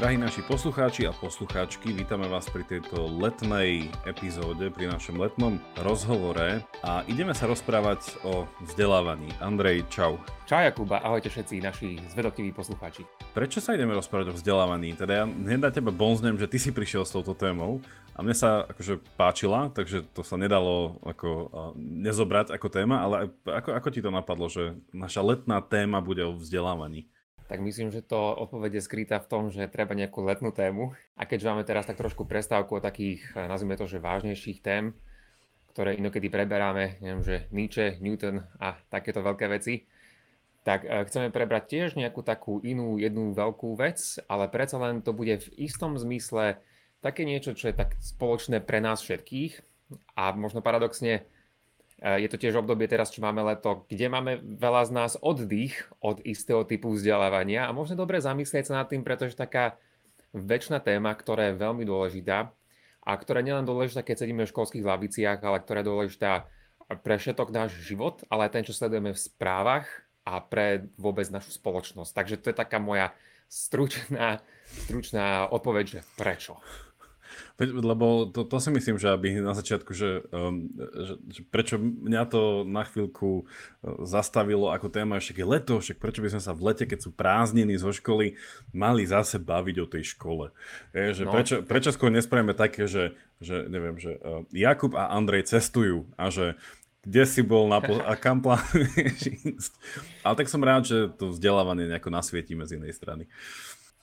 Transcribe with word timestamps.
Drahí 0.00 0.16
naši 0.16 0.40
poslucháči 0.40 1.04
a 1.04 1.12
poslucháčky, 1.12 1.92
vítame 1.92 2.24
vás 2.24 2.48
pri 2.48 2.64
tejto 2.64 3.04
letnej 3.20 3.92
epizóde, 4.08 4.72
pri 4.72 4.88
našom 4.88 5.20
letnom 5.20 5.60
rozhovore 5.76 6.64
a 6.80 7.04
ideme 7.04 7.36
sa 7.36 7.44
rozprávať 7.44 8.16
o 8.24 8.48
vzdelávaní. 8.64 9.28
Andrej, 9.44 9.84
čau. 9.92 10.16
Čau 10.48 10.64
Jakuba, 10.64 11.04
ahojte 11.04 11.28
všetci 11.28 11.60
naši 11.60 12.00
zvedokiví 12.16 12.48
poslucháči. 12.48 13.04
Prečo 13.36 13.60
sa 13.60 13.76
ideme 13.76 13.92
rozprávať 13.92 14.32
o 14.32 14.36
vzdelávaní? 14.40 14.96
Teda 14.96 15.20
ja 15.20 15.24
hneď 15.28 15.68
na 15.68 15.68
teba 15.68 15.92
bonznem, 15.92 16.40
že 16.40 16.48
ty 16.48 16.56
si 16.56 16.72
prišiel 16.72 17.04
s 17.04 17.12
touto 17.12 17.36
témou 17.36 17.84
a 18.16 18.24
mne 18.24 18.32
sa 18.32 18.64
akože 18.72 19.04
páčila, 19.20 19.68
takže 19.68 20.08
to 20.16 20.24
sa 20.24 20.40
nedalo 20.40 20.96
ako 21.04 21.52
nezobrať 21.76 22.56
ako 22.56 22.72
téma, 22.72 23.04
ale 23.04 23.36
ako, 23.44 23.76
ako 23.76 23.88
ti 23.92 24.00
to 24.00 24.08
napadlo, 24.08 24.48
že 24.48 24.80
naša 24.96 25.20
letná 25.20 25.60
téma 25.60 26.00
bude 26.00 26.24
o 26.24 26.32
vzdelávaní? 26.32 27.04
Tak 27.50 27.58
myslím, 27.66 27.90
že 27.90 28.06
to 28.06 28.14
odpovede 28.14 28.78
je 28.78 28.86
skrytá 28.86 29.18
v 29.18 29.26
tom, 29.26 29.42
že 29.50 29.66
treba 29.66 29.98
nejakú 29.98 30.22
letnú 30.22 30.54
tému. 30.54 30.94
A 31.18 31.26
keďže 31.26 31.50
máme 31.50 31.66
teraz 31.66 31.82
tak 31.82 31.98
trošku 31.98 32.22
prestávku 32.22 32.78
o 32.78 32.80
takých, 32.80 33.26
eh, 33.34 33.50
nazvime 33.50 33.74
to, 33.74 33.90
že 33.90 33.98
vážnejších 33.98 34.62
tém, 34.62 34.94
ktoré 35.74 35.98
inokedy 35.98 36.30
preberáme, 36.30 37.02
neviem, 37.02 37.26
že 37.26 37.36
Nietzsche, 37.50 37.98
Newton 37.98 38.46
a 38.62 38.78
takéto 38.86 39.18
veľké 39.18 39.50
veci, 39.50 39.82
tak 40.62 40.86
eh, 40.86 41.02
chceme 41.10 41.34
prebrať 41.34 41.66
tiež 41.66 41.88
nejakú 41.98 42.22
takú 42.22 42.62
inú 42.62 43.02
jednu 43.02 43.34
veľkú 43.34 43.74
vec, 43.74 43.98
ale 44.30 44.46
predsa 44.46 44.78
len 44.78 45.02
to 45.02 45.10
bude 45.10 45.42
v 45.42 45.48
istom 45.58 45.98
zmysle 45.98 46.62
také 47.02 47.26
niečo, 47.26 47.58
čo 47.58 47.66
je 47.66 47.74
tak 47.74 47.98
spoločné 47.98 48.62
pre 48.62 48.78
nás 48.78 49.02
všetkých 49.02 49.58
a 50.14 50.30
možno 50.38 50.62
paradoxne 50.62 51.26
je 52.00 52.28
to 52.32 52.40
tiež 52.40 52.56
obdobie 52.56 52.88
teraz, 52.88 53.12
čo 53.12 53.20
máme 53.20 53.44
leto, 53.44 53.84
kde 53.84 54.08
máme 54.08 54.40
veľa 54.40 54.88
z 54.88 54.92
nás 54.96 55.12
oddych 55.20 55.84
od 56.00 56.24
istého 56.24 56.64
typu 56.64 56.96
vzdelávania 56.96 57.68
a 57.68 57.76
možno 57.76 58.00
dobre 58.00 58.16
zamyslieť 58.24 58.72
sa 58.72 58.80
nad 58.80 58.88
tým, 58.88 59.04
pretože 59.04 59.36
taká 59.36 59.76
väčšina 60.32 60.80
téma, 60.80 61.12
ktorá 61.12 61.52
je 61.52 61.60
veľmi 61.60 61.84
dôležitá 61.84 62.56
a 63.04 63.10
ktorá 63.16 63.44
nie 63.44 63.52
len 63.52 63.68
dôležitá, 63.68 64.00
keď 64.00 64.24
sedíme 64.24 64.48
v 64.48 64.52
školských 64.52 64.84
laviciach, 64.84 65.44
ale 65.44 65.60
ktorá 65.60 65.84
je 65.84 65.90
dôležitá 65.92 66.32
pre 67.04 67.20
všetok 67.20 67.52
náš 67.52 67.76
život, 67.84 68.24
ale 68.32 68.48
aj 68.48 68.52
ten, 68.56 68.64
čo 68.66 68.74
sledujeme 68.74 69.12
v 69.12 69.20
správach 69.20 69.86
a 70.24 70.40
pre 70.40 70.90
vôbec 70.96 71.28
našu 71.28 71.52
spoločnosť. 71.54 72.12
Takže 72.16 72.36
to 72.40 72.50
je 72.50 72.56
taká 72.56 72.80
moja 72.80 73.12
stručná, 73.50 74.40
stručná 74.88 75.50
odpoveď, 75.50 75.84
že 75.86 76.00
prečo. 76.16 76.56
Lebo 77.60 78.30
to, 78.30 78.48
to 78.48 78.56
si 78.56 78.70
myslím, 78.72 78.96
že 78.96 79.12
aby 79.12 79.40
na 79.40 79.52
začiatku, 79.52 79.92
že, 79.92 80.24
um, 80.32 80.68
že, 80.76 81.14
že 81.28 81.40
prečo 81.48 81.76
mňa 81.78 82.22
to 82.30 82.64
na 82.64 82.84
chvíľku 82.88 83.44
uh, 83.44 84.04
zastavilo 84.08 84.72
ako 84.72 84.88
téma 84.88 85.20
ešte 85.20 85.40
keď 85.40 85.46
leto, 85.46 85.74
však 85.78 86.00
prečo 86.00 86.20
by 86.24 86.32
sme 86.32 86.42
sa 86.42 86.52
v 86.56 86.64
lete, 86.72 86.84
keď 86.88 86.98
sú 87.04 87.10
prázdniny 87.12 87.76
zo 87.76 87.92
školy, 87.92 88.36
mali 88.72 89.02
zase 89.04 89.40
baviť 89.40 89.76
o 89.82 89.86
tej 89.86 90.16
škole. 90.16 90.52
Je, 90.96 91.22
že 91.22 91.24
no. 91.28 91.32
prečo, 91.32 91.62
prečo 91.64 91.90
skôr 91.92 92.08
nespravíme 92.08 92.52
také, 92.56 92.88
že, 92.88 93.14
že 93.38 93.68
neviem, 93.68 93.96
že 94.00 94.16
uh, 94.20 94.44
Jakub 94.50 94.96
a 94.96 95.12
Andrej 95.12 95.48
cestujú 95.48 96.08
a 96.16 96.32
že 96.32 96.56
kde 97.00 97.24
si 97.24 97.40
bol 97.40 97.64
na 97.64 97.80
po- 97.80 98.04
a 98.04 98.12
kam 98.12 98.44
plánuješ 98.44 99.40
ísť. 99.40 99.72
Ale 100.20 100.34
tak 100.36 100.52
som 100.52 100.60
rád, 100.60 100.84
že 100.84 100.98
to 101.16 101.32
vzdelávanie 101.32 101.88
nejako 101.88 102.12
nasvietíme 102.12 102.68
z 102.68 102.76
inej 102.76 102.92
strany. 102.92 103.24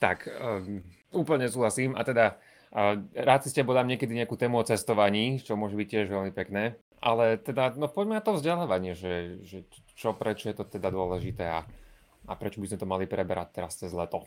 Tak, 0.02 0.26
um, 0.30 0.82
úplne 1.14 1.46
súhlasím. 1.50 1.94
A 1.94 2.02
teda 2.02 2.42
a 2.72 3.00
rád 3.16 3.48
si 3.48 3.50
s 3.50 3.58
tebou 3.58 3.72
dám 3.72 3.88
niekedy 3.88 4.12
nejakú 4.12 4.36
tému 4.36 4.60
o 4.60 4.68
cestovaní, 4.68 5.40
čo 5.40 5.56
môže 5.56 5.80
byť 5.80 5.88
tiež 5.88 6.06
veľmi 6.12 6.32
pekné. 6.36 6.76
Ale 7.00 7.38
teda, 7.38 7.78
no 7.78 7.88
poďme 7.88 8.20
na 8.20 8.24
to 8.26 8.36
vzdelávanie, 8.36 8.98
že, 8.98 9.40
že 9.46 9.64
čo, 9.94 10.18
prečo 10.18 10.50
je 10.50 10.58
to 10.58 10.66
teda 10.66 10.90
dôležité 10.90 11.46
a, 11.46 11.62
a 12.26 12.34
prečo 12.36 12.60
by 12.60 12.68
sme 12.68 12.82
to 12.82 12.88
mali 12.90 13.06
preberať 13.06 13.48
teraz 13.54 13.78
cez 13.78 13.94
leto. 13.94 14.26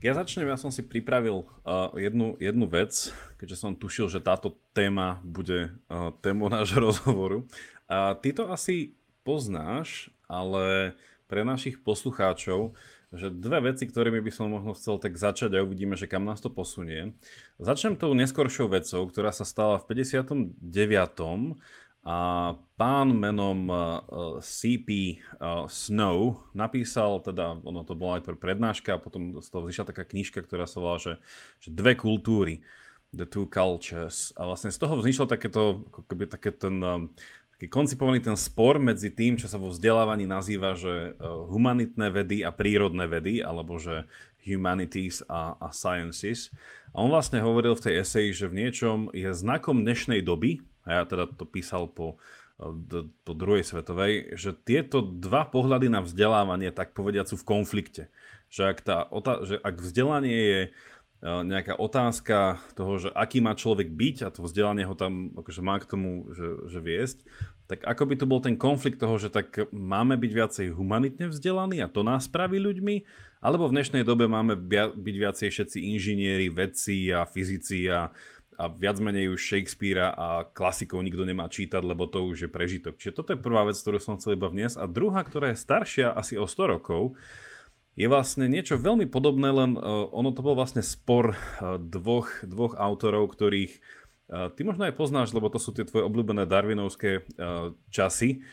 Ja 0.00 0.16
začnem, 0.16 0.48
ja 0.48 0.56
som 0.56 0.72
si 0.72 0.80
pripravil 0.80 1.44
uh, 1.44 1.92
jednu, 1.92 2.32
jednu 2.40 2.64
vec, 2.64 3.12
keďže 3.36 3.60
som 3.60 3.76
tušil, 3.76 4.08
že 4.08 4.24
táto 4.24 4.56
téma 4.72 5.20
bude 5.20 5.76
uh, 5.92 6.16
témou 6.24 6.48
nášho 6.52 6.80
rozhovoru. 6.80 7.44
A 7.84 8.16
ty 8.16 8.32
to 8.32 8.48
asi 8.48 8.96
poznáš, 9.20 10.08
ale 10.24 10.96
pre 11.28 11.44
našich 11.44 11.78
poslucháčov 11.84 12.72
že 13.10 13.34
dve 13.34 13.74
veci, 13.74 13.90
ktorými 13.90 14.22
by 14.22 14.30
som 14.30 14.54
možno 14.54 14.74
chcel 14.78 15.02
tak 15.02 15.18
začať 15.18 15.58
a 15.58 15.66
uvidíme, 15.66 15.98
že 15.98 16.06
kam 16.06 16.22
nás 16.22 16.38
to 16.38 16.46
posunie. 16.46 17.18
Začnem 17.58 17.98
tou 17.98 18.14
neskoršou 18.14 18.70
vecou, 18.70 19.02
ktorá 19.10 19.34
sa 19.34 19.42
stala 19.42 19.82
v 19.82 19.90
59. 19.90 20.62
A 22.00 22.16
pán 22.80 23.08
menom 23.12 23.68
CP 24.40 25.20
Snow 25.68 26.40
napísal, 26.56 27.20
teda 27.20 27.60
ono 27.60 27.84
to 27.84 27.92
bola 27.92 28.22
aj 28.22 28.30
prednáška 28.40 28.96
a 28.96 29.02
potom 29.02 29.36
z 29.42 29.48
toho 29.52 29.68
vyšla 29.68 29.90
taká 29.90 30.08
knižka, 30.08 30.40
ktorá 30.40 30.64
sa 30.64 30.80
volá, 30.80 30.96
že, 30.96 31.20
že 31.60 31.68
dve 31.74 31.98
kultúry. 31.98 32.62
The 33.10 33.26
Two 33.26 33.50
Cultures. 33.50 34.30
A 34.38 34.46
vlastne 34.46 34.70
z 34.70 34.78
toho 34.78 34.94
vzýšlo 34.94 35.26
takéto, 35.26 35.82
ako 35.90 36.06
keby 36.06 36.30
také 36.30 36.54
ten 36.54 36.78
taký 37.60 37.68
koncipovaný 37.68 38.24
ten 38.24 38.40
spor 38.40 38.80
medzi 38.80 39.12
tým, 39.12 39.36
čo 39.36 39.44
sa 39.44 39.60
vo 39.60 39.68
vzdelávaní 39.68 40.24
nazýva, 40.24 40.72
že 40.72 41.12
e, 41.12 41.20
humanitné 41.20 42.08
vedy 42.08 42.40
a 42.40 42.48
prírodné 42.56 43.04
vedy, 43.04 43.44
alebo 43.44 43.76
že 43.76 44.08
humanities 44.48 45.20
a, 45.28 45.60
a 45.60 45.68
sciences. 45.68 46.48
A 46.96 47.04
on 47.04 47.12
vlastne 47.12 47.44
hovoril 47.44 47.76
v 47.76 47.84
tej 47.84 47.94
eseji, 48.00 48.32
že 48.32 48.48
v 48.48 48.64
niečom 48.64 49.12
je 49.12 49.28
znakom 49.36 49.84
dnešnej 49.84 50.24
doby, 50.24 50.64
a 50.88 50.88
ja 50.96 51.02
teda 51.04 51.28
to 51.36 51.44
písal 51.44 51.84
po, 51.92 52.16
e, 52.56 53.04
po 53.28 53.32
druhej 53.36 53.68
svetovej, 53.68 54.40
že 54.40 54.56
tieto 54.56 55.04
dva 55.04 55.44
pohľady 55.44 55.92
na 55.92 56.00
vzdelávanie, 56.00 56.72
tak 56.72 56.96
povediať, 56.96 57.36
sú 57.36 57.44
v 57.44 57.60
konflikte. 57.60 58.08
Že 58.48 58.62
ak, 58.72 58.78
tá, 58.80 58.96
že 59.44 59.60
ak 59.60 59.76
vzdelanie 59.84 60.32
je 60.32 60.60
nejaká 61.20 61.76
otázka 61.76 62.56
toho, 62.72 62.96
že 62.96 63.08
aký 63.12 63.44
má 63.44 63.52
človek 63.52 63.92
byť 63.92 64.16
a 64.24 64.32
to 64.32 64.40
vzdelanie 64.40 64.88
ho 64.88 64.96
tam 64.96 65.36
akože 65.36 65.60
má 65.60 65.76
k 65.76 65.84
tomu, 65.84 66.32
že, 66.32 66.64
že 66.72 66.80
viesť, 66.80 67.18
tak 67.68 67.84
ako 67.84 68.02
by 68.08 68.14
tu 68.16 68.24
bol 68.24 68.40
ten 68.40 68.56
konflikt 68.56 68.96
toho, 68.96 69.20
že 69.20 69.28
tak 69.28 69.68
máme 69.68 70.16
byť 70.16 70.32
viacej 70.32 70.66
humanitne 70.72 71.28
vzdelaní 71.28 71.84
a 71.84 71.92
to 71.92 72.00
nás 72.00 72.24
spraví 72.24 72.56
ľuďmi, 72.56 73.04
alebo 73.44 73.68
v 73.68 73.76
dnešnej 73.76 74.00
dobe 74.00 74.32
máme 74.32 74.56
byť 74.96 75.16
viacej 75.20 75.48
všetci 75.52 75.78
inžinieri, 75.92 76.48
vedci 76.48 77.12
a 77.12 77.28
fyzici 77.28 77.84
a, 77.92 78.08
a 78.56 78.64
viac 78.72 78.96
menej 78.96 79.28
už 79.36 79.44
Shakespearea 79.44 80.16
a 80.16 80.48
klasikov 80.48 81.04
nikto 81.04 81.28
nemá 81.28 81.52
čítať, 81.52 81.84
lebo 81.84 82.08
to 82.08 82.24
už 82.24 82.48
je 82.48 82.50
prežitok. 82.52 82.96
Čiže 82.96 83.16
toto 83.16 83.36
je 83.36 83.44
prvá 83.44 83.68
vec, 83.68 83.76
ktorú 83.76 84.00
som 84.00 84.16
chcel 84.16 84.40
iba 84.40 84.48
vniesť. 84.48 84.80
A 84.80 84.88
druhá, 84.88 85.20
ktorá 85.24 85.52
je 85.52 85.60
staršia 85.60 86.12
asi 86.16 86.36
o 86.36 86.44
100 86.44 86.80
rokov, 86.80 87.16
je 87.98 88.06
vlastne 88.06 88.46
niečo 88.46 88.78
veľmi 88.78 89.10
podobné, 89.10 89.50
len 89.50 89.74
uh, 89.74 90.06
ono 90.14 90.30
to 90.30 90.40
bol 90.40 90.54
vlastne 90.54 90.80
spor 90.80 91.34
uh, 91.34 91.76
dvoch, 91.76 92.30
dvoch 92.46 92.78
autorov, 92.78 93.34
ktorých 93.34 93.72
uh, 94.30 94.48
ty 94.54 94.62
možno 94.62 94.86
aj 94.86 94.94
poznáš, 94.94 95.34
lebo 95.34 95.50
to 95.50 95.58
sú 95.58 95.74
tie 95.74 95.82
tvoje 95.82 96.06
obľúbené 96.06 96.46
darwinovské 96.46 97.26
časy 97.90 98.46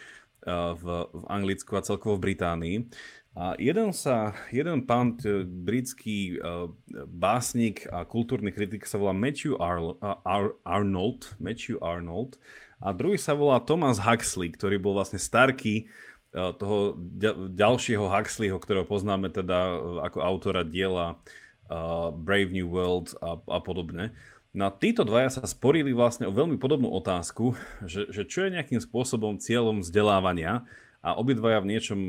v, 0.47 0.83
v 1.11 1.23
Anglicku 1.27 1.75
a 1.75 1.83
celkovo 1.83 2.15
v 2.15 2.31
Británii. 2.31 2.77
A 3.35 3.53
jeden 3.59 3.91
sa, 3.91 4.31
jeden 4.49 4.87
pán, 4.87 5.19
britský 5.43 6.39
básnik 7.05 7.83
a 7.91 8.07
kultúrny 8.07 8.55
kritik 8.55 8.87
sa 8.87 8.95
volá 8.95 9.11
Matthew 9.11 9.59
Ar- 9.59 9.99
Ar- 10.23 10.55
Arnold, 10.63 11.35
Matthew 11.37 11.83
Arnold 11.83 12.39
a 12.79 12.95
druhý 12.95 13.19
sa 13.19 13.35
volá 13.35 13.59
Thomas 13.59 13.99
Huxley, 13.99 14.55
ktorý 14.55 14.79
bol 14.79 14.95
vlastne 14.95 15.19
starký 15.19 15.85
E, 15.85 15.89
toho 16.33 16.93
ďalšieho 17.55 18.05
Huxleyho, 18.07 18.59
ktorého 18.59 18.85
poznáme 18.85 19.31
teda 19.31 19.57
e, 19.57 19.77
ako 20.05 20.19
autora 20.21 20.61
diela 20.67 21.15
uh, 21.71 22.11
Brave 22.11 22.51
New 22.51 22.67
World 22.67 23.15
a, 23.23 23.39
a 23.39 23.59
podobne. 23.63 24.11
No 24.51 24.67
a 24.67 24.71
títo 24.73 25.05
dvaja 25.05 25.29
sa 25.29 25.43
sporili 25.45 25.93
vlastne 25.93 26.25
o 26.25 26.33
veľmi 26.33 26.57
podobnú 26.57 26.89
otázku, 26.89 27.53
že, 27.85 28.09
že 28.09 28.25
čo 28.25 28.47
je 28.47 28.57
nejakým 28.57 28.81
spôsobom 28.81 29.37
cieľom 29.37 29.85
vzdelávania 29.85 30.65
a 31.05 31.13
obidvaja 31.13 31.61
v 31.61 31.69
niečom, 31.77 31.99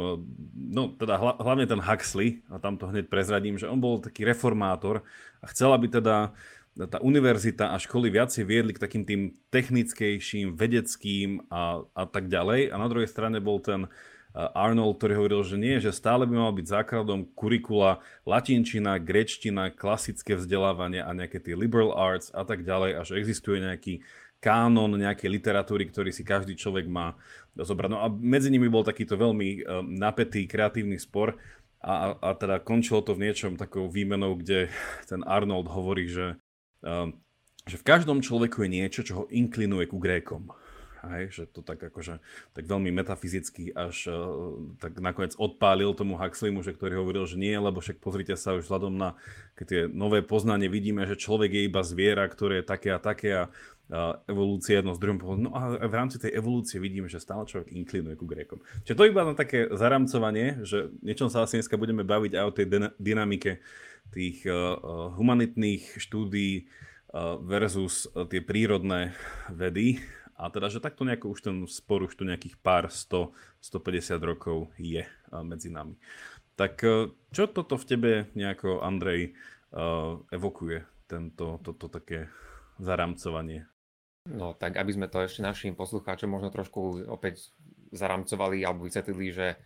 no 0.56 0.82
teda 0.96 1.20
hlavne 1.20 1.68
ten 1.68 1.78
Huxley, 1.78 2.40
a 2.48 2.56
tam 2.56 2.80
to 2.80 2.88
hneď 2.88 3.12
prezradím, 3.12 3.60
že 3.60 3.68
on 3.68 3.78
bol 3.78 4.00
taký 4.00 4.24
reformátor 4.24 5.04
a 5.44 5.46
chcel, 5.52 5.76
aby 5.76 5.92
teda 5.92 6.32
tá 6.86 7.02
univerzita 7.02 7.74
a 7.74 7.82
školy 7.82 8.14
viacej 8.14 8.46
viedli 8.46 8.70
k 8.70 8.82
takým 8.82 9.02
tým 9.02 9.34
technickejším, 9.50 10.54
vedeckým 10.54 11.42
a, 11.50 11.82
a 11.82 12.04
tak 12.06 12.30
ďalej. 12.30 12.70
A 12.70 12.76
na 12.78 12.86
druhej 12.86 13.10
strane 13.10 13.42
bol 13.42 13.58
ten 13.58 13.90
Arnold, 14.38 15.02
ktorý 15.02 15.18
hovoril, 15.18 15.42
že 15.42 15.56
nie, 15.58 15.82
že 15.82 15.90
stále 15.90 16.22
by 16.28 16.34
mal 16.36 16.52
byť 16.54 16.66
základom 16.68 17.26
kurikula 17.34 17.98
latinčina, 18.22 19.00
grečtina, 19.02 19.72
klasické 19.72 20.38
vzdelávanie 20.38 21.02
a 21.02 21.10
nejaké 21.10 21.42
tie 21.42 21.58
liberal 21.58 21.96
arts 21.96 22.30
a 22.30 22.46
tak 22.46 22.62
ďalej 22.62 22.90
a 22.94 23.00
že 23.02 23.18
existuje 23.18 23.58
nejaký 23.58 24.06
kánon 24.38 24.94
nejakej 24.94 25.34
literatúry, 25.34 25.90
ktorý 25.90 26.14
si 26.14 26.22
každý 26.22 26.54
človek 26.54 26.86
má 26.86 27.18
zobrať. 27.58 27.90
No 27.90 27.98
a 27.98 28.06
medzi 28.06 28.54
nimi 28.54 28.70
bol 28.70 28.86
takýto 28.86 29.18
veľmi 29.18 29.48
um, 29.66 29.98
napätý 29.98 30.46
kreatívny 30.46 31.02
spor 31.02 31.34
a, 31.82 32.14
a 32.22 32.38
teda 32.38 32.62
končilo 32.62 33.02
to 33.02 33.18
v 33.18 33.26
niečom 33.26 33.58
takou 33.58 33.90
výmenou, 33.90 34.38
kde 34.38 34.70
ten 35.10 35.26
Arnold 35.26 35.66
hovorí, 35.66 36.06
že, 36.06 36.38
že 37.68 37.76
v 37.76 37.86
každom 37.86 38.24
človeku 38.24 38.64
je 38.64 38.70
niečo, 38.70 39.00
čo 39.04 39.12
ho 39.14 39.24
inklinuje 39.28 39.84
ku 39.90 40.00
Grékom. 40.00 40.48
hej, 41.14 41.30
že 41.30 41.42
to 41.46 41.62
tak 41.62 41.78
akože 41.78 42.18
tak 42.56 42.64
veľmi 42.66 42.90
metafyzicky 42.90 43.70
až 43.70 44.10
uh, 44.10 44.74
tak 44.82 44.98
nakoniec 44.98 45.38
odpálil 45.38 45.94
tomu 45.94 46.18
Huxleymu, 46.18 46.64
že 46.66 46.74
ktorý 46.74 46.98
hovoril, 46.98 47.24
že 47.28 47.38
nie, 47.38 47.54
lebo 47.54 47.78
však 47.78 48.02
pozrite 48.02 48.34
sa 48.34 48.58
už 48.58 48.66
vzhľadom 48.66 48.98
na 48.98 49.14
keď 49.54 49.66
tie 49.66 49.82
nové 49.90 50.22
poznanie 50.22 50.70
vidíme, 50.70 51.06
že 51.06 51.18
človek 51.18 51.50
je 51.54 51.62
iba 51.66 51.82
zviera, 51.82 52.26
ktoré 52.26 52.62
je 52.62 52.70
také 52.70 52.88
a 52.94 52.98
také 52.98 53.30
a 53.34 53.44
uh, 53.88 54.20
evolúcia 54.28 54.80
jedno 54.80 54.92
s 54.92 55.00
druhým 55.00 55.20
No 55.40 55.52
a 55.56 55.76
v 55.80 55.94
rámci 55.94 56.20
tej 56.20 56.36
evolúcie 56.36 56.80
vidíme, 56.80 57.08
že 57.08 57.20
stále 57.20 57.48
človek 57.48 57.72
inklinuje 57.72 58.16
ku 58.16 58.28
Grékom. 58.28 58.60
Čiže 58.84 58.96
to 58.96 59.08
iba 59.08 59.24
na 59.24 59.34
také 59.34 59.68
zaramcovanie, 59.72 60.64
že 60.64 60.92
niečom 61.00 61.32
sa 61.32 61.44
asi 61.44 61.60
dneska 61.60 61.80
budeme 61.80 62.04
baviť 62.04 62.32
aj 62.36 62.44
o 62.44 62.54
tej 62.54 62.66
dynamike 63.00 63.60
tých 64.12 64.44
uh, 64.48 64.76
humanitných 65.16 66.00
štúdií 66.00 66.64
uh, 66.64 67.36
versus 67.40 68.08
tie 68.28 68.40
prírodné 68.44 69.12
vedy 69.52 70.00
a 70.38 70.52
teda, 70.54 70.70
že 70.70 70.84
takto 70.84 71.02
nejako 71.02 71.34
už 71.34 71.40
ten 71.42 71.56
spor 71.66 72.06
už 72.06 72.14
tu 72.14 72.22
nejakých 72.22 72.62
pár 72.62 72.86
100, 72.94 73.34
150 73.58 74.22
rokov 74.22 74.70
je 74.78 75.02
medzi 75.42 75.66
nami. 75.66 75.98
Tak 76.54 76.78
čo 77.34 77.50
toto 77.50 77.74
v 77.74 77.88
tebe 77.90 78.12
nejako, 78.38 78.86
Andrej, 78.86 79.34
evokuje, 80.30 80.86
tento, 81.10 81.58
toto 81.58 81.90
také 81.90 82.30
zaramcovanie? 82.78 83.66
No 84.28 84.52
tak, 84.52 84.76
aby 84.76 84.92
sme 84.92 85.08
to 85.08 85.24
ešte 85.24 85.40
našim 85.40 85.72
poslucháčom 85.72 86.28
možno 86.28 86.52
trošku 86.52 87.08
opäť 87.08 87.48
zaramcovali 87.92 88.60
alebo 88.60 88.84
vysvetlili, 88.84 89.32
že 89.32 89.56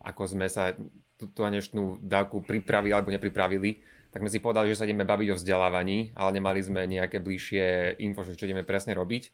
ako 0.00 0.36
sme 0.36 0.46
sa 0.48 0.76
túto 1.16 1.44
dnešnú 1.44 2.00
dávku 2.00 2.44
pripravili 2.44 2.92
alebo 2.92 3.12
nepripravili, 3.12 3.80
tak 4.10 4.26
sme 4.26 4.32
si 4.32 4.42
povedali, 4.42 4.72
že 4.72 4.80
sa 4.80 4.86
ideme 4.88 5.06
baviť 5.06 5.28
o 5.32 5.38
vzdelávaní, 5.38 6.12
ale 6.18 6.30
nemali 6.40 6.60
sme 6.60 6.82
nejaké 6.88 7.22
bližšie 7.22 7.96
info, 8.02 8.26
čo 8.26 8.48
ideme 8.48 8.66
presne 8.66 8.96
robiť. 8.96 9.30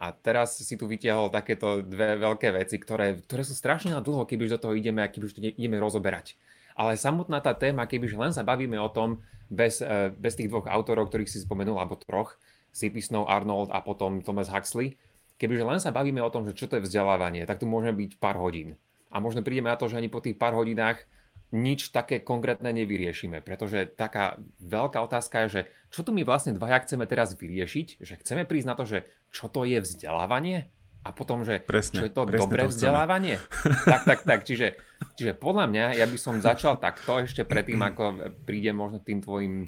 A 0.00 0.16
teraz 0.16 0.56
si 0.56 0.74
tu 0.80 0.88
vytiahol 0.88 1.28
takéto 1.28 1.84
dve 1.84 2.16
veľké 2.16 2.56
veci, 2.56 2.80
ktoré, 2.80 3.20
ktoré 3.20 3.42
sú 3.44 3.52
strašne 3.52 3.92
na 3.92 4.00
dlho, 4.00 4.24
keď 4.24 4.38
už 4.40 4.50
do 4.56 4.62
toho 4.64 4.72
ideme 4.72 5.04
a 5.04 5.12
keď 5.12 5.20
už 5.28 5.32
to 5.36 5.40
ideme 5.44 5.76
rozoberať. 5.76 6.40
Ale 6.72 6.96
samotná 6.96 7.44
tá 7.44 7.52
téma, 7.52 7.84
kebyže 7.84 8.16
len 8.16 8.32
sa 8.32 8.46
bavíme 8.46 8.80
o 8.80 8.88
tom 8.88 9.20
bez, 9.52 9.84
e, 9.84 10.08
bez 10.16 10.38
tých 10.38 10.48
dvoch 10.48 10.64
autorov, 10.70 11.12
ktorých 11.12 11.28
si 11.28 11.44
spomenul, 11.44 11.76
alebo 11.76 12.00
troch, 12.00 12.38
C.P. 12.70 13.02
Snow, 13.02 13.26
Arnold 13.26 13.74
a 13.74 13.82
potom 13.82 14.22
Thomas 14.22 14.50
Huxley, 14.50 14.96
kebyže 15.40 15.64
len 15.64 15.80
sa 15.80 15.90
bavíme 15.90 16.20
o 16.20 16.32
tom, 16.32 16.44
že 16.44 16.54
čo 16.56 16.68
to 16.68 16.78
je 16.78 16.86
vzdelávanie, 16.86 17.48
tak 17.48 17.62
tu 17.62 17.66
môže 17.66 17.90
byť 17.90 18.20
pár 18.20 18.36
hodín. 18.36 18.76
A 19.10 19.18
možno 19.18 19.42
prídeme 19.42 19.72
na 19.72 19.80
to, 19.80 19.90
že 19.90 19.98
ani 19.98 20.12
po 20.12 20.22
tých 20.22 20.38
pár 20.38 20.54
hodinách 20.54 21.02
nič 21.50 21.90
také 21.90 22.22
konkrétne 22.22 22.70
nevyriešime, 22.70 23.42
pretože 23.42 23.90
taká 23.90 24.38
veľká 24.62 25.02
otázka 25.02 25.46
je, 25.46 25.48
že 25.50 25.60
čo 25.90 26.06
tu 26.06 26.14
my 26.14 26.22
vlastne 26.22 26.54
dvaja 26.54 26.86
chceme 26.86 27.10
teraz 27.10 27.34
vyriešiť, 27.34 27.98
že 27.98 28.14
chceme 28.22 28.46
prísť 28.46 28.68
na 28.70 28.78
to, 28.78 28.84
že 28.86 28.98
čo 29.34 29.50
to 29.50 29.66
je 29.66 29.82
vzdelávanie 29.82 30.70
a 31.02 31.10
potom, 31.10 31.42
že 31.42 31.58
presne, 31.58 32.04
čo 32.04 32.06
je 32.06 32.14
to 32.14 32.22
dobré 32.28 32.68
to 32.68 32.70
vzdelávanie. 32.70 33.42
tak, 33.88 34.02
tak, 34.06 34.20
tak, 34.22 34.40
čiže, 34.46 34.78
čiže 35.18 35.32
podľa 35.34 35.66
mňa 35.66 35.84
ja 35.98 36.06
by 36.06 36.18
som 36.20 36.38
začal 36.38 36.78
takto 36.78 37.18
ešte 37.18 37.42
predtým, 37.42 37.82
ako 37.82 38.36
príde 38.46 38.70
možno 38.70 39.02
tým 39.02 39.18
tvojim 39.18 39.66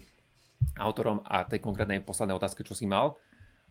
autorom 0.78 1.20
a 1.26 1.44
tej 1.46 1.60
konkrétnej 1.62 2.02
poslednej 2.02 2.36
otázke, 2.36 2.66
čo 2.66 2.76
si 2.76 2.88
mal, 2.88 3.16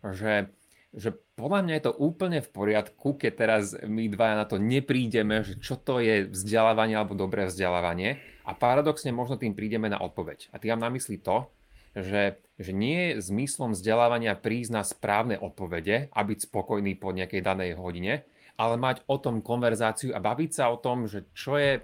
že 0.02 0.50
že 0.92 1.16
podľa 1.40 1.64
mňa 1.64 1.74
je 1.80 1.84
to 1.88 1.96
úplne 1.96 2.44
v 2.44 2.52
poriadku, 2.52 3.16
keď 3.16 3.32
teraz 3.32 3.72
my 3.80 4.12
dvaja 4.12 4.36
na 4.36 4.44
to 4.44 4.60
neprídeme, 4.60 5.40
že 5.40 5.56
čo 5.56 5.80
to 5.80 6.04
je 6.04 6.28
vzdelávanie 6.28 7.00
alebo 7.00 7.16
dobré 7.16 7.48
vzdelávanie 7.48 8.20
a 8.44 8.52
paradoxne 8.52 9.08
možno 9.08 9.40
tým 9.40 9.56
prídeme 9.56 9.88
na 9.88 9.96
odpoveď. 10.04 10.52
A 10.52 10.60
ty 10.60 10.68
mám 10.68 10.84
na 10.84 10.92
mysli 10.92 11.16
to, 11.16 11.48
že, 11.96 12.36
že 12.60 12.72
nie 12.76 13.16
je 13.16 13.24
zmyslom 13.24 13.72
vzdelávania 13.72 14.36
prísť 14.36 14.70
na 14.72 14.82
správne 14.84 15.40
odpovede 15.40 16.12
a 16.12 16.20
byť 16.20 16.38
spokojný 16.52 17.00
po 17.00 17.16
nejakej 17.16 17.40
danej 17.40 17.80
hodine, 17.80 18.28
ale 18.60 18.76
mať 18.76 19.08
o 19.08 19.16
tom 19.16 19.40
konverzáciu 19.40 20.12
a 20.12 20.20
baviť 20.20 20.50
sa 20.52 20.68
o 20.68 20.76
tom, 20.76 21.08
že 21.08 21.24
čo 21.32 21.56
je, 21.56 21.80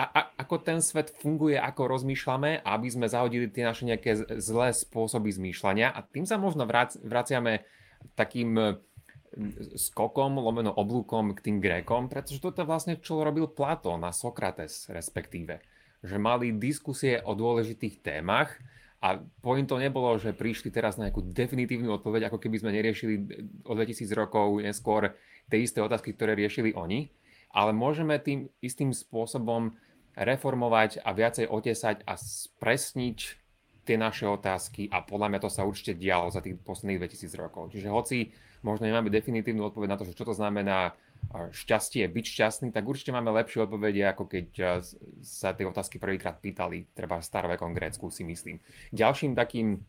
a, 0.00 0.04
a, 0.08 0.20
ako 0.40 0.56
ten 0.64 0.80
svet 0.80 1.12
funguje, 1.20 1.60
ako 1.60 1.84
rozmýšľame, 1.84 2.64
aby 2.64 2.88
sme 2.88 3.06
zahodili 3.12 3.52
tie 3.52 3.68
naše 3.68 3.84
nejaké 3.84 4.40
zlé 4.40 4.72
spôsoby 4.72 5.28
zmýšľania 5.28 5.92
a 5.92 6.00
tým 6.00 6.24
sa 6.24 6.40
možno 6.40 6.64
vrac, 6.64 6.96
vraciame 7.04 7.68
takým 8.16 8.56
e, 8.56 8.64
skokom, 9.76 10.40
lomeno 10.40 10.72
oblúkom 10.72 11.36
k 11.36 11.44
tým 11.44 11.56
Grékom, 11.60 12.08
pretože 12.08 12.40
toto 12.40 12.64
vlastne, 12.64 12.96
čo 13.04 13.20
robil 13.20 13.52
Platón 13.52 14.00
a 14.08 14.16
Sokrates 14.16 14.88
respektíve. 14.88 15.60
Že 16.02 16.16
mali 16.18 16.56
diskusie 16.56 17.20
o 17.22 17.36
dôležitých 17.36 18.00
témach 18.00 18.56
a 19.04 19.20
point 19.44 19.68
to 19.68 19.76
nebolo, 19.76 20.14
že 20.16 20.32
prišli 20.32 20.72
teraz 20.72 20.96
na 20.96 21.10
nejakú 21.10 21.26
definitívnu 21.26 21.90
odpoveď, 22.00 22.32
ako 22.32 22.38
keby 22.38 22.56
sme 22.58 22.74
neriešili 22.74 23.14
o 23.68 23.76
2000 23.76 24.08
rokov 24.14 24.62
neskôr 24.62 25.14
tie 25.52 25.58
isté 25.62 25.82
otázky, 25.82 26.16
ktoré 26.16 26.32
riešili 26.32 26.72
oni, 26.72 27.12
ale 27.52 27.76
môžeme 27.76 28.16
tým 28.18 28.48
istým 28.64 28.96
spôsobom 28.96 29.76
reformovať 30.12 31.00
a 31.04 31.12
viacej 31.12 31.48
otesať 31.48 32.04
a 32.04 32.16
spresniť 32.16 33.18
tie 33.82 33.96
naše 33.98 34.28
otázky 34.28 34.86
a 34.92 35.02
podľa 35.02 35.28
mňa 35.32 35.40
to 35.42 35.50
sa 35.50 35.66
určite 35.66 35.98
dialo 35.98 36.30
za 36.30 36.38
tých 36.38 36.54
posledných 36.60 37.02
2000 37.02 37.34
rokov. 37.34 37.74
Čiže 37.74 37.88
hoci 37.90 38.30
možno 38.62 38.86
nemáme 38.86 39.10
definitívnu 39.10 39.66
odpoveď 39.66 39.88
na 39.90 39.98
to, 39.98 40.06
že 40.06 40.14
čo 40.14 40.22
to 40.22 40.34
znamená 40.36 40.94
šťastie, 41.32 42.06
byť 42.06 42.24
šťastný, 42.26 42.68
tak 42.70 42.86
určite 42.86 43.14
máme 43.14 43.30
lepšie 43.30 43.66
odpovede, 43.66 44.02
ako 44.06 44.26
keď 44.26 44.46
sa 45.22 45.54
tie 45.54 45.66
otázky 45.66 45.98
prvýkrát 45.98 46.38
pýtali, 46.38 46.90
treba 46.94 47.18
v 47.18 47.26
starovekom 47.26 47.74
Grécku 47.74 48.10
si 48.10 48.22
myslím. 48.26 48.58
Ďalším 48.94 49.34
takým 49.34 49.82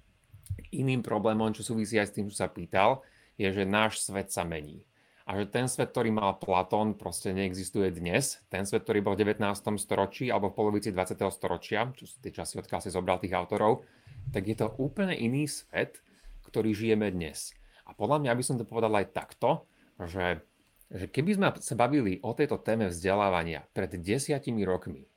iným 0.74 1.01
problémom, 1.01 1.54
čo 1.54 1.66
súvisí 1.66 1.98
aj 1.98 2.09
s 2.09 2.16
tým, 2.18 2.25
čo 2.30 2.38
sa 2.38 2.50
pýtal, 2.50 3.01
je, 3.38 3.50
že 3.50 3.66
náš 3.66 4.01
svet 4.06 4.30
sa 4.30 4.45
mení. 4.45 4.86
A 5.23 5.39
že 5.39 5.47
ten 5.47 5.71
svet, 5.71 5.95
ktorý 5.95 6.11
mal 6.11 6.35
Platón, 6.35 6.99
proste 6.99 7.31
neexistuje 7.31 7.95
dnes. 7.95 8.43
Ten 8.51 8.67
svet, 8.67 8.83
ktorý 8.83 8.99
bol 8.99 9.15
v 9.15 9.23
19. 9.23 9.39
storočí 9.79 10.27
alebo 10.27 10.51
v 10.51 10.57
polovici 10.59 10.91
20. 10.91 11.15
storočia, 11.31 11.87
čo 11.95 12.03
sú 12.03 12.19
tie 12.19 12.35
časy, 12.35 12.59
odkiaľ 12.59 12.79
si 12.83 12.91
zobral 12.91 13.23
tých 13.23 13.31
autorov, 13.31 13.87
tak 14.35 14.51
je 14.51 14.55
to 14.59 14.75
úplne 14.75 15.15
iný 15.15 15.47
svet, 15.47 16.03
ktorý 16.43 16.75
žijeme 16.75 17.07
dnes. 17.07 17.55
A 17.87 17.95
podľa 17.95 18.19
mňa 18.19 18.31
by 18.35 18.43
som 18.43 18.55
to 18.59 18.67
povedal 18.67 18.91
aj 18.99 19.15
takto, 19.15 19.63
že, 19.95 20.43
že 20.91 21.07
keby 21.07 21.39
sme 21.39 21.47
sa 21.55 21.75
bavili 21.79 22.19
o 22.19 22.35
tejto 22.35 22.59
téme 22.59 22.91
vzdelávania 22.91 23.63
pred 23.71 23.95
desiatimi 23.95 24.67
rokmi, 24.67 25.07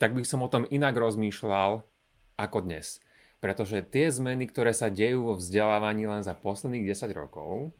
tak 0.00 0.16
by 0.16 0.24
som 0.24 0.40
o 0.40 0.48
tom 0.48 0.64
inak 0.72 0.96
rozmýšľal 0.96 1.84
ako 2.40 2.58
dnes. 2.64 3.04
Pretože 3.40 3.84
tie 3.84 4.08
zmeny, 4.08 4.48
ktoré 4.48 4.72
sa 4.72 4.88
dejú 4.88 5.28
vo 5.28 5.34
vzdelávaní 5.36 6.08
len 6.08 6.24
za 6.24 6.32
posledných 6.32 6.88
10 6.88 7.12
rokov, 7.12 7.72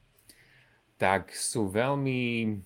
tak 1.00 1.32
sú 1.32 1.73
veľmi 1.73 2.61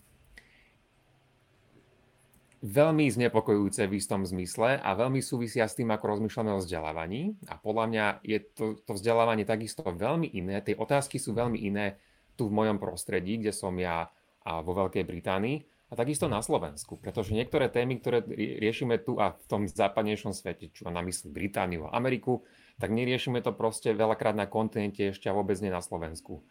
veľmi 2.64 3.04
znepokojujúce 3.12 3.84
v 3.84 4.00
istom 4.00 4.24
zmysle 4.24 4.80
a 4.80 4.90
veľmi 4.96 5.20
súvisia 5.20 5.68
s 5.68 5.76
tým, 5.76 5.92
ako 5.92 6.16
rozmýšľame 6.16 6.56
o 6.56 6.64
vzdelávaní. 6.64 7.36
A 7.52 7.60
podľa 7.60 7.84
mňa 7.92 8.06
je 8.24 8.38
to, 8.40 8.80
to 8.88 8.96
vzdelávanie 8.96 9.44
takisto 9.44 9.84
veľmi 9.84 10.32
iné. 10.32 10.64
Tie 10.64 10.72
otázky 10.72 11.20
sú 11.20 11.36
veľmi 11.36 11.60
iné 11.60 12.00
tu 12.40 12.48
v 12.48 12.56
mojom 12.56 12.80
prostredí, 12.80 13.36
kde 13.36 13.52
som 13.52 13.76
ja 13.76 14.08
a 14.44 14.60
vo 14.60 14.76
Veľkej 14.76 15.04
Británii 15.08 15.56
a 15.88 15.92
takisto 15.96 16.28
na 16.28 16.40
Slovensku. 16.40 16.96
Pretože 17.00 17.36
niektoré 17.36 17.68
témy, 17.68 18.00
ktoré 18.00 18.24
riešime 18.60 19.00
tu 19.00 19.20
a 19.20 19.36
v 19.36 19.44
tom 19.48 19.62
západnejšom 19.68 20.32
svete, 20.32 20.72
čo 20.72 20.88
na 20.88 21.00
mysli 21.04 21.32
Britániu 21.32 21.88
a 21.88 21.96
Ameriku, 21.96 22.44
tak 22.80 22.92
neriešime 22.92 23.40
to 23.40 23.56
proste 23.56 23.92
veľakrát 23.92 24.36
na 24.36 24.48
kontinente 24.48 25.12
ešte 25.12 25.28
a 25.28 25.36
vôbec 25.36 25.56
nie 25.60 25.72
na 25.72 25.84
Slovensku. 25.84 26.44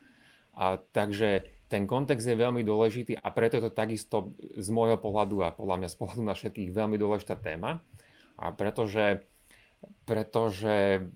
A 0.53 0.77
takže 0.93 1.49
ten 1.73 1.89
kontext 1.89 2.29
je 2.29 2.37
veľmi 2.37 2.61
dôležitý 2.61 3.17
a 3.17 3.33
preto 3.33 3.57
je 3.57 3.65
to 3.65 3.71
takisto 3.73 4.37
z 4.37 4.69
môjho 4.69 5.01
pohľadu 5.01 5.41
a 5.41 5.49
podľa 5.49 5.81
mňa 5.81 5.89
z 5.89 5.97
pohľadu 5.97 6.21
na 6.21 6.37
všetkých 6.37 6.69
veľmi 6.69 7.01
dôležitá 7.01 7.33
téma. 7.41 7.81
A 8.37 8.53
pretože, 8.53 9.25
pretože 10.05 11.09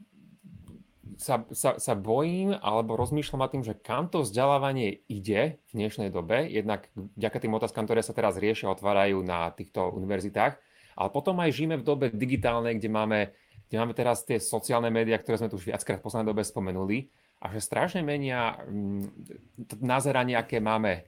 sa, 1.21 1.45
sa, 1.53 1.77
sa 1.77 1.93
bojím 1.93 2.57
alebo 2.57 2.97
rozmýšľam 2.97 3.41
nad 3.45 3.51
tým, 3.53 3.61
že 3.61 3.77
kam 3.77 4.09
to 4.09 4.25
vzdelávanie 4.25 5.05
ide 5.05 5.61
v 5.69 5.71
dnešnej 5.77 6.09
dobe, 6.09 6.49
jednak 6.49 6.89
vďaka 6.95 7.37
tým 7.37 7.53
otázkam, 7.53 7.85
ktoré 7.85 8.01
sa 8.01 8.17
teraz 8.17 8.41
riešia, 8.41 8.73
otvárajú 8.73 9.21
na 9.21 9.53
týchto 9.53 9.93
univerzitách, 9.93 10.57
ale 10.97 11.09
potom 11.13 11.37
aj 11.37 11.53
žijeme 11.53 11.77
v 11.77 11.85
dobe 11.85 12.05
digitálnej, 12.09 12.81
kde 12.81 12.89
máme, 12.89 13.19
kde 13.69 13.77
máme 13.77 13.93
teraz 13.93 14.25
tie 14.25 14.41
sociálne 14.41 14.89
médiá, 14.89 15.21
ktoré 15.21 15.37
sme 15.37 15.53
tu 15.53 15.61
už 15.61 15.69
viackrát 15.69 16.01
v 16.01 16.05
poslednej 16.05 16.33
dobe 16.33 16.41
spomenuli 16.41 17.13
a 17.37 17.45
že 17.53 17.61
strašne 17.61 18.01
menia 18.01 18.57
mm, 18.65 19.05
nazeranie, 19.81 20.33
aké 20.33 20.57
máme 20.57 21.05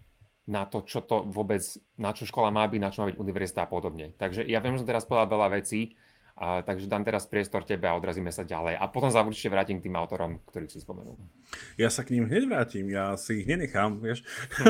na 0.50 0.66
to, 0.66 0.82
čo 0.82 1.06
to 1.06 1.30
vôbec, 1.30 1.62
na 1.98 2.10
čo 2.10 2.26
škola 2.26 2.50
má 2.50 2.66
byť, 2.66 2.82
na 2.82 2.90
čo 2.90 3.06
má 3.06 3.14
byť 3.14 3.22
univerzita 3.22 3.66
a 3.66 3.70
podobne. 3.70 4.18
Takže 4.18 4.42
ja 4.50 4.58
viem, 4.62 4.74
že 4.78 4.82
som 4.82 4.90
teraz 4.90 5.06
povedal 5.06 5.30
veľa 5.30 5.62
vecí, 5.62 5.94
A, 6.39 6.63
takže 6.63 6.88
dám 6.88 7.03
teraz 7.03 7.27
priestor 7.27 7.67
tebe 7.67 7.91
a 7.91 8.00
odrazíme 8.00 8.31
sa 8.31 8.48
ďalej. 8.48 8.79
A 8.79 8.88
potom 8.88 9.12
sa 9.12 9.27
určite 9.27 9.51
vrátim 9.51 9.84
k 9.84 9.91
tým 9.91 10.00
autorom, 10.00 10.39
ktorých 10.48 10.72
si 10.72 10.79
spomenul. 10.79 11.19
Ja 11.75 11.91
sa 11.91 12.08
k 12.08 12.15
ním 12.15 12.31
hneď 12.31 12.48
vrátim, 12.48 12.88
ja 12.88 13.19
si 13.19 13.43
ich 13.43 13.48
nenechám, 13.51 14.00
vieš. 14.00 14.24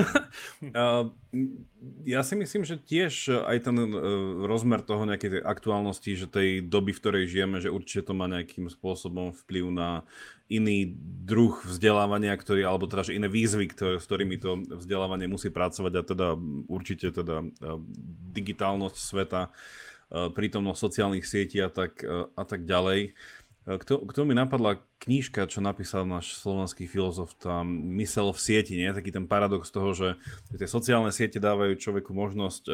ja 2.10 2.22
si 2.26 2.34
myslím, 2.34 2.66
že 2.66 2.82
tiež 2.82 3.46
aj 3.46 3.70
ten 3.70 3.78
e, 3.78 3.86
rozmer 4.50 4.82
toho 4.82 5.06
nejakej 5.06 5.46
aktuálnosti, 5.46 6.18
že 6.18 6.26
tej 6.26 6.66
doby, 6.66 6.90
v 6.90 7.02
ktorej 7.06 7.30
žijeme, 7.30 7.62
že 7.62 7.70
určite 7.70 8.10
to 8.10 8.18
má 8.18 8.26
nejakým 8.26 8.66
spôsobom 8.66 9.38
vplyv 9.46 9.70
na 9.70 10.02
iný 10.50 10.90
druh 11.30 11.54
vzdelávania, 11.70 12.34
ktorý, 12.34 12.66
alebo 12.66 12.90
teda 12.90 13.14
že 13.14 13.14
iné 13.14 13.30
výzvy, 13.30 13.70
ktoré, 13.70 14.02
s 14.02 14.10
ktorými 14.10 14.42
to 14.42 14.58
vzdelávanie 14.74 15.30
musí 15.30 15.54
pracovať 15.54 15.94
a 15.94 16.02
teda 16.02 16.28
určite 16.66 17.14
teda 17.14 17.46
e, 17.46 17.78
digitálnosť 18.34 18.98
sveta 18.98 19.54
Eh, 19.54 19.54
prítomnosť 20.10 20.82
sociálnych 20.82 21.26
sietí 21.26 21.62
a 21.62 21.70
tak, 21.70 22.02
a 22.34 22.44
tak 22.44 22.66
ďalej. 22.66 23.14
Kto, 23.70 24.10
kto 24.10 24.26
mi 24.26 24.34
napadla 24.34 24.82
knížka, 25.00 25.48
čo 25.48 25.64
napísal 25.64 26.04
náš 26.04 26.36
slovenský 26.44 26.84
filozof, 26.84 27.32
tá 27.40 27.64
mysel 27.66 28.36
v 28.36 28.40
sieti, 28.40 28.76
nie? 28.76 28.92
taký 28.92 29.16
ten 29.16 29.26
paradox 29.26 29.72
toho, 29.72 29.96
že 29.96 30.20
tie 30.52 30.68
sociálne 30.68 31.10
siete 31.16 31.40
dávajú 31.40 31.80
človeku 31.80 32.12
možnosť 32.12 32.64
eh, 32.68 32.74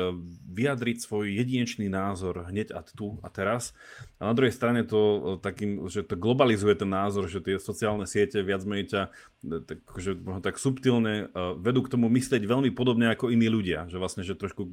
vyjadriť 0.50 0.98
svoj 1.06 1.30
jedinečný 1.30 1.86
názor 1.86 2.50
hneď 2.50 2.74
a 2.74 2.82
tu 2.82 3.22
a 3.22 3.30
teraz. 3.30 3.78
A 4.18 4.28
na 4.28 4.34
druhej 4.34 4.52
strane 4.52 4.82
to 4.82 5.00
eh, 5.00 5.22
takým, 5.38 5.86
že 5.86 6.02
to 6.02 6.18
globalizuje 6.18 6.74
ten 6.74 6.90
názor, 6.90 7.30
že 7.30 7.46
tie 7.46 7.62
sociálne 7.62 8.10
siete 8.10 8.42
viac 8.42 8.66
menej 8.66 8.86
ťa 8.90 9.02
eh, 9.06 9.62
tak, 9.62 9.86
že 10.02 10.18
možno 10.18 10.42
tak 10.42 10.58
subtilne 10.58 11.30
vedú 11.62 11.86
k 11.86 11.92
tomu 11.94 12.10
myslieť 12.10 12.42
veľmi 12.42 12.74
podobne 12.74 13.14
ako 13.14 13.30
iní 13.30 13.46
ľudia. 13.46 13.86
Že 13.86 13.98
vlastne, 14.02 14.24
že 14.26 14.34
trošku 14.34 14.66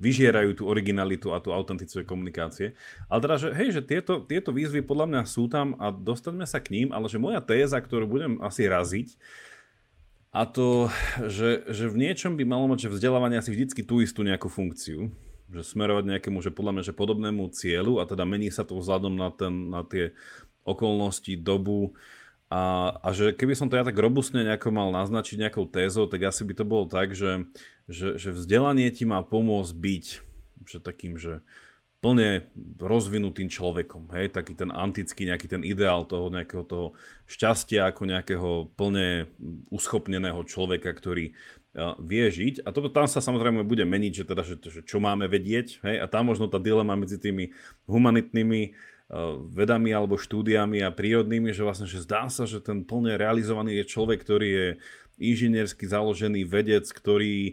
vyžierajú 0.00 0.60
tú 0.60 0.64
originalitu 0.68 1.32
a 1.32 1.42
tú 1.42 1.52
autenticitu 1.52 2.04
komunikácie. 2.04 2.76
Ale 3.08 3.20
teda, 3.24 3.36
že 3.36 3.48
hej, 3.52 3.68
že 3.76 3.82
tieto, 3.84 4.24
tieto 4.24 4.52
výzvy 4.52 4.84
podľa 4.84 5.06
mňa 5.08 5.22
sú 5.28 5.48
tam 5.50 5.65
a 5.82 5.90
dostaneme 5.90 6.46
sa 6.46 6.62
k 6.62 6.70
ním, 6.70 6.88
ale 6.94 7.10
že 7.10 7.18
moja 7.18 7.42
téza, 7.42 7.82
ktorú 7.82 8.06
budem 8.06 8.38
asi 8.38 8.70
raziť, 8.70 9.18
a 10.36 10.44
to, 10.44 10.92
že, 11.32 11.64
že 11.72 11.88
v 11.88 11.96
niečom 11.96 12.36
by 12.36 12.44
malo 12.44 12.68
mať, 12.68 12.86
že 12.86 12.92
vzdelávanie 12.92 13.40
asi 13.40 13.56
vždycky 13.56 13.80
tú 13.80 14.04
istú 14.04 14.20
nejakú 14.20 14.52
funkciu, 14.52 15.08
že 15.48 15.62
smerovať 15.64 16.12
nejakému, 16.12 16.44
že 16.44 16.52
podľa 16.52 16.76
mňa, 16.76 16.82
že 16.84 16.92
podobnému 16.92 17.48
cieľu 17.56 17.98
a 17.98 18.04
teda 18.04 18.28
mení 18.28 18.52
sa 18.52 18.60
to 18.60 18.76
vzhľadom 18.76 19.16
na, 19.16 19.32
ten, 19.32 19.72
na 19.72 19.80
tie 19.80 20.12
okolnosti, 20.68 21.32
dobu 21.40 21.96
a, 22.52 22.92
a 23.00 23.08
že 23.16 23.32
keby 23.32 23.56
som 23.56 23.72
to 23.72 23.80
ja 23.80 23.86
tak 23.86 23.96
robustne 23.96 24.44
nejako 24.44 24.76
mal 24.76 24.92
naznačiť 24.92 25.48
nejakou 25.48 25.66
tézou, 25.72 26.04
tak 26.04 26.28
asi 26.28 26.44
by 26.44 26.52
to 26.52 26.64
bolo 26.68 26.84
tak, 26.84 27.16
že, 27.16 27.48
že, 27.88 28.20
že 28.20 28.36
vzdelanie 28.36 28.92
ti 28.92 29.08
má 29.08 29.24
pomôcť 29.24 29.72
byť 29.72 30.06
že 30.66 30.78
takým, 30.82 31.16
že 31.16 31.40
plne 32.06 32.46
rozvinutým 32.78 33.50
človekom. 33.50 34.14
Hej? 34.14 34.30
Taký 34.38 34.54
ten 34.54 34.70
antický, 34.70 35.26
nejaký 35.26 35.50
ten 35.50 35.66
ideál 35.66 36.06
toho 36.06 36.30
nejakého 36.30 36.62
toho 36.62 36.94
šťastia 37.26 37.90
ako 37.90 38.06
nejakého 38.06 38.50
plne 38.78 39.26
uschopneného 39.74 40.38
človeka, 40.46 40.94
ktorý 40.94 41.34
vie 41.98 42.24
žiť. 42.30 42.62
A 42.62 42.70
toto 42.70 42.94
tam 42.94 43.10
sa 43.10 43.18
samozrejme 43.18 43.66
bude 43.66 43.82
meniť, 43.82 44.22
že, 44.22 44.24
teda, 44.24 44.42
že, 44.46 44.54
že 44.62 44.80
čo 44.86 45.02
máme 45.02 45.26
vedieť. 45.26 45.82
Hej? 45.82 45.98
A 45.98 46.06
tam 46.06 46.30
možno 46.30 46.46
tá 46.46 46.62
dilema 46.62 46.94
medzi 46.94 47.18
tými 47.18 47.50
humanitnými 47.90 48.94
vedami 49.50 49.94
alebo 49.94 50.18
štúdiami 50.18 50.82
a 50.82 50.94
prírodnými, 50.94 51.54
že 51.54 51.62
vlastne 51.62 51.86
že 51.86 52.02
zdá 52.02 52.26
sa, 52.26 52.42
že 52.42 52.58
ten 52.58 52.82
plne 52.82 53.14
realizovaný 53.14 53.82
je 53.82 53.90
človek, 53.90 54.18
ktorý 54.22 54.48
je 54.50 54.68
inžiniersky 55.16 55.88
založený 55.88 56.44
vedec, 56.44 56.84
ktorý 56.88 57.52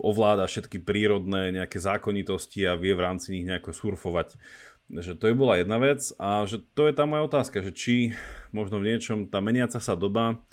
ovláda 0.00 0.44
všetky 0.44 0.80
prírodné 0.80 1.52
nejaké 1.52 1.80
zákonitosti 1.80 2.64
a 2.68 2.76
vie 2.76 2.92
v 2.92 3.04
rámci 3.04 3.32
nich 3.32 3.44
nejako 3.48 3.72
surfovať. 3.72 4.36
Že 4.92 5.16
to 5.16 5.24
je 5.32 5.34
bola 5.34 5.60
jedna 5.60 5.80
vec 5.80 6.12
a 6.20 6.44
že 6.44 6.60
to 6.76 6.84
je 6.84 6.92
tá 6.92 7.08
moja 7.08 7.24
otázka, 7.24 7.64
že 7.64 7.72
či 7.72 7.94
možno 8.52 8.84
v 8.84 8.92
niečom 8.92 9.32
tá 9.32 9.40
meniaca 9.40 9.80
sa 9.80 9.96
doba 9.96 10.44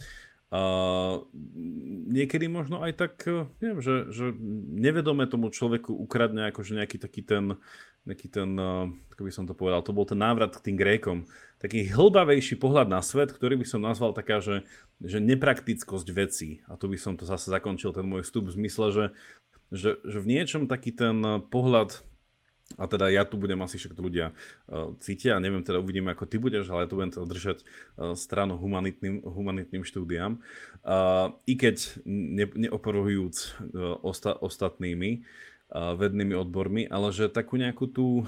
a 0.51 0.63
niekedy 2.11 2.51
možno 2.51 2.83
aj 2.83 2.99
tak, 2.99 3.13
e, 3.23 3.47
neviem, 3.63 3.79
že, 3.79 4.11
že 4.11 4.35
nevedome 4.75 5.23
tomu 5.23 5.47
človeku 5.47 5.95
ukradne 5.95 6.51
akože 6.51 6.75
nejaký 6.75 6.99
taký 6.99 7.23
ten, 7.23 7.55
nejaký 8.05 8.27
ten, 8.33 8.57
e, 8.57 8.89
ako 9.13 9.21
by 9.21 9.31
som 9.31 9.45
to 9.45 9.53
povedal, 9.53 9.85
to 9.85 9.93
bol 9.93 10.05
ten 10.05 10.17
návrat 10.17 10.57
k 10.57 10.71
tým 10.71 10.77
Grékom. 10.77 11.29
Taký 11.61 11.93
hlbavejší 11.93 12.57
pohľad 12.57 12.89
na 12.89 13.05
svet, 13.05 13.29
ktorý 13.29 13.61
by 13.61 13.65
som 13.69 13.85
nazval 13.85 14.17
taká, 14.17 14.41
že, 14.41 14.65
že 14.97 15.21
nepraktickosť 15.21 16.07
vecí. 16.09 16.65
A 16.65 16.73
tu 16.73 16.89
by 16.89 16.97
som 16.97 17.13
to 17.13 17.29
zase 17.29 17.53
zakončil, 17.53 17.93
ten 17.93 18.05
môj 18.05 18.25
vstup 18.25 18.49
v 18.49 18.57
zmysle, 18.57 18.87
že, 18.89 19.05
že, 19.69 19.91
že 20.01 20.17
v 20.17 20.29
niečom 20.29 20.65
taký 20.65 20.89
ten 20.89 21.21
pohľad 21.53 22.01
a 22.79 22.87
teda 22.87 23.11
ja 23.11 23.27
tu 23.27 23.35
budem 23.35 23.59
asi 23.59 23.75
však 23.75 23.99
ľudia 23.99 24.31
uh, 24.31 24.95
cítia 25.03 25.35
a 25.35 25.43
neviem, 25.43 25.59
teda 25.59 25.83
uvidíme, 25.83 26.15
ako 26.15 26.23
ty 26.23 26.39
budeš, 26.39 26.71
ale 26.71 26.85
ja 26.85 26.89
tu 26.91 26.95
budem 26.95 27.11
teda 27.11 27.27
držať 27.27 27.57
uh, 27.59 28.15
stranu 28.15 28.55
humanitným, 28.55 29.27
humanitným 29.27 29.83
štúdiám. 29.83 30.39
Uh, 30.79 31.35
I 31.51 31.59
keď 31.59 31.99
ne, 32.07 32.47
neoporuhujúc 32.47 33.35
uh, 33.35 33.99
osta, 33.99 34.39
ostatnými 34.39 35.19
uh, 35.19 35.50
vednými 35.71 36.35
odbormi, 36.35 36.85
ale 36.91 37.15
že 37.15 37.31
takú 37.31 37.55
nejakú 37.55 37.87
tú 37.87 38.27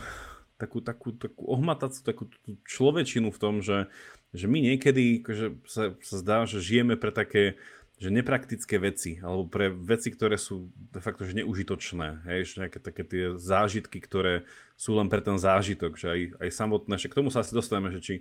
takú, 0.55 0.79
takú, 0.79 1.11
takú 1.11 1.43
ohmatacú, 1.43 1.99
takú 2.07 2.23
tú 2.31 2.55
človečinu 2.63 3.35
v 3.35 3.41
tom, 3.41 3.59
že, 3.59 3.91
že 4.31 4.47
my 4.47 4.63
niekedy 4.63 5.19
akože 5.19 5.47
sa, 5.67 5.91
sa 5.99 6.15
zdá, 6.23 6.37
že 6.47 6.63
žijeme 6.63 6.95
pre 6.95 7.11
také 7.11 7.59
že 8.01 8.09
nepraktické 8.11 8.81
veci, 8.81 9.21
alebo 9.23 9.47
pre 9.47 9.71
veci, 9.71 10.11
ktoré 10.11 10.35
sú 10.35 10.67
de 10.75 10.99
facto 10.99 11.23
že 11.23 11.39
neužitočné. 11.39 12.25
Hej, 12.27 12.39
že 12.51 12.55
nejaké 12.65 12.79
také 12.83 13.03
tie 13.07 13.23
zážitky, 13.39 14.03
ktoré 14.03 14.43
sú 14.75 14.97
len 14.97 15.07
pre 15.07 15.23
ten 15.23 15.39
zážitok, 15.39 15.95
že 15.95 16.07
aj, 16.11 16.19
aj 16.41 16.49
samotné, 16.51 16.99
že 16.99 17.07
k 17.07 17.15
tomu 17.15 17.31
sa 17.31 17.45
asi 17.45 17.55
dostaneme, 17.55 17.93
že 17.93 18.01
či 18.03 18.15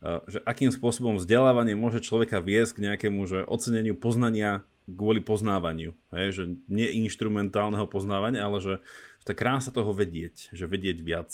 že 0.00 0.40
akým 0.48 0.72
spôsobom 0.72 1.20
vzdelávanie 1.20 1.76
môže 1.76 2.00
človeka 2.00 2.40
viesť 2.40 2.80
k 2.80 2.82
nejakému 2.88 3.20
že 3.28 3.44
oceneniu 3.44 3.92
poznania 3.92 4.64
kvôli 4.96 5.20
poznávaniu. 5.22 5.94
Hej, 6.14 6.28
že 6.32 6.42
nie 6.66 6.88
inštrumentálneho 7.06 7.86
poznávania, 7.86 8.46
ale 8.46 8.58
že, 8.62 8.74
že 9.22 9.24
tá 9.24 9.34
krása 9.34 9.70
toho 9.70 9.94
vedieť, 9.94 10.50
že 10.50 10.64
vedieť 10.66 10.98
viac 11.02 11.30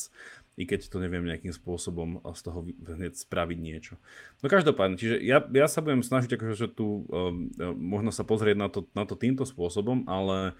i 0.57 0.65
keď 0.65 0.89
to 0.89 0.97
neviem 0.97 1.29
nejakým 1.29 1.53
spôsobom 1.53 2.25
z 2.33 2.41
toho 2.41 2.65
hneď 2.65 3.13
spraviť 3.13 3.59
niečo. 3.61 4.01
No 4.41 4.49
každopádne, 4.49 4.97
čiže 4.97 5.21
ja, 5.21 5.45
ja 5.45 5.69
sa 5.69 5.85
budem 5.85 6.01
snažiť 6.01 6.33
akože 6.41 6.73
tu 6.73 7.05
um, 7.13 7.53
možno 7.77 8.09
sa 8.09 8.25
pozrieť 8.25 8.57
na 8.57 8.69
to, 8.73 8.89
na 8.97 9.05
to 9.05 9.21
týmto 9.21 9.45
spôsobom, 9.45 10.09
ale 10.09 10.57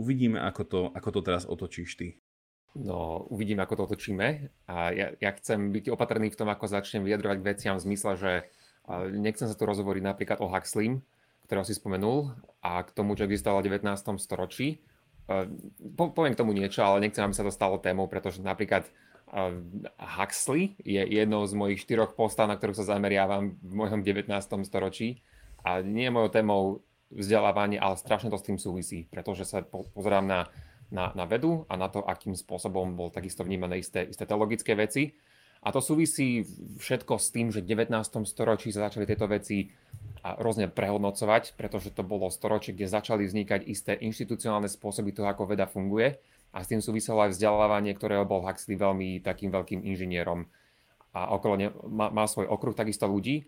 uvidíme, 0.00 0.40
ako 0.40 0.62
to, 0.64 0.80
ako 0.96 1.08
to 1.12 1.20
teraz 1.20 1.44
otočíš 1.44 2.00
ty. 2.00 2.08
No, 2.74 3.28
uvidíme, 3.30 3.62
ako 3.62 3.84
to 3.84 3.86
otočíme. 3.92 4.50
A 4.66 4.90
ja, 4.90 5.14
ja 5.20 5.30
chcem 5.38 5.70
byť 5.70 5.94
opatrný 5.94 6.32
v 6.32 6.38
tom, 6.40 6.50
ako 6.50 6.66
začnem 6.66 7.06
vyjadrovať 7.06 7.38
veciam 7.44 7.76
v 7.78 7.84
zmysle, 7.86 8.12
že 8.18 8.32
nechcem 9.14 9.46
sa 9.46 9.54
tu 9.54 9.62
rozhovoriť 9.62 10.02
napríklad 10.02 10.38
o 10.42 10.50
Huxleym, 10.50 11.04
ktorého 11.44 11.66
si 11.66 11.76
spomenul, 11.76 12.32
a 12.64 12.80
k 12.80 12.90
tomu, 12.96 13.12
čo 13.12 13.28
existovalo 13.28 13.60
v 13.60 13.76
19. 13.76 14.16
storočí. 14.16 14.80
Po, 15.96 16.12
poviem 16.12 16.32
k 16.32 16.40
tomu 16.40 16.56
niečo, 16.56 16.80
ale 16.80 17.04
nechcem, 17.04 17.24
aby 17.24 17.36
sa 17.36 17.44
to 17.44 17.52
stalo 17.52 17.76
témou, 17.76 18.08
pretože 18.08 18.40
napríklad 18.40 18.88
Huxley 19.98 20.78
je 20.80 21.00
jednou 21.00 21.44
z 21.44 21.52
mojich 21.52 21.82
štyroch 21.82 22.14
postav, 22.14 22.46
na 22.46 22.56
ktorých 22.56 22.78
sa 22.78 22.96
zameriavam 22.96 23.56
v 23.60 23.72
mojom 23.72 24.00
19. 24.00 24.30
storočí. 24.64 25.20
A 25.64 25.80
nie 25.80 26.08
je 26.08 26.14
mojou 26.14 26.30
témou 26.30 26.62
vzdelávanie, 27.10 27.80
ale 27.80 27.96
strašne 27.96 28.28
to 28.28 28.40
s 28.40 28.46
tým 28.46 28.58
súvisí, 28.60 29.08
pretože 29.08 29.48
sa 29.48 29.64
pozerám 29.66 30.24
na, 30.28 30.40
na, 30.92 31.10
na 31.16 31.24
vedu 31.24 31.64
a 31.68 31.74
na 31.76 31.88
to, 31.88 32.04
akým 32.04 32.36
spôsobom 32.36 32.96
bol 32.96 33.08
takisto 33.08 33.42
vnímané 33.42 33.80
isté, 33.80 34.06
isté 34.06 34.24
teologické 34.28 34.76
veci. 34.76 35.16
A 35.64 35.72
to 35.72 35.80
súvisí 35.80 36.44
všetko 36.76 37.16
s 37.16 37.32
tým, 37.32 37.48
že 37.48 37.64
v 37.64 37.72
19. 37.72 37.96
storočí 38.28 38.68
sa 38.68 38.92
začali 38.92 39.08
tieto 39.08 39.24
veci 39.24 39.72
rôzne 40.40 40.72
prehodnocovať, 40.72 41.52
pretože 41.60 41.92
to 41.92 42.00
bolo 42.00 42.32
storočie, 42.32 42.72
kde 42.72 42.88
začali 42.88 43.28
vznikať 43.28 43.60
isté 43.68 43.92
inštitucionálne 44.00 44.72
spôsoby 44.72 45.12
toho, 45.12 45.28
ako 45.28 45.52
veda 45.52 45.68
funguje. 45.68 46.16
A 46.56 46.64
s 46.64 46.70
tým 46.72 46.80
súviselo 46.80 47.20
aj 47.20 47.36
vzdelávanie, 47.36 47.92
ktorého 47.92 48.24
bol 48.24 48.40
Huxley 48.40 48.80
veľmi 48.80 49.20
takým 49.20 49.52
veľkým 49.52 49.84
inžinierom. 49.84 50.48
A 51.12 51.34
okolo 51.36 51.54
ne, 51.60 51.68
má, 51.84 52.08
má 52.08 52.24
svoj 52.24 52.48
okruh 52.48 52.72
takisto 52.72 53.04
ľudí. 53.04 53.44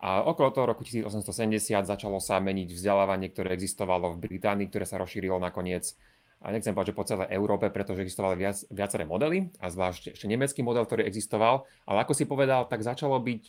A 0.00 0.24
okolo 0.24 0.52
toho 0.52 0.66
roku 0.72 0.84
1870 0.84 1.84
začalo 1.84 2.16
sa 2.20 2.40
meniť 2.40 2.72
vzdelávanie, 2.72 3.28
ktoré 3.32 3.52
existovalo 3.52 4.16
v 4.16 4.22
Británii, 4.24 4.68
ktoré 4.72 4.88
sa 4.88 4.96
rozšírilo 4.96 5.36
nakoniec 5.36 5.96
a 6.44 6.52
nechcem 6.52 6.76
povedať, 6.76 6.92
že 6.92 6.98
po 6.98 7.08
celej 7.08 7.28
Európe, 7.32 7.72
pretože 7.72 8.04
existovali 8.04 8.36
viac, 8.36 8.60
viaceré 8.68 9.08
modely 9.08 9.48
a 9.56 9.72
zvlášť 9.72 10.12
ešte 10.12 10.28
nemecký 10.28 10.60
model, 10.60 10.84
ktorý 10.84 11.08
existoval, 11.08 11.64
ale 11.88 11.98
ako 12.04 12.12
si 12.12 12.28
povedal, 12.28 12.68
tak 12.68 12.84
začalo 12.84 13.16
byť 13.16 13.44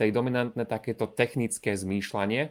e, 0.00 0.06
tej 0.06 0.16
dominantné 0.16 0.64
takéto 0.64 1.04
technické 1.04 1.76
zmýšľanie 1.76 2.48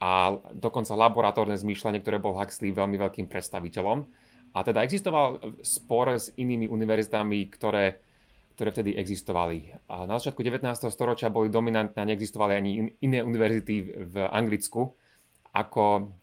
a 0.00 0.40
dokonca 0.56 0.96
laboratórne 0.96 1.60
zmýšľanie, 1.60 2.00
ktoré 2.00 2.16
bol 2.16 2.32
Huxley 2.40 2.72
veľmi 2.72 2.96
veľkým 2.96 3.28
predstaviteľom. 3.28 4.08
A 4.56 4.64
teda 4.64 4.80
existoval 4.80 5.60
spor 5.60 6.16
s 6.16 6.32
inými 6.40 6.72
univerzitami, 6.72 7.44
ktoré, 7.52 8.00
ktoré 8.56 8.68
vtedy 8.72 8.96
existovali. 8.96 9.76
A 9.92 10.08
na 10.08 10.16
začiatku 10.16 10.40
19. 10.40 10.64
storočia 10.88 11.28
boli 11.28 11.52
dominantné 11.52 11.98
a 12.00 12.08
neexistovali 12.08 12.56
ani 12.56 12.70
iné 13.04 13.20
univerzity 13.20 14.08
v 14.08 14.14
Anglicku 14.32 14.96
ako, 15.52 16.14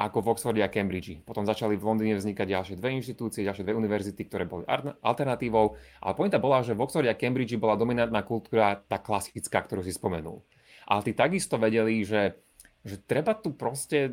ako 0.00 0.24
v 0.24 0.30
Oxforde 0.32 0.62
a 0.64 0.72
Cambridge. 0.72 1.20
Potom 1.28 1.44
začali 1.44 1.76
v 1.76 1.84
Londýne 1.84 2.16
vznikať 2.16 2.46
ďalšie 2.48 2.74
dve 2.80 2.96
inštitúcie, 2.96 3.44
ďalšie 3.44 3.68
dve 3.68 3.76
univerzity, 3.76 4.22
ktoré 4.24 4.48
boli 4.48 4.64
alternatívou. 5.04 5.76
Ale 6.00 6.12
pointa 6.16 6.40
bola, 6.40 6.64
že 6.64 6.72
v 6.72 6.88
Oxforde 6.88 7.12
a 7.12 7.20
Cambridge 7.20 7.60
bola 7.60 7.76
dominantná 7.76 8.24
kultúra 8.24 8.80
tá 8.80 8.96
klasická, 8.96 9.60
ktorú 9.60 9.84
si 9.84 9.92
spomenul. 9.92 10.40
Ale 10.88 11.04
tí 11.04 11.12
takisto 11.12 11.60
vedeli, 11.60 12.00
že 12.00 12.40
že 12.80 12.96
treba 12.96 13.36
tu 13.36 13.52
proste 13.52 14.08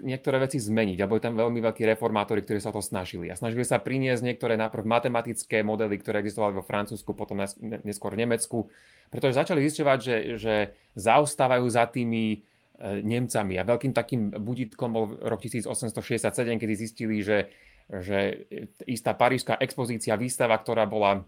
niektoré 0.00 0.40
veci 0.40 0.56
zmeniť. 0.56 1.04
A 1.04 1.08
boli 1.08 1.20
tam 1.20 1.36
veľmi 1.36 1.60
veľkí 1.60 1.84
reformátori, 1.84 2.40
ktorí 2.40 2.64
sa 2.64 2.72
to 2.72 2.80
snažili. 2.80 3.28
A 3.28 3.36
snažili 3.36 3.60
sa 3.60 3.76
priniesť 3.76 4.24
niektoré 4.24 4.56
najprv 4.56 4.88
matematické 4.88 5.60
modely, 5.60 6.00
ktoré 6.00 6.24
existovali 6.24 6.56
vo 6.56 6.64
Francúzsku, 6.64 7.12
potom 7.12 7.44
neskôr 7.60 8.16
v 8.16 8.24
Nemecku, 8.24 8.72
pretože 9.12 9.36
začali 9.36 9.60
zisťovať, 9.68 9.98
že, 10.00 10.16
že 10.40 10.54
zaostávajú 10.96 11.68
za 11.68 11.84
tými 11.92 12.40
Nemcami. 12.80 13.56
A 13.56 13.64
veľkým 13.64 13.96
takým 13.96 14.36
budítkom 14.36 14.92
bol 14.92 15.16
rok 15.24 15.40
1867, 15.40 16.28
kedy 16.60 16.74
zistili, 16.76 17.24
že, 17.24 17.48
že 17.88 18.44
istá 18.84 19.16
parížská 19.16 19.56
expozícia, 19.56 20.20
výstava, 20.20 20.60
ktorá 20.60 20.84
bola 20.84 21.24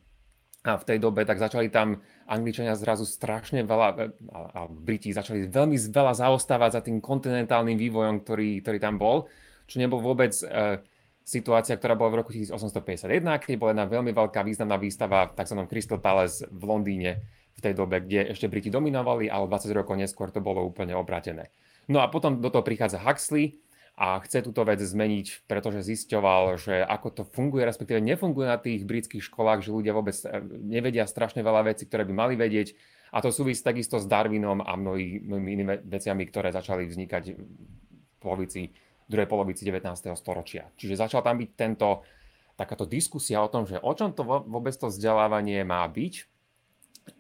v 0.67 0.85
tej 0.85 0.99
dobe, 1.01 1.25
tak 1.25 1.41
začali 1.41 1.73
tam 1.73 2.03
Angličania 2.29 2.77
zrazu 2.77 3.09
strašne 3.09 3.65
veľa, 3.65 3.89
e, 3.97 4.05
a 4.29 4.69
Briti 4.69 5.15
začali 5.15 5.49
veľmi 5.49 5.79
veľa 5.89 6.13
zaostávať 6.19 6.71
za 6.77 6.81
tým 6.85 7.01
kontinentálnym 7.01 7.79
vývojom, 7.79 8.21
ktorý, 8.27 8.61
ktorý 8.61 8.79
tam 8.83 9.01
bol, 9.01 9.31
čo 9.65 9.81
nebol 9.81 10.03
vôbec 10.03 10.35
e, 10.45 10.83
situácia, 11.25 11.79
ktorá 11.79 11.97
bola 11.97 12.13
v 12.13 12.19
roku 12.21 12.35
1851, 12.35 13.23
keď 13.41 13.57
bola 13.57 13.73
jedna 13.73 13.87
veľmi 13.89 14.13
veľká 14.13 14.45
významná 14.45 14.77
výstava 14.77 15.31
v 15.31 15.37
tzv. 15.39 15.57
Crystal 15.71 16.03
Palace 16.03 16.45
v 16.51 16.63
Londýne 16.67 17.38
v 17.59 17.61
tej 17.61 17.75
dobe, 17.75 17.99
kde 17.99 18.31
ešte 18.31 18.47
Briti 18.47 18.71
dominovali, 18.71 19.27
ale 19.27 19.51
20 19.51 19.75
rokov 19.75 19.99
neskôr 19.99 20.31
to 20.31 20.39
bolo 20.39 20.63
úplne 20.63 20.95
obratené. 20.95 21.51
No 21.91 21.99
a 21.99 22.07
potom 22.07 22.39
do 22.39 22.49
toho 22.55 22.63
prichádza 22.63 23.03
Huxley, 23.03 23.59
a 23.99 24.23
chce 24.23 24.47
túto 24.47 24.63
vec 24.63 24.79
zmeniť, 24.79 25.51
pretože 25.51 25.83
zisťoval, 25.83 26.55
že 26.55 26.87
ako 26.87 27.09
to 27.11 27.23
funguje, 27.35 27.67
respektíve 27.67 27.99
nefunguje 27.99 28.47
na 28.47 28.55
tých 28.55 28.87
britských 28.87 29.27
školách, 29.27 29.67
že 29.67 29.75
ľudia 29.75 29.91
vôbec 29.91 30.15
eh, 30.23 30.39
nevedia 30.63 31.03
strašne 31.03 31.43
veľa 31.43 31.75
vecí, 31.75 31.91
ktoré 31.91 32.07
by 32.07 32.15
mali 32.15 32.35
vedieť. 32.39 32.79
A 33.11 33.19
to 33.19 33.35
súvisí 33.35 33.59
takisto 33.59 33.99
s 33.99 34.07
Darwinom 34.07 34.63
a 34.63 34.71
mnohými 34.79 35.35
inými 35.35 35.83
veciami, 35.83 36.23
ktoré 36.31 36.55
začali 36.55 36.87
vznikať 36.87 37.25
v 37.35 38.17
polovici, 38.23 38.71
druhej 39.11 39.27
polovici 39.27 39.67
19. 39.67 39.83
storočia. 40.15 40.71
Čiže 40.79 41.09
začal 41.09 41.27
tam 41.27 41.41
byť 41.41 41.51
tento, 41.59 42.07
takáto 42.55 42.87
diskusia 42.87 43.43
o 43.43 43.51
tom, 43.51 43.67
že 43.67 43.83
o 43.83 43.93
čom 43.99 44.15
to 44.15 44.23
vôbec 44.23 44.77
to 44.79 44.93
vzdelávanie 44.93 45.67
má 45.67 45.83
byť 45.89 46.38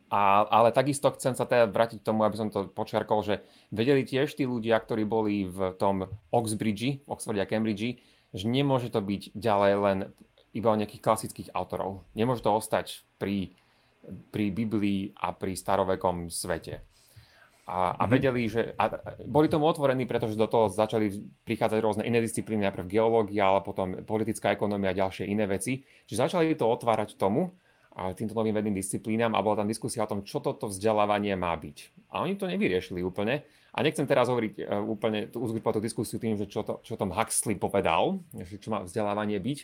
a, 0.08 0.48
ale 0.48 0.72
takisto 0.72 1.12
chcem 1.12 1.36
sa 1.36 1.44
teda 1.44 1.68
vrátiť 1.68 2.00
k 2.00 2.06
tomu, 2.08 2.24
aby 2.24 2.36
som 2.40 2.48
to 2.48 2.68
počiarkol, 2.72 3.20
že 3.20 3.44
vedeli 3.68 4.08
tiež 4.08 4.32
tí 4.32 4.48
ľudia, 4.48 4.80
ktorí 4.80 5.04
boli 5.04 5.44
v 5.44 5.76
tom 5.76 6.08
Oxbridge, 6.32 7.04
Oxforde 7.04 7.44
a 7.44 7.48
Cambridge, 7.48 8.00
že 8.32 8.44
nemôže 8.48 8.88
to 8.88 9.04
byť 9.04 9.36
ďalej 9.36 9.72
len 9.76 9.98
iba 10.56 10.68
o 10.72 10.78
nejakých 10.80 11.04
klasických 11.04 11.48
autorov. 11.52 12.08
Nemôže 12.16 12.40
to 12.40 12.56
ostať 12.56 13.04
pri, 13.20 13.52
pri 14.32 14.48
Biblii 14.48 15.12
a 15.12 15.36
pri 15.36 15.52
starovekom 15.52 16.32
svete. 16.32 16.80
A, 17.68 17.92
a 18.00 18.04
mhm. 18.08 18.10
vedeli, 18.10 18.48
že 18.48 18.72
a 18.80 18.88
boli 19.28 19.52
tomu 19.52 19.68
otvorení, 19.68 20.08
pretože 20.08 20.40
do 20.40 20.48
toho 20.48 20.72
začali 20.72 21.12
prichádzať 21.44 21.78
rôzne 21.84 22.08
iné 22.08 22.24
disciplíny, 22.24 22.64
najprv 22.64 22.88
geológia, 22.88 23.44
ale 23.44 23.60
potom 23.60 24.00
politická 24.08 24.56
ekonomia 24.56 24.96
a 24.96 25.00
ďalšie 25.04 25.28
iné 25.28 25.44
veci. 25.44 25.84
Čiže 26.08 26.32
začali 26.32 26.56
to 26.56 26.64
otvárať 26.64 27.20
tomu, 27.20 27.52
týmto 28.14 28.34
novým 28.34 28.54
vedným 28.54 28.76
disciplínam 28.78 29.34
a 29.34 29.42
bola 29.42 29.62
tam 29.62 29.68
diskusia 29.70 30.06
o 30.06 30.10
tom, 30.10 30.22
čo 30.22 30.38
toto 30.38 30.70
vzdelávanie 30.70 31.34
má 31.34 31.50
byť. 31.58 32.08
A 32.14 32.22
oni 32.22 32.38
to 32.38 32.46
nevyriešili 32.46 33.02
úplne. 33.02 33.42
A 33.74 33.82
nechcem 33.84 34.06
teraz 34.06 34.30
hovoriť 34.30 34.54
uh, 34.64 34.80
úplne, 34.86 35.28
tú, 35.28 35.44
tú 35.44 35.80
diskusiu 35.82 36.16
tým, 36.22 36.38
že 36.38 36.46
čo, 36.46 36.62
to, 36.62 36.80
čo 36.86 36.94
tom 36.94 37.12
Huxley 37.12 37.58
povedal, 37.58 38.22
že 38.34 38.56
čo 38.58 38.70
má 38.70 38.86
vzdelávanie 38.86 39.36
byť. 39.38 39.58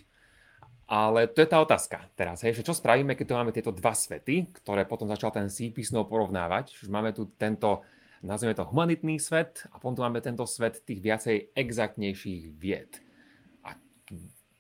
Ale 0.85 1.33
to 1.33 1.41
je 1.41 1.49
tá 1.49 1.65
otázka 1.65 2.13
teraz, 2.13 2.45
hej, 2.45 2.61
že 2.61 2.67
čo 2.67 2.77
spravíme, 2.77 3.17
keď 3.17 3.25
tu 3.25 3.35
máme 3.35 3.57
tieto 3.57 3.73
dva 3.73 3.97
svety, 3.97 4.53
ktoré 4.61 4.85
potom 4.85 5.09
začal 5.09 5.33
ten 5.33 5.49
písnou 5.49 6.05
porovnávať. 6.05 6.77
Že 6.85 6.89
máme 6.93 7.11
tu 7.17 7.33
tento, 7.41 7.81
nazveme 8.21 8.53
to 8.53 8.69
humanitný 8.69 9.17
svet 9.17 9.65
a 9.73 9.81
potom 9.81 9.97
tu 9.97 10.03
máme 10.05 10.21
tento 10.21 10.45
svet 10.45 10.85
tých 10.85 11.01
viacej 11.01 11.57
exaktnejších 11.57 12.53
vied 12.53 13.04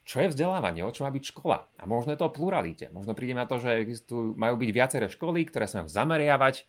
čo 0.04 0.20
je 0.20 0.30
vzdelávanie, 0.30 0.84
o 0.84 0.92
čo 0.92 1.08
má 1.08 1.10
byť 1.10 1.24
škola. 1.32 1.64
A 1.80 1.88
možno 1.88 2.12
je 2.12 2.20
to 2.20 2.28
o 2.28 2.34
pluralite. 2.34 2.92
Možno 2.92 3.16
príde 3.16 3.32
na 3.32 3.48
to, 3.48 3.56
že 3.56 3.80
existujú, 3.80 4.36
majú 4.36 4.60
byť 4.60 4.70
viaceré 4.70 5.06
školy, 5.08 5.48
ktoré 5.48 5.64
sa 5.64 5.80
majú 5.80 5.88
zameriavať 5.88 6.68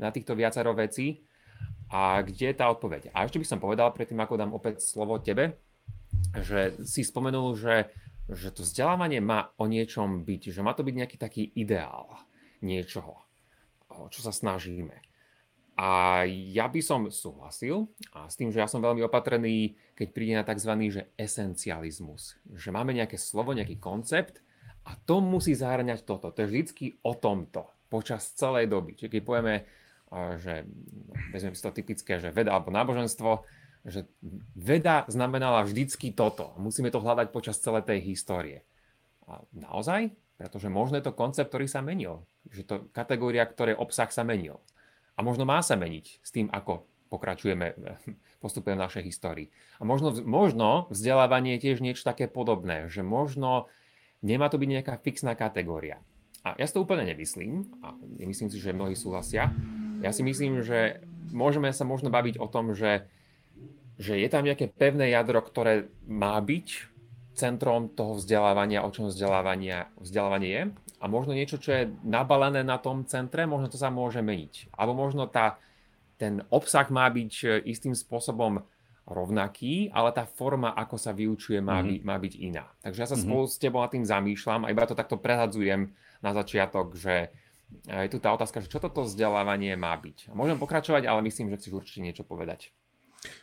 na 0.00 0.08
týchto 0.08 0.32
viacero 0.32 0.72
vecí. 0.72 1.20
A 1.92 2.24
kde 2.24 2.50
je 2.50 2.56
tá 2.56 2.72
odpoveď? 2.72 3.12
A 3.12 3.28
ešte 3.28 3.36
by 3.36 3.46
som 3.46 3.60
povedal, 3.60 3.92
predtým 3.92 4.16
ako 4.16 4.40
dám 4.40 4.56
opäť 4.56 4.80
slovo 4.80 5.20
tebe, 5.20 5.60
že 6.40 6.80
si 6.88 7.04
spomenul, 7.04 7.52
že, 7.52 7.92
že 8.32 8.48
to 8.48 8.64
vzdelávanie 8.64 9.20
má 9.20 9.52
o 9.60 9.68
niečom 9.68 10.24
byť, 10.24 10.54
že 10.54 10.64
má 10.64 10.72
to 10.72 10.80
byť 10.80 10.94
nejaký 10.96 11.16
taký 11.20 11.52
ideál 11.52 12.08
niečoho, 12.64 13.20
čo 14.08 14.24
sa 14.24 14.32
snažíme. 14.32 15.09
A 15.80 16.28
ja 16.28 16.68
by 16.68 16.80
som 16.84 17.08
súhlasil 17.08 17.88
a 18.12 18.28
s 18.28 18.36
tým, 18.36 18.52
že 18.52 18.60
ja 18.60 18.68
som 18.68 18.84
veľmi 18.84 19.00
opatrný, 19.00 19.80
keď 19.96 20.08
príde 20.12 20.36
na 20.36 20.44
tzv. 20.44 20.76
Že 20.76 21.08
esencializmus. 21.16 22.36
Že 22.52 22.68
máme 22.68 22.92
nejaké 22.92 23.16
slovo, 23.16 23.56
nejaký 23.56 23.80
koncept 23.80 24.44
a 24.84 24.92
to 24.92 25.24
musí 25.24 25.56
zahrňať 25.56 26.04
toto. 26.04 26.36
To 26.36 26.38
je 26.44 26.50
vždycky 26.52 27.00
o 27.00 27.16
tomto 27.16 27.64
počas 27.88 28.28
celej 28.36 28.68
doby. 28.68 28.92
Čiže 28.92 29.08
keď 29.08 29.22
povieme, 29.24 29.56
že 30.36 30.68
vezmeme 31.32 31.56
si 31.56 31.64
to 31.64 31.72
typické, 31.72 32.20
že 32.20 32.28
veda 32.28 32.52
alebo 32.52 32.68
náboženstvo, 32.68 33.40
že 33.80 34.04
veda 34.52 35.08
znamenala 35.08 35.64
vždycky 35.64 36.12
toto. 36.12 36.52
Musíme 36.60 36.92
to 36.92 37.00
hľadať 37.00 37.32
počas 37.32 37.56
celej 37.56 37.88
tej 37.88 38.04
histórie. 38.04 38.68
A 39.24 39.40
naozaj? 39.56 40.12
Pretože 40.36 40.68
možno 40.68 41.00
je 41.00 41.08
to 41.08 41.16
koncept, 41.16 41.48
ktorý 41.48 41.64
sa 41.64 41.80
menil. 41.80 42.20
Že 42.52 42.62
to 42.68 42.74
kategória, 42.92 43.48
ktoré 43.48 43.72
obsah 43.72 44.12
sa 44.12 44.28
menil. 44.28 44.60
A 45.20 45.24
možno 45.24 45.44
má 45.44 45.60
sa 45.60 45.76
meniť 45.76 46.24
s 46.24 46.30
tým, 46.32 46.48
ako 46.48 46.88
pokračujeme, 47.12 47.76
postupujeme 48.44 48.80
v 48.80 48.84
našej 48.88 49.04
histórii. 49.04 49.48
A 49.76 49.84
možno, 49.84 50.16
možno 50.24 50.88
vzdelávanie 50.88 51.60
je 51.60 51.68
tiež 51.68 51.84
niečo 51.84 52.08
také 52.08 52.24
podobné, 52.24 52.88
že 52.88 53.04
možno 53.04 53.68
nemá 54.24 54.48
to 54.48 54.56
byť 54.56 54.68
nejaká 54.80 54.96
fixná 55.04 55.36
kategória. 55.36 56.00
A 56.40 56.56
ja 56.56 56.64
si 56.64 56.72
to 56.72 56.80
úplne 56.80 57.04
nemyslím, 57.04 57.68
a 57.84 57.92
nemyslím 58.00 58.48
si, 58.48 58.56
že 58.56 58.72
mnohí 58.72 58.96
súhlasia. 58.96 59.52
Ja 60.00 60.08
si 60.08 60.24
myslím, 60.24 60.64
že 60.64 61.04
môžeme 61.36 61.68
sa 61.68 61.84
možno 61.84 62.08
baviť 62.08 62.40
o 62.40 62.48
tom, 62.48 62.72
že, 62.72 63.04
že 64.00 64.16
je 64.16 64.28
tam 64.32 64.48
nejaké 64.48 64.72
pevné 64.72 65.12
jadro, 65.12 65.44
ktoré 65.44 65.92
má 66.08 66.40
byť 66.40 66.88
centrom 67.36 67.92
toho 67.92 68.16
vzdelávania, 68.16 68.80
o 68.80 68.88
čom 68.88 69.12
vzdelávanie 69.12 69.84
je 70.48 70.62
a 71.00 71.08
možno 71.08 71.32
niečo, 71.32 71.56
čo 71.56 71.72
je 71.72 71.82
nabalené 72.04 72.60
na 72.60 72.76
tom 72.76 73.08
centre, 73.08 73.48
možno 73.48 73.72
to 73.72 73.80
sa 73.80 73.88
môže 73.88 74.20
meniť. 74.20 74.68
Alebo 74.76 74.92
možno 74.92 75.24
tá, 75.24 75.56
ten 76.20 76.44
obsah 76.52 76.84
má 76.92 77.08
byť 77.08 77.32
e, 77.40 77.46
istým 77.72 77.96
spôsobom 77.96 78.60
rovnaký, 79.08 79.88
ale 79.96 80.12
tá 80.12 80.28
forma, 80.28 80.76
ako 80.76 81.00
sa 81.00 81.16
vyučuje, 81.16 81.58
má, 81.64 81.80
mm-hmm. 81.80 81.88
byť, 81.88 82.00
má 82.04 82.16
byť 82.20 82.34
iná. 82.36 82.64
Takže 82.84 83.00
ja 83.00 83.08
sa 83.08 83.16
mm-hmm. 83.16 83.32
spolu 83.32 83.44
s 83.48 83.56
tebou 83.56 83.80
nad 83.80 83.90
tým 83.90 84.04
zamýšľam 84.04 84.68
a 84.68 84.72
iba 84.72 84.84
to 84.84 84.94
takto 84.94 85.16
prehadzujem 85.16 85.88
na 86.20 86.30
začiatok, 86.36 86.92
že 86.92 87.32
e, 87.88 88.06
je 88.06 88.08
tu 88.12 88.20
tá 88.20 88.36
otázka, 88.36 88.60
že 88.60 88.68
čo 88.68 88.78
toto 88.78 89.08
vzdelávanie 89.08 89.72
má 89.80 89.96
byť. 89.96 90.36
Môžem 90.36 90.60
pokračovať, 90.60 91.08
ale 91.08 91.24
myslím, 91.24 91.48
že 91.48 91.64
chceš 91.64 91.80
určite 91.80 92.04
niečo 92.04 92.28
povedať. 92.28 92.76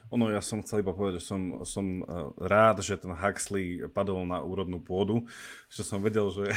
Ono, 0.10 0.32
ja 0.34 0.42
som 0.42 0.64
chcel 0.66 0.82
iba 0.82 0.96
povedať, 0.96 1.22
že 1.22 1.28
som, 1.30 1.42
som 1.62 1.86
eh, 2.02 2.06
rád, 2.42 2.82
že 2.82 2.98
ten 2.98 3.14
Huxley 3.14 3.86
padol 3.92 4.26
na 4.26 4.42
úrodnú 4.42 4.82
pôdu, 4.82 5.28
že 5.70 5.86
som 5.86 6.02
vedel, 6.02 6.32
že, 6.34 6.50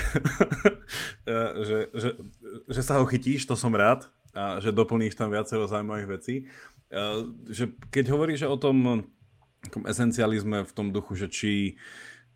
eh, 1.30 1.50
že, 1.60 1.78
že, 1.92 2.10
že 2.70 2.80
sa 2.80 3.02
ho 3.02 3.04
chytíš, 3.04 3.44
to 3.44 3.58
som 3.58 3.74
rád 3.76 4.08
a 4.30 4.62
že 4.62 4.70
doplníš 4.70 5.18
tam 5.18 5.34
viacero 5.34 5.66
zaujímavých 5.66 6.08
vecí. 6.08 6.34
Eh, 6.88 7.20
že 7.50 7.74
keď 7.92 8.04
hovoríš 8.14 8.48
o 8.48 8.56
tom, 8.56 9.04
tom 9.68 9.84
esencializme 9.84 10.64
v 10.64 10.72
tom 10.72 10.88
duchu, 10.88 11.18
že 11.18 11.28
či 11.28 11.52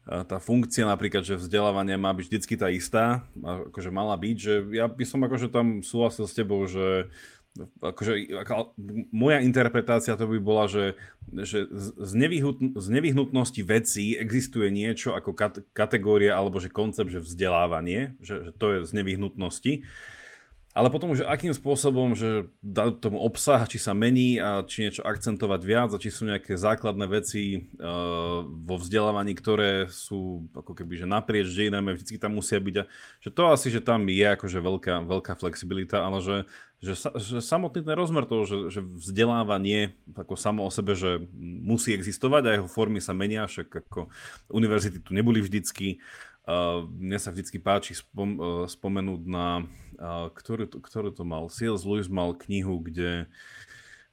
tá 0.05 0.37
funkcia 0.37 0.85
napríklad, 0.85 1.25
že 1.25 1.41
vzdelávanie 1.41 1.97
má 1.97 2.13
byť 2.13 2.29
vždycky 2.29 2.61
tá 2.61 2.69
istá, 2.69 3.25
akože 3.41 3.89
mala 3.89 4.13
byť, 4.21 4.37
že 4.37 4.55
ja 4.77 4.85
by 4.85 5.01
som 5.01 5.25
akože 5.25 5.49
tam 5.49 5.81
súhlasil 5.81 6.29
s 6.29 6.37
tebou, 6.37 6.61
že 6.69 7.09
akože, 7.63 8.35
ako, 8.35 8.75
moja 9.15 9.39
interpretácia 9.39 10.19
to 10.19 10.27
by 10.27 10.39
bola, 10.43 10.67
že, 10.67 10.99
že 11.31 11.71
z, 11.71 11.87
z 12.75 12.89
nevyhnutnosti 12.91 13.63
vecí 13.63 14.19
existuje 14.19 14.75
niečo 14.75 15.15
ako 15.15 15.31
kat, 15.39 15.55
kategória 15.71 16.35
alebo 16.35 16.59
že 16.59 16.67
koncept, 16.67 17.15
že 17.15 17.23
vzdelávanie, 17.23 18.19
že, 18.19 18.51
že 18.51 18.53
to 18.59 18.67
je 18.75 18.79
z 18.83 18.93
nevyhnutnosti. 18.99 19.87
Ale 20.75 20.91
potom, 20.91 21.15
že 21.15 21.23
akým 21.23 21.55
spôsobom, 21.55 22.19
že 22.19 22.51
dá 22.59 22.91
tomu 22.91 23.23
obsah, 23.23 23.63
či 23.71 23.79
sa 23.79 23.95
mení 23.95 24.43
a 24.43 24.67
či 24.67 24.83
niečo 24.83 25.07
akcentovať 25.07 25.61
viac 25.63 25.91
a 25.95 26.03
či 26.03 26.11
sú 26.11 26.27
nejaké 26.27 26.59
základné 26.59 27.07
veci 27.07 27.71
uh, 27.79 28.43
vo 28.43 28.75
vzdelávaní, 28.83 29.39
ktoré 29.39 29.87
sú 29.87 30.51
ako 30.51 30.75
keby, 30.75 30.99
že 30.99 31.07
naprieč 31.07 31.55
dejinami, 31.55 31.95
vždy 31.95 32.19
tam 32.19 32.35
musia 32.35 32.59
byť. 32.59 32.75
A, 32.83 32.85
že 33.23 33.31
to 33.31 33.43
asi, 33.55 33.71
že 33.71 33.87
tam 33.87 34.03
je 34.11 34.27
akože 34.27 34.59
veľká, 34.59 35.07
veľká 35.07 35.39
flexibilita, 35.39 36.03
ale 36.03 36.19
že, 36.19 36.37
že, 36.83 36.99
že 37.23 37.39
samotný 37.39 37.87
ten 37.87 37.95
rozmer 37.95 38.27
toho, 38.27 38.43
že, 38.43 38.59
že 38.75 38.81
vzdelávanie 38.83 39.95
ako 40.11 40.35
samo 40.35 40.67
o 40.67 40.75
sebe, 40.75 40.99
že 40.99 41.23
musí 41.39 41.95
existovať 41.95 42.43
a 42.51 42.55
jeho 42.59 42.67
formy 42.67 42.99
sa 42.99 43.15
menia, 43.15 43.47
však 43.47 43.87
ako 43.87 44.11
univerzity 44.51 44.99
tu 44.99 45.15
neboli 45.15 45.39
vždycky, 45.39 46.03
Uh, 46.45 46.85
mne 47.01 47.17
sa 47.17 47.33
vždy 47.33 47.57
páči 47.57 47.97
spom, 47.97 48.37
uh, 48.37 48.69
spomenúť 48.69 49.23
na, 49.25 49.65
ktorý, 50.35 50.67
to, 50.67 50.79
ktorý 50.83 51.11
to 51.15 51.23
mal, 51.23 51.51
C.S. 51.51 51.83
Lewis 51.87 52.11
mal 52.11 52.35
knihu, 52.35 52.79
kde, 52.83 53.31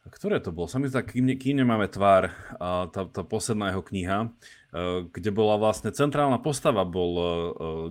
ktoré 0.09 0.41
to 0.41 0.49
bolo, 0.49 0.65
sa 0.65 0.81
mi 0.81 0.89
kým, 0.89 1.37
kým 1.37 1.61
nemáme 1.61 1.85
tvár, 1.85 2.33
uh, 2.57 2.89
tá, 2.89 3.05
tá 3.05 3.21
posledná 3.21 3.69
jeho 3.69 3.83
kniha, 3.85 4.19
uh, 4.27 5.05
kde 5.09 5.29
bola 5.29 5.61
vlastne 5.61 5.93
centrálna 5.93 6.41
postava, 6.41 6.81
bol 6.81 7.11
uh, 7.13 7.25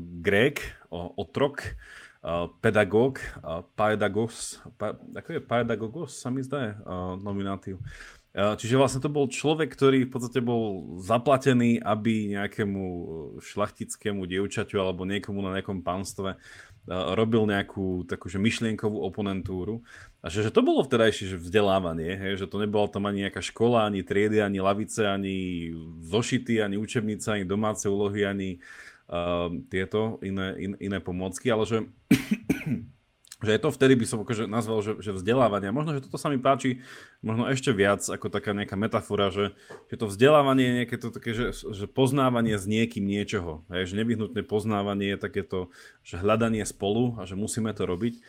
Greg, 0.01 0.59
uh, 0.91 1.15
otrok, 1.15 1.79
pedagóg, 2.61 3.17
paedagogos, 3.81 4.61
pa, 4.77 4.93
ako 4.93 5.29
je 5.33 5.41
paedagogos, 5.41 6.21
sa 6.21 6.29
mi 6.29 6.45
zdá, 6.45 6.77
nominátiv. 7.17 7.81
Čiže 8.31 8.77
vlastne 8.77 9.01
to 9.01 9.09
bol 9.09 9.25
človek, 9.27 9.73
ktorý 9.73 10.05
v 10.05 10.13
podstate 10.13 10.45
bol 10.45 10.85
zaplatený, 11.01 11.81
aby 11.81 12.37
nejakému 12.37 12.85
šlachtickému 13.41 14.29
dievčaťu 14.29 14.79
alebo 14.79 15.09
niekomu 15.09 15.41
na 15.41 15.57
nejakom 15.59 15.81
pánstve 15.81 16.37
robil 16.89 17.45
nejakú 17.45 18.09
takúže 18.09 18.41
myšlienkovú 18.41 19.05
oponentúru. 19.05 19.85
A 20.21 20.29
že, 20.29 20.45
že 20.45 20.53
to 20.53 20.65
bolo 20.65 20.85
vtedajšie 20.85 21.37
že 21.37 21.39
vzdelávanie, 21.41 22.17
hej, 22.17 22.45
že 22.45 22.47
to 22.49 22.61
nebola 22.61 22.89
tam 22.89 23.09
ani 23.09 23.25
nejaká 23.29 23.41
škola, 23.41 23.89
ani 23.89 24.05
triedy, 24.05 24.41
ani 24.41 24.61
lavice, 24.61 25.05
ani 25.09 25.71
zošity, 26.05 26.61
ani 26.61 26.77
učebnice, 26.77 27.41
ani 27.41 27.45
domáce 27.49 27.89
úlohy, 27.89 28.29
ani 28.29 28.61
uh, 29.09 29.49
tieto 29.73 30.21
iné, 30.21 30.57
in, 30.61 30.73
iné 30.81 30.99
pomôcky, 31.01 31.49
ale 31.49 31.65
že 31.65 31.79
že 33.41 33.57
je 33.57 33.61
to 33.61 33.73
vtedy 33.73 33.97
by 33.97 34.05
som 34.05 34.21
akože 34.21 34.45
nazval, 34.45 34.85
že, 34.85 35.01
že 35.01 35.17
vzdelávanie. 35.17 35.73
Možno, 35.73 35.97
že 35.97 36.05
toto 36.05 36.21
sa 36.21 36.29
mi 36.29 36.37
páči 36.37 36.85
možno 37.25 37.49
ešte 37.49 37.73
viac 37.73 38.05
ako 38.05 38.29
taká 38.29 38.53
nejaká 38.53 38.77
metafora, 38.77 39.33
že, 39.33 39.57
že 39.89 39.97
to 39.97 40.07
vzdelávanie 40.13 40.65
je 40.65 40.77
nejaké 40.85 40.97
to 41.01 41.09
také, 41.09 41.33
že, 41.33 41.57
že 41.57 41.89
poznávanie 41.89 42.61
s 42.61 42.69
niekým 42.69 43.09
niečoho. 43.09 43.65
Hej, 43.73 43.93
že 43.93 43.99
nevyhnutné 44.05 44.45
poznávanie 44.45 45.17
je 45.17 45.19
takéto, 45.19 45.59
že 46.05 46.21
hľadanie 46.21 46.63
spolu 46.69 47.17
a 47.17 47.25
že 47.25 47.35
musíme 47.35 47.73
to 47.73 47.89
robiť. 47.89 48.21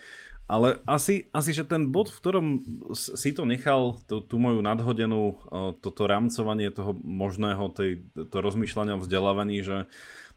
Ale 0.51 0.83
asi, 0.83 1.31
asi, 1.31 1.55
že 1.55 1.63
ten 1.63 1.95
bod, 1.95 2.11
v 2.11 2.19
ktorom 2.19 2.47
si 2.91 3.31
to 3.31 3.47
nechal, 3.47 4.03
tú, 4.03 4.19
tú 4.19 4.35
moju 4.35 4.59
nadhodenú, 4.59 5.39
toto 5.79 6.03
rámcovanie 6.03 6.67
toho 6.75 6.91
možného, 6.99 7.71
tej, 7.71 8.03
to 8.15 8.37
rozmýšľania 8.43 8.99
o 8.99 9.03
vzdelávaní, 9.03 9.63
že, 9.63 9.87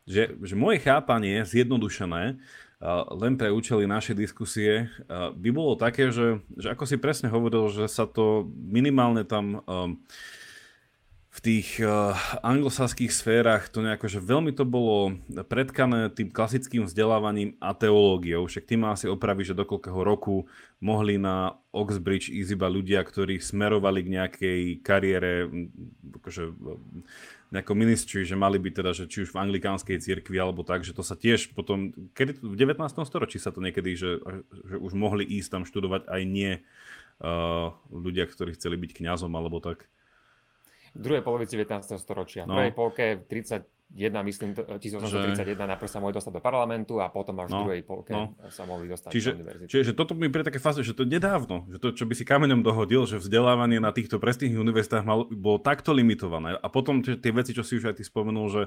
že, 0.06 0.38
že 0.38 0.54
moje 0.54 0.86
chápanie 0.86 1.42
zjednodušené 1.42 2.38
len 3.16 3.40
pre 3.40 3.48
účely 3.48 3.88
našej 3.88 4.12
diskusie, 4.12 4.92
by 5.08 5.50
bolo 5.50 5.72
také, 5.80 6.12
že, 6.12 6.44
že 6.60 6.68
ako 6.68 6.84
si 6.84 7.00
presne 7.00 7.32
hovoril, 7.32 7.72
že 7.72 7.88
sa 7.88 8.04
to 8.04 8.44
minimálne 8.52 9.24
tam 9.24 9.64
v 11.34 11.40
tých 11.42 11.82
uh, 11.82 12.14
anglosaských 12.46 13.10
sférach 13.10 13.66
to 13.66 13.82
nejako, 13.82 14.06
že 14.06 14.22
veľmi 14.22 14.54
to 14.54 14.62
bolo 14.62 15.18
predkané 15.50 16.06
tým 16.14 16.30
klasickým 16.30 16.86
vzdelávaním 16.86 17.58
a 17.58 17.74
teológiou. 17.74 18.46
Však 18.46 18.70
tým 18.70 18.86
asi 18.86 19.10
opraví, 19.10 19.42
že 19.42 19.58
do 19.58 19.66
koľkého 19.66 19.98
roku 20.06 20.46
mohli 20.78 21.18
na 21.18 21.58
Oxbridge 21.74 22.30
ísť 22.30 22.54
iba 22.54 22.70
ľudia, 22.70 23.02
ktorí 23.02 23.42
smerovali 23.42 24.06
k 24.06 24.12
nejakej 24.14 24.60
kariére 24.86 25.50
akože, 26.22 26.54
nejakom 27.54 27.78
ministry, 27.78 28.26
že 28.26 28.34
mali 28.34 28.58
byť 28.58 28.74
teda, 28.74 28.90
že 28.90 29.04
či 29.06 29.22
už 29.22 29.30
v 29.30 29.40
anglikánskej 29.46 30.02
cirkvi 30.02 30.36
alebo 30.38 30.66
tak, 30.66 30.82
že 30.82 30.90
to 30.90 31.06
sa 31.06 31.14
tiež 31.14 31.54
potom, 31.54 31.94
kedy 32.12 32.42
v 32.42 32.56
19. 32.58 32.82
storočí 33.06 33.38
sa 33.38 33.54
to 33.54 33.62
niekedy, 33.62 33.94
že, 33.94 34.18
že 34.66 34.76
už 34.76 34.92
mohli 34.98 35.22
ísť 35.22 35.48
tam 35.54 35.62
študovať 35.62 36.10
aj 36.10 36.22
nie 36.26 36.58
uh, 36.58 37.70
ľudia, 37.94 38.26
ktorí 38.26 38.58
chceli 38.58 38.74
byť 38.78 38.90
kňazom 38.98 39.30
alebo 39.32 39.62
tak. 39.62 39.86
V 40.94 41.02
druhej 41.02 41.26
polovici 41.26 41.58
19. 41.58 41.98
storočia. 41.98 42.46
V 42.46 42.54
no. 42.54 42.58
prvej 42.58 42.74
polke 42.74 43.04
30 43.26 43.73
jedna, 43.92 44.24
myslím, 44.24 44.56
1831 44.56 45.44
že... 45.44 45.70
najprv 45.76 45.90
sa 45.90 45.98
mohli 46.02 46.14
dostať 46.16 46.32
do 46.34 46.42
parlamentu 46.42 46.98
a 46.98 47.12
potom 47.12 47.36
až 47.44 47.52
no, 47.52 47.56
v 47.56 47.60
druhej 47.68 47.82
polke 47.86 48.12
no. 48.16 48.34
sa 48.48 48.64
mohli 48.66 48.90
dostať 48.90 49.10
čiže, 49.12 49.30
do 49.30 49.44
univerzity. 49.44 49.70
Čiže 49.70 49.92
toto 49.92 50.16
mi 50.16 50.26
príde 50.32 50.48
také 50.48 50.58
fáze, 50.58 50.82
že 50.82 50.96
to 50.96 51.06
nedávno, 51.06 51.68
že 51.70 51.78
to, 51.78 51.94
čo 51.94 52.04
by 52.08 52.14
si 52.16 52.24
kameňom 52.26 52.64
dohodil, 52.64 53.06
že 53.06 53.22
vzdelávanie 53.22 53.78
na 53.78 53.94
týchto 53.94 54.18
prestížnych 54.18 54.58
univerzitách 54.58 55.04
mal, 55.06 55.28
bolo 55.30 55.62
takto 55.62 55.94
limitované. 55.94 56.58
A 56.58 56.66
potom 56.66 57.04
tie, 57.04 57.14
tie 57.14 57.30
veci, 57.30 57.54
čo 57.54 57.62
si 57.62 57.78
už 57.78 57.94
aj 57.94 58.00
ty 58.00 58.04
spomenul, 58.06 58.50
že, 58.50 58.62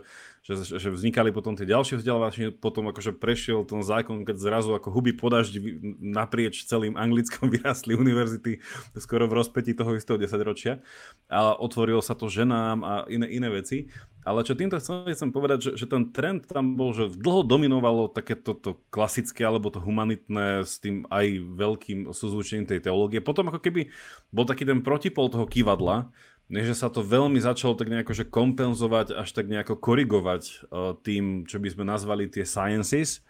že, 0.47 0.79
že 0.79 0.89
vznikali 0.93 1.35
potom 1.35 1.59
tie 1.59 1.67
ďalšie 1.67 1.99
vzdelávacie, 1.99 2.55
potom 2.55 2.87
akože 2.93 3.17
prešiel 3.17 3.67
ten 3.67 3.83
zákon, 3.83 4.23
keď 4.23 4.39
zrazu 4.39 4.71
ako 4.77 4.95
huby 4.95 5.11
podažď 5.11 5.59
naprieč 5.99 6.63
celým 6.63 6.95
Anglickom 6.95 7.51
vyrastli 7.53 7.99
univerzity 7.99 8.63
skoro 8.95 9.27
v 9.27 9.43
rozpeti 9.43 9.75
toho 9.75 9.91
istého 9.99 10.15
desaťročia. 10.15 10.79
A 11.27 11.51
otvorilo 11.59 11.99
sa 11.99 12.15
to 12.15 12.31
ženám 12.31 12.77
a 12.87 12.93
iné, 13.11 13.27
iné 13.27 13.51
veci. 13.51 13.91
Ale 14.27 14.43
čo 14.43 14.59
týmto 14.59 14.75
chcem, 14.75 15.07
chcem 15.07 15.31
povedať, 15.31 15.71
že, 15.71 15.71
že 15.79 15.85
ten 15.87 16.11
trend 16.11 16.43
tam 16.51 16.75
bol, 16.75 16.91
že 16.91 17.07
dlho 17.07 17.47
dominovalo 17.47 18.11
takéto 18.11 18.51
to 18.51 18.75
klasické 18.91 19.47
alebo 19.47 19.71
to 19.71 19.79
humanitné 19.79 20.67
s 20.67 20.83
tým 20.83 21.07
aj 21.07 21.39
veľkým 21.55 22.11
súzvučením 22.11 22.67
tej 22.67 22.83
teológie. 22.83 23.23
Potom 23.23 23.47
ako 23.47 23.63
keby 23.63 23.87
bol 24.35 24.43
taký 24.43 24.67
ten 24.67 24.83
protipol 24.83 25.31
toho 25.31 25.47
kývadla, 25.47 26.11
než 26.51 26.75
sa 26.75 26.91
to 26.91 27.03
veľmi 27.03 27.39
začalo 27.39 27.79
tak 27.79 27.87
nejako 27.87 28.11
že 28.11 28.27
kompenzovať, 28.27 29.15
až 29.15 29.31
tak 29.31 29.47
nejako 29.47 29.79
korigovať 29.79 30.43
uh, 30.67 30.95
tým, 30.99 31.47
čo 31.47 31.63
by 31.63 31.67
sme 31.71 31.87
nazvali 31.87 32.27
tie 32.27 32.43
sciences. 32.43 33.23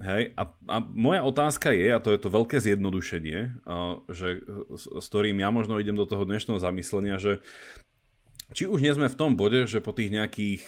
Hej, 0.00 0.32
a, 0.34 0.48
a 0.72 0.76
moja 0.80 1.20
otázka 1.22 1.70
je, 1.76 1.92
a 1.92 2.00
to 2.00 2.10
je 2.10 2.18
to 2.18 2.32
veľké 2.32 2.58
zjednodušenie, 2.58 3.62
uh, 3.68 4.00
že, 4.08 4.40
s, 4.72 4.88
s 4.88 5.04
ktorým 5.12 5.36
ja 5.36 5.52
možno 5.52 5.76
idem 5.76 5.94
do 5.94 6.08
toho 6.08 6.24
dnešného 6.24 6.58
zamyslenia, 6.58 7.20
že 7.20 7.44
či 8.52 8.68
už 8.68 8.78
nie 8.84 8.92
sme 8.92 9.08
v 9.08 9.18
tom 9.18 9.34
bode, 9.34 9.64
že 9.66 9.82
po 9.82 9.96
tých 9.96 10.12
nejakých 10.12 10.62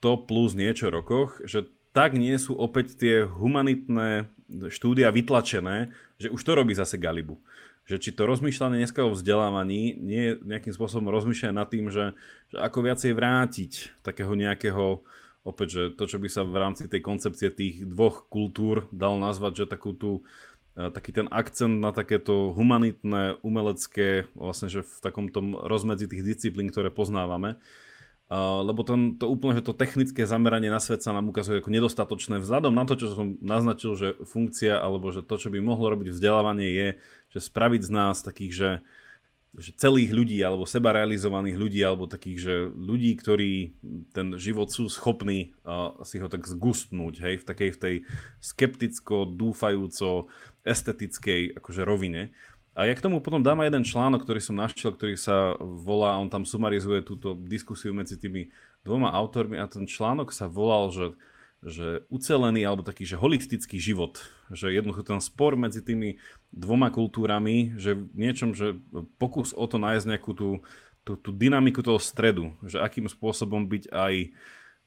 100 0.00 0.26
plus 0.30 0.54
niečo 0.56 0.88
rokoch, 0.88 1.42
že 1.44 1.68
tak 1.94 2.18
nie 2.18 2.34
sú 2.38 2.58
opäť 2.58 2.98
tie 2.98 3.22
humanitné 3.22 4.26
štúdia 4.70 5.14
vytlačené, 5.14 5.94
že 6.18 6.30
už 6.30 6.42
to 6.42 6.52
robí 6.58 6.74
zase 6.74 6.98
Galibu. 6.98 7.38
Že 7.84 7.96
či 8.00 8.10
to 8.16 8.24
rozmýšľanie 8.24 8.80
dneska 8.80 9.04
o 9.04 9.12
vzdelávaní 9.12 9.94
nie 10.00 10.22
je 10.28 10.32
nejakým 10.42 10.72
spôsobom 10.72 11.12
rozmýšľanie 11.12 11.54
nad 11.54 11.68
tým, 11.68 11.92
že, 11.92 12.16
že 12.50 12.58
ako 12.58 12.78
viacej 12.80 13.12
vrátiť 13.12 13.72
takého 14.00 14.32
nejakého, 14.32 15.04
opäť, 15.44 15.68
že 15.68 15.82
to, 15.94 16.08
čo 16.08 16.16
by 16.18 16.28
sa 16.32 16.42
v 16.42 16.56
rámci 16.56 16.88
tej 16.88 17.04
koncepcie 17.04 17.52
tých 17.52 17.84
dvoch 17.84 18.26
kultúr 18.26 18.88
dal 18.88 19.20
nazvať, 19.20 19.64
že 19.64 19.72
takú 19.76 19.92
tú 19.92 20.24
taký 20.74 21.14
ten 21.14 21.30
akcent 21.30 21.78
na 21.78 21.94
takéto 21.94 22.50
humanitné, 22.50 23.38
umelecké, 23.46 24.26
vlastne, 24.34 24.66
že 24.66 24.82
v 24.82 24.96
takom 24.98 25.30
tom 25.30 25.54
rozmedzi 25.54 26.10
tých 26.10 26.26
disciplín, 26.26 26.70
ktoré 26.70 26.90
poznávame. 26.90 27.62
Uh, 28.24 28.64
lebo 28.64 28.82
ten, 28.88 29.20
to 29.20 29.28
úplne, 29.28 29.60
že 29.60 29.68
to 29.68 29.76
technické 29.76 30.24
zameranie 30.24 30.72
na 30.72 30.80
svet 30.80 31.04
sa 31.04 31.12
nám 31.12 31.28
ukazuje 31.28 31.60
ako 31.60 31.68
nedostatočné 31.68 32.40
vzhľadom 32.40 32.72
na 32.72 32.88
to, 32.88 32.96
čo 32.96 33.12
som 33.12 33.36
naznačil, 33.44 33.92
že 34.00 34.08
funkcia 34.24 34.80
alebo 34.80 35.12
že 35.12 35.20
to, 35.20 35.36
čo 35.36 35.52
by 35.52 35.60
mohlo 35.60 35.92
robiť 35.92 36.08
vzdelávanie 36.08 36.72
je, 36.72 36.88
že 37.36 37.40
spraviť 37.44 37.84
z 37.84 37.90
nás 37.92 38.24
takých, 38.24 38.52
že 38.56 38.70
že 39.54 39.70
celých 39.78 40.10
ľudí, 40.10 40.42
alebo 40.42 40.66
seba 40.66 40.90
realizovaných 40.90 41.54
ľudí, 41.54 41.80
alebo 41.86 42.10
takých, 42.10 42.38
že 42.42 42.54
ľudí, 42.74 43.14
ktorí 43.14 43.52
ten 44.10 44.34
život 44.34 44.66
sú 44.74 44.90
schopní 44.90 45.54
uh, 45.62 45.94
si 46.02 46.18
ho 46.18 46.26
tak 46.26 46.42
zgustnúť, 46.42 47.14
hej, 47.22 47.34
v 47.38 47.44
takej 47.46 47.70
v 47.70 47.78
tej 47.78 47.96
skepticko, 48.42 49.30
dúfajúco, 49.30 50.26
estetickej 50.64 51.60
akože 51.60 51.84
rovine. 51.84 52.32
A 52.74 52.90
ja 52.90 52.94
k 52.98 53.04
tomu 53.06 53.22
potom 53.22 53.38
dám 53.38 53.62
aj 53.62 53.70
jeden 53.70 53.84
článok, 53.86 54.26
ktorý 54.26 54.40
som 54.42 54.58
našiel, 54.58 54.96
ktorý 54.96 55.14
sa 55.14 55.54
volá, 55.60 56.18
on 56.18 56.26
tam 56.26 56.42
sumarizuje 56.42 57.06
túto 57.06 57.38
diskusiu 57.38 57.94
medzi 57.94 58.18
tými 58.18 58.50
dvoma 58.82 59.14
autormi 59.14 59.60
a 59.62 59.70
ten 59.70 59.86
článok 59.86 60.34
sa 60.34 60.50
volal, 60.50 60.90
že 60.90 61.06
že 61.64 62.04
ucelený 62.12 62.68
alebo 62.68 62.84
taký, 62.84 63.08
že 63.08 63.16
holistický 63.16 63.80
život, 63.80 64.20
že 64.52 64.68
jednoducho 64.68 65.00
ten 65.00 65.20
spor 65.24 65.56
medzi 65.56 65.80
tými 65.80 66.20
dvoma 66.52 66.92
kultúrami, 66.92 67.72
že 67.80 67.96
v 67.96 68.04
niečom, 68.12 68.52
že 68.52 68.76
pokus 69.16 69.56
o 69.56 69.64
to 69.64 69.80
nájsť 69.80 70.04
nejakú 70.04 70.36
tú, 70.36 70.60
tú, 71.08 71.16
tú 71.16 71.32
dynamiku 71.32 71.80
toho 71.80 71.96
stredu, 71.96 72.52
že 72.68 72.76
akým 72.76 73.08
spôsobom 73.08 73.64
byť 73.64 73.88
aj 73.88 74.14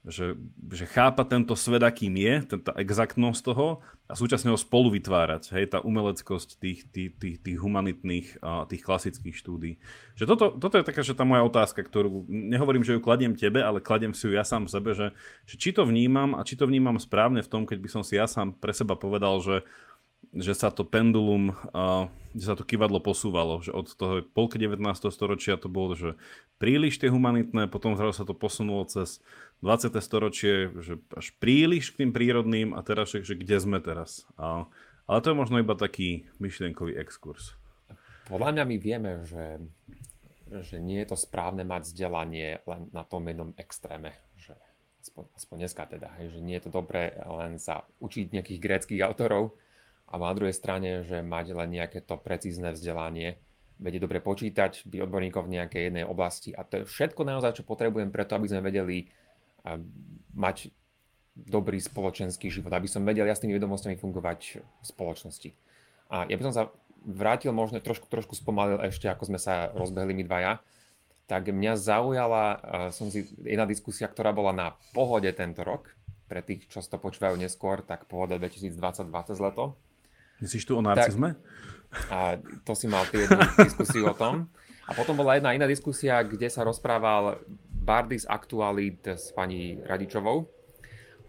že, 0.08 0.40
že 0.72 0.88
chápa 0.88 1.28
tento 1.28 1.52
svet, 1.54 1.84
akým 1.84 2.16
je, 2.16 2.58
tá 2.64 2.72
exaktnosť 2.80 3.42
toho 3.44 3.84
a 4.08 4.16
súčasne 4.16 4.56
ho 4.56 4.56
spolu 4.56 4.96
vytvárať, 4.96 5.52
hej, 5.52 5.76
tá 5.76 5.84
umeleckosť 5.84 6.64
tých, 6.64 6.88
tých, 6.96 7.12
tých, 7.20 7.38
tých 7.44 7.58
humanitných 7.60 8.40
tých 8.72 8.82
klasických 8.88 9.36
štúdí. 9.36 9.76
Že 10.16 10.26
toto, 10.32 10.46
toto 10.56 10.80
je 10.80 10.88
taká, 10.88 11.04
že 11.04 11.12
tá 11.12 11.28
moja 11.28 11.44
otázka, 11.44 11.84
ktorú 11.84 12.24
nehovorím, 12.32 12.88
že 12.88 12.96
ju 12.96 13.04
kladiem 13.04 13.36
tebe, 13.36 13.60
ale 13.60 13.84
kladiem 13.84 14.16
si 14.16 14.24
ju 14.24 14.32
ja 14.32 14.48
sám 14.48 14.72
sebe, 14.72 14.96
že, 14.96 15.12
že 15.44 15.60
či 15.60 15.76
to 15.76 15.84
vnímam 15.84 16.40
a 16.40 16.48
či 16.48 16.56
to 16.56 16.64
vnímam 16.64 16.96
správne 16.96 17.44
v 17.44 17.52
tom, 17.52 17.68
keď 17.68 17.78
by 17.84 17.90
som 17.92 18.02
si 18.08 18.16
ja 18.16 18.32
sám 18.32 18.56
pre 18.56 18.72
seba 18.72 18.96
povedal, 18.96 19.44
že 19.44 19.68
že 20.36 20.54
sa 20.54 20.70
to 20.70 20.84
pendulum, 20.84 21.56
že 22.36 22.46
sa 22.46 22.56
to 22.58 22.68
kývadlo 22.68 23.00
posúvalo, 23.00 23.64
že 23.64 23.72
od 23.72 23.88
toho 23.96 24.22
polky 24.22 24.60
19. 24.60 24.84
storočia 25.10 25.56
to 25.56 25.72
bolo, 25.72 25.96
že 25.96 26.20
príliš 26.60 27.00
tie 27.00 27.10
humanitné, 27.10 27.72
potom 27.72 27.96
zrazu 27.96 28.22
sa 28.22 28.26
to 28.28 28.36
posunulo 28.36 28.84
cez 28.86 29.24
20. 29.62 29.94
storočie, 30.00 30.70
že 30.82 31.02
až 31.14 31.34
príliš 31.42 31.94
k 31.94 32.06
tým 32.06 32.12
prírodným 32.14 32.78
a 32.78 32.86
teraz, 32.86 33.14
že, 33.14 33.34
kde 33.34 33.58
sme 33.58 33.82
teraz. 33.82 34.28
A, 34.38 34.70
ale 35.10 35.20
to 35.26 35.34
je 35.34 35.40
možno 35.40 35.58
iba 35.58 35.74
taký 35.74 36.30
myšlienkový 36.38 36.94
exkurs. 37.00 37.58
Podľa 38.30 38.54
mňa 38.54 38.64
my 38.68 38.78
vieme, 38.78 39.12
že, 39.26 39.58
že 40.52 40.78
nie 40.78 41.02
je 41.02 41.10
to 41.10 41.18
správne 41.18 41.66
mať 41.66 41.90
vzdelanie 41.90 42.62
len 42.68 42.82
na 42.94 43.02
tom 43.08 43.26
jednom 43.26 43.56
extréme. 43.58 44.14
Že 44.38 44.54
aspoň, 45.08 45.24
aspoň 45.34 45.56
dneska 45.64 45.84
teda, 45.90 46.10
hej, 46.22 46.38
že 46.38 46.40
nie 46.44 46.60
je 46.60 46.64
to 46.68 46.72
dobré 46.72 47.18
len 47.18 47.58
sa 47.58 47.88
učiť 48.04 48.36
nejakých 48.36 48.60
gréckých 48.62 49.02
autorov, 49.02 49.58
a 50.08 50.16
na 50.16 50.32
druhej 50.32 50.56
strane, 50.56 51.04
že 51.04 51.20
mať 51.20 51.52
len 51.52 51.70
nejaké 51.84 52.00
to 52.00 52.16
precízne 52.16 52.72
vzdelanie, 52.72 53.36
vedieť 53.78 54.02
dobre 54.08 54.24
počítať, 54.24 54.88
byť 54.88 55.00
odborníkov 55.04 55.44
v 55.46 55.54
nejakej 55.60 55.82
jednej 55.92 56.06
oblasti. 56.08 56.56
A 56.56 56.64
to 56.64 56.82
je 56.82 56.88
všetko 56.88 57.28
naozaj, 57.28 57.60
čo 57.60 57.68
potrebujem 57.68 58.10
preto, 58.10 58.40
aby 58.40 58.48
sme 58.48 58.64
vedeli 58.64 59.12
mať 60.34 60.70
dobrý 61.38 61.78
spoločenský 61.78 62.50
život, 62.50 62.74
aby 62.74 62.90
som 62.90 63.06
vedel 63.06 63.30
jasnými 63.30 63.54
vedomostiami 63.58 63.98
fungovať 63.98 64.62
v 64.62 64.86
spoločnosti. 64.86 65.50
A 66.10 66.26
ja 66.26 66.36
by 66.40 66.44
som 66.50 66.56
sa 66.56 66.64
vrátil 67.06 67.54
možno 67.54 67.78
trošku, 67.78 68.10
trošku 68.10 68.34
spomalil 68.34 68.82
ešte, 68.82 69.06
ako 69.06 69.30
sme 69.30 69.40
sa 69.40 69.70
rozbehli 69.76 70.18
my 70.18 70.24
dvaja, 70.26 70.54
tak 71.28 71.52
mňa 71.52 71.74
zaujala 71.76 72.44
som 72.90 73.12
si, 73.12 73.28
jedna 73.44 73.68
diskusia, 73.68 74.08
ktorá 74.08 74.32
bola 74.32 74.56
na 74.56 74.68
pohode 74.96 75.30
tento 75.36 75.62
rok, 75.62 75.92
pre 76.28 76.44
tých, 76.44 76.68
čo 76.68 76.84
to 76.84 77.00
počúvajú 77.00 77.36
neskôr, 77.40 77.84
tak 77.84 78.08
pohoda 78.08 78.40
2020 78.40 79.08
20 79.08 79.46
leto. 79.46 79.76
Myslíš 80.44 80.64
tu 80.68 80.74
o 80.80 80.84
narcizme? 80.84 81.40
a 82.12 82.36
to 82.68 82.76
si 82.76 82.88
mal 82.88 83.08
ty 83.08 83.24
jednu 83.24 83.40
diskusiu 83.68 84.12
o 84.12 84.16
tom. 84.16 84.52
A 84.88 84.96
potom 84.96 85.20
bola 85.20 85.36
jedna 85.36 85.52
iná 85.52 85.68
diskusia, 85.68 86.24
kde 86.24 86.48
sa 86.48 86.64
rozprával 86.64 87.44
Bardis 87.88 88.28
Aktualit 88.28 89.00
s 89.08 89.32
pani 89.32 89.80
Radičovou. 89.80 90.44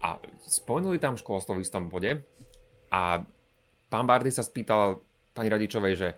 A 0.03 0.19
spomenuli 0.43 0.99
tam 0.99 1.15
školstvo 1.15 1.55
v 1.55 1.63
istom 1.63 1.87
bode. 1.87 2.19
A 2.91 3.23
pán 3.87 4.03
Bardis 4.03 4.35
sa 4.35 4.43
spýtal 4.43 4.99
pani 5.31 5.47
Radičovej, 5.47 5.95
že, 5.95 6.09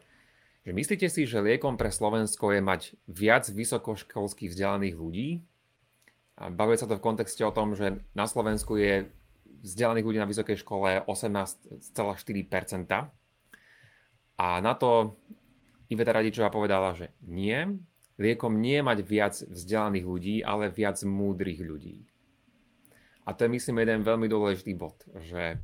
že 0.66 0.72
myslíte 0.74 1.06
si, 1.14 1.30
že 1.30 1.46
liekom 1.46 1.78
pre 1.78 1.94
Slovensko 1.94 2.58
je 2.58 2.62
mať 2.66 2.82
viac 3.06 3.46
vysokoškolských 3.46 4.50
vzdelaných 4.50 4.96
ľudí? 4.98 5.30
A 6.42 6.50
bavuje 6.50 6.82
sa 6.82 6.90
to 6.90 6.98
v 6.98 7.06
kontexte 7.06 7.46
o 7.46 7.54
tom, 7.54 7.78
že 7.78 8.02
na 8.18 8.26
Slovensku 8.26 8.82
je 8.82 9.14
vzdelaných 9.62 10.06
ľudí 10.10 10.18
na 10.18 10.26
vysokej 10.26 10.58
škole 10.66 11.06
18,4%. 11.06 11.94
A 14.42 14.48
na 14.58 14.74
to 14.74 15.22
Iveta 15.94 16.18
Radičová 16.18 16.50
povedala, 16.50 16.98
že 16.98 17.14
nie, 17.30 17.78
liekom 18.20 18.60
nie 18.60 18.82
mať 18.84 19.00
viac 19.06 19.36
vzdelaných 19.40 20.06
ľudí, 20.06 20.36
ale 20.44 20.74
viac 20.74 21.00
múdrych 21.06 21.62
ľudí. 21.62 22.04
A 23.24 23.38
to 23.38 23.46
je 23.46 23.54
myslím 23.54 23.86
jeden 23.86 24.02
veľmi 24.02 24.26
dôležitý 24.26 24.74
bod, 24.74 24.98
že, 25.22 25.62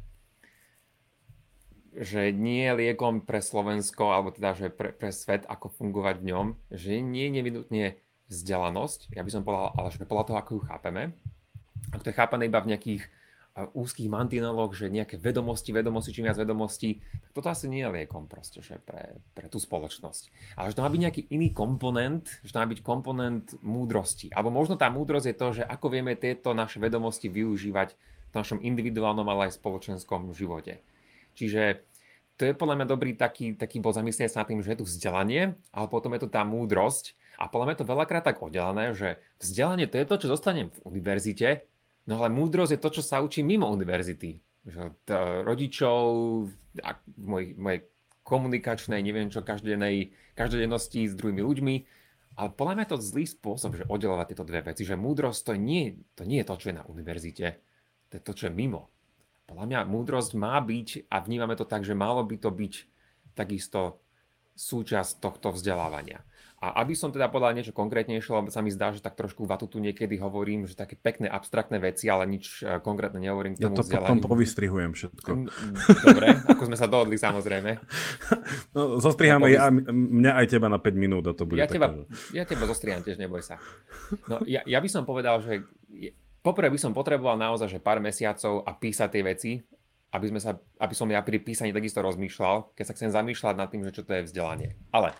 že 1.97 2.29
nie 2.29 2.69
je 2.69 2.77
liekom 2.77 3.25
pre 3.25 3.41
Slovensko, 3.41 4.13
alebo 4.13 4.29
teda 4.29 4.53
že 4.53 4.67
pre, 4.69 4.93
pre 4.93 5.10
svet, 5.10 5.43
ako 5.49 5.73
fungovať 5.73 6.21
v 6.21 6.27
ňom, 6.31 6.47
že 6.69 7.01
nie 7.01 7.27
je 7.27 7.36
nevinutne 7.41 7.86
vzdelanosť, 8.29 9.15
ja 9.15 9.23
by 9.23 9.31
som 9.31 9.41
povedal, 9.41 9.73
ale 9.73 9.88
že 9.89 10.05
podľa 10.05 10.25
toho, 10.27 10.38
ako 10.38 10.51
ju 10.60 10.62
chápeme. 10.67 11.03
Ak 11.95 12.03
to 12.03 12.12
je 12.12 12.19
chápané 12.19 12.51
iba 12.51 12.60
v 12.60 12.75
nejakých 12.75 13.03
úzkých 13.58 14.06
mantineloch, 14.06 14.78
že 14.78 14.93
nejaké 14.93 15.17
vedomosti, 15.17 15.74
vedomosti, 15.74 16.13
čím 16.13 16.30
viac 16.30 16.38
vedomostí, 16.38 17.02
tak 17.02 17.32
toto 17.34 17.50
asi 17.50 17.65
nie 17.65 17.82
je 17.82 17.89
liekom 17.89 18.30
proste, 18.30 18.62
že 18.62 18.78
pre, 18.78 19.17
pre 19.34 19.50
tú 19.50 19.58
spoločnosť. 19.58 20.54
Ale 20.54 20.70
že 20.70 20.78
to 20.78 20.86
má 20.86 20.89
byť 20.93 21.02
nejaký 21.02 21.22
iný 21.34 21.50
komponent, 21.58 22.30
že 22.46 22.54
to 22.54 22.62
má 22.62 22.70
byť 22.70 22.80
komponent 22.86 23.58
múdrosti. 23.65 24.30
Alebo 24.30 24.54
možno 24.54 24.78
tá 24.78 24.93
múdrosť 24.93 25.28
je 25.34 25.36
to, 25.36 25.48
že 25.58 25.63
ako 25.65 25.89
vieme 25.89 26.13
tieto 26.13 26.54
naše 26.54 26.78
vedomosti 26.78 27.34
využívať 27.34 27.98
v 28.30 28.34
našom 28.38 28.62
individuálnom, 28.62 29.26
ale 29.26 29.50
aj 29.50 29.58
spoločenskom 29.58 30.38
živote. 30.38 30.86
Čiže 31.34 31.82
to 32.38 32.46
je 32.46 32.54
podľa 32.54 32.78
mňa 32.78 32.88
dobrý 32.88 33.17
taký, 33.17 33.58
taký 33.58 33.82
bod 33.82 33.98
zamyslieť 33.98 34.30
sa 34.30 34.46
nad 34.46 34.54
tým, 34.54 34.62
že 34.62 34.78
je 34.78 34.80
tu 34.82 34.86
vzdelanie, 34.86 35.58
ale 35.74 35.88
potom 35.89 36.13
je 36.13 36.22
tu 36.22 36.30
tá 36.30 36.46
múdrosť. 36.46 37.17
A 37.41 37.50
podľa 37.50 37.65
mňa 37.65 37.74
je 37.74 37.82
to 37.82 37.91
veľakrát 37.93 38.24
tak 38.26 38.38
oddelené, 38.41 38.93
že 38.93 39.17
vzdelanie 39.41 39.89
to 39.89 39.98
je 39.98 40.06
to, 40.06 40.15
čo 40.22 40.28
dostanem 40.30 40.70
v 40.70 40.78
univerzite, 40.86 41.65
No 42.08 42.24
ale 42.24 42.32
múdrosť 42.32 42.80
je 42.80 42.84
to, 42.84 42.89
čo 43.00 43.04
sa 43.04 43.20
učí 43.20 43.43
mimo 43.43 43.67
univerzity. 43.67 44.39
Rodičov, 45.43 46.04
mojej, 47.20 47.80
komunikačnej, 48.24 49.00
neviem 49.00 49.32
čo, 49.32 49.43
každodennej, 49.43 50.15
každodennosti 50.36 51.08
s 51.08 51.15
druhými 51.15 51.43
ľuďmi. 51.43 51.76
Ale 52.38 52.54
podľa 52.54 52.74
mňa 52.80 52.86
to 52.91 52.98
zlý 53.00 53.26
spôsob, 53.28 53.82
že 53.82 53.88
oddelovať 53.88 54.36
tieto 54.36 54.48
dve 54.48 54.62
veci. 54.62 54.84
Že 54.88 55.00
múdrosť 55.00 55.39
to 55.52 55.54
nie, 55.56 56.00
to 56.15 56.24
nie 56.28 56.43
je 56.43 56.48
to, 56.48 56.56
čo 56.60 56.67
je 56.72 56.80
na 56.80 56.86
univerzite. 56.88 57.48
To 58.08 58.13
je 58.20 58.24
to, 58.24 58.32
čo 58.36 58.43
je 58.48 58.54
mimo. 58.54 58.91
Podľa 59.48 59.65
mňa 59.67 59.80
múdrosť 59.88 60.32
má 60.36 60.60
byť, 60.60 61.08
a 61.08 61.24
vnímame 61.24 61.56
to 61.56 61.63
tak, 61.63 61.88
že 61.88 61.96
malo 61.96 62.24
by 62.28 62.36
to 62.36 62.52
byť 62.52 62.74
takisto 63.32 64.04
súčasť 64.60 65.24
tohto 65.24 65.56
vzdelávania. 65.56 66.24
A 66.58 66.82
aby 66.82 66.98
som 66.98 67.13
teda 67.13 67.30
povedal 67.30 67.54
niečo 67.54 67.70
konkrétnejšie, 67.70 68.34
lebo 68.34 68.50
sa 68.50 68.65
mi 68.65 68.74
zdá, 68.74 68.89
že 68.89 68.98
tak 68.98 69.13
trošku 69.13 69.46
vatu 69.46 69.70
tu 69.70 69.78
niekedy 69.78 70.17
hovorím, 70.17 70.65
že 70.65 70.74
také 70.74 70.98
pekné 70.98 71.30
abstraktné 71.30 71.78
veci, 71.78 72.10
ale 72.10 72.26
nič 72.26 72.65
e, 72.65 72.82
konkrétne 72.82 73.22
nehovorím 73.22 73.54
k 73.54 73.62
tomu 73.62 73.78
Ja 73.78 73.86
to 73.86 73.86
potom 73.86 74.17
povystrihujem 74.26 74.98
všetko. 74.98 75.30
Dobre, 76.02 76.28
ako 76.50 76.63
sme 76.65 76.78
sa 76.78 76.89
dohodli 76.89 77.22
samozrejme. 77.22 77.72
No, 78.78 79.02
zostriháme 79.02 79.50
ja, 79.50 79.70
mňa 79.74 80.38
aj 80.43 80.46
teba 80.50 80.70
na 80.70 80.78
5 80.78 80.93
minút 80.93 81.26
a 81.26 81.34
to 81.34 81.50
bude 81.50 81.58
ja 81.58 81.65
teba, 81.65 82.06
ja 82.30 82.46
teba 82.46 82.70
zostriham 82.70 83.02
tiež, 83.02 83.17
neboj 83.17 83.41
sa. 83.41 83.58
No, 84.30 84.41
ja, 84.46 84.62
ja 84.63 84.78
by 84.78 84.89
som 84.91 85.04
povedal, 85.04 85.41
že 85.41 85.65
poprvé 86.46 86.70
by 86.70 86.80
som 86.80 86.93
potreboval 86.93 87.36
naozaj 87.36 87.78
že 87.78 87.80
pár 87.82 87.98
mesiacov 87.98 88.62
a 88.65 88.72
písať 88.78 89.10
tie 89.10 89.24
veci, 89.26 89.52
aby, 90.13 90.26
sme 90.30 90.39
sa, 90.39 90.56
aby 90.56 90.93
som 90.93 91.10
ja 91.10 91.20
pri 91.26 91.41
písaní 91.41 91.74
takisto 91.74 92.00
rozmýšľal, 92.00 92.78
keď 92.78 92.86
sa 92.86 92.96
chcem 92.96 93.10
zamýšľať 93.12 93.56
nad 93.58 93.67
tým, 93.67 93.84
že 93.84 93.91
čo 93.91 94.06
to 94.06 94.15
je 94.15 94.26
vzdelanie. 94.30 94.78
Ale 94.93 95.12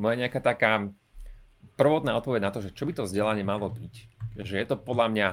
moja 0.00 0.16
nejaká 0.26 0.40
taká 0.40 0.88
prvotná 1.76 2.16
odpoveď 2.16 2.40
na 2.48 2.52
to, 2.52 2.64
že 2.64 2.72
čo 2.72 2.88
by 2.88 2.92
to 2.96 3.06
vzdelanie 3.06 3.44
malo 3.44 3.68
byť. 3.68 3.94
Že 4.40 4.54
je 4.56 4.66
to 4.66 4.76
podľa 4.80 5.06
mňa 5.12 5.28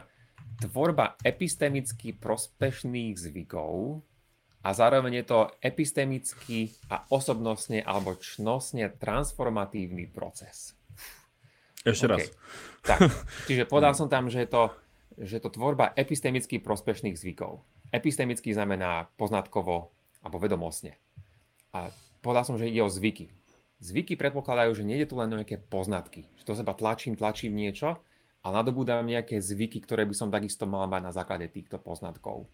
tvorba 0.67 1.15
epistemicky 1.23 2.11
prospešných 2.17 3.15
zvykov 3.15 4.03
a 4.65 4.69
zároveň 4.73 5.23
je 5.23 5.25
to 5.31 5.39
epistemický 5.63 6.75
a 6.91 7.05
osobnostne 7.13 7.79
alebo 7.79 8.17
čnostne 8.17 8.91
transformatívny 8.91 10.09
proces. 10.11 10.75
Ešte 11.87 12.05
okay. 12.09 12.11
raz. 12.11 12.23
Tak, 12.83 12.99
čiže 13.47 13.63
povedal 13.69 13.95
som 13.95 14.11
tam, 14.11 14.27
že 14.27 14.43
je 14.43 14.49
to, 14.49 14.63
že 15.15 15.39
je 15.39 15.41
to 15.45 15.53
tvorba 15.53 15.93
epistemicky 15.95 16.59
prospešných 16.59 17.15
zvykov. 17.15 17.63
Epistemicky 17.93 18.51
znamená 18.51 19.07
poznatkovo 19.15 19.93
alebo 20.19 20.37
vedomostne. 20.41 20.99
A 21.71 21.87
povedal 22.19 22.43
som, 22.43 22.59
že 22.59 22.67
ide 22.67 22.83
o 22.83 22.91
zvyky. 22.91 23.31
Zvyky 23.77 24.17
predpokladajú, 24.17 24.73
že 24.73 24.87
nejde 24.87 25.05
tu 25.05 25.15
len 25.21 25.29
o 25.29 25.37
nejaké 25.37 25.61
poznatky. 25.61 26.25
Že 26.41 26.43
to 26.49 26.53
seba 26.57 26.73
tlačím, 26.73 27.13
tlačím 27.13 27.53
niečo 27.53 28.01
a 28.41 28.47
nadobúdam 28.49 29.05
nejaké 29.05 29.37
zvyky, 29.37 29.85
ktoré 29.85 30.09
by 30.09 30.17
som 30.17 30.33
takisto 30.33 30.65
mala 30.65 30.89
mať 30.89 31.01
na 31.05 31.13
základe 31.13 31.45
týchto 31.45 31.77
poznatkov. 31.77 32.49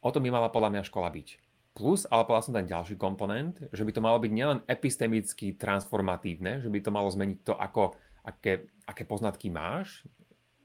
O 0.00 0.08
tom 0.08 0.24
by 0.24 0.32
mala 0.32 0.48
podľa 0.48 0.72
mňa 0.72 0.88
škola 0.88 1.12
byť. 1.12 1.28
Plus, 1.76 2.08
ale 2.08 2.24
povedal 2.24 2.44
som 2.48 2.56
ten 2.56 2.72
ďalší 2.72 2.96
komponent, 2.96 3.60
že 3.68 3.84
by 3.84 3.92
to 3.92 4.00
malo 4.00 4.16
byť 4.16 4.32
nielen 4.32 4.64
epistemicky 4.64 5.52
transformatívne, 5.52 6.64
že 6.64 6.72
by 6.72 6.78
to 6.80 6.88
malo 6.88 7.12
zmeniť 7.12 7.38
to, 7.44 7.52
ako, 7.52 7.92
aké, 8.24 8.64
aké 8.88 9.04
poznatky 9.04 9.52
máš, 9.52 10.08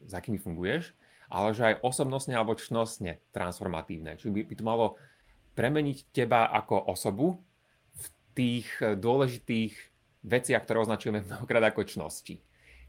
s 0.08 0.12
akými 0.16 0.40
funguješ, 0.40 0.96
ale 1.28 1.52
že 1.52 1.64
aj 1.68 1.84
osobnostne 1.84 2.32
alebo 2.32 2.56
čnostne 2.56 3.20
transformatívne. 3.36 4.16
Čiže 4.16 4.32
by, 4.32 4.42
by 4.48 4.56
to 4.56 4.64
malo 4.64 4.86
premeniť 5.52 6.16
teba 6.16 6.48
ako 6.48 6.80
osobu 6.88 7.44
tých 8.34 8.68
eh, 8.80 8.96
dôležitých 8.96 9.74
veciach, 10.22 10.64
ktoré 10.66 10.78
označujeme 10.84 11.24
mnohokrát 11.28 11.64
ako 11.72 11.88
čnosti. 11.88 12.42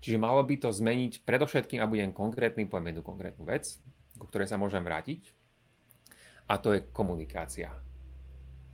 Čiže 0.02 0.18
malo 0.18 0.42
by 0.42 0.59
to 0.59 0.74
zmeniť 0.74 1.22
predovšetkým, 1.22 1.78
a 1.78 1.87
budem 1.87 2.11
konkrétny, 2.11 2.66
poviem 2.66 2.90
jednu 2.90 3.07
konkrétnu 3.07 3.46
vec, 3.46 3.78
ku 4.18 4.26
ktorej 4.26 4.50
sa 4.50 4.59
môžem 4.59 4.83
vrátiť, 4.83 5.31
a 6.50 6.59
to 6.59 6.74
je 6.74 6.83
komunikácia. 6.90 7.70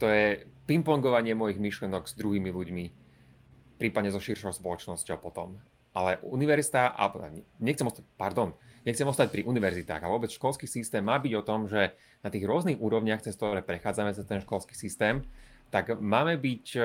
To 0.01 0.09
je 0.09 0.49
pingpongovanie 0.65 1.37
mojich 1.37 1.61
myšlenok 1.61 2.09
s 2.09 2.17
druhými 2.17 2.49
ľuďmi, 2.49 2.85
prípadne 3.77 4.09
so 4.09 4.23
širšou 4.23 4.57
spoločnosťou 4.57 5.21
potom. 5.21 5.61
Ale 5.93 6.17
univerzita, 6.25 6.97
alebo 6.97 7.29
nechcem 7.61 7.85
ostať, 7.85 8.05
pardon, 8.17 8.57
nechcem 8.89 9.05
ostať 9.05 9.29
pri 9.29 9.43
univerzitách, 9.45 10.01
ale 10.01 10.15
vôbec 10.15 10.31
školský 10.33 10.65
systém 10.65 11.05
má 11.05 11.21
byť 11.21 11.33
o 11.37 11.43
tom, 11.45 11.69
že 11.69 11.93
na 12.25 12.33
tých 12.33 12.49
rôznych 12.49 12.79
úrovniach, 12.79 13.21
cez 13.21 13.37
ktoré 13.37 13.61
prechádzame 13.61 14.15
cez 14.15 14.25
ten 14.25 14.41
školský 14.41 14.73
systém, 14.73 15.27
tak 15.69 16.01
máme 16.01 16.41
byť 16.41 16.67
e, 16.77 16.81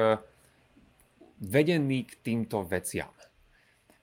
vedení 1.43 2.07
k 2.07 2.13
týmto 2.23 2.63
veciam. 2.67 3.11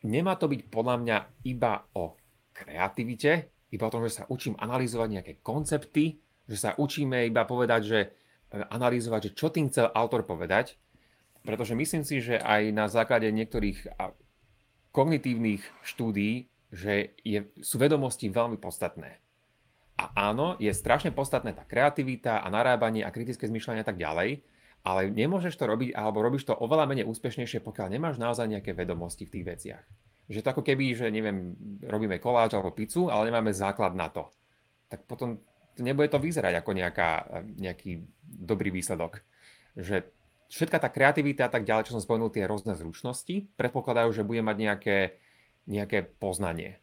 Nemá 0.05 0.37
to 0.41 0.49
byť 0.49 0.61
podľa 0.73 0.97
mňa 1.01 1.17
iba 1.45 1.85
o 1.97 2.17
kreativite, 2.57 3.53
iba 3.71 3.85
o 3.87 3.93
tom, 3.93 4.05
že 4.09 4.23
sa 4.23 4.29
učím 4.29 4.57
analyzovať 4.57 5.09
nejaké 5.09 5.33
koncepty, 5.45 6.19
že 6.49 6.57
sa 6.57 6.71
učíme 6.75 7.29
iba 7.29 7.45
povedať, 7.47 7.81
že 7.85 8.01
analyzovať, 8.51 9.31
že 9.31 9.35
čo 9.39 9.49
tým 9.53 9.71
chcel 9.71 9.93
autor 9.95 10.27
povedať, 10.27 10.75
pretože 11.47 11.79
myslím 11.79 12.03
si, 12.03 12.19
že 12.19 12.37
aj 12.43 12.75
na 12.75 12.91
základe 12.91 13.31
niektorých 13.31 13.87
kognitívnych 14.91 15.63
štúdí, 15.87 16.51
že 16.71 17.15
je, 17.23 17.47
sú 17.63 17.79
vedomosti 17.79 18.27
veľmi 18.27 18.59
podstatné. 18.59 19.23
A 20.01 20.33
áno, 20.33 20.57
je 20.57 20.73
strašne 20.73 21.13
podstatné 21.13 21.53
tá 21.53 21.63
kreativita 21.63 22.41
a 22.41 22.49
narábanie 22.49 23.05
a 23.05 23.13
kritické 23.13 23.47
zmýšľanie 23.47 23.85
a 23.85 23.89
tak 23.89 24.01
ďalej, 24.01 24.41
ale 24.81 25.13
nemôžeš 25.13 25.61
to 25.61 25.69
robiť, 25.69 25.93
alebo 25.93 26.25
robíš 26.25 26.49
to 26.49 26.57
oveľa 26.57 26.89
menej 26.89 27.05
úspešnejšie, 27.05 27.61
pokiaľ 27.61 27.93
nemáš 27.93 28.17
naozaj 28.17 28.49
nejaké 28.49 28.73
vedomosti 28.73 29.29
v 29.29 29.33
tých 29.37 29.45
veciach. 29.45 29.85
Že 30.31 30.41
to 30.41 30.51
ako 30.57 30.63
keby, 30.65 30.95
že 30.97 31.07
neviem, 31.13 31.53
robíme 31.85 32.17
koláč 32.23 32.57
alebo 32.57 32.73
pizzu, 32.73 33.13
ale 33.13 33.29
nemáme 33.29 33.53
základ 33.53 33.93
na 33.93 34.09
to. 34.09 34.31
Tak 34.89 35.05
potom 35.05 35.43
nebude 35.77 36.09
to 36.09 36.23
vyzerať 36.23 36.65
ako 36.65 36.71
nejaká, 36.73 37.11
nejaký 37.61 38.07
dobrý 38.25 38.73
výsledok. 38.73 39.21
Že 39.77 40.07
všetka 40.49 40.79
tá 40.81 40.89
kreativita 40.89 41.47
a 41.47 41.53
tak 41.53 41.69
ďalej, 41.69 41.91
čo 41.91 41.95
som 41.99 42.05
spomenul, 42.05 42.33
tie 42.33 42.49
rôzne 42.49 42.73
zručnosti, 42.75 43.47
predpokladajú, 43.55 44.11
že 44.17 44.27
bude 44.27 44.41
mať 44.41 44.57
nejaké, 44.59 44.99
nejaké 45.69 46.09
poznanie. 46.19 46.81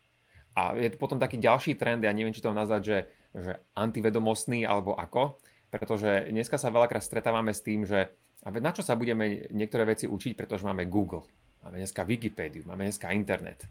A 0.57 0.73
je 0.73 0.89
potom 0.93 1.21
taký 1.21 1.38
ďalší 1.38 1.77
trend, 1.77 2.01
ja 2.01 2.13
neviem, 2.13 2.33
či 2.33 2.41
to 2.41 2.49
nazvať, 2.49 2.81
že, 2.81 2.97
že 3.38 3.53
antivedomostný 3.77 4.65
alebo 4.65 4.97
ako, 4.97 5.38
pretože 5.67 6.32
dneska 6.32 6.56
sa 6.56 6.71
veľakrát 6.71 7.03
stretávame 7.03 7.51
s 7.51 7.63
tým, 7.63 7.84
že 7.84 8.12
na 8.47 8.71
čo 8.71 8.86
sa 8.86 8.95
budeme 8.95 9.51
niektoré 9.51 9.84
veci 9.84 10.08
učiť, 10.08 10.34
pretože 10.38 10.63
máme 10.63 10.88
Google, 10.88 11.27
máme 11.65 11.84
dneska 11.84 12.08
Wikipédiu, 12.08 12.63
máme 12.63 12.88
dneska 12.88 13.12
internet. 13.12 13.67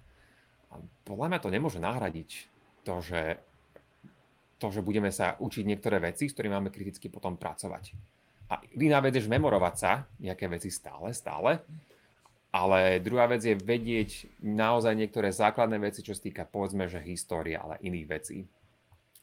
A 0.73 0.77
podľa 1.07 1.33
mňa 1.33 1.39
to 1.41 1.55
nemôže 1.55 1.81
nahradiť 1.81 2.31
to, 2.85 3.01
že, 3.01 3.41
to, 4.61 4.67
že 4.69 4.85
budeme 4.85 5.09
sa 5.09 5.41
učiť 5.41 5.65
niektoré 5.65 5.97
veci, 6.03 6.29
s 6.29 6.35
ktorými 6.37 6.55
máme 6.61 6.71
kriticky 6.75 7.09
potom 7.09 7.41
pracovať. 7.41 7.97
A 8.47 8.63
iná 8.79 9.03
vec 9.03 9.19
je 9.19 9.27
memorovať 9.27 9.75
sa 9.75 10.07
nejaké 10.23 10.47
veci 10.47 10.71
stále, 10.71 11.11
stále. 11.11 11.59
Ale 12.55 13.03
druhá 13.03 13.27
vec 13.29 13.43
je 13.43 13.59
vedieť 13.59 14.41
naozaj 14.41 14.95
niektoré 14.97 15.29
základné 15.35 15.77
veci, 15.83 16.01
čo 16.01 16.15
sa 16.15 16.25
týka 16.25 16.47
povedzme, 16.47 16.87
že 16.87 17.03
história, 17.05 17.61
ale 17.61 17.77
iných 17.83 18.07
vecí. 18.07 18.39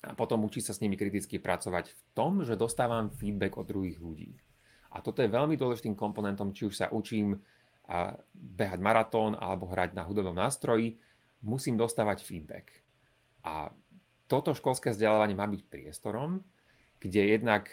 A 0.04 0.12
potom 0.20 0.44
učiť 0.44 0.64
sa 0.68 0.74
s 0.76 0.82
nimi 0.84 1.00
kriticky 1.00 1.40
pracovať 1.40 1.96
v 1.96 2.02
tom, 2.12 2.44
že 2.44 2.60
dostávam 2.60 3.08
feedback 3.08 3.56
od 3.56 3.68
druhých 3.68 4.00
ľudí. 4.04 4.36
A 4.94 5.00
toto 5.00 5.24
je 5.24 5.32
veľmi 5.32 5.56
dôležitým 5.56 5.96
komponentom, 5.96 6.52
či 6.52 6.68
už 6.68 6.76
sa 6.76 6.92
učím 6.92 7.40
behať 8.34 8.80
maratón 8.80 9.36
alebo 9.36 9.68
hrať 9.68 9.96
na 9.96 10.08
hudobnom 10.08 10.36
nástroji, 10.36 10.96
musím 11.44 11.76
dostávať 11.76 12.24
feedback. 12.24 12.72
A 13.44 13.72
toto 14.32 14.56
školské 14.56 14.96
vzdelávanie 14.96 15.36
má 15.36 15.44
byť 15.48 15.62
priestorom, 15.68 16.40
kde 17.04 17.36
jednak 17.36 17.68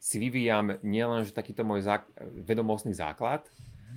si 0.00 0.16
vyvíjam 0.20 0.80
nielen 0.84 1.24
že 1.24 1.36
takýto 1.36 1.64
môj 1.64 1.84
zák- 1.84 2.12
vedomostný 2.44 2.92
základ, 2.92 3.48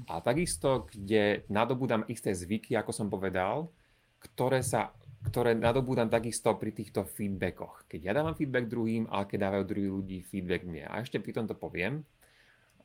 ale 0.07 0.19
takisto, 0.23 0.87
kde 0.91 1.47
nadobúdam 1.51 2.03
isté 2.07 2.31
zvyky, 2.35 2.75
ako 2.75 2.91
som 2.91 3.07
povedal, 3.11 3.71
ktoré, 4.19 4.63
sa, 4.63 4.95
ktoré 5.23 5.55
nadobúdam 5.55 6.11
takisto 6.11 6.51
pri 6.59 6.75
týchto 6.75 7.07
feedbackoch. 7.07 7.87
Keď 7.87 8.01
ja 8.03 8.13
dávam 8.13 8.35
feedback 8.35 8.67
druhým, 8.67 9.07
ale 9.07 9.23
keď 9.25 9.39
dávajú 9.49 9.63
druhí 9.63 9.89
ľudí 9.89 10.17
feedback 10.27 10.67
mne. 10.67 10.83
A 10.91 10.99
ešte 10.99 11.23
pri 11.23 11.31
tomto 11.31 11.55
poviem, 11.55 12.03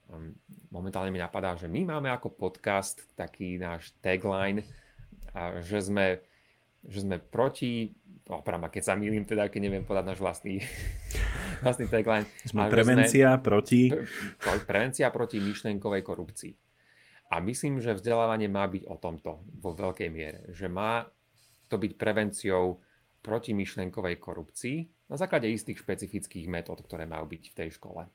um, 0.08 0.30
momentálne 0.70 1.10
mi 1.10 1.18
napadá, 1.18 1.58
že 1.58 1.66
my 1.66 1.84
máme 1.84 2.08
ako 2.14 2.34
podcast 2.38 3.02
taký 3.18 3.58
náš 3.58 3.90
tagline, 3.98 4.62
že 5.66 5.78
sme, 5.82 6.22
že 6.86 7.04
sme 7.04 7.18
proti, 7.18 7.92
opravma, 8.28 8.70
keď 8.70 8.82
sa 8.82 8.94
milím, 8.94 9.24
teda 9.24 9.48
keď 9.48 9.60
neviem 9.68 9.84
podať 9.84 10.04
náš 10.14 10.18
vlastný 10.20 10.62
vlastný 11.64 11.86
tagline. 11.90 12.26
Sme 12.46 12.70
prevencia 12.70 13.34
sme, 13.36 13.44
proti... 13.44 13.80
Prevencia 14.64 15.06
proti 15.10 15.42
myšlenkovej 15.42 16.02
korupcii. 16.06 16.52
A 17.28 17.44
myslím, 17.44 17.76
že 17.84 17.92
vzdelávanie 17.92 18.48
má 18.48 18.64
byť 18.64 18.88
o 18.88 18.96
tomto 18.96 19.44
vo 19.60 19.76
veľkej 19.76 20.08
miere. 20.08 20.48
Že 20.48 20.66
má 20.72 21.04
to 21.68 21.76
byť 21.76 21.92
prevenciou 21.94 22.80
proti 23.22 23.52
myšlenkovej 23.52 24.16
korupcii 24.16 24.78
na 25.08 25.16
základe 25.16 25.48
istých 25.48 25.84
špecifických 25.84 26.48
metód, 26.48 26.80
ktoré 26.84 27.04
majú 27.04 27.28
byť 27.28 27.42
v 27.52 27.56
tej 27.56 27.68
škole. 27.76 28.08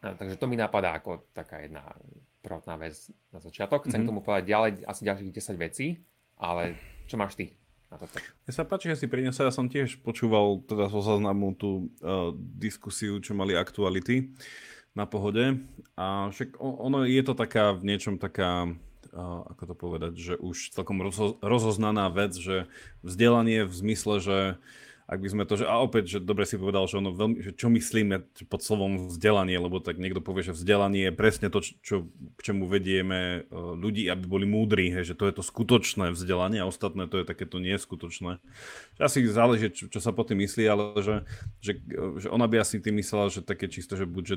A, 0.00 0.06
takže 0.16 0.40
to 0.40 0.46
mi 0.48 0.56
napadá 0.56 0.96
ako 0.96 1.28
taká 1.34 1.60
jedna 1.60 1.84
prvotná 2.40 2.80
vec 2.80 2.96
na 3.34 3.42
začiatok. 3.42 3.84
Chcem 3.84 4.00
mm-hmm. 4.00 4.08
tomu 4.08 4.20
povedať 4.24 4.44
ďalej 4.48 4.70
asi 4.88 5.02
ďalších 5.04 5.32
10 5.34 5.58
vecí, 5.60 5.86
ale 6.40 6.78
čo 7.04 7.20
máš 7.20 7.36
ty? 7.36 7.60
na 7.90 7.96
toto. 7.98 8.22
Ja 8.46 8.52
sa 8.54 8.62
páči, 8.62 8.86
že 8.94 9.02
si 9.02 9.10
priniesol, 9.10 9.50
ja 9.50 9.54
som 9.54 9.66
tiež 9.66 9.98
počúval 10.00 10.62
teda 10.64 10.86
zo 10.86 11.02
záznamu 11.02 11.58
tú 11.58 11.90
uh, 12.00 12.30
diskusiu, 12.38 13.18
čo 13.18 13.34
mali 13.34 13.58
aktuality 13.58 14.30
na 14.94 15.06
pohode 15.06 15.58
a 15.94 16.30
však 16.30 16.58
ono 16.58 17.06
je 17.06 17.22
to 17.22 17.34
taká 17.34 17.74
v 17.74 17.94
niečom 17.94 18.18
taká 18.18 18.70
ako 19.14 19.62
to 19.66 19.74
povedať, 19.74 20.12
že 20.14 20.34
už 20.38 20.70
celkom 20.70 21.02
rozo, 21.02 21.38
rozoznaná 21.42 22.06
vec, 22.10 22.34
že 22.38 22.70
vzdelanie 23.02 23.66
v 23.66 23.74
zmysle, 23.74 24.14
že 24.22 24.38
uh, 24.54 24.58
ak 25.10 25.18
by 25.18 25.26
sme 25.26 25.42
to, 25.42 25.58
že, 25.58 25.66
a 25.66 25.82
opäť, 25.82 26.04
že 26.06 26.18
dobre 26.22 26.46
si 26.46 26.54
povedal, 26.54 26.86
že 26.86 27.02
ono 27.02 27.10
veľmi, 27.10 27.42
že 27.42 27.50
čo 27.58 27.66
myslíme 27.66 28.30
pod 28.46 28.62
slovom 28.62 29.10
vzdelanie, 29.10 29.58
lebo 29.58 29.82
tak 29.82 29.98
niekto 29.98 30.22
povie, 30.22 30.46
že 30.46 30.54
vzdelanie 30.54 31.10
je 31.10 31.12
presne 31.18 31.50
to, 31.50 31.66
čo, 31.66 32.06
k 32.38 32.40
čemu 32.46 32.70
vedieme 32.70 33.18
e, 33.18 33.58
ľudí, 33.74 34.06
aby 34.06 34.22
boli 34.30 34.46
múdri, 34.46 34.94
hej, 34.94 35.10
že 35.10 35.18
to 35.18 35.26
je 35.26 35.34
to 35.34 35.42
skutočné 35.42 36.14
vzdelanie 36.14 36.62
a 36.62 36.70
ostatné 36.70 37.10
to 37.10 37.18
je 37.18 37.26
takéto 37.26 37.58
neskutočné. 37.58 38.38
Asi 39.02 39.26
záleží, 39.26 39.74
čo, 39.74 39.90
čo 39.90 39.98
sa 39.98 40.14
po 40.14 40.22
tým 40.22 40.46
myslí, 40.46 40.62
ale 40.70 40.94
že, 41.02 41.26
že, 41.58 41.82
že 42.22 42.30
ona 42.30 42.46
by 42.46 42.62
asi 42.62 42.78
tým 42.78 43.02
myslela, 43.02 43.34
že 43.34 43.42
také 43.42 43.66
čisto, 43.66 43.98
že 43.98 44.06
buď 44.06 44.22
že 44.22 44.36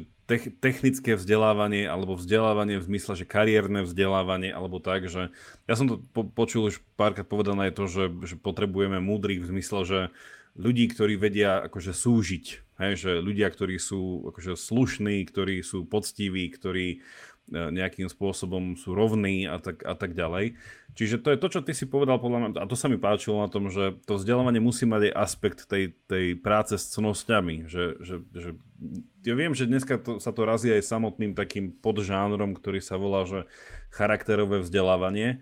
technické 0.58 1.14
vzdelávanie 1.14 1.86
alebo 1.86 2.18
vzdelávanie 2.18 2.82
v 2.82 2.88
zmysle, 2.90 3.14
že 3.14 3.30
kariérne 3.30 3.86
vzdelávanie 3.86 4.50
alebo 4.50 4.82
tak, 4.82 5.06
že 5.06 5.30
ja 5.70 5.78
som 5.78 5.86
to 5.86 6.02
po, 6.18 6.26
počul 6.26 6.74
už 6.74 6.82
párkrát 6.98 7.30
povedané 7.30 7.70
je 7.70 7.78
to, 7.78 7.86
že, 7.86 8.04
že 8.26 8.36
potrebujeme 8.42 8.98
múdrych 8.98 9.46
v 9.46 9.54
zmysle, 9.54 9.80
že 9.86 10.00
ľudí, 10.54 10.86
ktorí 10.89 11.18
vedia 11.18 11.62
akože 11.66 11.94
súžiť. 11.94 12.46
Hej, 12.82 12.94
že 13.06 13.12
ľudia, 13.22 13.50
ktorí 13.54 13.78
sú 13.78 14.34
akože 14.34 14.58
slušní, 14.58 15.26
ktorí 15.30 15.62
sú 15.62 15.86
poctiví, 15.86 16.50
ktorí 16.50 16.98
e, 16.98 17.00
nejakým 17.54 18.10
spôsobom 18.10 18.74
sú 18.74 18.98
rovní 18.98 19.46
a 19.46 19.62
tak, 19.62 19.86
a 19.86 19.94
tak 19.94 20.18
ďalej. 20.18 20.58
Čiže 20.94 21.22
to 21.22 21.34
je 21.34 21.42
to, 21.42 21.48
čo 21.54 21.62
ty 21.62 21.74
si 21.78 21.86
povedal, 21.86 22.18
podľa 22.18 22.38
mňa, 22.38 22.50
a 22.62 22.70
to 22.70 22.78
sa 22.78 22.89
mi 22.89 22.98
páčilo 22.98 23.46
na 23.46 23.50
tom, 23.50 23.70
že 23.70 23.98
to 24.06 24.18
vzdelávanie 24.18 24.62
musí 24.62 24.86
mať 24.89 25.10
aj 25.10 25.13
aspekt 25.18 25.60
tej, 25.70 25.94
tej 26.10 26.38
práce 26.38 26.78
s 26.78 26.89
cnosťami. 26.98 27.70
Že, 27.70 27.86
že, 28.02 28.16
že, 28.34 28.50
ja 29.26 29.34
viem, 29.38 29.54
že 29.54 29.70
dneska 29.70 30.02
to, 30.02 30.18
sa 30.18 30.34
to 30.34 30.42
razí 30.46 30.70
aj 30.70 30.86
samotným 30.86 31.38
takým 31.38 31.74
podžánrom, 31.78 32.58
ktorý 32.58 32.82
sa 32.82 32.98
volá, 32.98 33.26
že 33.26 33.46
charakterové 33.94 34.62
vzdelávanie 34.62 35.42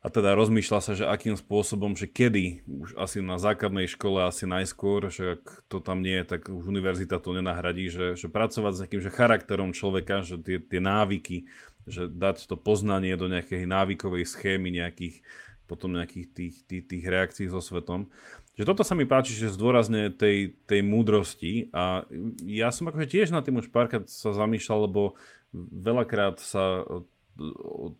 a 0.00 0.08
teda 0.08 0.32
rozmýšľa 0.32 0.80
sa, 0.80 0.92
že 0.96 1.04
akým 1.04 1.36
spôsobom, 1.36 1.92
že 1.92 2.08
kedy, 2.08 2.64
už 2.64 2.96
asi 2.96 3.20
na 3.20 3.36
základnej 3.36 3.84
škole 3.84 4.24
asi 4.24 4.48
najskôr, 4.48 5.12
že 5.12 5.36
ak 5.36 5.68
to 5.68 5.84
tam 5.84 6.00
nie 6.00 6.24
je, 6.24 6.24
tak 6.24 6.48
už 6.48 6.72
univerzita 6.72 7.20
to 7.20 7.36
nenahradí, 7.36 7.92
že, 7.92 8.16
že 8.16 8.32
pracovať 8.32 8.72
s 8.72 8.82
takým 8.88 9.00
že 9.04 9.12
charakterom 9.12 9.76
človeka, 9.76 10.24
že 10.24 10.40
tie, 10.40 10.56
tie 10.56 10.80
návyky, 10.80 11.44
že 11.84 12.08
dať 12.08 12.48
to 12.48 12.56
poznanie 12.56 13.12
do 13.20 13.28
nejakej 13.28 13.68
návykovej 13.68 14.24
schémy 14.24 14.72
nejakých 14.72 15.20
potom 15.68 15.94
nejakých 15.94 16.26
tých, 16.34 16.54
tých, 16.66 16.84
tých 16.90 17.04
reakcií 17.06 17.46
so 17.46 17.62
svetom. 17.62 18.10
Že 18.58 18.74
toto 18.74 18.82
sa 18.82 18.98
mi 18.98 19.06
páči, 19.06 19.38
že 19.38 19.54
zdôrazne 19.54 20.10
tej, 20.10 20.58
tej 20.66 20.82
múdrosti 20.82 21.70
a 21.70 22.02
ja 22.42 22.74
som 22.74 22.90
akože 22.90 23.06
tiež 23.06 23.30
na 23.30 23.38
tým 23.38 23.62
už 23.62 23.70
párkrát 23.70 24.02
sa 24.10 24.34
zamýšľal, 24.34 24.90
lebo 24.90 25.14
veľakrát 25.54 26.42
sa 26.42 26.82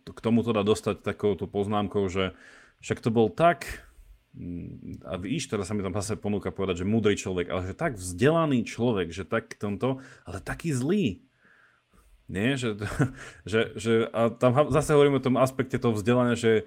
k 0.05 0.19
tomu 0.19 0.41
teda 0.41 0.61
dostať 0.65 1.01
takouto 1.01 1.45
poznámkou, 1.49 2.07
že 2.11 2.33
však 2.81 2.99
to 3.01 3.09
bol 3.13 3.29
tak, 3.29 3.85
mm, 4.37 5.05
a 5.05 5.17
víš, 5.21 5.47
teraz 5.49 5.69
sa 5.69 5.73
mi 5.77 5.85
tam 5.85 5.95
zase 5.95 6.17
ponúka 6.17 6.49
povedať, 6.49 6.83
že 6.83 6.89
múdry 6.89 7.15
človek, 7.17 7.49
ale 7.49 7.61
že 7.71 7.75
tak 7.77 7.97
vzdelaný 7.97 8.65
človek, 8.65 9.13
že 9.13 9.23
tak 9.25 9.53
tomto, 9.57 10.01
ale 10.25 10.37
taký 10.41 10.73
zlý. 10.73 11.21
Nie, 12.31 12.55
že, 12.55 12.79
že, 13.51 13.75
že 13.75 14.07
a 14.09 14.31
tam 14.31 14.71
zase 14.71 14.95
hovoríme 14.95 15.19
o 15.19 15.25
tom 15.25 15.35
aspekte 15.35 15.75
toho 15.75 15.97
vzdelania, 15.97 16.39
že 16.39 16.63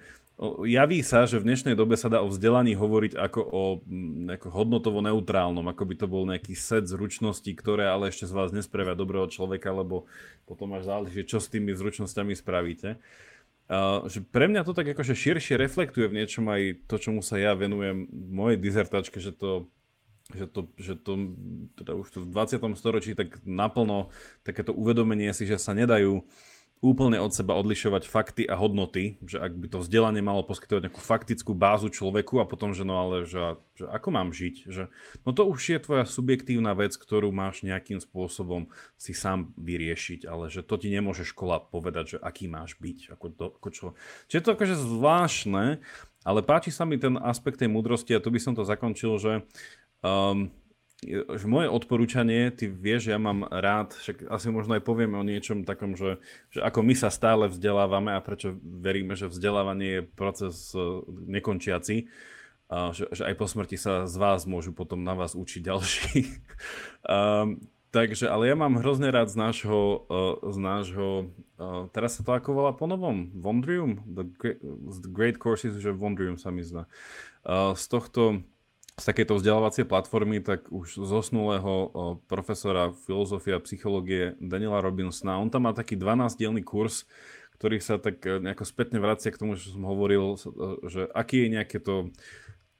javí 0.66 0.98
sa, 1.06 1.30
že 1.30 1.38
v 1.38 1.46
dnešnej 1.46 1.78
dobe 1.78 1.94
sa 1.94 2.10
dá 2.10 2.18
o 2.18 2.28
vzdelaní 2.28 2.74
hovoriť 2.74 3.12
ako 3.14 3.40
o 3.40 3.62
mm, 3.86 4.34
ako 4.40 4.48
hodnotovo 4.50 4.98
neutrálnom, 4.98 5.62
ako 5.70 5.82
by 5.86 5.94
to 5.94 6.06
bol 6.10 6.26
nejaký 6.26 6.58
set 6.58 6.90
zručností, 6.90 7.54
ktoré 7.54 7.86
ale 7.86 8.10
ešte 8.10 8.26
z 8.26 8.34
vás 8.34 8.50
nespravia 8.50 8.98
dobrého 8.98 9.30
človeka, 9.30 9.70
lebo 9.70 10.10
potom 10.42 10.74
až 10.74 10.90
záleží, 10.90 11.22
čo 11.22 11.38
s 11.38 11.46
tými 11.46 11.70
zručnosťami 11.72 12.34
spravíte. 12.34 12.98
Uh, 13.64 14.04
že 14.12 14.20
pre 14.20 14.44
mňa 14.44 14.60
to 14.60 14.76
tak 14.76 14.92
akože 14.92 15.16
širšie 15.16 15.56
reflektuje 15.56 16.12
v 16.12 16.20
niečom 16.20 16.44
aj 16.52 16.84
to, 16.84 17.00
čomu 17.00 17.24
sa 17.24 17.40
ja 17.40 17.56
venujem 17.56 18.12
v 18.12 18.28
mojej 18.28 18.58
dizertačke, 18.60 19.22
že 19.22 19.32
to 19.32 19.70
že 20.32 20.48
to, 20.48 20.60
že 20.80 20.96
to 20.96 21.36
teda 21.76 21.92
už 22.00 22.08
to 22.08 22.18
v 22.24 22.32
20. 22.32 22.80
storočí 22.80 23.12
tak 23.12 23.44
naplno 23.44 24.08
takéto 24.40 24.72
uvedomenie 24.72 25.28
si, 25.36 25.44
že 25.44 25.60
sa 25.60 25.76
nedajú 25.76 26.24
úplne 26.84 27.16
od 27.16 27.32
seba 27.32 27.56
odlišovať 27.56 28.04
fakty 28.04 28.44
a 28.44 28.60
hodnoty, 28.60 29.16
že 29.24 29.40
ak 29.40 29.56
by 29.56 29.72
to 29.72 29.80
vzdelanie 29.80 30.20
malo 30.20 30.44
poskytovať 30.44 30.92
nejakú 30.92 31.00
faktickú 31.00 31.56
bázu 31.56 31.88
človeku 31.88 32.44
a 32.44 32.44
potom, 32.44 32.76
že 32.76 32.84
no 32.84 33.00
ale, 33.00 33.24
že, 33.24 33.56
že 33.72 33.88
ako 33.88 34.08
mám 34.12 34.36
žiť, 34.36 34.68
že 34.68 34.92
no 35.24 35.32
to 35.32 35.48
už 35.48 35.60
je 35.64 35.78
tvoja 35.80 36.04
subjektívna 36.04 36.76
vec, 36.76 36.92
ktorú 36.92 37.32
máš 37.32 37.64
nejakým 37.64 38.04
spôsobom 38.04 38.68
si 39.00 39.16
sám 39.16 39.56
vyriešiť, 39.56 40.28
ale 40.28 40.52
že 40.52 40.60
to 40.60 40.76
ti 40.76 40.92
nemôže 40.92 41.24
škola 41.24 41.64
povedať, 41.64 42.04
že 42.14 42.18
aký 42.20 42.52
máš 42.52 42.76
byť, 42.76 43.16
ako, 43.16 43.26
to, 43.32 43.46
ako 43.56 43.68
čo. 43.72 43.86
Čiže 44.28 44.36
je 44.36 44.44
to 44.44 44.52
akože 44.52 44.76
zvláštne, 44.76 45.64
ale 46.28 46.40
páči 46.44 46.68
sa 46.68 46.84
mi 46.84 47.00
ten 47.00 47.16
aspekt 47.16 47.64
tej 47.64 47.72
múdrosti 47.72 48.12
a 48.12 48.20
tu 48.20 48.28
by 48.28 48.36
som 48.36 48.52
to 48.52 48.68
zakončil, 48.68 49.16
že 49.16 49.40
um, 50.04 50.52
moje 51.44 51.68
odporúčanie, 51.68 52.48
ty 52.54 52.68
vieš, 52.68 53.12
ja 53.12 53.18
mám 53.20 53.44
rád, 53.48 53.92
však 53.94 54.28
asi 54.28 54.48
možno 54.48 54.78
aj 54.78 54.82
povieme 54.82 55.20
o 55.20 55.24
niečom 55.26 55.68
takom, 55.68 55.94
že, 55.94 56.18
že 56.50 56.64
ako 56.64 56.80
my 56.84 56.94
sa 56.96 57.12
stále 57.12 57.48
vzdelávame 57.50 58.16
a 58.16 58.24
prečo 58.24 58.56
veríme, 58.62 59.14
že 59.14 59.28
vzdelávanie 59.28 59.88
je 59.88 60.02
proces 60.02 60.72
e, 60.72 60.80
nekončiaci, 61.08 62.08
a 62.74 62.90
že, 62.96 63.06
že 63.12 63.22
aj 63.28 63.34
po 63.36 63.46
smrti 63.46 63.76
sa 63.76 64.08
z 64.08 64.16
vás 64.16 64.48
môžu 64.48 64.72
potom 64.72 65.04
na 65.04 65.12
vás 65.12 65.36
učiť 65.36 65.60
ďalší. 65.70 66.18
um, 67.04 67.60
takže, 67.92 68.26
ale 68.26 68.48
ja 68.50 68.56
mám 68.56 68.80
hrozne 68.80 69.12
rád 69.12 69.28
z 69.28 69.36
nášho, 69.36 70.08
uh, 70.08 70.40
z 70.48 70.58
nášho 70.58 71.08
uh, 71.60 71.86
teraz 71.92 72.16
sa 72.18 72.24
to 72.24 72.32
ako 72.32 72.56
volá 72.56 72.72
po 72.72 72.88
novom? 72.88 73.30
Wondrium? 73.36 74.00
The 74.08 74.26
the 75.04 75.12
great 75.12 75.36
Courses, 75.36 75.76
že 75.76 75.92
Wondrium 75.92 76.40
sa 76.40 76.48
mi. 76.48 76.64
Uh, 76.64 77.76
z 77.76 77.84
tohto 77.92 78.40
z 78.94 79.04
takéto 79.10 79.34
vzdelávacie 79.34 79.82
platformy, 79.82 80.38
tak 80.38 80.70
už 80.70 81.02
zosnulého 81.02 81.90
profesora 82.30 82.94
filozofie 83.10 83.58
a 83.58 83.64
psychológie 83.66 84.38
Daniela 84.38 84.78
Robinsona. 84.78 85.42
On 85.42 85.50
tam 85.50 85.66
má 85.66 85.74
taký 85.74 85.98
12-dielný 85.98 86.62
kurz, 86.62 87.02
ktorý 87.58 87.82
sa 87.82 87.98
tak 87.98 88.22
e, 88.22 88.38
nejako 88.38 88.62
spätne 88.66 89.02
vracia 89.02 89.34
k 89.34 89.40
tomu, 89.40 89.58
čo 89.58 89.74
som 89.74 89.82
hovoril, 89.86 90.34
e, 90.34 90.38
že 90.86 91.02
aký 91.10 91.46
je 91.46 91.54
nejaké 91.58 91.78
to, 91.82 92.14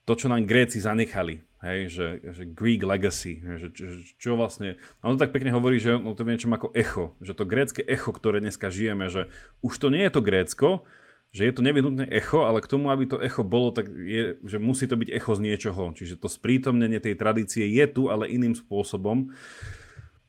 to 0.07 0.12
čo 0.15 0.31
nám 0.31 0.47
Gréci 0.47 0.79
zanechali, 0.79 1.43
hej, 1.67 1.81
že, 1.91 2.09
že 2.31 2.43
Greek 2.47 2.87
legacy, 2.87 3.43
že, 3.59 3.75
že, 3.75 3.87
čo 4.15 4.39
vlastne, 4.39 4.79
a 5.03 5.11
on 5.11 5.19
to 5.19 5.23
tak 5.27 5.35
pekne 5.35 5.51
hovorí, 5.51 5.83
že 5.83 5.99
no, 5.99 6.15
to 6.15 6.23
je 6.23 6.31
niečo 6.31 6.51
ako 6.51 6.75
echo, 6.79 7.15
že 7.23 7.35
to 7.35 7.49
grécke 7.49 7.83
echo, 7.87 8.11
ktoré 8.15 8.39
dneska 8.39 8.71
žijeme, 8.71 9.11
že 9.11 9.31
už 9.67 9.75
to 9.79 9.89
nie 9.91 10.07
je 10.07 10.12
to 10.15 10.23
Grécko, 10.23 10.87
že 11.35 11.51
je 11.51 11.53
to 11.53 11.66
nevyhnutné 11.66 12.07
echo, 12.14 12.47
ale 12.47 12.62
k 12.62 12.70
tomu, 12.70 12.95
aby 12.95 13.11
to 13.11 13.18
echo 13.18 13.43
bolo, 13.43 13.74
tak 13.74 13.91
je, 13.91 14.39
že 14.47 14.62
musí 14.62 14.87
to 14.87 14.95
byť 14.95 15.11
echo 15.11 15.35
z 15.35 15.41
niečoho. 15.43 15.91
Čiže 15.91 16.22
to 16.22 16.30
sprítomnenie 16.30 17.03
tej 17.03 17.18
tradície 17.18 17.66
je 17.74 17.85
tu, 17.91 18.07
ale 18.07 18.30
iným 18.30 18.55
spôsobom. 18.55 19.35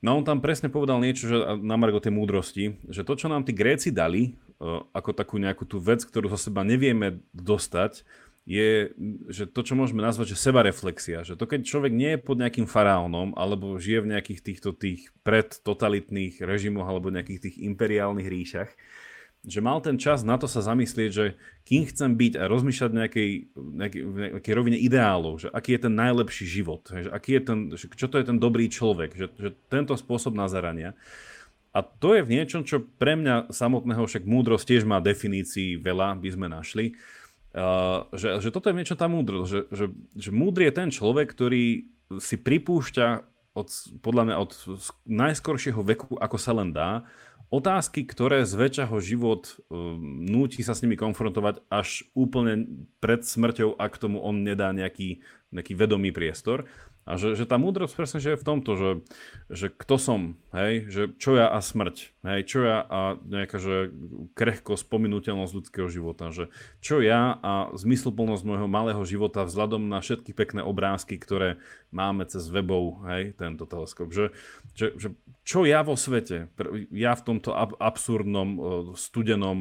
No 0.01 0.09
on 0.17 0.25
tam 0.25 0.41
presne 0.41 0.73
povedal 0.73 0.97
niečo 0.97 1.29
že 1.29 1.37
na 1.61 1.77
margo 1.77 2.01
tej 2.01 2.09
múdrosti, 2.09 2.81
že 2.89 3.05
to, 3.05 3.13
čo 3.13 3.29
nám 3.29 3.45
tí 3.45 3.53
Gréci 3.53 3.93
dali, 3.93 4.33
e, 4.33 4.61
ako 4.97 5.13
takú 5.13 5.37
nejakú 5.37 5.69
tú 5.69 5.77
vec, 5.77 6.01
ktorú 6.01 6.25
zo 6.33 6.41
seba 6.41 6.65
nevieme 6.65 7.21
dostať, 7.37 8.01
je, 8.45 8.93
že 9.29 9.49
to, 9.49 9.61
čo 9.65 9.73
môžeme 9.73 10.05
nazvať, 10.05 10.37
že 10.37 10.41
sebareflexia. 10.41 11.25
Že 11.25 11.37
to, 11.37 11.45
keď 11.49 11.59
človek 11.65 11.93
nie 11.93 12.13
je 12.13 12.21
pod 12.21 12.37
nejakým 12.37 12.69
faraónom, 12.69 13.33
alebo 13.33 13.81
žije 13.81 14.05
v 14.05 14.11
nejakých 14.13 14.41
týchto 14.41 14.69
tých 14.77 15.09
predtotalitných 15.25 16.41
režimoch, 16.45 16.85
alebo 16.85 17.09
nejakých 17.09 17.49
tých 17.49 17.55
imperiálnych 17.65 18.29
ríšach, 18.29 18.69
že 19.45 19.61
mal 19.61 19.77
ten 19.79 19.95
čas 20.01 20.25
na 20.25 20.35
to 20.35 20.49
sa 20.49 20.65
zamyslieť, 20.65 21.09
že 21.13 21.25
kým 21.65 21.85
chcem 21.85 22.17
byť 22.17 22.33
a 22.41 22.49
rozmýšľať 22.49 22.91
nejakej, 22.91 23.29
nejakej, 23.55 24.01
nejakej 24.37 24.53
rovine 24.57 24.77
ideálov, 24.81 25.45
že 25.45 25.47
aký 25.53 25.77
je 25.77 25.81
ten 25.85 25.93
najlepší 25.93 26.45
život, 26.49 26.81
že 26.89 27.09
aký 27.13 27.37
je 27.37 27.41
ten, 27.41 27.59
že 27.77 27.85
čo 27.93 28.09
to 28.09 28.17
je 28.17 28.25
ten 28.25 28.37
dobrý 28.41 28.67
človek, 28.67 29.13
že, 29.13 29.27
že 29.37 29.49
tento 29.69 29.93
spôsob 29.93 30.33
nazarania. 30.33 30.97
A 31.75 31.83
to 31.83 32.15
je 32.15 32.23
v 32.23 32.31
niečom, 32.39 32.63
čo 32.63 32.81
pre 32.81 33.19
mňa 33.19 33.51
samotného 33.51 34.07
však 34.07 34.23
múdrosť 34.23 34.65
tiež 34.65 34.83
má 34.87 35.03
definícií 35.03 35.75
veľa, 35.75 36.15
by 36.15 36.29
sme 36.31 36.47
našli. 36.47 36.95
Uh, 37.55 38.07
že, 38.15 38.39
že 38.43 38.51
toto 38.51 38.67
je 38.71 38.75
niečo 38.75 38.99
tá 38.99 39.07
múdrosť, 39.07 39.47
že, 39.47 39.61
že, 39.71 39.85
že 40.15 40.31
múdry 40.31 40.67
je 40.67 40.73
ten 40.75 40.89
človek, 40.91 41.31
ktorý 41.31 41.87
si 42.19 42.35
pripúšťa 42.35 43.07
od, 43.55 43.67
podľa 44.03 44.23
mňa 44.27 44.35
od 44.35 44.51
najskoršieho 45.07 45.79
veku, 45.95 46.19
ako 46.19 46.37
sa 46.39 46.51
len 46.51 46.75
dá, 46.75 47.07
otázky, 47.53 48.07
ktoré 48.07 48.47
zväčša 48.47 48.89
ho 48.89 48.97
život 49.03 49.59
um, 49.67 50.25
núti 50.25 50.65
sa 50.65 50.73
s 50.73 50.81
nimi 50.81 50.97
konfrontovať 50.97 51.61
až 51.69 52.07
úplne 52.17 52.87
pred 53.03 53.21
smrťou, 53.21 53.77
ak 53.77 53.99
tomu 54.01 54.23
on 54.23 54.41
nedá 54.41 54.73
nejaký, 54.73 55.21
nejaký 55.53 55.73
vedomý 55.77 56.09
priestor. 56.15 56.65
A 57.05 57.21
že, 57.21 57.37
že 57.37 57.45
tá 57.45 57.61
múdrosť 57.61 57.93
presne 57.93 58.17
že 58.17 58.33
je 58.33 58.41
v 58.41 58.47
tomto, 58.47 58.71
že, 58.73 58.91
že 59.53 59.67
kto 59.69 59.95
som, 60.01 60.21
hej, 60.57 60.89
že 60.89 61.01
čo 61.21 61.37
ja 61.37 61.53
a 61.53 61.61
smrť, 61.61 62.14
hej, 62.25 62.41
čo 62.49 62.65
ja 62.65 62.81
a 62.81 62.99
nejaká 63.21 63.57
že 63.61 63.93
krehko 64.33 64.73
spominuteľnosť 64.75 65.53
ľudského 65.53 65.87
života, 65.87 66.33
že 66.33 66.49
čo 66.81 66.99
ja 66.99 67.37
a 67.39 67.69
zmysluplnosť 67.77 68.43
môjho 68.43 68.67
malého 68.67 69.01
života 69.05 69.45
vzhľadom 69.45 69.85
na 69.85 70.01
všetky 70.01 70.33
pekné 70.33 70.65
obrázky, 70.65 71.21
ktoré 71.21 71.61
máme 71.93 72.25
cez 72.25 72.49
webov, 72.49 73.05
hej, 73.07 73.37
tento 73.37 73.69
teleskop, 73.69 74.09
že, 74.09 74.33
že, 74.73 74.97
že 74.97 75.07
čo 75.45 75.63
ja 75.63 75.85
vo 75.85 75.93
svete, 75.93 76.49
ja 76.89 77.13
v 77.13 77.23
tomto 77.23 77.53
ab- 77.53 77.77
absurdnom, 77.77 78.49
studenom, 78.97 79.59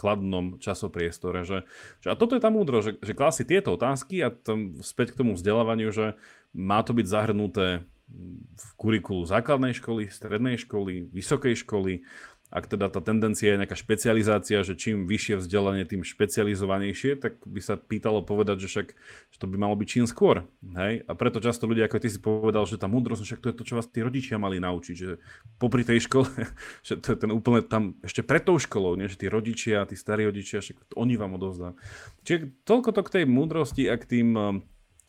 chladnom 0.00 0.62
časopriestore, 0.62 1.42
že, 1.42 1.66
že 2.00 2.08
a 2.08 2.16
toto 2.16 2.38
je 2.38 2.42
tá 2.42 2.48
múdro, 2.48 2.78
že, 2.80 2.94
že 3.02 3.12
klási 3.12 3.42
tieto 3.42 3.74
otázky 3.74 4.22
a 4.22 4.30
tam 4.30 4.78
späť 4.80 5.12
k 5.12 5.26
tomu 5.26 5.34
vzdelávaniu, 5.34 5.90
že 5.90 6.14
má 6.54 6.80
to 6.86 6.96
byť 6.96 7.06
zahrnuté 7.10 7.84
v 8.06 8.68
kurikulu 8.78 9.26
základnej 9.26 9.74
školy, 9.74 10.06
strednej 10.06 10.56
školy, 10.62 11.10
vysokej 11.10 11.66
školy. 11.66 12.06
Ak 12.46 12.70
teda 12.70 12.86
tá 12.86 13.02
tendencia 13.02 13.50
je 13.50 13.58
nejaká 13.58 13.74
špecializácia, 13.74 14.62
že 14.62 14.78
čím 14.78 15.10
vyššie 15.10 15.42
vzdelanie, 15.42 15.82
tým 15.82 16.06
špecializovanejšie, 16.06 17.18
tak 17.18 17.42
by 17.42 17.58
sa 17.58 17.74
pýtalo 17.74 18.22
povedať, 18.22 18.62
že 18.62 18.68
však 18.70 18.88
že 19.34 19.38
to 19.42 19.50
by 19.50 19.58
malo 19.58 19.74
byť 19.74 19.88
čím 19.90 20.06
skôr. 20.06 20.46
Hej? 20.62 21.02
A 21.10 21.12
preto 21.18 21.42
často 21.42 21.66
ľudia, 21.66 21.90
ako 21.90 21.98
ty 21.98 22.06
si 22.06 22.22
povedal, 22.22 22.62
že 22.70 22.78
tá 22.78 22.86
múdrosť, 22.86 23.26
však 23.26 23.42
to 23.42 23.50
je 23.50 23.56
to, 23.58 23.62
čo 23.66 23.74
vás 23.74 23.90
tí 23.90 23.98
rodičia 23.98 24.38
mali 24.38 24.62
naučiť, 24.62 24.94
že 24.94 25.18
popri 25.58 25.82
tej 25.82 26.06
škole, 26.06 26.30
že 26.86 27.02
to 27.02 27.06
je 27.12 27.16
ten 27.18 27.34
úplne 27.34 27.66
tam 27.66 27.98
ešte 28.06 28.22
pred 28.22 28.46
tou 28.46 28.62
školou, 28.62 28.94
nie? 28.94 29.10
že 29.10 29.18
tí 29.18 29.26
rodičia, 29.26 29.82
tí 29.90 29.98
starí 29.98 30.30
rodičia, 30.30 30.62
však 30.62 30.94
oni 30.94 31.18
vám 31.18 31.34
odovzdá. 31.34 31.74
Čiže 32.22 32.62
toľko 32.62 32.94
to 32.94 33.02
k 33.02 33.12
tej 33.20 33.24
múdrosti 33.26 33.90
a 33.90 33.98
k 33.98 34.06
tým 34.06 34.62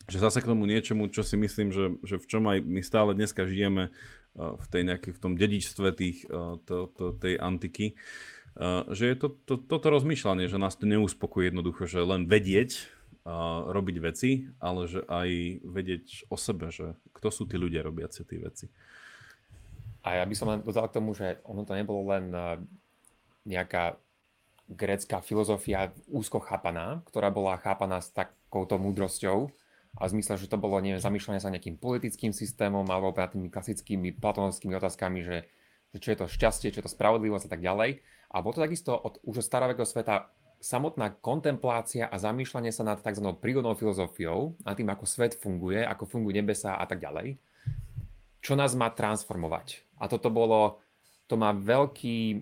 že 0.07 0.23
zase 0.23 0.39
k 0.39 0.49
tomu 0.49 0.63
niečomu, 0.63 1.11
čo 1.11 1.21
si 1.23 1.35
myslím, 1.35 1.75
že, 1.75 1.99
že 2.03 2.15
v 2.15 2.25
čom 2.27 2.43
aj 2.47 2.63
my 2.63 2.81
stále 2.83 3.11
dneska 3.11 3.43
žijeme 3.43 3.91
v, 4.35 4.65
tej 4.71 4.81
nejakej, 4.87 5.11
v 5.15 5.19
tom 5.19 5.33
dedičstve 5.35 5.87
tých, 5.91 6.23
to, 6.63 6.91
to, 6.95 7.05
tej 7.17 7.35
antiky, 7.35 7.99
že 8.89 9.13
je 9.13 9.15
to, 9.19 9.27
to, 9.45 9.55
toto 9.59 9.87
rozmýšľanie, 9.91 10.49
že 10.49 10.57
nás 10.57 10.79
to 10.79 10.89
neuspokojí 10.89 11.51
jednoducho, 11.51 11.85
že 11.85 12.01
len 12.01 12.25
vedieť, 12.25 12.89
robiť 13.67 13.97
veci, 13.99 14.47
ale 14.63 14.87
že 14.87 15.03
aj 15.03 15.29
vedieť 15.67 16.31
o 16.31 16.39
sebe, 16.39 16.71
že 16.71 16.95
kto 17.11 17.27
sú 17.27 17.43
tí 17.43 17.59
ľudia 17.59 17.83
robiaci 17.83 18.23
tie 18.23 18.39
veci. 18.39 18.71
A 20.07 20.23
ja 20.23 20.23
by 20.23 20.35
som 20.39 20.47
len 20.47 20.63
dodal 20.63 20.87
k 20.87 20.95
tomu, 20.95 21.11
že 21.11 21.43
ono 21.43 21.67
to 21.67 21.75
nebolo 21.75 22.07
len 22.07 22.31
nejaká 23.43 23.99
grécka 24.71 25.19
filozofia 25.19 25.91
úzko 26.07 26.39
chápaná, 26.39 27.03
ktorá 27.11 27.27
bola 27.27 27.59
chápaná 27.59 27.99
s 27.99 28.15
takouto 28.15 28.79
múdrosťou, 28.79 29.51
a 29.97 30.05
v 30.05 30.13
zmysle, 30.17 30.37
že 30.37 30.49
to 30.49 30.61
bolo 30.61 30.77
neviem, 30.77 31.01
zamýšľanie 31.01 31.41
sa 31.41 31.49
nejakým 31.49 31.81
politickým 31.81 32.29
systémom 32.29 32.85
alebo 32.85 33.13
tými 33.13 33.49
klasickými 33.49 34.13
platonovskými 34.21 34.77
otázkami, 34.77 35.19
že, 35.25 35.37
že 35.93 35.97
čo 35.97 36.09
je 36.13 36.17
to 36.21 36.25
šťastie, 36.29 36.69
čo 36.69 36.79
je 36.81 36.85
to 36.85 36.93
spravodlivosť 36.93 37.49
a 37.49 37.51
tak 37.51 37.61
ďalej. 37.65 38.05
A 38.29 38.35
bolo 38.45 38.53
to 38.53 38.65
takisto 38.65 38.93
od 38.93 39.17
už 39.25 39.41
od 39.41 39.47
starovekého 39.49 39.89
sveta 39.89 40.29
samotná 40.61 41.13
kontemplácia 41.21 42.09
a 42.09 42.17
zamýšľanie 42.17 42.73
sa 42.73 42.85
nad 42.85 43.01
tzv. 43.01 43.25
prírodnou 43.37 43.77
filozofiou, 43.77 44.57
nad 44.65 44.73
tým, 44.77 44.89
ako 44.89 45.05
svet 45.05 45.37
funguje, 45.37 45.85
ako 45.85 46.09
fungujú 46.09 46.33
nebesa 46.33 46.77
a 46.77 46.85
tak 46.89 47.01
ďalej, 47.01 47.37
čo 48.41 48.53
nás 48.57 48.73
má 48.73 48.89
transformovať. 48.89 49.85
A 50.01 50.09
toto 50.09 50.33
bolo, 50.33 50.81
to 51.29 51.37
má 51.37 51.53
veľký, 51.53 52.41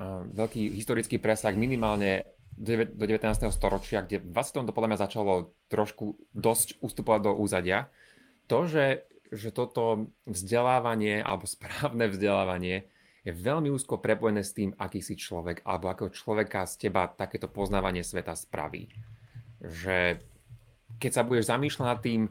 uh, 0.00 0.24
veľký 0.28 0.76
historický 0.76 1.16
presah 1.16 1.56
minimálne 1.56 2.33
do 2.54 3.04
19. 3.06 3.50
storočia, 3.50 4.06
kde 4.06 4.22
v 4.22 4.30
20. 4.30 4.70
to 4.70 4.72
podľa 4.74 4.90
mňa 4.94 5.02
začalo 5.02 5.32
trošku 5.66 6.18
dosť 6.34 6.78
ustupovať 6.78 7.20
do 7.26 7.32
úzadia. 7.34 7.90
To, 8.46 8.68
že, 8.70 9.08
že 9.34 9.50
toto 9.50 10.10
vzdelávanie 10.28 11.18
alebo 11.18 11.44
správne 11.50 12.06
vzdelávanie 12.06 12.86
je 13.24 13.32
veľmi 13.32 13.72
úzko 13.72 13.98
prepojené 13.98 14.44
s 14.44 14.52
tým, 14.52 14.76
aký 14.76 15.00
si 15.00 15.16
človek 15.16 15.64
alebo 15.64 15.88
akého 15.88 16.12
človeka 16.12 16.68
z 16.68 16.88
teba 16.88 17.08
takéto 17.08 17.48
poznávanie 17.48 18.04
sveta 18.04 18.36
spraví. 18.36 18.92
Že 19.64 20.20
keď 21.00 21.10
sa 21.10 21.24
budeš 21.24 21.48
zamýšľať 21.48 21.86
nad 21.88 22.00
tým 22.04 22.22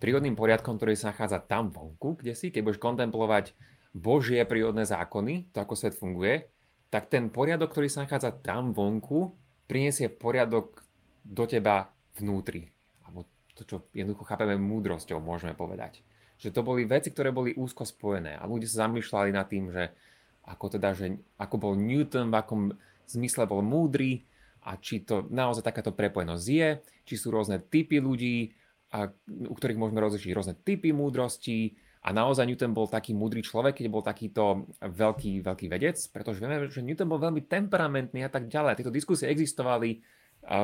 prírodným 0.00 0.34
poriadkom, 0.34 0.80
ktorý 0.80 0.96
sa 0.96 1.12
nachádza 1.12 1.44
tam 1.44 1.68
vonku, 1.68 2.24
kde 2.24 2.32
si, 2.32 2.48
keď 2.48 2.64
budeš 2.64 2.80
kontemplovať 2.80 3.52
Božie 3.92 4.40
prírodné 4.48 4.88
zákony, 4.88 5.52
to 5.52 5.60
ako 5.60 5.76
svet 5.76 5.92
funguje, 5.92 6.48
tak 6.88 7.12
ten 7.12 7.28
poriadok, 7.28 7.70
ktorý 7.70 7.92
sa 7.92 8.08
nachádza 8.08 8.32
tam 8.40 8.72
vonku, 8.72 9.36
priniesie 9.70 10.10
poriadok 10.10 10.82
do 11.22 11.46
teba 11.46 11.94
vnútri. 12.18 12.66
Alebo 13.06 13.22
to, 13.54 13.62
čo 13.62 13.86
jednoducho 13.94 14.26
chápeme 14.26 14.58
múdrosťou, 14.58 15.22
môžeme 15.22 15.54
povedať. 15.54 16.02
Že 16.42 16.50
to 16.50 16.60
boli 16.66 16.82
veci, 16.82 17.14
ktoré 17.14 17.30
boli 17.30 17.54
úzko 17.54 17.86
spojené. 17.86 18.34
A 18.34 18.50
ľudia 18.50 18.66
sa 18.66 18.90
zamýšľali 18.90 19.30
nad 19.30 19.46
tým, 19.46 19.70
že 19.70 19.94
ako 20.42 20.66
teda, 20.74 20.90
že 20.98 21.22
ako 21.38 21.56
bol 21.62 21.72
Newton, 21.78 22.34
v 22.34 22.38
akom 22.42 22.62
zmysle 23.06 23.46
bol 23.46 23.62
múdry 23.62 24.26
a 24.66 24.74
či 24.74 25.06
to 25.06 25.30
naozaj 25.30 25.62
takáto 25.62 25.94
prepojenosť 25.94 26.44
je, 26.50 26.68
či 27.06 27.14
sú 27.14 27.30
rôzne 27.30 27.62
typy 27.62 28.02
ľudí, 28.02 28.50
a, 28.90 29.06
u 29.30 29.54
ktorých 29.54 29.78
môžeme 29.78 30.02
rozlišiť 30.02 30.30
rôzne 30.34 30.54
typy 30.66 30.90
múdrosti, 30.90 31.78
a 32.00 32.08
naozaj 32.16 32.48
Newton 32.48 32.72
bol 32.72 32.88
taký 32.88 33.12
múdry 33.12 33.44
človek, 33.44 33.76
keď 33.76 33.86
bol 33.92 34.00
takýto 34.00 34.64
veľký, 34.80 35.44
veľký 35.44 35.66
vedec, 35.68 36.00
pretože 36.08 36.40
vieme, 36.40 36.64
že 36.72 36.80
Newton 36.80 37.12
bol 37.12 37.20
veľmi 37.20 37.44
temperamentný 37.44 38.24
a 38.24 38.32
tak 38.32 38.48
ďalej. 38.48 38.80
Tieto 38.80 38.94
diskusie 38.94 39.28
existovali 39.28 40.00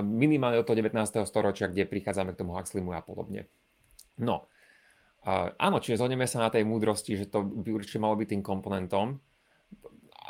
minimálne 0.00 0.56
od 0.56 0.64
toho 0.64 0.80
19. 0.80 0.96
storočia, 1.28 1.68
kde 1.68 1.84
prichádzame 1.84 2.32
k 2.32 2.40
tomu 2.40 2.56
Huxleymu 2.56 2.96
a 2.96 3.04
podobne. 3.04 3.52
No, 4.16 4.48
áno, 5.60 5.76
čiže 5.76 6.00
zhodneme 6.00 6.24
sa 6.24 6.40
na 6.40 6.48
tej 6.48 6.64
múdrosti, 6.64 7.20
že 7.20 7.28
to 7.28 7.44
by 7.44 7.76
určite 7.76 8.00
malo 8.00 8.16
byť 8.16 8.28
tým 8.32 8.42
komponentom. 8.42 9.20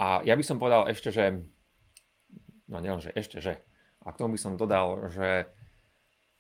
A 0.03 0.27
ja 0.27 0.35
by 0.35 0.43
som 0.43 0.59
povedal 0.59 0.91
ešte, 0.91 1.15
že, 1.15 1.39
no 2.67 2.83
nielen, 2.83 2.99
že 2.99 3.15
ešte, 3.15 3.39
že, 3.39 3.63
a 4.03 4.11
k 4.11 4.19
tomu 4.19 4.35
by 4.35 4.41
som 4.43 4.59
dodal, 4.59 5.07
že 5.15 5.47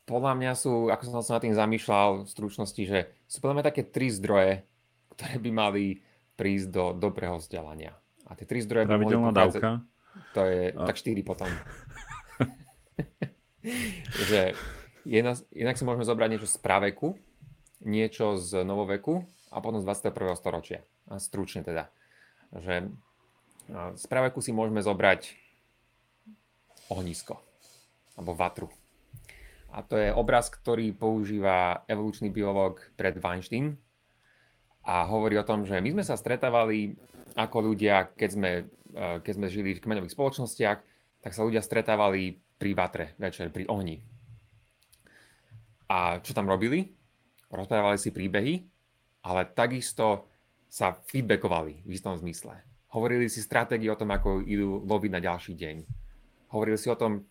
podľa 0.06 0.38
mňa 0.38 0.52
sú, 0.54 0.86
ako 0.86 1.02
som 1.02 1.22
sa 1.26 1.36
nad 1.36 1.42
tým 1.42 1.58
zamýšľal 1.58 2.24
v 2.24 2.30
stručnosti, 2.30 2.82
že 2.86 3.10
sú 3.26 3.42
podľa 3.42 3.60
mňa 3.60 3.68
také 3.74 3.82
tri 3.82 4.06
zdroje, 4.08 4.62
ktoré 5.18 5.42
by 5.42 5.50
mali 5.50 5.84
prísť 6.38 6.66
do 6.70 6.84
dobrého 6.94 7.42
vzdelania. 7.42 7.98
A 8.30 8.38
tie 8.38 8.46
tri 8.46 8.62
zdroje 8.62 8.86
mohli 8.86 9.18
dávka. 9.34 9.82
To 10.32 10.46
je 10.46 10.70
a... 10.70 10.86
tak 10.86 10.96
štyri 10.96 11.26
potom. 11.26 11.50
že 14.30 14.54
jedna, 15.02 15.34
jednak 15.50 15.74
si 15.74 15.82
môžeme 15.82 16.06
zobrať 16.06 16.28
niečo 16.38 16.48
z 16.48 16.56
praveku, 16.62 17.18
niečo 17.82 18.38
z 18.38 18.62
novoveku 18.62 19.26
a 19.50 19.58
potom 19.58 19.82
z 19.82 19.90
21. 19.90 20.38
storočia. 20.38 20.80
A 21.10 21.18
stručne 21.18 21.66
teda. 21.66 21.90
Že 22.54 22.94
z 23.98 24.04
praveku 24.06 24.38
si 24.38 24.54
môžeme 24.54 24.78
zobrať 24.78 25.34
ohnisko 26.94 27.42
alebo 28.14 28.38
vatru 28.38 28.70
a 29.76 29.84
to 29.84 30.00
je 30.00 30.08
obraz, 30.08 30.48
ktorý 30.48 30.96
používa 30.96 31.84
evolučný 31.84 32.32
biológ 32.32 32.80
Fred 32.96 33.20
Weinstein 33.20 33.76
a 34.88 35.04
hovorí 35.04 35.36
o 35.36 35.44
tom, 35.44 35.68
že 35.68 35.76
my 35.84 36.00
sme 36.00 36.04
sa 36.06 36.16
stretávali 36.16 36.96
ako 37.36 37.72
ľudia, 37.72 38.08
keď 38.16 38.30
sme, 38.32 38.50
eh, 38.96 39.16
keď 39.20 39.32
sme 39.36 39.52
žili 39.52 39.76
v 39.76 39.84
kmeňových 39.84 40.16
spoločnostiach, 40.16 40.78
tak 41.20 41.32
sa 41.36 41.44
ľudia 41.44 41.60
stretávali 41.60 42.40
pri 42.56 42.72
vatre 42.72 43.12
večer, 43.20 43.52
pri 43.52 43.68
ohni. 43.68 44.00
A 45.92 46.24
čo 46.24 46.32
tam 46.32 46.48
robili? 46.48 46.96
Rozprávali 47.52 48.00
si 48.00 48.10
príbehy, 48.16 48.64
ale 49.28 49.44
takisto 49.52 50.32
sa 50.66 50.96
feedbackovali 50.96 51.84
v 51.84 51.90
istom 51.92 52.16
zmysle. 52.16 52.64
Hovorili 52.96 53.28
si 53.28 53.44
stratégie 53.44 53.92
o 53.92 53.98
tom, 53.98 54.08
ako 54.08 54.40
idú 54.40 54.82
loviť 54.88 55.10
na 55.12 55.20
ďalší 55.20 55.52
deň. 55.52 55.76
Hovorili 56.56 56.80
si 56.80 56.88
o 56.88 56.96
tom, 56.96 57.28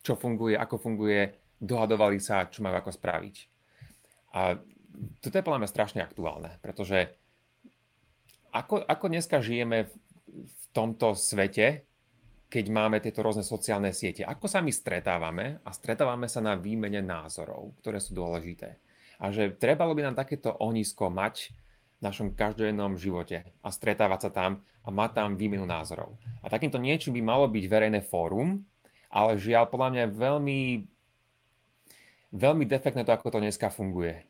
čo 0.00 0.16
funguje, 0.16 0.56
ako 0.56 0.80
funguje 0.80 1.45
dohadovali 1.60 2.20
sa, 2.20 2.48
čo 2.48 2.60
majú 2.60 2.76
ako 2.80 2.92
spraviť. 2.92 3.36
A 4.36 4.60
toto 5.20 5.34
je 5.36 5.44
podľa 5.44 5.60
mňa 5.64 5.70
strašne 5.72 6.00
aktuálne, 6.04 6.56
pretože 6.60 7.12
ako, 8.52 8.80
ako 8.84 9.06
dneska 9.12 9.44
žijeme 9.44 9.88
v, 9.88 9.92
v 10.28 10.64
tomto 10.72 11.12
svete, 11.12 11.84
keď 12.46 12.64
máme 12.70 13.02
tieto 13.02 13.20
rôzne 13.20 13.42
sociálne 13.42 13.90
siete, 13.90 14.22
ako 14.22 14.46
sa 14.46 14.62
my 14.62 14.70
stretávame 14.70 15.60
a 15.66 15.70
stretávame 15.74 16.30
sa 16.30 16.40
na 16.40 16.54
výmene 16.54 17.02
názorov, 17.02 17.74
ktoré 17.82 17.98
sú 17.98 18.14
dôležité. 18.14 18.78
A 19.18 19.32
že 19.32 19.52
trebalo 19.56 19.96
by 19.96 20.08
nám 20.08 20.16
takéto 20.16 20.52
ohnisko 20.54 21.10
mať 21.10 21.50
v 21.96 22.00
našom 22.04 22.36
každodennom 22.36 23.00
živote 23.00 23.42
a 23.64 23.68
stretávať 23.72 24.28
sa 24.28 24.30
tam 24.30 24.50
a 24.84 24.88
mať 24.92 25.10
tam 25.16 25.30
výmenu 25.34 25.64
názorov. 25.64 26.20
A 26.44 26.52
takýmto 26.52 26.76
niečím 26.76 27.16
by 27.16 27.22
malo 27.24 27.46
byť 27.48 27.64
verejné 27.66 28.00
fórum, 28.04 28.62
ale 29.10 29.40
žiaľ 29.40 29.66
podľa 29.72 29.88
mňa 29.96 30.04
veľmi 30.14 30.58
veľmi 32.36 32.68
defektné 32.68 33.02
to, 33.08 33.16
ako 33.16 33.32
to 33.32 33.40
dneska 33.40 33.72
funguje. 33.72 34.28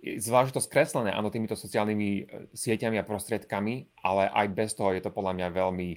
Zvlášť 0.00 0.56
to 0.56 0.64
skreslené, 0.64 1.12
áno, 1.12 1.28
týmito 1.28 1.52
sociálnymi 1.58 2.08
e, 2.08 2.22
sieťami 2.56 2.96
a 2.96 3.04
prostriedkami, 3.04 4.00
ale 4.00 4.32
aj 4.32 4.46
bez 4.56 4.72
toho 4.72 4.96
je 4.96 5.04
to 5.04 5.12
podľa 5.12 5.36
mňa 5.36 5.48
veľmi, 5.52 5.88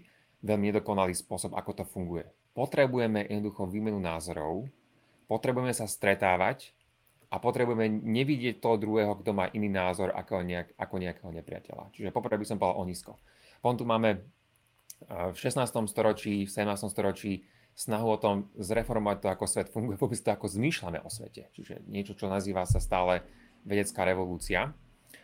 veľmi 0.43 0.65
nedokonalý 0.73 1.15
spôsob, 1.15 1.55
ako 1.55 1.71
to 1.71 1.83
funguje. 1.87 2.27
Potrebujeme 2.51 3.23
jednoducho 3.23 3.63
výmenu 3.71 3.95
názorov, 4.03 4.67
potrebujeme 5.31 5.71
sa 5.71 5.87
stretávať 5.87 6.75
a 7.31 7.39
potrebujeme 7.39 7.87
nevidieť 8.03 8.59
toho 8.59 8.75
druhého, 8.75 9.15
kto 9.23 9.31
má 9.31 9.47
iný 9.55 9.71
názor 9.71 10.11
ako, 10.11 10.43
nejak, 10.43 10.75
ako 10.75 10.95
nejakého 10.99 11.31
nepriateľa. 11.31 11.95
Čiže 11.95 12.11
poprvé 12.11 12.35
by 12.35 12.45
som 12.45 12.59
povedal 12.59 12.83
o 12.83 12.83
nízko. 12.83 13.11
Potom 13.63 13.79
tu 13.79 13.85
máme 13.87 14.09
e, 14.11 14.19
v 15.31 15.37
16. 15.39 15.63
storočí, 15.87 16.43
v 16.43 16.51
17. 16.51 16.91
storočí 16.91 17.47
snahu 17.73 18.07
o 18.13 18.21
tom 18.21 18.49
zreformovať 18.57 19.17
to, 19.21 19.27
ako 19.33 19.45
svet 19.49 19.67
funguje, 19.73 19.97
vôbec 19.97 20.17
to, 20.21 20.29
ako 20.29 20.45
zmýšľame 20.45 21.01
o 21.01 21.09
svete. 21.09 21.49
Čiže 21.57 21.85
niečo, 21.89 22.13
čo 22.13 22.29
nazýva 22.29 22.65
sa 22.69 22.77
stále 22.77 23.25
vedecká 23.65 24.05
revolúcia. 24.05 24.73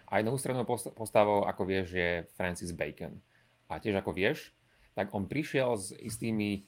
A 0.09 0.17
jednou 0.17 0.33
ústrednou 0.33 0.65
postavou, 0.97 1.45
ako 1.45 1.61
vieš, 1.69 1.93
je 1.93 2.25
Francis 2.33 2.73
Bacon. 2.73 3.13
A 3.69 3.77
tiež 3.77 4.01
ako 4.01 4.17
vieš, 4.17 4.49
tak 4.97 5.13
on 5.13 5.29
prišiel 5.29 5.77
s 5.77 5.93
istými 5.93 6.65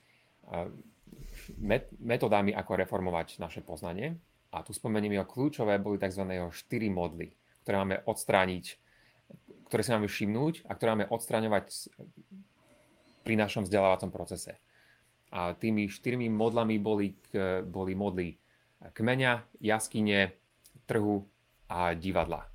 metodami, 1.97 2.53
ako 2.53 2.77
reformovať 2.85 3.41
naše 3.41 3.65
poznanie. 3.65 4.21
A 4.53 4.61
tu 4.61 4.77
spomeniem 4.77 5.17
jeho 5.17 5.25
kľúčové 5.25 5.81
boli 5.81 5.97
tzv. 5.97 6.21
4 6.27 6.53
modly, 6.93 7.33
ktoré 7.65 7.75
máme 7.81 7.97
odstrániť, 8.05 8.65
ktoré 9.65 9.81
si 9.81 9.91
máme 9.95 10.11
všimnúť 10.11 10.67
a 10.67 10.75
ktoré 10.77 10.93
máme 10.93 11.07
odstraňovať 11.09 11.65
pri 13.25 13.33
našom 13.39 13.65
vzdelávacom 13.65 14.11
procese. 14.11 14.59
A 15.31 15.55
tými 15.55 15.87
štyrmi 15.87 16.27
modlami 16.27 16.75
boli, 16.75 17.15
boli 17.71 17.95
modly 17.95 18.35
kmeňa, 18.89 19.47
jaskyne, 19.63 20.35
trhu 20.89 21.23
a 21.71 21.95
divadla. 21.95 22.49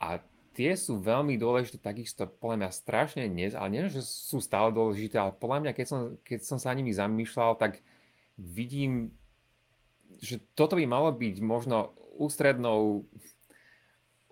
A 0.00 0.22
tie 0.54 0.72
sú 0.78 1.02
veľmi 1.02 1.36
dôležité, 1.36 1.82
takisto 1.82 2.24
podľa 2.24 2.64
mňa 2.64 2.70
strašne 2.70 3.24
dnes, 3.28 3.52
ale 3.52 3.68
nie, 3.74 3.82
že 3.90 4.00
sú 4.02 4.38
stále 4.38 4.70
dôležité, 4.72 5.18
ale 5.18 5.34
podľa 5.34 5.58
mňa, 5.68 5.72
keď 5.74 5.86
som, 5.86 6.00
keď 6.22 6.38
som 6.46 6.58
sa 6.62 6.72
nimi 6.72 6.94
zamýšľal, 6.94 7.58
tak 7.58 7.82
vidím, 8.38 9.10
že 10.22 10.38
toto 10.54 10.78
by 10.78 10.86
malo 10.86 11.10
byť 11.10 11.36
možno 11.42 11.94
ústrednou, 12.18 13.06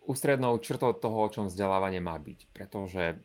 ústrednou 0.07 0.59
črtou 0.63 0.95
toho, 0.95 1.19
o 1.27 1.31
čom 1.31 1.51
vzdelávanie 1.51 1.99
má 1.99 2.15
byť. 2.19 2.51
Pretože 2.55 3.19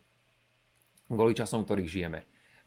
kvôli 1.05 1.37
časom, 1.37 1.61
v 1.61 1.67
ktorých 1.69 1.89
žijeme. 1.89 2.21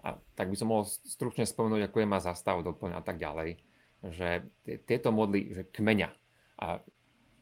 A 0.04 0.20
tak 0.36 0.52
by 0.52 0.56
som 0.60 0.68
mohol 0.68 0.84
stručne 0.84 1.48
spomenúť, 1.48 1.88
ako 1.88 1.96
je 2.04 2.08
má 2.08 2.20
zastav, 2.20 2.60
doplň 2.60 3.00
a 3.00 3.02
tak 3.02 3.16
ďalej, 3.16 3.56
že 4.04 4.44
tieto 4.84 5.08
modly, 5.08 5.56
že 5.56 5.64
kmeňa. 5.72 6.10
A 6.60 6.84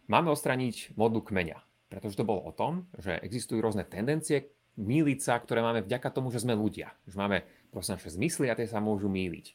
máme 0.06 0.30
odstraniť 0.30 0.94
modlu 0.94 1.26
kmeňa, 1.26 1.58
pretože 1.90 2.14
to 2.14 2.22
bolo 2.22 2.46
o 2.46 2.54
tom, 2.54 2.86
že 3.02 3.18
existujú 3.18 3.58
rôzne 3.58 3.82
tendencie 3.82 4.54
míliť 4.78 5.18
sa, 5.20 5.36
ktoré 5.36 5.60
máme 5.60 5.84
vďaka 5.84 6.08
tomu, 6.14 6.30
že 6.32 6.40
sme 6.40 6.56
ľudia. 6.56 6.94
Že 7.04 7.16
máme 7.18 7.38
proste 7.68 7.98
naše 7.98 8.14
zmysly 8.14 8.48
a 8.48 8.56
tie 8.56 8.70
sa 8.70 8.80
môžu 8.80 9.10
míliť. 9.10 9.46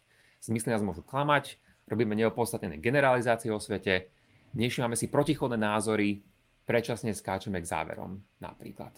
Zmysly 0.43 0.69
nás 0.69 0.85
môžu 0.85 1.01
klamať, 1.01 1.57
robíme 1.89 2.13
neopodstatnené 2.13 2.77
generalizácie 2.77 3.49
o 3.49 3.57
svete, 3.57 4.13
nevšímame 4.53 4.93
si 4.93 5.09
protichodné 5.09 5.57
názory, 5.57 6.21
predčasne 6.67 7.15
skáčeme 7.15 7.57
k 7.63 7.69
záverom 7.71 8.21
napríklad. 8.43 8.93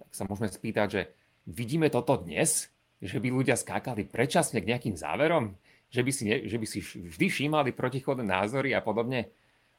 Tak 0.00 0.10
sa 0.16 0.24
môžeme 0.24 0.48
spýtať, 0.48 0.88
že 0.88 1.02
vidíme 1.44 1.92
toto 1.92 2.16
dnes, 2.16 2.72
že 3.04 3.20
by 3.20 3.28
ľudia 3.28 3.52
skákali 3.52 4.08
predčasne 4.08 4.64
k 4.64 4.72
nejakým 4.72 4.96
záverom? 4.96 5.52
Že 5.92 6.00
by 6.00 6.10
si, 6.10 6.22
ne, 6.24 6.36
že 6.48 6.56
by 6.56 6.66
si 6.66 6.80
vždy 6.80 7.26
všímali 7.28 7.76
protichodné 7.76 8.24
názory 8.24 8.72
a 8.72 8.80
podobne? 8.80 9.28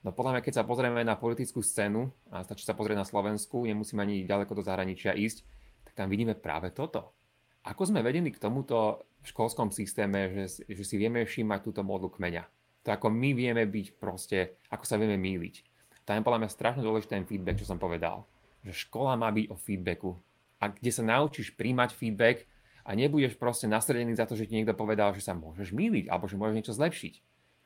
No 0.06 0.14
podľa 0.14 0.38
mňa, 0.38 0.42
keď 0.46 0.54
sa 0.62 0.64
pozrieme 0.64 1.02
na 1.02 1.18
politickú 1.18 1.66
scénu, 1.66 2.14
a 2.30 2.46
stačí 2.46 2.62
sa 2.62 2.78
pozrieť 2.78 3.02
na 3.02 3.10
Slovensku, 3.10 3.66
nemusíme 3.66 4.06
ani 4.06 4.30
ďaleko 4.30 4.54
do 4.54 4.62
zahraničia 4.62 5.18
ísť, 5.18 5.42
tak 5.90 5.98
tam 5.98 6.14
vidíme 6.14 6.38
práve 6.38 6.70
toto. 6.70 7.18
Ako 7.66 7.90
sme 7.90 8.06
vedení 8.06 8.30
k 8.30 8.38
tomuto 8.38 9.10
v 9.26 9.34
školskom 9.34 9.74
systéme, 9.74 10.30
že, 10.30 10.62
že 10.70 10.84
si 10.86 11.02
vieme 11.02 11.26
všímať 11.26 11.66
túto 11.66 11.82
modlu 11.82 12.14
kmeňa. 12.14 12.46
To 12.86 12.94
ako 12.94 13.10
my 13.10 13.34
vieme 13.34 13.66
byť 13.66 13.98
proste, 13.98 14.62
ako 14.70 14.86
sa 14.86 15.02
vieme 15.02 15.18
míliť. 15.18 15.66
Tam 16.06 16.22
je 16.22 16.26
podľa 16.30 16.46
mňa 16.46 16.54
strašne 16.54 16.86
dôležitý 16.86 17.18
ten 17.18 17.26
feedback, 17.26 17.58
čo 17.58 17.66
som 17.66 17.82
povedal. 17.82 18.30
Že 18.62 18.86
škola 18.86 19.18
má 19.18 19.34
byť 19.34 19.50
o 19.50 19.58
feedbacku. 19.58 20.14
A 20.62 20.70
kde 20.70 20.94
sa 20.94 21.02
naučíš 21.02 21.58
príjmať 21.58 21.98
feedback, 21.98 22.46
a 22.86 22.94
nebudeš 22.94 23.34
proste 23.42 23.66
nasredený 23.66 24.14
za 24.14 24.30
to, 24.30 24.38
že 24.38 24.46
ti 24.46 24.54
niekto 24.54 24.78
povedal, 24.78 25.12
že 25.18 25.26
sa 25.26 25.34
môžeš 25.34 25.74
míliť 25.74 26.06
alebo 26.06 26.30
že 26.30 26.38
môžeš 26.38 26.56
niečo 26.56 26.78
zlepšiť. 26.78 27.14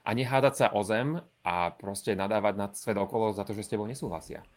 A 0.08 0.16
nehádať 0.16 0.54
sa 0.56 0.68
o 0.72 0.80
zem 0.82 1.20
a 1.44 1.76
proste 1.76 2.16
nadávať 2.16 2.54
na 2.56 2.72
svet 2.72 2.96
okolo 2.96 3.36
za 3.36 3.44
to, 3.44 3.52
že 3.52 3.68
s 3.68 3.72
tebou 3.76 3.84
nesúhlasia. 3.84 4.48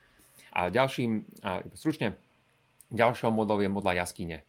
A 0.55 0.71
ďalším, 0.71 1.27
a 1.43 1.67
stručne, 1.75 2.15
ďalšou 2.95 3.35
modou 3.35 3.59
je 3.59 3.67
modla 3.67 3.99
jaskyne. 3.99 4.47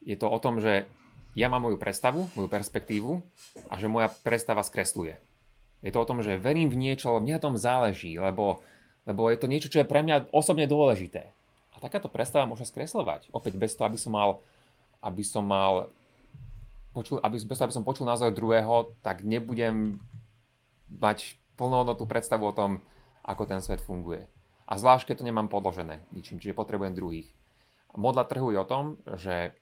Je 0.00 0.16
to 0.16 0.32
o 0.32 0.40
tom, 0.40 0.64
že 0.64 0.88
ja 1.36 1.52
mám 1.52 1.68
moju 1.68 1.76
predstavu, 1.76 2.32
moju 2.32 2.48
perspektívu 2.48 3.20
a 3.68 3.74
že 3.76 3.90
moja 3.90 4.08
predstava 4.24 4.64
skresluje. 4.64 5.20
Je 5.84 5.92
to 5.92 6.00
o 6.00 6.08
tom, 6.08 6.24
že 6.24 6.40
verím 6.40 6.72
v 6.72 6.80
niečo, 6.80 7.20
mne 7.20 7.36
na 7.36 7.44
tom 7.44 7.60
záleží, 7.60 8.16
lebo, 8.16 8.64
lebo 9.04 9.28
je 9.28 9.36
to 9.36 9.50
niečo, 9.50 9.68
čo 9.68 9.84
je 9.84 9.90
pre 9.90 10.00
mňa 10.00 10.32
osobne 10.32 10.64
dôležité. 10.64 11.28
A 11.74 11.82
takáto 11.82 12.08
predstava 12.08 12.48
môže 12.48 12.64
skreslovať. 12.64 13.28
Opäť 13.34 13.60
bez 13.60 13.76
toho, 13.76 13.92
aby 13.92 14.00
som 14.00 14.16
mal 14.16 14.40
aby 15.04 15.20
som 15.20 15.44
mal 15.44 15.92
počul, 16.96 17.20
aby, 17.20 17.36
bez 17.36 17.60
toho, 17.60 17.68
aby 17.68 17.76
som 17.76 17.84
počul 17.84 18.08
názor 18.08 18.32
druhého, 18.32 18.96
tak 19.04 19.20
nebudem 19.20 20.00
mať 20.88 21.36
plnohodnotnú 21.60 22.06
predstavu 22.08 22.48
o 22.48 22.56
tom, 22.56 22.80
ako 23.20 23.44
ten 23.44 23.60
svet 23.60 23.84
funguje. 23.84 24.24
A 24.64 24.80
zvlášť, 24.80 25.12
keď 25.12 25.16
to 25.20 25.28
nemám 25.28 25.52
podložené 25.52 26.00
ničím, 26.16 26.40
čiže 26.40 26.56
potrebujem 26.56 26.96
druhých. 26.96 27.28
Modla 27.94 28.24
trhu 28.24 28.50
je 28.50 28.58
o 28.58 28.66
tom, 28.66 28.96
že 29.20 29.54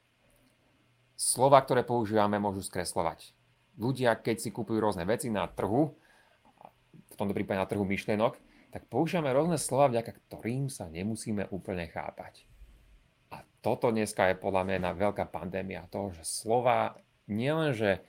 slova, 1.19 1.61
ktoré 1.61 1.83
používame, 1.83 2.39
môžu 2.39 2.63
skreslovať. 2.63 3.35
Ľudia, 3.77 4.15
keď 4.17 4.37
si 4.41 4.55
kúpujú 4.55 4.79
rôzne 4.79 5.05
veci 5.05 5.29
na 5.29 5.49
trhu, 5.49 5.93
v 7.13 7.17
tomto 7.19 7.37
prípade 7.37 7.61
na 7.61 7.69
trhu 7.69 7.85
myšlienok, 7.85 8.37
tak 8.73 8.89
používame 8.89 9.37
rôzne 9.37 9.61
slova, 9.61 9.93
vďaka 9.93 10.17
ktorým 10.17 10.73
sa 10.73 10.89
nemusíme 10.89 11.53
úplne 11.53 11.89
chápať. 11.93 12.49
Toto 13.63 13.95
dneska 13.95 14.35
je 14.35 14.43
podľa 14.43 14.67
mňa 14.67 14.99
veľká 14.99 15.31
pandémia 15.31 15.87
toho, 15.87 16.11
že 16.11 16.27
slova 16.27 16.99
nielenže 17.31 18.03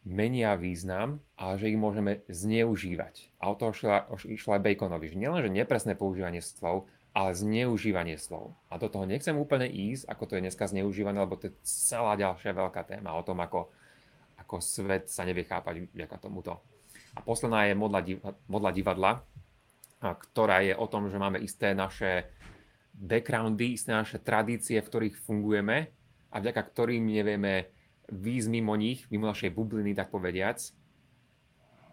menia 0.00 0.56
význam, 0.56 1.20
ale 1.36 1.60
že 1.60 1.68
ich 1.68 1.76
môžeme 1.76 2.24
zneužívať. 2.32 3.36
A 3.36 3.52
o 3.52 3.56
toho 3.56 3.76
išla, 3.76 4.08
išla 4.24 4.64
Baconovi, 4.64 5.12
že 5.12 5.20
nielenže 5.20 5.52
nepresné 5.52 5.92
používanie 5.92 6.40
slov, 6.40 6.88
ale 7.12 7.36
zneužívanie 7.36 8.16
slov. 8.16 8.56
A 8.72 8.80
do 8.80 8.88
toho 8.88 9.04
nechcem 9.04 9.36
úplne 9.36 9.68
ísť, 9.68 10.08
ako 10.08 10.24
to 10.24 10.32
je 10.40 10.44
dneska 10.48 10.64
zneužívané, 10.72 11.20
lebo 11.20 11.36
to 11.36 11.52
je 11.52 11.56
celá 11.64 12.16
ďalšia 12.16 12.56
veľká 12.56 12.88
téma 12.88 13.12
o 13.12 13.22
tom, 13.22 13.44
ako, 13.44 13.68
ako 14.40 14.56
svet 14.64 15.12
sa 15.12 15.28
nevie 15.28 15.44
chápať 15.44 15.84
vďaka 15.92 16.16
tomuto. 16.16 16.64
A 17.12 17.20
posledná 17.20 17.68
je 17.68 17.76
modla, 17.76 18.00
modla 18.48 18.72
divadla, 18.72 19.20
ktorá 20.00 20.64
je 20.64 20.72
o 20.72 20.88
tom, 20.88 21.12
že 21.12 21.20
máme 21.20 21.40
isté 21.44 21.76
naše 21.76 22.28
backgroundy, 22.94 23.74
isté 23.74 23.90
naše 23.90 24.22
tradície, 24.22 24.78
v 24.78 24.88
ktorých 24.88 25.16
fungujeme 25.18 25.90
a 26.30 26.36
vďaka 26.38 26.62
ktorým 26.62 27.02
nevieme 27.04 27.70
výjsť 28.10 28.48
mimo 28.50 28.74
nich, 28.78 29.06
mimo 29.10 29.26
našej 29.26 29.50
bubliny, 29.50 29.96
tak 29.96 30.14
povediac. 30.14 30.60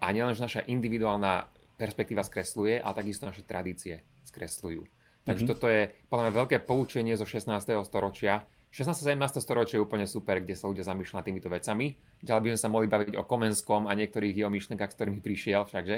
A 0.01 0.09
nielen, 0.13 0.33
že 0.33 0.45
naša 0.45 0.61
individuálna 0.65 1.49
perspektíva 1.77 2.25
skresluje, 2.25 2.81
ale 2.81 2.93
takisto 2.93 3.25
naše 3.25 3.45
tradície 3.45 4.05
skresľujú. 4.29 4.81
Takže 5.21 5.45
mm-hmm. 5.45 5.53
toto 5.53 5.69
je 5.69 5.93
podľa 6.09 6.23
mňa 6.29 6.33
veľké 6.33 6.57
poučenie 6.65 7.13
zo 7.13 7.29
16. 7.29 7.49
storočia. 7.85 8.45
16. 8.73 9.03
a 9.03 9.05
17. 9.19 9.43
storočie 9.43 9.77
je 9.77 9.83
úplne 9.83 10.07
super, 10.09 10.41
kde 10.41 10.57
sa 10.57 10.65
ľudia 10.65 10.87
zamýšľajú 10.87 11.25
týmito 11.25 11.51
vecami. 11.51 11.99
Ďalej 12.23 12.41
by 12.41 12.49
sme 12.55 12.61
sa 12.61 12.69
mohli 12.71 12.87
baviť 12.89 13.13
o 13.19 13.27
Komenskom 13.27 13.85
a 13.85 13.93
niektorých 13.93 14.41
jeho 14.41 14.49
myšlenkách, 14.49 14.89
s 14.89 14.97
ktorými 14.97 15.19
prišiel 15.21 15.67
všakže. 15.67 15.97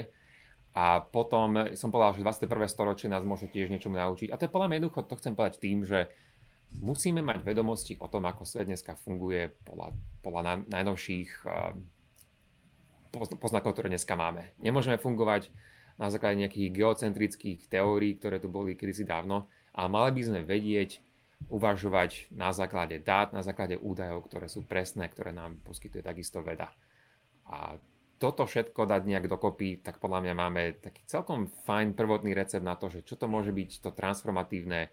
A 0.74 0.98
potom 0.98 1.54
som 1.78 1.94
povedal, 1.94 2.18
že 2.18 2.46
21. 2.50 2.66
storočie 2.66 3.06
nás 3.06 3.22
môže 3.22 3.46
tiež 3.46 3.70
niečomu 3.70 3.94
naučiť. 3.94 4.34
A 4.34 4.38
to 4.38 4.46
je 4.46 4.54
podľa 4.54 4.66
mňa 4.68 4.76
jednoducho, 4.82 5.06
to 5.06 5.18
chcem 5.22 5.32
povedať 5.38 5.62
tým, 5.62 5.86
že 5.86 6.10
musíme 6.82 7.22
mať 7.22 7.46
vedomosti 7.46 7.94
o 8.02 8.10
tom, 8.10 8.26
ako 8.26 8.42
svet 8.42 8.66
dneska 8.66 8.98
funguje 8.98 9.54
podľa, 9.62 9.94
podľa 10.26 10.66
najnovších 10.66 11.30
uh, 11.46 11.78
poznakov, 13.38 13.78
ktoré 13.78 13.86
dneska 13.86 14.18
máme. 14.18 14.50
Nemôžeme 14.58 14.98
fungovať 14.98 15.54
na 15.94 16.10
základe 16.10 16.42
nejakých 16.42 16.74
geocentrických 16.74 17.70
teórií, 17.70 18.18
ktoré 18.18 18.42
tu 18.42 18.50
boli 18.50 18.74
kedysi 18.74 19.06
dávno, 19.06 19.46
ale 19.70 19.86
mali 19.86 20.10
by 20.10 20.22
sme 20.26 20.40
vedieť, 20.42 20.98
uvažovať 21.48 22.32
na 22.32 22.50
základe 22.56 22.96
dát, 23.04 23.32
na 23.36 23.44
základe 23.44 23.76
údajov, 23.76 24.24
ktoré 24.28 24.48
sú 24.48 24.64
presné, 24.64 25.10
ktoré 25.12 25.34
nám 25.34 25.60
poskytuje 25.60 26.00
takisto 26.00 26.40
veda. 26.40 26.72
A 27.44 27.76
toto 28.24 28.48
všetko 28.48 28.88
dať 28.88 29.04
nejak 29.04 29.28
dokopy, 29.28 29.84
tak 29.84 30.00
podľa 30.00 30.24
mňa 30.24 30.34
máme 30.34 30.62
taký 30.80 31.04
celkom 31.04 31.52
fajn 31.68 31.92
prvotný 31.92 32.32
recept 32.32 32.64
na 32.64 32.72
to, 32.72 32.88
že 32.88 33.04
čo 33.04 33.20
to 33.20 33.28
môže 33.28 33.52
byť 33.52 33.84
to 33.84 33.92
transformatívne 33.92 34.88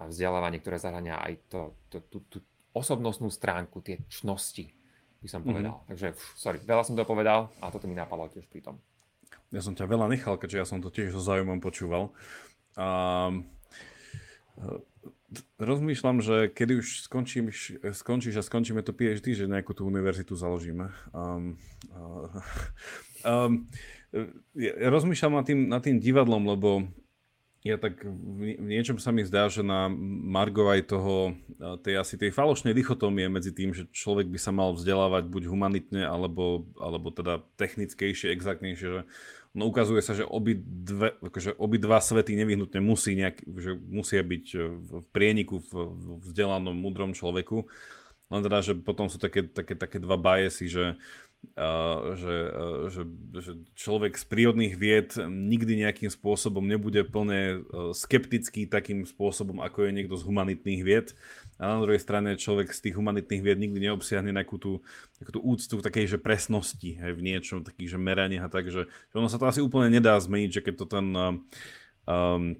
vzdelávanie, 0.00 0.64
ktoré 0.64 0.80
zahrania 0.80 1.20
aj 1.20 1.32
to, 1.52 1.76
to, 1.92 2.00
tú, 2.08 2.18
tú 2.32 2.38
osobnostnú 2.72 3.28
stránku, 3.28 3.84
tie 3.84 4.00
čnosti, 4.08 4.72
by 5.20 5.28
som 5.28 5.44
mhm. 5.44 5.48
povedal. 5.52 5.74
Mm-hmm. 5.76 5.90
Takže, 5.92 6.08
sorry, 6.40 6.58
veľa 6.64 6.82
som 6.88 6.96
to 6.96 7.04
povedal 7.04 7.52
a 7.60 7.68
toto 7.68 7.84
mi 7.84 7.92
napadlo 7.92 8.32
tiež 8.32 8.48
pri 8.48 8.64
tom. 8.64 8.80
Ja 9.52 9.60
som 9.60 9.76
ťa 9.76 9.84
veľa 9.84 10.08
nechal, 10.08 10.40
keďže 10.40 10.56
ja 10.56 10.64
som 10.64 10.80
to 10.80 10.88
tiež 10.88 11.12
so 11.12 11.20
záujmom 11.20 11.60
počúval. 11.60 12.14
Um, 12.80 13.44
rozmýšľam, 15.62 16.18
že 16.22 16.50
kedy 16.50 16.82
už 16.82 17.06
skončíš, 17.06 17.80
skončíš 17.94 18.34
a 18.40 18.46
skončíme 18.46 18.82
to 18.82 18.90
PhD, 18.90 19.34
že 19.34 19.50
nejakú 19.50 19.74
tú 19.74 19.86
univerzitu 19.86 20.34
založíme. 20.34 20.90
Um, 21.14 21.54
um, 23.22 23.70
ja 24.58 24.72
rozmýšľam 24.90 25.34
nad 25.38 25.46
tým, 25.46 25.60
nad 25.70 25.82
tým 25.82 26.02
divadlom, 26.02 26.42
lebo 26.50 26.90
ja 27.60 27.76
tak 27.76 28.00
v 28.08 28.56
niečom 28.56 28.96
sa 28.96 29.12
mi 29.12 29.20
zdá, 29.20 29.52
že 29.52 29.60
na 29.60 29.92
Margo 29.92 30.72
toho, 30.80 31.36
tej 31.84 32.00
asi 32.00 32.16
tej 32.16 32.32
falošnej 32.32 32.72
dichotómie 32.72 33.28
medzi 33.28 33.52
tým, 33.52 33.76
že 33.76 33.84
človek 33.92 34.32
by 34.32 34.38
sa 34.40 34.48
mal 34.48 34.72
vzdelávať 34.72 35.28
buď 35.28 35.42
humanitne, 35.44 36.08
alebo, 36.08 36.64
alebo 36.80 37.12
teda 37.12 37.44
technickejšie, 37.60 38.32
exaktnejšie, 38.32 38.88
že 38.88 39.02
no 39.54 39.66
ukazuje 39.66 40.02
sa, 40.02 40.14
že 40.14 40.22
obi, 40.22 40.54
dve, 40.62 41.18
akože 41.18 41.58
obi 41.58 41.76
dva 41.82 41.98
svety 41.98 42.38
nevyhnutne 42.38 42.78
musí 42.78 43.18
nejak, 43.18 43.42
že 43.42 43.74
musia 43.74 44.22
byť 44.22 44.46
e, 44.54 44.58
v 44.78 45.06
prieniku 45.10 45.58
v, 45.58 45.70
vzdelanom, 46.22 46.74
múdrom 46.74 47.10
človeku. 47.10 47.66
Len 48.30 48.46
teda, 48.46 48.62
že 48.62 48.78
potom 48.78 49.10
sú 49.10 49.18
také, 49.18 49.42
také, 49.42 49.74
také 49.74 49.98
dva 49.98 50.14
biasy, 50.14 50.70
že, 50.70 50.94
uh, 51.58 52.14
že, 52.14 52.36
uh, 52.46 52.86
že, 52.86 53.02
že 53.42 53.52
človek 53.74 54.14
z 54.14 54.22
prírodných 54.30 54.78
vied 54.78 55.18
nikdy 55.18 55.82
nejakým 55.82 56.14
spôsobom 56.14 56.62
nebude 56.62 57.02
plne 57.10 57.66
skeptický 57.90 58.70
takým 58.70 59.02
spôsobom, 59.02 59.58
ako 59.58 59.82
je 59.82 59.98
niekto 59.98 60.14
z 60.14 60.22
humanitných 60.30 60.82
vied 60.86 61.10
a 61.60 61.76
na 61.76 61.84
druhej 61.84 62.00
strane 62.00 62.40
človek 62.40 62.72
z 62.72 62.88
tých 62.88 62.96
humanitných 62.96 63.44
vied 63.44 63.60
nikdy 63.60 63.78
neobsiahne 63.84 64.32
nejakú 64.32 64.56
tú, 64.56 64.80
takú 65.20 65.36
tú 65.36 65.40
úctu 65.44 65.76
v 65.76 65.84
takej 65.84 66.16
že 66.16 66.18
presnosti 66.18 66.96
hej, 66.96 67.12
v 67.12 67.20
niečom, 67.20 67.60
takých 67.60 67.94
že 67.94 67.98
meraniach 68.00 68.48
a 68.48 68.52
tak, 68.52 68.72
že, 68.72 68.88
že 68.88 69.14
ono 69.14 69.28
sa 69.28 69.36
to 69.36 69.44
asi 69.44 69.60
úplne 69.60 69.92
nedá 69.92 70.16
zmeniť, 70.16 70.50
že 70.56 70.64
keď 70.64 70.74
to 70.80 70.86
ten 70.88 71.06
um, 71.12 72.56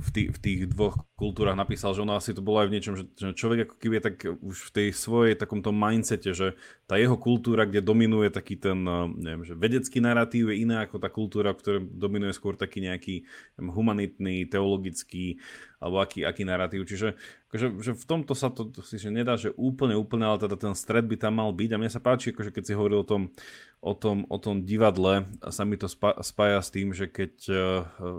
v, 0.00 0.08
tých, 0.10 0.28
v 0.34 0.38
tých 0.42 0.60
dvoch 0.74 0.98
kultúrach 1.20 1.52
napísal, 1.52 1.92
že 1.92 2.00
ono 2.00 2.16
asi 2.16 2.32
to 2.32 2.40
bolo 2.40 2.64
aj 2.64 2.72
v 2.72 2.74
niečom, 2.80 2.94
že, 2.96 3.04
že 3.12 3.36
človek 3.36 3.68
ako 3.68 3.76
keby 3.76 3.94
je 4.00 4.04
tak 4.08 4.16
už 4.40 4.56
v 4.56 4.70
tej 4.72 4.88
svojej 4.96 5.34
takomto 5.36 5.68
mindsete, 5.68 6.32
že 6.32 6.56
tá 6.88 6.96
jeho 6.96 7.20
kultúra, 7.20 7.68
kde 7.68 7.84
dominuje 7.84 8.32
taký 8.32 8.56
ten, 8.56 8.80
neviem, 9.20 9.44
že 9.44 9.52
vedecký 9.52 10.00
narratív 10.00 10.48
je 10.48 10.64
iná 10.64 10.88
ako 10.88 10.96
tá 10.96 11.12
kultúra, 11.12 11.52
v 11.52 11.60
ktorej 11.60 11.80
dominuje 11.92 12.32
skôr 12.32 12.56
taký 12.56 12.80
nejaký 12.80 13.28
humanitný, 13.60 14.48
teologický 14.48 15.36
alebo 15.80 16.04
aký, 16.04 16.28
aký 16.28 16.44
narratív. 16.44 16.84
Čiže 16.84 17.16
akože, 17.48 17.66
že 17.80 17.92
v 17.96 18.04
tomto 18.04 18.36
sa 18.36 18.52
to, 18.52 18.68
to 18.68 18.84
si 18.84 19.00
že 19.00 19.08
nedá, 19.08 19.40
že 19.40 19.50
úplne, 19.56 19.96
úplne, 19.96 20.28
ale 20.28 20.38
teda 20.38 20.60
ten 20.60 20.76
stred 20.76 21.08
by 21.08 21.16
tam 21.16 21.40
mal 21.40 21.50
byť. 21.56 21.70
A 21.72 21.80
mne 21.80 21.90
sa 21.90 22.04
páči, 22.04 22.36
akože 22.36 22.52
keď 22.52 22.62
si 22.68 22.76
hovoril 22.76 23.00
o 23.00 23.08
tom, 23.08 23.32
o 23.80 23.96
tom, 23.96 24.28
o 24.28 24.36
tom 24.36 24.60
divadle, 24.60 25.24
sa 25.48 25.64
mi 25.64 25.80
to 25.80 25.88
spája 26.20 26.60
s 26.60 26.68
tým, 26.68 26.92
že 26.92 27.08
keď 27.08 27.32
uh, 27.48 27.56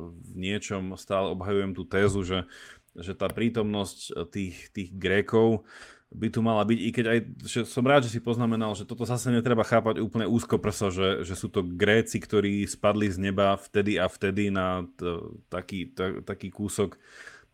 v 0.09 0.33
niečom 0.33 0.97
stále 0.97 1.37
obhajujem 1.37 1.77
tú 1.77 1.85
tézu, 1.85 2.25
že, 2.25 2.49
že 2.97 3.15
tá 3.15 3.31
prítomnosť 3.31 4.29
tých, 4.31 4.71
tých 4.75 4.89
Grékov 4.95 5.63
by 6.11 6.27
tu 6.27 6.43
mala 6.43 6.67
byť, 6.67 6.79
i 6.83 6.89
keď 6.91 7.05
aj, 7.07 7.19
že 7.47 7.59
som 7.63 7.87
rád, 7.87 8.03
že 8.03 8.11
si 8.11 8.19
poznamenal, 8.19 8.75
že 8.75 8.83
toto 8.83 9.07
zase 9.07 9.31
netreba 9.31 9.63
chápať 9.63 10.03
úplne 10.03 10.27
úzko 10.27 10.59
prso, 10.59 10.91
že, 10.91 11.23
že 11.23 11.39
sú 11.39 11.47
to 11.47 11.63
Gréci, 11.63 12.19
ktorí 12.19 12.67
spadli 12.67 13.07
z 13.07 13.31
neba 13.31 13.55
vtedy 13.55 13.95
a 13.95 14.11
vtedy 14.11 14.51
na 14.51 14.83
t- 14.99 15.23
taký, 15.47 15.87
t- 15.87 16.19
taký 16.27 16.51
kúsok 16.51 16.99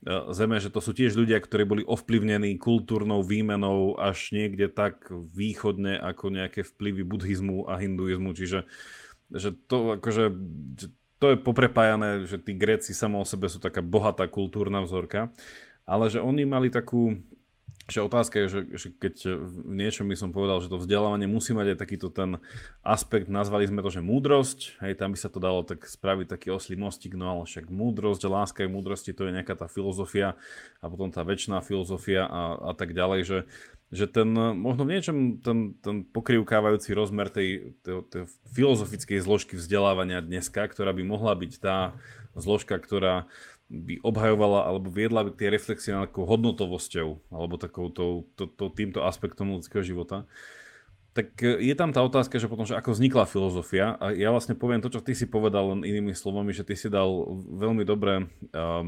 E, 0.06 0.34
zeme, 0.34 0.62
že 0.62 0.70
to 0.70 0.78
sú 0.78 0.94
tiež 0.94 1.18
ľudia, 1.18 1.42
ktorí 1.42 1.64
boli 1.66 1.84
ovplyvnení 1.88 2.62
kultúrnou 2.62 3.26
výmenou 3.26 3.98
až 3.98 4.30
niekde 4.30 4.70
tak 4.70 5.10
východne 5.10 5.98
ako 5.98 6.30
nejaké 6.30 6.62
vplyvy 6.62 7.02
buddhizmu 7.02 7.66
a 7.66 7.82
hinduizmu. 7.82 8.38
Čiže 8.38 8.70
že 9.28 9.50
to, 9.68 10.00
akože, 10.00 10.26
že 10.80 10.88
to 11.18 11.34
je 11.34 11.38
poprepájané, 11.38 12.30
že 12.30 12.38
tí 12.38 12.54
Gréci 12.54 12.94
samo 12.94 13.22
o 13.22 13.26
sebe 13.26 13.50
sú 13.50 13.58
taká 13.58 13.82
bohatá 13.82 14.30
kultúrna 14.30 14.86
vzorka, 14.86 15.34
ale 15.90 16.14
že 16.14 16.22
oni 16.22 16.46
mali 16.46 16.70
takú, 16.70 17.18
že 17.90 18.06
otázka 18.06 18.46
je, 18.46 18.48
že, 18.52 18.62
že 18.76 18.88
keď 18.94 19.16
v 19.42 19.74
niečom 19.74 20.06
by 20.06 20.14
som 20.20 20.30
povedal, 20.30 20.62
že 20.62 20.70
to 20.70 20.78
vzdelávanie 20.78 21.26
musí 21.26 21.58
mať 21.58 21.74
aj 21.74 21.78
takýto 21.80 22.14
ten 22.14 22.38
aspekt, 22.86 23.32
nazvali 23.34 23.66
sme 23.66 23.82
to, 23.82 23.90
že 23.90 24.06
múdrosť, 24.06 24.78
hej, 24.86 24.94
tam 24.94 25.16
by 25.16 25.18
sa 25.18 25.32
to 25.32 25.40
dalo 25.42 25.66
tak 25.66 25.90
spraviť 25.90 26.28
taký 26.30 26.54
oslý 26.54 26.78
mostík, 26.78 27.18
no 27.18 27.26
ale 27.34 27.50
však 27.50 27.72
múdrosť, 27.72 28.22
láska 28.30 28.60
je 28.62 28.70
múdrosti, 28.70 29.16
to 29.16 29.26
je 29.26 29.36
nejaká 29.42 29.58
tá 29.58 29.66
filozofia 29.66 30.38
a 30.84 30.86
potom 30.86 31.10
tá 31.10 31.26
väčšiná 31.26 31.66
filozofia 31.66 32.30
a, 32.30 32.60
a 32.62 32.72
tak 32.78 32.94
ďalej, 32.94 33.22
že, 33.26 33.40
že 33.88 34.06
ten, 34.12 34.28
možno 34.36 34.84
v 34.84 35.00
niečom 35.00 35.18
ten, 35.40 35.80
ten 35.80 36.04
pokrivkávajúci 36.04 36.92
rozmer 36.92 37.32
tej, 37.32 37.80
tej, 37.88 38.04
tej 38.12 38.24
filozofickej 38.52 39.24
zložky 39.24 39.56
vzdelávania 39.56 40.20
dneska, 40.20 40.68
ktorá 40.68 40.92
by 40.92 41.04
mohla 41.08 41.32
byť 41.40 41.52
tá 41.64 41.96
zložka, 42.36 42.76
ktorá 42.76 43.32
by 43.68 44.00
obhajovala 44.00 44.64
alebo 44.64 44.88
viedla 44.88 45.28
by 45.28 45.36
k 45.36 45.52
reflexie 45.52 45.92
nad 45.92 46.08
takou 46.08 46.24
hodnotovosťou 46.24 47.32
alebo 47.32 47.60
takou 47.60 47.92
to, 47.92 48.28
to, 48.40 48.48
to, 48.48 48.72
týmto 48.72 49.04
aspektom 49.04 49.52
ľudského 49.56 49.84
života, 49.84 50.24
tak 51.12 51.36
e, 51.44 51.60
je 51.66 51.76
tam 51.76 51.92
tá 51.92 52.00
otázka, 52.00 52.40
že 52.40 52.48
potom, 52.48 52.64
že 52.64 52.78
ako 52.80 52.96
vznikla 52.96 53.26
filozofia? 53.28 54.00
A 54.00 54.16
ja 54.16 54.32
vlastne 54.32 54.56
poviem 54.56 54.80
to, 54.80 54.94
čo 54.94 55.04
ty 55.04 55.18
si 55.18 55.28
povedal 55.28 55.76
len 55.76 55.82
inými 55.84 56.16
slovami, 56.16 56.56
že 56.56 56.64
ty 56.64 56.80
si 56.80 56.88
dal 56.88 57.10
veľmi 57.58 57.84
dobre 57.84 58.30
uh, 58.54 58.88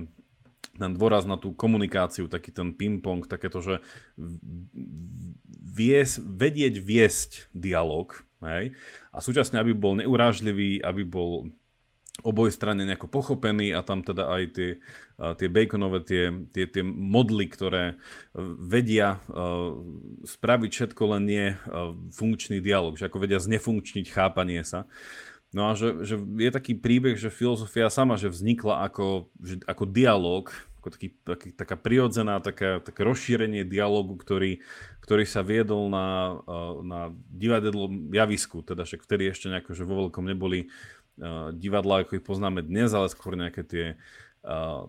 ten 0.79 0.95
dôraz 0.95 1.27
na 1.27 1.35
tú 1.35 1.51
komunikáciu, 1.51 2.31
taký 2.31 2.55
ten 2.55 2.71
ping-pong, 2.71 3.27
takéto, 3.27 3.59
že 3.59 3.83
vies, 5.59 6.15
vedieť 6.19 6.79
viesť 6.79 7.31
dialog, 7.51 8.15
hej? 8.39 8.71
a 9.11 9.17
súčasne, 9.19 9.59
aby 9.59 9.75
bol 9.75 9.99
neurážlivý, 9.99 10.79
aby 10.79 11.03
bol 11.03 11.51
oboj 12.23 12.51
strane 12.51 12.83
nejako 12.83 13.07
pochopený 13.07 13.71
a 13.71 13.83
tam 13.83 14.03
teda 14.03 14.27
aj 14.27 14.43
tie, 14.51 14.69
tie 15.39 15.47
baconové, 15.47 16.03
tie, 16.03 16.23
tie, 16.51 16.65
tie 16.67 16.83
modly, 16.83 17.47
ktoré 17.47 17.95
vedia 18.59 19.23
spraviť 20.27 20.71
všetko 20.71 21.03
len 21.15 21.23
nie 21.23 21.45
funkčný 22.11 22.59
dialog, 22.59 22.99
že 22.99 23.07
ako 23.07 23.23
vedia 23.23 23.39
znefunkčniť 23.39 24.07
chápanie 24.11 24.63
sa. 24.67 24.83
No 25.49 25.69
a 25.69 25.73
že, 25.73 26.05
že 26.05 26.15
je 26.21 26.51
taký 26.53 26.77
príbeh, 26.77 27.17
že 27.17 27.33
filozofia 27.33 27.89
sama, 27.89 28.21
že 28.21 28.29
vznikla 28.29 28.85
ako, 28.85 29.33
že, 29.41 29.57
ako 29.65 29.83
dialog, 29.89 30.45
ako 30.77 30.87
taký, 30.93 31.09
taký, 31.25 31.49
taká 31.57 31.75
prirodzená, 31.75 32.37
taká, 32.37 32.79
také 32.79 33.01
rozšírenie 33.01 33.65
dialogu, 33.65 34.13
ktorý, 34.13 34.61
ktorý 35.01 35.25
sa 35.25 35.41
viedol 35.41 35.89
na, 35.89 36.37
na 36.85 36.99
divadelom 37.33 38.13
javisku, 38.13 38.61
teda 38.61 38.85
však 38.85 39.03
vtedy 39.09 39.27
ešte 39.27 39.49
nejako, 39.49 39.73
že 39.73 39.83
vo 39.89 39.95
veľkom 40.05 40.23
neboli 40.23 40.69
divadla, 41.57 42.07
ako 42.07 42.15
ich 42.15 42.23
poznáme 42.23 42.63
dnes, 42.63 42.95
ale 42.95 43.11
skôr 43.11 43.35
nejaké 43.35 43.67
tie, 43.67 43.85
uh, 43.91 44.28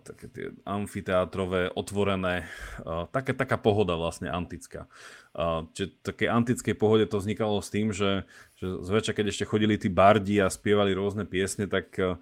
také 0.06 0.26
tie 0.30 0.46
amfiteátrové, 0.62 1.74
otvorené, 1.74 2.46
uh, 2.86 3.10
také, 3.10 3.34
taká 3.34 3.58
pohoda 3.58 3.98
vlastne 3.98 4.30
antická. 4.30 4.86
Uh, 5.34 5.66
čiže 5.74 5.98
také 6.06 6.30
antickej 6.30 6.74
pohode 6.78 7.06
to 7.10 7.18
vznikalo 7.18 7.58
s 7.58 7.70
tým, 7.70 7.90
že, 7.90 8.26
že 8.58 8.66
zväčša, 8.82 9.14
keď 9.14 9.26
ešte 9.34 9.44
chodili 9.50 9.74
tí 9.74 9.90
bardi 9.90 10.38
a 10.38 10.46
spievali 10.46 10.94
rôzne 10.94 11.26
piesne, 11.26 11.66
tak 11.66 11.90
uh, 11.98 12.14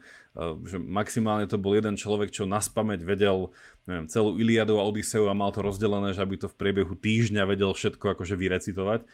že 0.65 0.81
maximálne 0.81 1.45
to 1.45 1.61
bol 1.61 1.77
jeden 1.77 2.01
človek, 2.01 2.33
čo 2.33 2.49
na 2.49 2.65
spameť 2.65 3.05
vedel 3.05 3.53
neviem, 3.89 4.07
celú 4.09 4.37
Iliadu 4.37 4.77
a 4.77 4.85
Odiseu 4.85 5.29
a 5.29 5.35
mal 5.35 5.49
to 5.53 5.65
rozdelené, 5.65 6.13
že 6.13 6.21
aby 6.21 6.37
to 6.37 6.53
v 6.53 6.59
priebehu 6.61 6.93
týždňa 6.93 7.49
vedel 7.49 7.73
všetko 7.73 8.17
akože 8.17 8.37
vyrecitovať. 8.37 9.05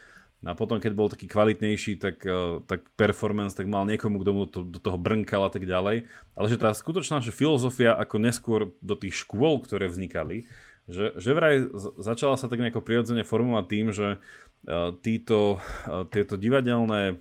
A 0.45 0.53
potom, 0.53 0.77
keď 0.77 0.93
bol 0.93 1.09
taký 1.09 1.25
kvalitnejší, 1.25 1.97
tak, 1.97 2.21
uh, 2.23 2.61
tak 2.69 2.85
performance, 2.93 3.57
tak 3.57 3.65
mal 3.65 3.83
niekomu, 3.89 4.21
kto 4.21 4.31
mu 4.31 4.43
to, 4.45 4.61
do 4.61 4.77
toho 4.77 4.95
brnkal 4.95 5.49
a 5.49 5.51
tak 5.51 5.65
ďalej. 5.65 6.05
Ale 6.37 6.45
že 6.45 6.61
tá 6.61 6.69
skutočná 6.69 7.17
že 7.25 7.33
filozofia, 7.33 7.97
ako 7.97 8.15
neskôr 8.21 8.69
do 8.79 8.93
tých 8.93 9.25
škôl, 9.25 9.65
ktoré 9.65 9.89
vznikali, 9.89 10.45
že, 10.85 11.17
že 11.17 11.33
vraj 11.33 11.65
začala 11.97 12.37
sa 12.37 12.45
tak 12.45 12.61
nejako 12.61 12.85
prirodzene 12.85 13.25
formovať 13.25 13.65
tým, 13.65 13.85
že 13.89 14.07
uh, 14.21 14.93
títo, 15.01 15.57
uh, 15.89 16.05
tieto 16.05 16.37
divadelné 16.37 17.17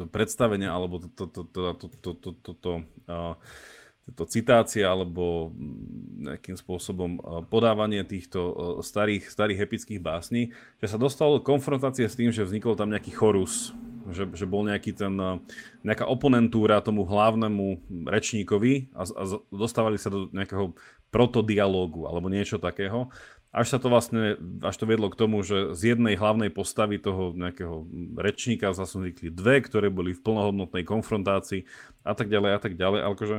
to 0.00 0.08
predstavenia 0.08 0.72
alebo 0.72 1.00
to, 1.00 1.08
to, 1.12 1.24
to, 1.28 1.42
to, 1.44 1.60
to, 1.76 1.86
to, 1.88 2.10
to, 2.16 2.30
to, 2.32 2.52
to 2.56 2.72
uh, 3.08 3.34
to 4.14 4.24
citácia 4.26 4.86
alebo 4.88 5.50
mm, 5.50 6.36
nejakým 6.36 6.56
spôsobom 6.56 7.16
e, 7.16 7.20
podávanie 7.48 8.02
týchto 8.04 8.40
e, 8.40 8.52
starých, 8.84 9.30
starých 9.30 9.64
epických 9.64 10.00
básní, 10.00 10.52
že 10.78 10.86
sa 10.90 10.98
dostalo 11.00 11.40
do 11.40 11.46
konfrontácie 11.46 12.06
s 12.06 12.18
tým, 12.18 12.30
že 12.34 12.46
vznikol 12.46 12.76
tam 12.76 12.92
nejaký 12.92 13.12
chorus, 13.14 13.72
že, 14.10 14.26
že 14.34 14.44
bol 14.48 14.66
nejaký 14.66 14.92
ten, 14.96 15.14
e, 15.16 15.32
nejaká 15.86 16.04
oponentúra 16.08 16.84
tomu 16.84 17.06
hlavnému 17.06 17.84
rečníkovi 18.08 18.92
a, 18.96 19.02
a 19.06 19.22
dostávali 19.50 19.96
sa 19.96 20.12
do 20.12 20.28
nejakého 20.32 20.76
protodialógu 21.10 22.06
alebo 22.06 22.30
niečo 22.30 22.56
takého. 22.56 23.10
Až 23.50 23.74
sa 23.74 23.78
to 23.82 23.90
vlastne, 23.90 24.38
až 24.62 24.78
to 24.78 24.86
viedlo 24.86 25.10
k 25.10 25.18
tomu, 25.18 25.42
že 25.42 25.74
z 25.74 25.94
jednej 25.94 26.14
hlavnej 26.14 26.54
postavy 26.54 27.02
toho 27.02 27.34
nejakého 27.34 27.82
rečníka 28.14 28.70
zase 28.70 29.02
vznikli 29.02 29.26
dve, 29.34 29.58
ktoré 29.58 29.90
boli 29.90 30.14
v 30.14 30.22
plnohodnotnej 30.22 30.86
konfrontácii 30.86 31.66
a 32.06 32.14
tak 32.14 32.30
ďalej 32.30 32.50
a 32.54 32.60
tak 32.62 32.78
ďalej. 32.78 33.00
Ale 33.02 33.10
akože 33.10 33.36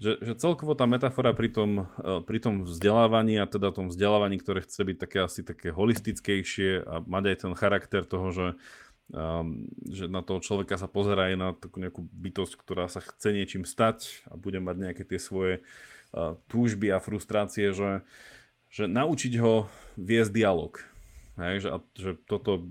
že, 0.00 0.16
že 0.24 0.32
celkovo 0.40 0.72
tá 0.72 0.88
metafora 0.88 1.36
pri 1.36 1.52
tom, 1.52 1.84
e, 2.00 2.24
pri 2.24 2.40
tom 2.40 2.64
vzdelávaní 2.64 3.36
a 3.36 3.44
teda 3.44 3.68
tom 3.68 3.92
vzdelávaní, 3.92 4.40
ktoré 4.40 4.64
chce 4.64 4.80
byť 4.80 4.96
také 4.96 5.18
asi 5.20 5.40
také 5.44 5.68
holistickejšie 5.68 6.88
a 6.88 7.04
mať 7.04 7.24
aj 7.28 7.36
ten 7.44 7.52
charakter 7.52 8.02
toho, 8.08 8.32
že, 8.32 8.46
um, 9.12 9.68
že 9.84 10.08
na 10.08 10.24
toho 10.24 10.40
človeka 10.40 10.80
sa 10.80 10.88
pozerá 10.88 11.28
aj 11.28 11.36
na 11.36 11.48
takú 11.52 11.84
nejakú 11.84 12.00
bytosť, 12.00 12.56
ktorá 12.56 12.88
sa 12.88 13.04
chce 13.04 13.36
niečím 13.36 13.68
stať 13.68 14.24
a 14.32 14.40
bude 14.40 14.56
mať 14.64 14.76
nejaké 14.88 15.04
tie 15.04 15.20
svoje 15.20 15.60
uh, 16.16 16.32
túžby 16.48 16.88
a 16.96 16.98
frustrácie, 17.04 17.76
že, 17.76 18.00
že 18.72 18.88
naučiť 18.88 19.36
ho 19.36 19.68
viesť 20.00 20.32
dialog. 20.32 20.80
Hej, 21.36 21.64
že, 21.64 21.68
a, 21.72 21.78
že 21.96 22.10
toto 22.24 22.68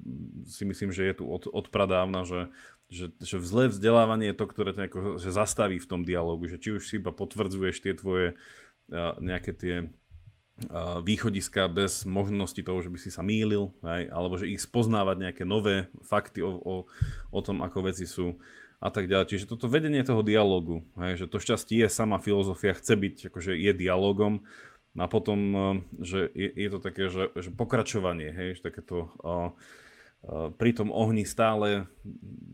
si 0.49 0.65
myslím, 0.65 0.89
že 0.89 1.13
je 1.13 1.13
tu 1.21 1.25
od, 1.30 1.45
od 1.45 1.65
že 2.25 2.49
že, 2.90 3.14
že 3.22 3.38
zlé 3.38 3.70
vzdelávanie 3.70 4.34
je 4.34 4.38
to, 4.38 4.46
ktoré 4.50 4.74
ťa 4.74 4.82
nejako, 4.90 5.00
že 5.22 5.30
zastaví 5.30 5.78
v 5.78 5.90
tom 5.90 6.02
dialogu, 6.02 6.50
že 6.50 6.58
či 6.58 6.74
už 6.74 6.84
si 6.90 6.98
iba 6.98 7.14
potvrdzuješ 7.14 7.86
tie 7.86 7.94
tvoje 7.94 8.34
uh, 8.34 9.14
nejaké 9.22 9.54
tie 9.54 9.76
uh, 9.86 10.98
východiska 11.06 11.70
bez 11.70 12.10
možnosti 12.10 12.58
toho, 12.58 12.82
že 12.82 12.90
by 12.90 12.98
si 12.98 13.14
sa 13.14 13.22
mýlil, 13.22 13.70
hej, 13.86 14.10
alebo 14.10 14.42
že 14.42 14.50
ich 14.50 14.66
spoznávať 14.66 15.30
nejaké 15.30 15.44
nové 15.46 15.86
fakty 16.02 16.42
o, 16.42 16.58
o, 16.58 16.76
o 17.30 17.40
tom, 17.46 17.62
ako 17.62 17.94
veci 17.94 18.10
sú 18.10 18.42
a 18.82 18.90
tak 18.90 19.06
ďalej. 19.06 19.38
Čiže 19.38 19.50
toto 19.54 19.70
vedenie 19.70 20.02
toho 20.02 20.26
dialogu, 20.26 20.82
hej, 20.98 21.22
že 21.22 21.26
to 21.30 21.38
šťastie 21.38 21.86
je 21.86 21.90
sama 21.94 22.18
filozofia, 22.18 22.74
chce 22.74 22.98
byť, 22.98 23.16
akože 23.30 23.54
je 23.54 23.72
dialogom 23.78 24.42
a 24.98 25.06
potom, 25.06 25.40
uh, 25.54 25.62
že 26.02 26.26
je, 26.34 26.50
je 26.58 26.70
to 26.74 26.80
také, 26.82 27.14
že, 27.14 27.30
že 27.38 27.54
pokračovanie, 27.54 28.34
hej, 28.34 28.58
že 28.58 28.66
takéto 28.66 29.14
uh, 29.22 29.54
Eh, 29.54 29.54
pri 30.59 30.76
tom 30.76 30.91
ohni 30.91 31.24
stále, 31.24 31.88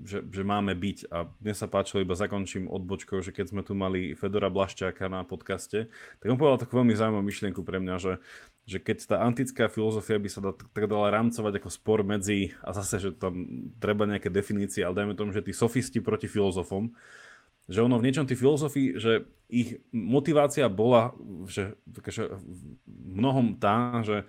že, 0.05 0.21
že 0.29 0.43
máme 0.45 0.77
byť. 0.77 1.09
A 1.09 1.25
mne 1.41 1.53
sa 1.57 1.65
páčilo, 1.65 2.05
iba 2.05 2.13
zakončím 2.13 2.69
odbočkou, 2.69 3.25
že 3.25 3.33
keď 3.33 3.45
sme 3.49 3.61
tu 3.65 3.73
mali 3.73 4.13
Fedora 4.13 4.53
Blaščáka 4.53 5.09
na 5.09 5.25
podcaste, 5.25 5.89
tak 6.21 6.27
on 6.29 6.37
povedal 6.37 6.61
takú 6.61 6.77
veľmi 6.77 6.93
zaujímavú 6.93 7.25
myšlienku 7.25 7.65
pre 7.65 7.81
mňa, 7.81 7.95
že, 7.97 8.13
že 8.69 8.77
keď 8.77 8.97
tá 9.09 9.17
antická 9.25 9.65
filozofia 9.65 10.21
by 10.21 10.29
sa 10.29 10.39
da, 10.45 10.51
tak 10.53 10.85
dala 10.85 11.09
rámcovať 11.09 11.57
ako 11.57 11.69
spor 11.73 12.05
medzi, 12.05 12.53
a 12.61 12.69
zase, 12.69 13.01
že 13.01 13.09
tam 13.17 13.33
treba 13.81 14.05
nejaké 14.05 14.29
definície, 14.29 14.85
ale 14.85 15.01
dajme 15.01 15.17
tomu, 15.17 15.33
že 15.33 15.41
tí 15.41 15.49
sofisti 15.49 16.05
proti 16.05 16.29
filozofom, 16.29 16.93
že 17.65 17.81
ono 17.81 17.97
v 17.97 18.05
niečom 18.05 18.29
tí 18.29 18.37
filozofii, 18.37 19.01
že 19.01 19.25
ich 19.49 19.81
motivácia 19.89 20.69
bola 20.69 21.17
že, 21.49 21.73
že 22.13 22.29
mnohom 22.93 23.57
tá, 23.57 24.05
že 24.05 24.21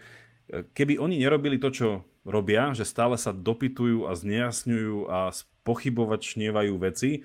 keby 0.48 0.96
oni 0.96 1.20
nerobili 1.20 1.60
to, 1.60 1.68
čo 1.68 1.88
robia, 2.26 2.74
že 2.74 2.82
stále 2.82 3.14
sa 3.14 3.30
dopytujú 3.30 4.10
a 4.10 4.18
znejasňujú 4.18 5.06
a 5.06 5.30
pochybovačnievajú 5.62 6.74
veci, 6.82 7.22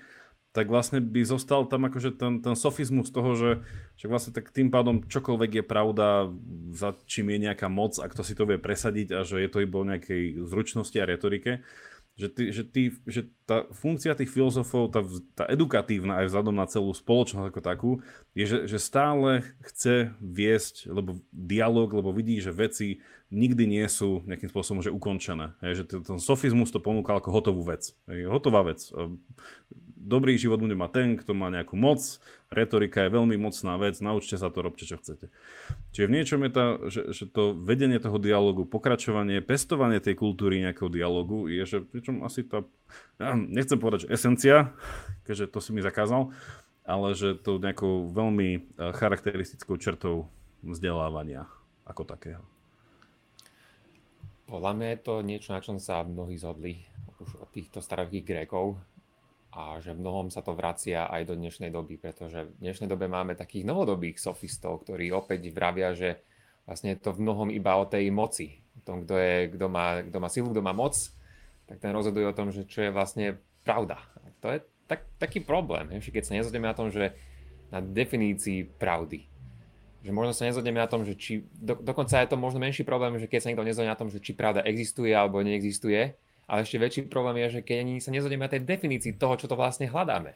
tak 0.51 0.67
vlastne 0.67 0.99
by 0.99 1.23
zostal 1.23 1.63
tam 1.63 1.87
akože 1.87 2.11
ten, 2.19 2.43
ten 2.43 2.55
sofizmus 2.59 3.07
toho, 3.07 3.39
že, 3.39 3.51
že 3.95 4.11
vlastne 4.11 4.35
tak 4.35 4.51
tým 4.51 4.67
pádom 4.67 4.99
čokoľvek 5.07 5.63
je 5.63 5.65
pravda, 5.65 6.27
za 6.75 6.91
čím 7.07 7.31
je 7.31 7.47
nejaká 7.47 7.71
moc 7.71 7.95
a 7.97 8.05
kto 8.11 8.21
si 8.21 8.35
to 8.35 8.43
vie 8.43 8.59
presadiť 8.59 9.07
a 9.15 9.19
že 9.23 9.39
je 9.39 9.49
to 9.49 9.63
iba 9.63 9.79
o 9.79 9.87
nejakej 9.87 10.43
zručnosti 10.43 10.97
a 10.99 11.07
retorike. 11.07 11.63
Že, 12.19 12.27
ty, 12.35 12.43
že, 12.51 12.63
ty, 12.67 12.81
že 13.07 13.21
tá 13.47 13.63
funkcia 13.71 14.11
tých 14.11 14.27
filozofov, 14.27 14.91
tá, 14.91 14.99
tá 15.31 15.47
edukatívna 15.47 16.19
aj 16.19 16.27
vzhľadom 16.27 16.55
na 16.59 16.67
celú 16.67 16.91
spoločnosť 16.91 17.47
ako 17.47 17.61
takú, 17.63 17.91
je, 18.35 18.43
že, 18.43 18.59
že 18.67 18.77
stále 18.83 19.47
chce 19.63 20.11
viesť 20.19 20.91
lebo 20.91 21.23
dialog, 21.31 21.87
lebo 21.87 22.11
vidí, 22.11 22.43
že 22.43 22.51
veci 22.51 22.99
nikdy 23.31 23.63
nie 23.63 23.87
sú 23.87 24.21
nejakým 24.27 24.51
spôsobom 24.51 24.83
že 24.83 24.91
ukončené. 24.91 25.55
Hej, 25.63 25.81
že 25.81 26.03
ten 26.03 26.19
sofizmus 26.19 26.69
to 26.69 26.83
ponúka 26.83 27.15
ako 27.15 27.31
hotovú 27.31 27.63
vec. 27.63 27.95
Hej, 28.11 28.27
hotová 28.27 28.67
vec. 28.67 28.83
Dobrý 30.01 30.35
život 30.35 30.59
bude 30.59 30.75
mať 30.75 30.91
ten, 30.91 31.07
kto 31.15 31.31
má 31.31 31.47
nejakú 31.47 31.77
moc, 31.79 32.01
retorika 32.51 33.05
je 33.05 33.15
veľmi 33.15 33.37
mocná 33.37 33.77
vec, 33.77 33.95
naučte 34.01 34.35
sa 34.35 34.51
to, 34.51 34.65
robte 34.65 34.83
čo 34.83 34.99
chcete. 34.99 35.31
Čiže 35.95 36.09
v 36.09 36.15
niečom 36.19 36.41
je 36.43 36.51
tá, 36.51 36.65
že, 36.89 37.01
že 37.15 37.23
to 37.29 37.55
vedenie 37.55 38.01
toho 38.01 38.17
dialogu, 38.17 38.67
pokračovanie, 38.67 39.39
pestovanie 39.45 40.03
tej 40.03 40.17
kultúry 40.17 40.59
nejakého 40.59 40.89
dialogu 40.91 41.47
je, 41.47 41.63
že 41.63 41.77
pričom 41.85 42.25
asi 42.25 42.43
tá, 42.43 42.65
ja 43.21 43.37
nechcem 43.37 43.77
povedať, 43.77 44.09
že 44.09 44.11
esencia, 44.11 44.73
keďže 45.23 45.53
to 45.53 45.61
si 45.63 45.69
mi 45.71 45.85
zakázal, 45.85 46.33
ale 46.83 47.13
že 47.13 47.37
to 47.37 47.61
nejakou 47.61 48.09
veľmi 48.09 48.49
eh, 48.57 48.61
charakteristickou 48.91 49.77
črtou 49.77 50.27
vzdelávania 50.65 51.45
ako 51.85 52.03
takého. 52.09 52.43
Podľa 54.51 54.71
mňa 54.75 54.87
je 54.91 54.99
to 54.99 55.13
niečo, 55.23 55.55
na 55.55 55.63
čom 55.63 55.79
sa 55.79 56.03
mnohí 56.03 56.35
zhodli 56.35 56.83
už 57.23 57.39
od 57.39 57.47
týchto 57.55 57.79
starových 57.79 58.27
Grékov 58.27 58.75
a 59.55 59.79
že 59.79 59.95
mnohom 59.95 60.27
sa 60.27 60.43
to 60.43 60.51
vracia 60.51 61.07
aj 61.07 61.23
do 61.23 61.39
dnešnej 61.39 61.71
doby, 61.71 61.95
pretože 61.95 62.51
v 62.51 62.59
dnešnej 62.59 62.91
dobe 62.91 63.07
máme 63.07 63.39
takých 63.39 63.63
novodobých 63.63 64.19
sofistov, 64.19 64.83
ktorí 64.83 65.07
opäť 65.15 65.47
vravia, 65.55 65.95
že 65.95 66.19
vlastne 66.67 66.91
je 66.91 66.99
to 66.99 67.15
v 67.15 67.23
mnohom 67.23 67.47
iba 67.47 67.79
o 67.79 67.87
tej 67.87 68.11
moci. 68.11 68.59
O 68.75 68.83
tom, 68.83 69.07
kto, 69.07 69.15
je, 69.15 69.55
kto, 69.55 69.71
má, 69.71 70.03
kto 70.03 70.17
má 70.19 70.27
silu, 70.27 70.51
kto 70.51 70.59
má 70.59 70.75
moc, 70.75 70.99
tak 71.71 71.79
ten 71.79 71.95
rozhoduje 71.95 72.27
o 72.27 72.35
tom, 72.35 72.51
že 72.51 72.67
čo 72.67 72.83
je 72.83 72.91
vlastne 72.91 73.39
pravda. 73.63 74.03
A 74.19 74.35
to 74.43 74.51
je 74.51 74.59
tak, 74.83 75.07
taký 75.15 75.39
problém, 75.39 75.87
keď 75.95 76.27
sa 76.27 76.35
nezhodneme 76.35 76.67
na 76.67 76.75
tom, 76.75 76.91
že 76.91 77.15
na 77.71 77.79
definícii 77.79 78.67
pravdy, 78.75 79.31
že 80.01 80.09
možno 80.09 80.33
sa 80.33 80.49
nezhodneme 80.49 80.81
na 80.81 80.89
tom, 80.89 81.05
že 81.05 81.13
či, 81.13 81.45
do, 81.53 81.77
dokonca 81.77 82.17
je 82.17 82.29
to 82.29 82.37
možno 82.37 82.57
menší 82.57 82.81
problém, 82.81 83.21
že 83.21 83.29
keď 83.29 83.39
sa 83.39 83.47
niekto 83.53 83.65
nezhodne 83.65 83.93
na 83.93 83.99
tom, 83.99 84.09
že 84.09 84.17
či 84.17 84.33
pravda 84.33 84.65
existuje 84.65 85.13
alebo 85.13 85.45
neexistuje, 85.45 86.17
ale 86.49 86.59
ešte 86.65 86.81
väčší 86.81 87.01
problém 87.07 87.45
je, 87.45 87.57
že 87.57 87.61
keď 87.61 87.77
ani 87.85 87.93
sa 88.01 88.09
nezhodneme 88.09 88.43
na 88.43 88.51
tej 88.51 88.65
definícii 88.65 89.15
toho, 89.15 89.37
čo 89.37 89.45
to 89.45 89.53
vlastne 89.53 89.85
hľadáme. 89.85 90.33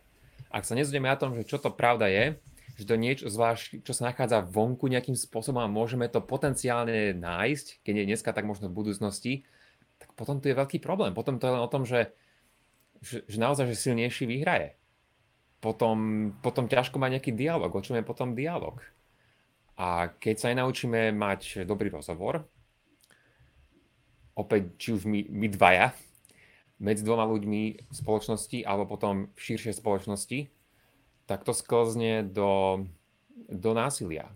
Ak 0.54 0.64
sa 0.64 0.78
nezhodneme 0.78 1.10
na 1.10 1.18
tom, 1.18 1.34
že 1.34 1.44
čo 1.44 1.58
to 1.58 1.74
pravda 1.74 2.08
je, 2.08 2.38
že 2.76 2.86
to 2.86 2.96
niečo 3.00 3.26
zvlášť, 3.32 3.82
čo 3.88 3.92
sa 3.96 4.12
nachádza 4.12 4.44
vonku 4.44 4.86
nejakým 4.92 5.16
spôsobom 5.16 5.64
a 5.64 5.72
môžeme 5.72 6.12
to 6.12 6.20
potenciálne 6.20 7.16
nájsť, 7.18 7.82
keď 7.82 7.94
nie 7.96 8.06
dneska, 8.12 8.36
tak 8.36 8.44
možno 8.44 8.68
v 8.68 8.78
budúcnosti, 8.78 9.48
tak 9.98 10.12
potom 10.14 10.44
to 10.44 10.52
je 10.52 10.60
veľký 10.60 10.84
problém. 10.84 11.16
Potom 11.16 11.40
to 11.40 11.48
je 11.48 11.54
len 11.56 11.64
o 11.64 11.72
tom, 11.72 11.88
že, 11.88 12.12
že, 13.00 13.24
že 13.26 13.38
naozaj, 13.40 13.72
že 13.72 13.80
silnejší 13.80 14.28
vyhraje. 14.28 14.76
Potom, 15.64 16.32
potom 16.44 16.68
ťažko 16.68 17.00
mať 17.00 17.20
nejaký 17.20 17.32
dialog. 17.32 17.72
O 17.72 17.82
čom 17.82 17.96
je 17.96 18.04
potom 18.04 18.36
dialog? 18.36 18.84
A 19.76 20.08
keď 20.16 20.36
sa 20.40 20.56
naučíme 20.56 21.12
mať 21.12 21.68
dobrý 21.68 21.92
rozhovor, 21.92 22.48
opäť 24.36 24.76
či 24.80 24.90
už 24.96 25.04
my, 25.08 25.28
my 25.32 25.48
dvaja, 25.52 25.92
medzi 26.80 27.08
dvoma 27.08 27.24
ľuďmi 27.28 27.62
v 27.88 27.94
spoločnosti 27.96 28.64
alebo 28.68 28.88
potom 28.88 29.32
v 29.32 29.40
širšej 29.40 29.80
spoločnosti, 29.80 30.40
tak 31.26 31.48
to 31.48 31.56
sklzne 31.56 32.28
do, 32.28 32.84
do 33.48 33.72
násilia. 33.72 34.32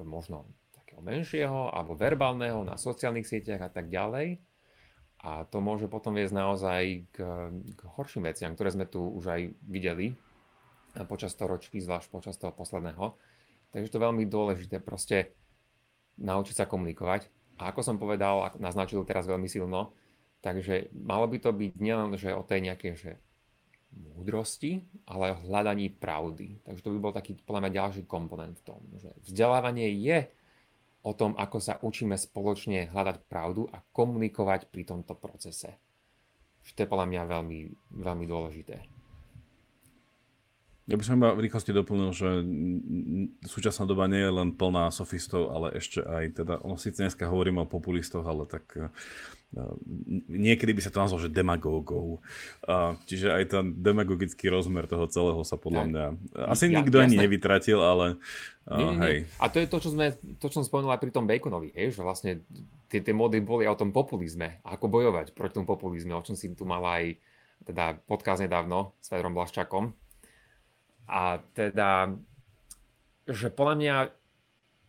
Možno 0.00 0.48
takého 0.72 1.04
menšieho 1.04 1.68
alebo 1.76 1.92
verbálneho 1.92 2.64
na 2.64 2.80
sociálnych 2.80 3.28
sieťach 3.28 3.60
a 3.60 3.68
tak 3.68 3.92
ďalej. 3.92 4.40
A 5.20 5.44
to 5.44 5.60
môže 5.60 5.92
potom 5.92 6.16
viesť 6.16 6.32
naozaj 6.32 7.04
k, 7.12 7.18
k 7.52 7.80
horším 7.84 8.24
veciam, 8.24 8.56
ktoré 8.56 8.72
sme 8.72 8.88
tu 8.88 9.04
už 9.04 9.24
aj 9.28 9.42
videli 9.68 10.16
počas 11.04 11.36
toho 11.36 11.52
ročky, 11.52 11.84
zvlášť 11.84 12.08
počas 12.08 12.40
toho 12.40 12.56
posledného. 12.56 13.12
Takže 13.70 13.90
to 13.90 13.96
je 13.98 14.06
veľmi 14.06 14.24
dôležité 14.26 14.82
proste 14.82 15.34
naučiť 16.18 16.64
sa 16.64 16.70
komunikovať. 16.70 17.30
A 17.60 17.70
ako 17.70 17.80
som 17.84 17.96
povedal, 18.00 18.50
naznačil 18.56 19.04
teraz 19.04 19.28
veľmi 19.28 19.46
silno, 19.46 19.92
takže 20.40 20.88
malo 20.96 21.28
by 21.28 21.38
to 21.38 21.50
byť 21.52 21.72
nielen 21.76 22.16
že 22.16 22.32
o 22.32 22.42
tej 22.42 22.66
nejakej 22.66 22.92
že 22.96 23.12
múdrosti, 23.90 24.86
ale 25.06 25.34
o 25.34 25.40
hľadaní 25.44 25.90
pravdy. 25.90 26.62
Takže 26.62 26.82
to 26.82 26.92
by 26.94 26.98
bol 26.98 27.12
taký 27.14 27.36
podľa 27.42 27.66
mňa 27.66 27.76
ďalší 27.78 28.02
komponent 28.06 28.54
v 28.62 28.66
tom, 28.66 28.80
že 28.96 29.10
vzdelávanie 29.26 29.90
je 29.98 30.30
o 31.02 31.12
tom, 31.16 31.32
ako 31.36 31.58
sa 31.58 31.80
učíme 31.80 32.14
spoločne 32.14 32.92
hľadať 32.92 33.24
pravdu 33.26 33.66
a 33.72 33.80
komunikovať 33.92 34.68
pri 34.68 34.82
tomto 34.84 35.16
procese. 35.16 35.80
Že 36.60 36.72
to 36.76 36.82
je 36.84 36.92
podľa 36.92 37.06
mňa 37.08 37.22
veľmi, 37.24 37.58
veľmi 38.04 38.24
dôležité. 38.28 38.99
Ja 40.90 40.98
by 40.98 41.04
som 41.06 41.22
iba 41.22 41.30
v 41.38 41.46
rýchlosti 41.46 41.70
doplnil, 41.70 42.10
že 42.10 42.42
súčasná 43.46 43.86
doba 43.86 44.10
nie 44.10 44.18
je 44.18 44.32
len 44.34 44.50
plná 44.50 44.90
sofistov, 44.90 45.54
ale 45.54 45.78
ešte 45.78 46.02
aj 46.02 46.42
teda, 46.42 46.54
ono 46.66 46.74
síce 46.74 47.06
dneska 47.06 47.30
hovoríme 47.30 47.62
o 47.62 47.70
populistoch, 47.70 48.26
ale 48.26 48.50
tak 48.50 48.74
niekedy 50.30 50.70
by 50.70 50.82
sa 50.82 50.90
to 50.94 51.02
nazvalo, 51.02 51.26
že 51.26 51.34
demagógov. 51.34 52.22
Čiže 53.06 53.34
aj 53.34 53.44
ten 53.50 53.64
demagogický 53.82 54.46
rozmer 54.46 54.86
toho 54.86 55.10
celého 55.10 55.42
sa 55.42 55.58
podľa 55.58 55.84
mňa 55.90 56.04
asi 56.50 56.70
ja, 56.70 56.82
nikto 56.82 57.02
jasné. 57.02 57.06
ani 57.06 57.16
nevytratil, 57.26 57.78
ale 57.82 58.06
nie, 58.70 58.86
nie, 58.86 58.98
hej. 59.02 59.16
Nie. 59.26 59.42
A 59.42 59.50
to 59.50 59.58
je 59.58 59.66
to, 59.66 59.78
čo, 59.82 59.90
sme, 59.90 60.14
to, 60.38 60.46
čo 60.46 60.62
som 60.62 60.66
spomenul 60.66 60.94
aj 60.94 61.02
pri 61.02 61.10
tom 61.10 61.26
Baconovi, 61.26 61.74
hej, 61.74 61.98
že 61.98 62.06
vlastne 62.06 62.46
tie, 62.86 63.02
tie 63.02 63.14
mody 63.14 63.42
boli 63.42 63.66
o 63.66 63.74
tom 63.74 63.90
populizme, 63.90 64.62
ako 64.62 64.86
bojovať 64.86 65.34
proti 65.34 65.58
tomu 65.58 65.66
populizme, 65.66 66.14
o 66.14 66.22
čom 66.22 66.38
si 66.38 66.54
tu 66.54 66.62
mal 66.62 66.82
aj 66.86 67.18
teda 67.66 67.98
podcast 68.06 68.46
nedávno 68.46 68.94
s 69.02 69.10
Fedrom 69.10 69.34
Blaščakom. 69.34 69.90
A 71.10 71.42
teda, 71.58 72.14
že 73.26 73.50
podľa 73.50 73.74
mňa, 73.74 73.94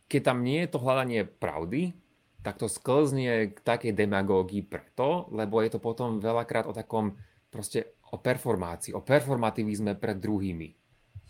keď 0.05 0.21
tam 0.21 0.45
nie 0.45 0.61
je 0.61 0.69
to 0.69 0.83
hľadanie 0.83 1.25
pravdy, 1.25 1.97
tak 2.45 2.61
to 2.61 2.69
sklznie 2.69 3.53
k 3.53 3.57
takej 3.61 3.93
demagógii 3.97 4.65
preto, 4.65 5.29
lebo 5.33 5.61
je 5.61 5.73
to 5.73 5.79
potom 5.81 6.21
veľakrát 6.21 6.69
o 6.69 6.73
takom 6.73 7.17
proste 7.49 7.97
o 8.13 8.17
performácii, 8.17 8.93
o 8.93 9.01
performativizme 9.01 9.97
pred 9.97 10.17
druhými. 10.17 10.69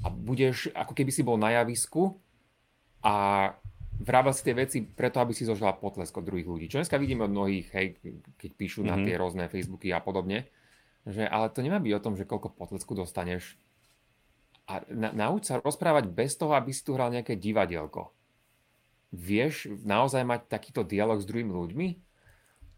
A 0.02 0.10
budeš, 0.10 0.72
ako 0.74 0.98
keby 0.98 1.12
si 1.14 1.22
bol 1.22 1.38
na 1.38 1.62
javisku 1.62 2.18
a 3.06 3.48
vrába 4.02 4.34
si 4.34 4.42
tie 4.42 4.58
veci 4.58 4.82
preto, 4.82 5.22
aby 5.22 5.36
si 5.36 5.46
zožila 5.46 5.78
potlesk 5.78 6.18
od 6.18 6.26
druhých 6.26 6.50
ľudí. 6.50 6.66
Čo 6.72 6.82
dneska 6.82 6.98
vidíme 6.98 7.30
od 7.30 7.34
mnohých, 7.34 7.68
hej, 7.78 7.88
keď 8.40 8.52
píšu 8.58 8.82
mm-hmm. 8.82 8.92
na 8.92 8.96
mhm. 8.98 9.06
tie 9.06 9.16
rôzne 9.22 9.44
Facebooky 9.52 9.94
a 9.94 10.02
podobne, 10.02 10.50
že 11.06 11.26
ale 11.26 11.54
to 11.54 11.62
nemá 11.62 11.78
byť 11.78 11.94
o 11.98 12.04
tom, 12.04 12.14
že 12.18 12.30
koľko 12.30 12.54
potlesku 12.58 12.94
dostaneš. 12.98 13.58
A 14.70 14.86
na, 14.92 15.10
nauč 15.14 15.50
sa 15.50 15.58
rozprávať 15.58 16.12
bez 16.12 16.38
toho, 16.38 16.54
aby 16.54 16.70
si 16.74 16.86
tu 16.86 16.94
hral 16.94 17.10
nejaké 17.14 17.40
divadielko 17.40 18.14
vieš 19.12 19.68
naozaj 19.84 20.24
mať 20.24 20.48
takýto 20.48 20.88
dialog 20.88 21.20
s 21.20 21.28
druhými 21.28 21.52
ľuďmi? 21.52 21.88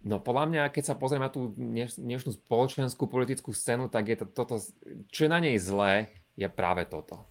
No 0.04 0.20
podľa 0.20 0.46
mňa, 0.52 0.64
keď 0.74 0.84
sa 0.84 1.00
pozrieme 1.00 1.32
na 1.32 1.32
tú 1.32 1.56
dnešnú 1.56 2.36
spoločenskú 2.36 3.08
politickú 3.08 3.56
scénu, 3.56 3.88
tak 3.88 4.12
je 4.12 4.18
to 4.20 4.26
toto, 4.28 4.60
čo 5.08 5.20
je 5.24 5.32
na 5.32 5.40
nej 5.40 5.56
zlé, 5.56 6.12
je 6.36 6.50
práve 6.52 6.84
toto. 6.84 7.24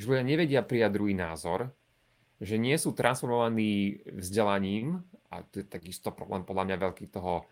Že 0.00 0.16
ľudia 0.16 0.24
nevedia 0.24 0.60
prijať 0.64 0.94
druhý 0.94 1.12
názor, 1.12 1.68
že 2.40 2.56
nie 2.56 2.72
sú 2.80 2.96
transformovaní 2.96 4.00
vzdelaním, 4.08 5.04
a 5.28 5.44
to 5.44 5.60
je 5.60 5.66
takisto 5.68 6.14
problém 6.14 6.46
podľa 6.48 6.72
mňa 6.72 6.76
veľký 6.80 7.12
toho 7.12 7.44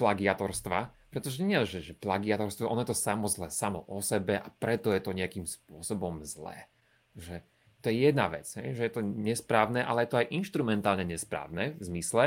plagiatorstva, 0.00 0.88
pretože 1.08 1.40
nie, 1.40 1.56
že, 1.64 1.80
že 1.80 1.96
plagiatorstvo, 1.96 2.68
ono 2.68 2.84
je 2.84 2.92
to 2.92 2.98
samo 2.98 3.26
zlé, 3.32 3.48
samo 3.48 3.84
o 3.88 4.04
sebe 4.04 4.36
a 4.40 4.48
preto 4.60 4.92
je 4.92 5.00
to 5.00 5.16
nejakým 5.16 5.48
spôsobom 5.48 6.20
zlé. 6.28 6.68
Že 7.16 7.40
to 7.80 7.88
je 7.88 7.96
jedna 8.10 8.26
vec, 8.28 8.44
že 8.48 8.82
je 8.82 8.92
to 8.92 9.00
nesprávne, 9.00 9.80
ale 9.80 10.04
je 10.04 10.10
to 10.10 10.20
aj 10.20 10.32
inštrumentálne 10.34 11.06
nesprávne 11.06 11.78
v 11.78 11.82
zmysle, 11.82 12.24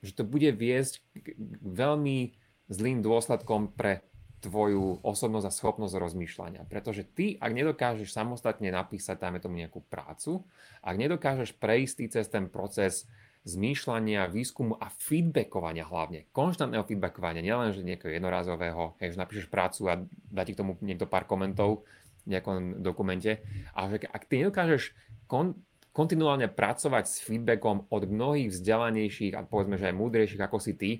že 0.00 0.12
to 0.16 0.24
bude 0.24 0.48
viesť 0.56 1.04
k 1.14 1.36
veľmi 1.62 2.34
zlým 2.66 3.04
dôsledkom 3.04 3.70
pre 3.76 4.02
tvoju 4.44 5.00
osobnosť 5.00 5.46
a 5.48 5.52
schopnosť 5.54 5.94
rozmýšľania. 5.96 6.62
Pretože 6.68 7.02
ty, 7.02 7.40
ak 7.40 7.52
nedokážeš 7.56 8.12
samostatne 8.12 8.68
napísať, 8.68 9.16
dáme 9.16 9.40
tomu 9.40 9.58
nejakú 9.58 9.82
prácu, 9.86 10.44
ak 10.84 10.94
nedokážeš 10.94 11.56
prejsť 11.56 12.12
cez 12.12 12.26
ten 12.28 12.46
proces 12.46 13.08
zmýšľania, 13.46 14.26
výskumu 14.26 14.74
a 14.74 14.90
feedbackovania 14.90 15.86
hlavne, 15.86 16.26
konštantného 16.34 16.82
feedbackovania, 16.82 17.46
nielen 17.46 17.70
že 17.70 17.86
nejakého 17.86 18.18
jednorázového, 18.18 18.98
hej, 18.98 19.14
že 19.14 19.22
napíšeš 19.22 19.46
prácu 19.46 19.86
a 19.86 20.02
dá 20.34 20.42
ti 20.42 20.52
k 20.52 20.60
tomu 20.60 20.74
niekto 20.82 21.06
pár 21.06 21.30
komentov, 21.30 21.86
nejakom 22.26 22.82
dokumente. 22.82 23.38
A 23.70 23.86
že 23.86 24.02
ak 24.10 24.26
ty 24.26 24.42
nedokážeš 24.42 24.98
kon, 25.30 25.54
kontinuálne 25.94 26.50
pracovať 26.50 27.04
s 27.06 27.22
feedbackom 27.22 27.86
od 27.86 28.02
mnohých 28.10 28.50
vzdelanejších 28.50 29.38
a 29.38 29.46
povedzme, 29.46 29.78
že 29.78 29.88
aj 29.88 29.96
múdrejších 29.96 30.42
ako 30.42 30.58
si 30.58 30.74
ty, 30.74 30.90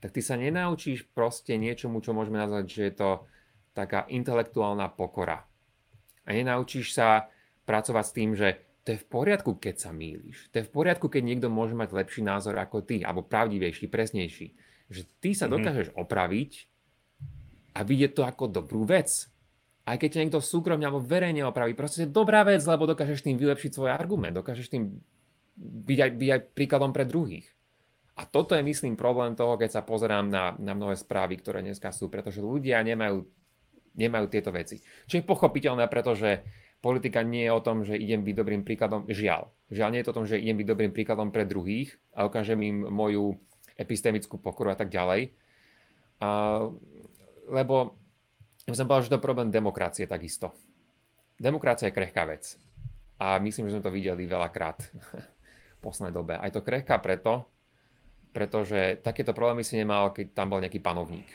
tak 0.00 0.16
ty 0.16 0.24
sa 0.24 0.40
nenaučíš 0.40 1.04
proste 1.12 1.60
niečomu, 1.60 2.00
čo 2.00 2.16
môžeme 2.16 2.40
nazvať, 2.40 2.64
že 2.64 2.82
je 2.88 2.94
to 2.96 3.10
taká 3.76 4.08
intelektuálna 4.08 4.88
pokora. 4.96 5.44
A 6.24 6.32
nenaučíš 6.32 6.96
sa 6.96 7.28
pracovať 7.68 8.04
s 8.08 8.16
tým, 8.16 8.30
že 8.32 8.69
to 8.84 8.96
je 8.96 8.98
v 8.98 9.06
poriadku, 9.06 9.60
keď 9.60 9.76
sa 9.76 9.90
mýliš. 9.92 10.48
To 10.50 10.60
je 10.60 10.66
v 10.66 10.72
poriadku, 10.72 11.06
keď 11.12 11.22
niekto 11.24 11.48
môže 11.52 11.76
mať 11.76 11.92
lepší 11.92 12.24
názor 12.24 12.56
ako 12.56 12.80
ty, 12.80 13.04
alebo 13.04 13.24
pravdivejší, 13.26 13.92
presnejší. 13.92 14.56
Že 14.88 15.02
ty 15.20 15.30
sa 15.36 15.46
mm-hmm. 15.46 15.54
dokážeš 15.54 15.88
opraviť 15.94 16.52
a 17.76 17.80
vidieť 17.84 18.12
to 18.16 18.22
ako 18.24 18.50
dobrú 18.50 18.88
vec 18.88 19.30
aj 19.90 19.96
keď 19.98 20.08
ťa 20.12 20.22
niekto 20.22 20.40
súkromne 20.44 20.86
alebo 20.86 21.02
verejne 21.02 21.42
opraví, 21.42 21.74
proste 21.74 22.06
je 22.06 22.14
dobrá 22.14 22.46
vec, 22.46 22.62
lebo 22.62 22.86
dokážeš 22.86 23.26
tým 23.26 23.34
vylepšiť 23.34 23.74
svoj 23.74 23.90
argument, 23.90 24.36
dokážeš 24.36 24.70
tým 24.70 25.02
byť 25.60 25.98
aj, 25.98 26.10
byť 26.14 26.30
aj 26.30 26.40
príkladom 26.54 26.94
pre 26.94 27.02
druhých. 27.08 27.50
A 28.14 28.28
toto 28.28 28.52
je, 28.52 28.62
myslím, 28.62 29.00
problém 29.00 29.32
toho, 29.32 29.56
keď 29.56 29.80
sa 29.80 29.82
pozerám 29.82 30.28
na, 30.28 30.52
na 30.60 30.76
mnohé 30.76 30.94
správy, 30.94 31.40
ktoré 31.40 31.64
dneska 31.64 31.88
sú, 31.90 32.12
pretože 32.12 32.44
ľudia 32.44 32.84
nemajú, 32.84 33.24
nemajú 33.96 34.26
tieto 34.28 34.52
veci. 34.52 34.78
Čo 35.08 35.18
je 35.18 35.24
pochopiteľné, 35.24 35.88
pretože 35.88 36.44
politika 36.80 37.20
nie 37.20 37.44
je 37.46 37.52
o 37.52 37.64
tom, 37.64 37.84
že 37.84 37.96
idem 37.96 38.24
byť 38.24 38.34
dobrým 38.34 38.62
príkladom, 38.64 39.04
žiaľ. 39.08 39.52
Žiaľ 39.68 39.88
nie 39.92 40.00
je 40.00 40.06
to 40.08 40.12
o 40.12 40.18
tom, 40.18 40.26
že 40.26 40.40
idem 40.40 40.56
byť 40.60 40.68
dobrým 40.68 40.92
príkladom 40.92 41.28
pre 41.28 41.44
druhých 41.44 41.94
a 42.16 42.26
ukážem 42.26 42.60
im 42.64 42.88
moju 42.88 43.36
epistemickú 43.76 44.40
pokoru 44.40 44.72
a 44.72 44.76
tak 44.76 44.88
ďalej. 44.88 45.32
A, 46.20 46.28
lebo 47.48 47.96
som 48.68 48.84
povedal, 48.88 49.04
že 49.08 49.10
to 49.12 49.18
je 49.20 49.28
problém 49.28 49.48
demokracie 49.48 50.04
takisto. 50.04 50.52
Demokracia 51.40 51.88
je 51.88 51.96
krehká 51.96 52.28
vec. 52.28 52.56
A 53.20 53.36
myslím, 53.40 53.68
že 53.68 53.76
sme 53.76 53.84
to 53.84 53.92
videli 53.92 54.24
veľakrát 54.24 54.80
v 54.80 55.78
poslednej 55.80 56.12
dobe. 56.12 56.34
Aj 56.36 56.52
to 56.52 56.64
krehká 56.64 57.00
preto, 57.00 57.48
pretože 58.32 59.00
takéto 59.04 59.32
problémy 59.32 59.64
si 59.64 59.80
nemal, 59.80 60.12
keď 60.12 60.32
tam 60.36 60.52
bol 60.52 60.60
nejaký 60.60 60.80
panovník. 60.80 61.28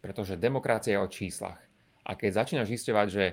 Pretože 0.00 0.40
demokracia 0.40 0.96
je 0.96 1.04
o 1.04 1.08
číslach. 1.08 1.58
A 2.04 2.16
keď 2.16 2.44
začínaš 2.44 2.72
zisťovať, 2.72 3.06
že 3.08 3.24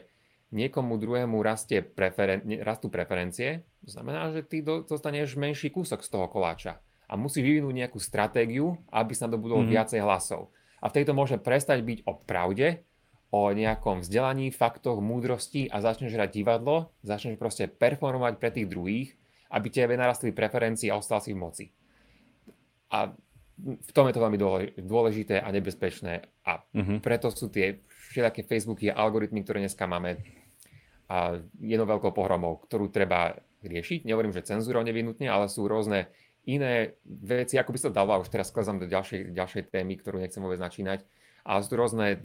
niekomu 0.55 0.95
druhému 0.95 1.35
rastie 1.43 1.83
preferen- 1.83 2.47
rastú 2.63 2.87
preferencie, 2.87 3.67
to 3.83 3.91
znamená, 3.91 4.31
že 4.31 4.41
ty 4.47 4.63
dostaneš 4.63 5.35
menší 5.35 5.69
kúsok 5.69 6.01
z 6.01 6.09
toho 6.09 6.31
koláča. 6.31 6.79
A 7.05 7.19
musíš 7.19 7.45
vyvinúť 7.45 7.75
nejakú 7.85 7.99
stratégiu, 8.01 8.79
aby 8.89 9.13
sa 9.13 9.29
dobudol 9.29 9.61
mm-hmm. 9.61 9.75
viacej 9.75 9.99
hlasov. 10.01 10.49
A 10.81 10.89
v 10.89 10.95
tejto 11.01 11.13
môže 11.13 11.37
prestať 11.37 11.85
byť 11.85 12.07
o 12.07 12.17
pravde 12.17 12.81
o 13.35 13.51
nejakom 13.51 13.99
vzdelaní, 13.99 14.47
faktoch, 14.55 15.03
múdrosti 15.03 15.67
a 15.67 15.83
začneš 15.83 16.15
hrať 16.15 16.29
divadlo, 16.31 16.95
začneš 17.03 17.35
proste 17.35 17.67
performovať 17.67 18.33
pre 18.39 18.49
tých 18.49 18.71
druhých, 18.71 19.09
aby 19.51 19.67
tebe 19.67 19.99
narastli 19.99 20.31
preferencie 20.31 20.87
a 20.87 20.95
ostal 20.95 21.19
si 21.19 21.35
v 21.35 21.41
moci. 21.43 21.65
A 22.95 23.11
v 23.59 23.91
tom 23.91 24.07
je 24.07 24.13
to 24.15 24.23
veľmi 24.23 24.39
dôležité 24.79 25.39
a 25.39 25.47
nebezpečné 25.51 26.27
a 26.43 26.59
uh-huh. 26.63 26.99
preto 26.99 27.31
sú 27.31 27.47
tie 27.47 27.79
všelijaké 28.11 28.43
Facebooky 28.43 28.91
a 28.91 28.99
algoritmy, 28.99 29.43
ktoré 29.43 29.63
dneska 29.63 29.87
máme, 29.87 30.19
a 31.05 31.37
jednou 31.61 31.85
veľkou 31.85 32.11
pohromou, 32.11 32.61
ktorú 32.65 32.89
treba 32.89 33.37
riešiť. 33.61 34.05
Nehovorím, 34.05 34.33
že 34.33 34.45
cenzúrou 34.45 34.81
nevinutne, 34.81 35.29
ale 35.29 35.49
sú 35.49 35.65
rôzne 35.65 36.09
iné 36.45 36.97
veci, 37.05 37.57
ako 37.57 37.73
by 37.73 37.79
sa 37.81 37.89
dalo, 37.89 38.13
a 38.13 38.21
už 38.21 38.29
teraz 38.29 38.53
sklezám 38.53 38.77
do 38.77 38.87
ďalšej, 38.89 39.33
ďalšej 39.33 39.63
témy, 39.73 39.97
ktorú 39.97 40.21
nechcem 40.21 40.41
vôbec 40.41 40.61
načínať, 40.61 41.01
ale 41.45 41.59
sú 41.65 41.73
rôzne 41.73 42.21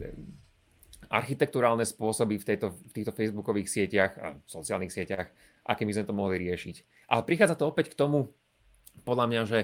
architektúrálne 1.09 1.83
spôsoby 1.83 2.37
v, 2.37 2.45
tejto, 2.45 2.67
v 2.71 2.91
týchto 2.93 3.13
facebookových 3.13 3.67
sieťach 3.67 4.11
a 4.21 4.27
sociálnych 4.45 4.93
sieťach, 4.93 5.33
akými 5.65 5.91
sme 5.93 6.05
to 6.05 6.13
mohli 6.13 6.37
riešiť. 6.37 7.09
Ale 7.09 7.25
prichádza 7.25 7.57
to 7.57 7.67
opäť 7.67 7.91
k 7.91 7.99
tomu, 7.99 8.29
podľa 9.03 9.25
mňa, 9.27 9.41
že 9.49 9.59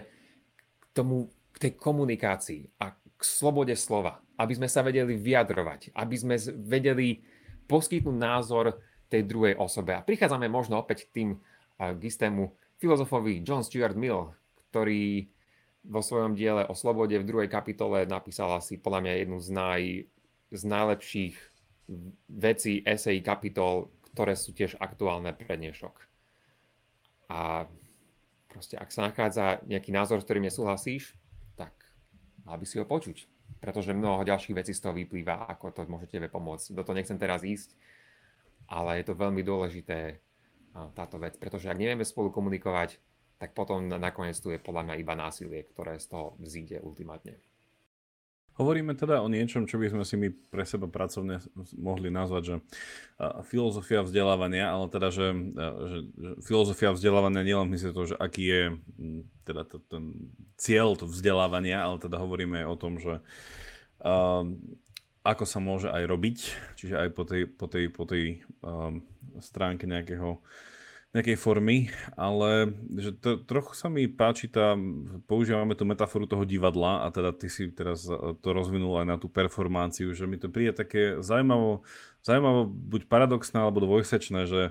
k 0.82 0.86
tomu, 0.98 1.30
k 1.54 1.58
tej 1.70 1.72
komunikácii 1.78 2.62
a 2.82 2.94
k 2.94 3.22
slobode 3.22 3.74
slova, 3.78 4.22
aby 4.38 4.54
sme 4.58 4.70
sa 4.70 4.82
vedeli 4.86 5.18
vyjadrovať, 5.18 5.94
aby 5.94 6.16
sme 6.18 6.36
vedeli 6.66 7.22
poskytnúť 7.66 8.18
názor 8.18 8.78
tej 9.08 9.24
druhej 9.24 9.56
osobe. 9.56 9.96
A 9.96 10.04
prichádzame 10.04 10.52
možno 10.52 10.80
opäť 10.80 11.08
k 11.08 11.14
tým 11.14 11.30
k 11.78 12.02
istému 12.02 12.50
filozofovi 12.82 13.46
John 13.46 13.62
Stuart 13.62 13.94
Mill, 13.94 14.34
ktorý 14.70 15.30
vo 15.88 16.02
svojom 16.04 16.36
diele 16.36 16.68
o 16.68 16.76
slobode 16.76 17.16
v 17.16 17.28
druhej 17.28 17.50
kapitole 17.50 18.04
napísal 18.04 18.60
asi 18.60 18.76
podľa 18.76 19.08
mňa 19.08 19.14
jednu 19.24 19.38
z, 19.40 19.50
naj, 19.54 19.84
z 20.52 20.62
najlepších 20.68 21.36
vecí 22.28 22.84
esej 22.84 23.24
kapitol, 23.24 23.88
ktoré 24.12 24.36
sú 24.36 24.52
tiež 24.52 24.76
aktuálne 24.82 25.32
pre 25.32 25.56
dnešok. 25.56 25.96
A 27.32 27.70
proste 28.52 28.76
ak 28.76 28.92
sa 28.92 29.08
nachádza 29.08 29.64
nejaký 29.64 29.96
názor, 29.96 30.20
s 30.20 30.28
ktorým 30.28 30.50
nesúhlasíš, 30.50 31.16
tak 31.56 31.72
mal 32.44 32.60
by 32.60 32.66
si 32.68 32.82
ho 32.82 32.86
počuť. 32.90 33.24
Pretože 33.64 33.96
mnoho 33.96 34.28
ďalších 34.28 34.58
vecí 34.58 34.76
z 34.76 34.84
toho 34.84 34.94
vyplýva, 34.98 35.48
ako 35.48 35.72
to 35.72 35.82
môžete 35.88 36.20
pomôcť. 36.28 36.76
Do 36.76 36.84
toho 36.84 36.98
nechcem 37.00 37.16
teraz 37.16 37.48
ísť, 37.48 37.72
ale 38.68 39.02
je 39.02 39.12
to 39.12 39.20
veľmi 39.20 39.42
dôležité 39.44 40.20
táto 40.94 41.18
vec, 41.18 41.40
pretože 41.42 41.72
ak 41.72 41.80
nevieme 41.80 42.06
spolu 42.06 42.30
komunikovať, 42.30 43.02
tak 43.42 43.58
potom 43.58 43.86
nakoniec 43.90 44.38
tu 44.38 44.54
je 44.54 44.62
podľa 44.62 44.92
mňa 44.92 44.96
iba 45.02 45.14
násilie, 45.18 45.66
ktoré 45.66 45.98
z 45.98 46.10
toho 46.10 46.38
vzíde 46.38 46.82
ultimátne. 46.86 47.38
Hovoríme 48.58 48.98
teda 48.98 49.22
o 49.22 49.30
niečom, 49.30 49.70
čo 49.70 49.78
by 49.78 49.94
sme 49.94 50.02
si 50.02 50.18
my 50.18 50.34
pre 50.50 50.66
seba 50.66 50.90
pracovne 50.90 51.38
mohli 51.78 52.10
nazvať, 52.10 52.42
že 52.42 52.56
filozofia 53.46 54.02
vzdelávania, 54.02 54.74
ale 54.74 54.90
teda, 54.90 55.14
že, 55.14 55.30
že, 55.62 56.00
že 56.10 56.30
filozofia 56.42 56.90
vzdelávania 56.90 57.46
nielen 57.46 57.70
myslí 57.70 57.94
to, 57.94 58.04
že 58.10 58.16
aký 58.18 58.44
je 58.50 58.64
teda 59.46 59.62
to, 59.62 59.78
ten 59.86 60.34
cieľ 60.58 60.98
to 60.98 61.06
vzdelávania, 61.06 61.86
ale 61.86 62.02
teda 62.02 62.18
hovoríme 62.18 62.66
aj 62.66 62.68
o 62.74 62.80
tom, 62.82 62.98
že 62.98 63.22
uh, 64.02 64.42
ako 65.28 65.44
sa 65.44 65.60
môže 65.60 65.92
aj 65.92 66.04
robiť, 66.08 66.38
čiže 66.80 66.96
aj 66.96 67.10
po 67.12 67.24
tej, 67.28 67.44
po 67.52 67.68
tej, 67.68 67.86
po 67.92 68.04
tej 68.08 68.48
um, 68.64 69.04
stránke 69.44 69.84
nejakého, 69.84 70.40
nejakej 71.12 71.36
formy, 71.36 71.92
ale 72.16 72.72
že 72.96 73.12
to, 73.20 73.36
trochu 73.44 73.76
sa 73.76 73.92
mi 73.92 74.08
páči 74.08 74.48
tá, 74.48 74.80
používame 75.28 75.76
tú 75.76 75.84
metaforu 75.84 76.24
toho 76.24 76.48
divadla 76.48 77.04
a 77.04 77.12
teda 77.12 77.36
ty 77.36 77.52
si 77.52 77.68
teraz 77.76 78.08
to 78.40 78.50
rozvinul 78.56 78.96
aj 79.04 79.06
na 79.08 79.18
tú 79.20 79.28
performáciu, 79.28 80.16
že 80.16 80.24
mi 80.24 80.40
to 80.40 80.48
príde 80.48 80.72
také 80.72 81.20
zaujímavo, 81.20 81.84
zaujímavo 82.24 82.72
buď 82.72 83.12
paradoxné 83.12 83.60
alebo 83.60 83.84
dvojsečné, 83.84 84.48
že 84.48 84.62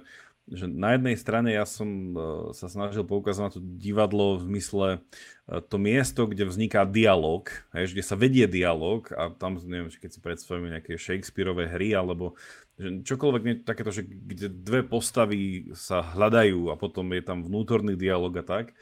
že 0.46 0.70
na 0.70 0.94
jednej 0.94 1.18
strane 1.18 1.50
ja 1.50 1.66
som 1.66 2.14
uh, 2.14 2.22
sa 2.54 2.70
snažil 2.70 3.02
poukázať 3.02 3.42
na 3.42 3.50
to 3.50 3.60
divadlo 3.62 4.38
v 4.38 4.46
zmysle 4.54 4.86
uh, 4.98 5.60
to 5.66 5.76
miesto, 5.76 6.30
kde 6.30 6.46
vzniká 6.46 6.86
dialog, 6.86 7.50
hej, 7.74 7.90
kde 7.90 8.04
sa 8.06 8.14
vedie 8.14 8.46
dialog 8.46 9.10
a 9.10 9.34
tam, 9.34 9.58
neviem, 9.58 9.90
keď 9.90 10.10
si 10.14 10.20
predstavíme 10.22 10.70
nejaké 10.70 10.94
Shakespeareové 10.94 11.66
hry 11.66 11.98
alebo 11.98 12.38
že 12.76 13.02
čokoľvek 13.08 13.42
nie, 13.42 13.56
takéto, 13.64 13.88
že 13.88 14.04
kde 14.04 14.52
dve 14.52 14.84
postavy 14.84 15.72
sa 15.72 16.04
hľadajú 16.04 16.68
a 16.68 16.76
potom 16.76 17.08
je 17.16 17.24
tam 17.24 17.40
vnútorný 17.40 17.96
dialog 17.96 18.36
a 18.36 18.44
tak. 18.44 18.76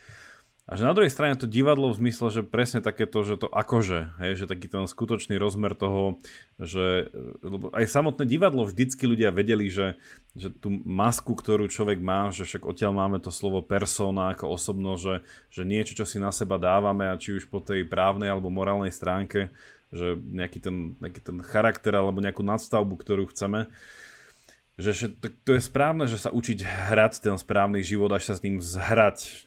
A 0.64 0.80
že 0.80 0.88
na 0.88 0.96
druhej 0.96 1.12
strane 1.12 1.36
to 1.36 1.44
divadlo 1.44 1.92
v 1.92 2.00
zmysle, 2.00 2.32
že 2.32 2.40
presne 2.40 2.80
takéto, 2.80 3.20
že 3.20 3.36
to 3.36 3.52
akože, 3.52 4.16
hej, 4.16 4.32
že 4.40 4.44
taký 4.48 4.72
ten 4.72 4.88
skutočný 4.88 5.36
rozmer 5.36 5.76
toho, 5.76 6.24
že 6.56 7.12
lebo 7.44 7.68
aj 7.76 7.84
samotné 7.84 8.24
divadlo 8.24 8.64
vždycky 8.64 9.04
ľudia 9.04 9.28
vedeli, 9.28 9.68
že, 9.68 10.00
že 10.32 10.48
tú 10.48 10.72
masku, 10.88 11.36
ktorú 11.36 11.68
človek 11.68 12.00
má, 12.00 12.32
že 12.32 12.48
však 12.48 12.64
odtiaľ 12.64 12.96
máme 12.96 13.20
to 13.20 13.28
slovo 13.28 13.60
persona 13.60 14.32
ako 14.32 14.56
osobno, 14.56 14.96
že, 14.96 15.20
že 15.52 15.68
niečo, 15.68 16.00
čo 16.00 16.08
si 16.08 16.16
na 16.16 16.32
seba 16.32 16.56
dávame 16.56 17.12
a 17.12 17.20
či 17.20 17.36
už 17.36 17.52
po 17.52 17.60
tej 17.60 17.84
právnej 17.84 18.32
alebo 18.32 18.48
morálnej 18.48 18.88
stránke, 18.88 19.52
že 19.92 20.16
nejaký 20.16 20.64
ten, 20.64 20.96
nejaký 20.96 21.20
ten 21.20 21.44
charakter 21.44 21.92
alebo 21.92 22.24
nejakú 22.24 22.40
nadstavbu, 22.40 22.96
ktorú 23.04 23.28
chceme, 23.36 23.68
že 24.80 25.12
to, 25.12 25.28
to 25.28 25.50
je 25.54 25.62
správne, 25.62 26.08
že 26.08 26.16
sa 26.16 26.32
učiť 26.32 26.64
hrať 26.64 27.20
ten 27.20 27.36
správny 27.36 27.84
život, 27.84 28.08
až 28.16 28.32
sa 28.32 28.34
s 28.34 28.42
ním 28.42 28.64
zhrať 28.64 29.44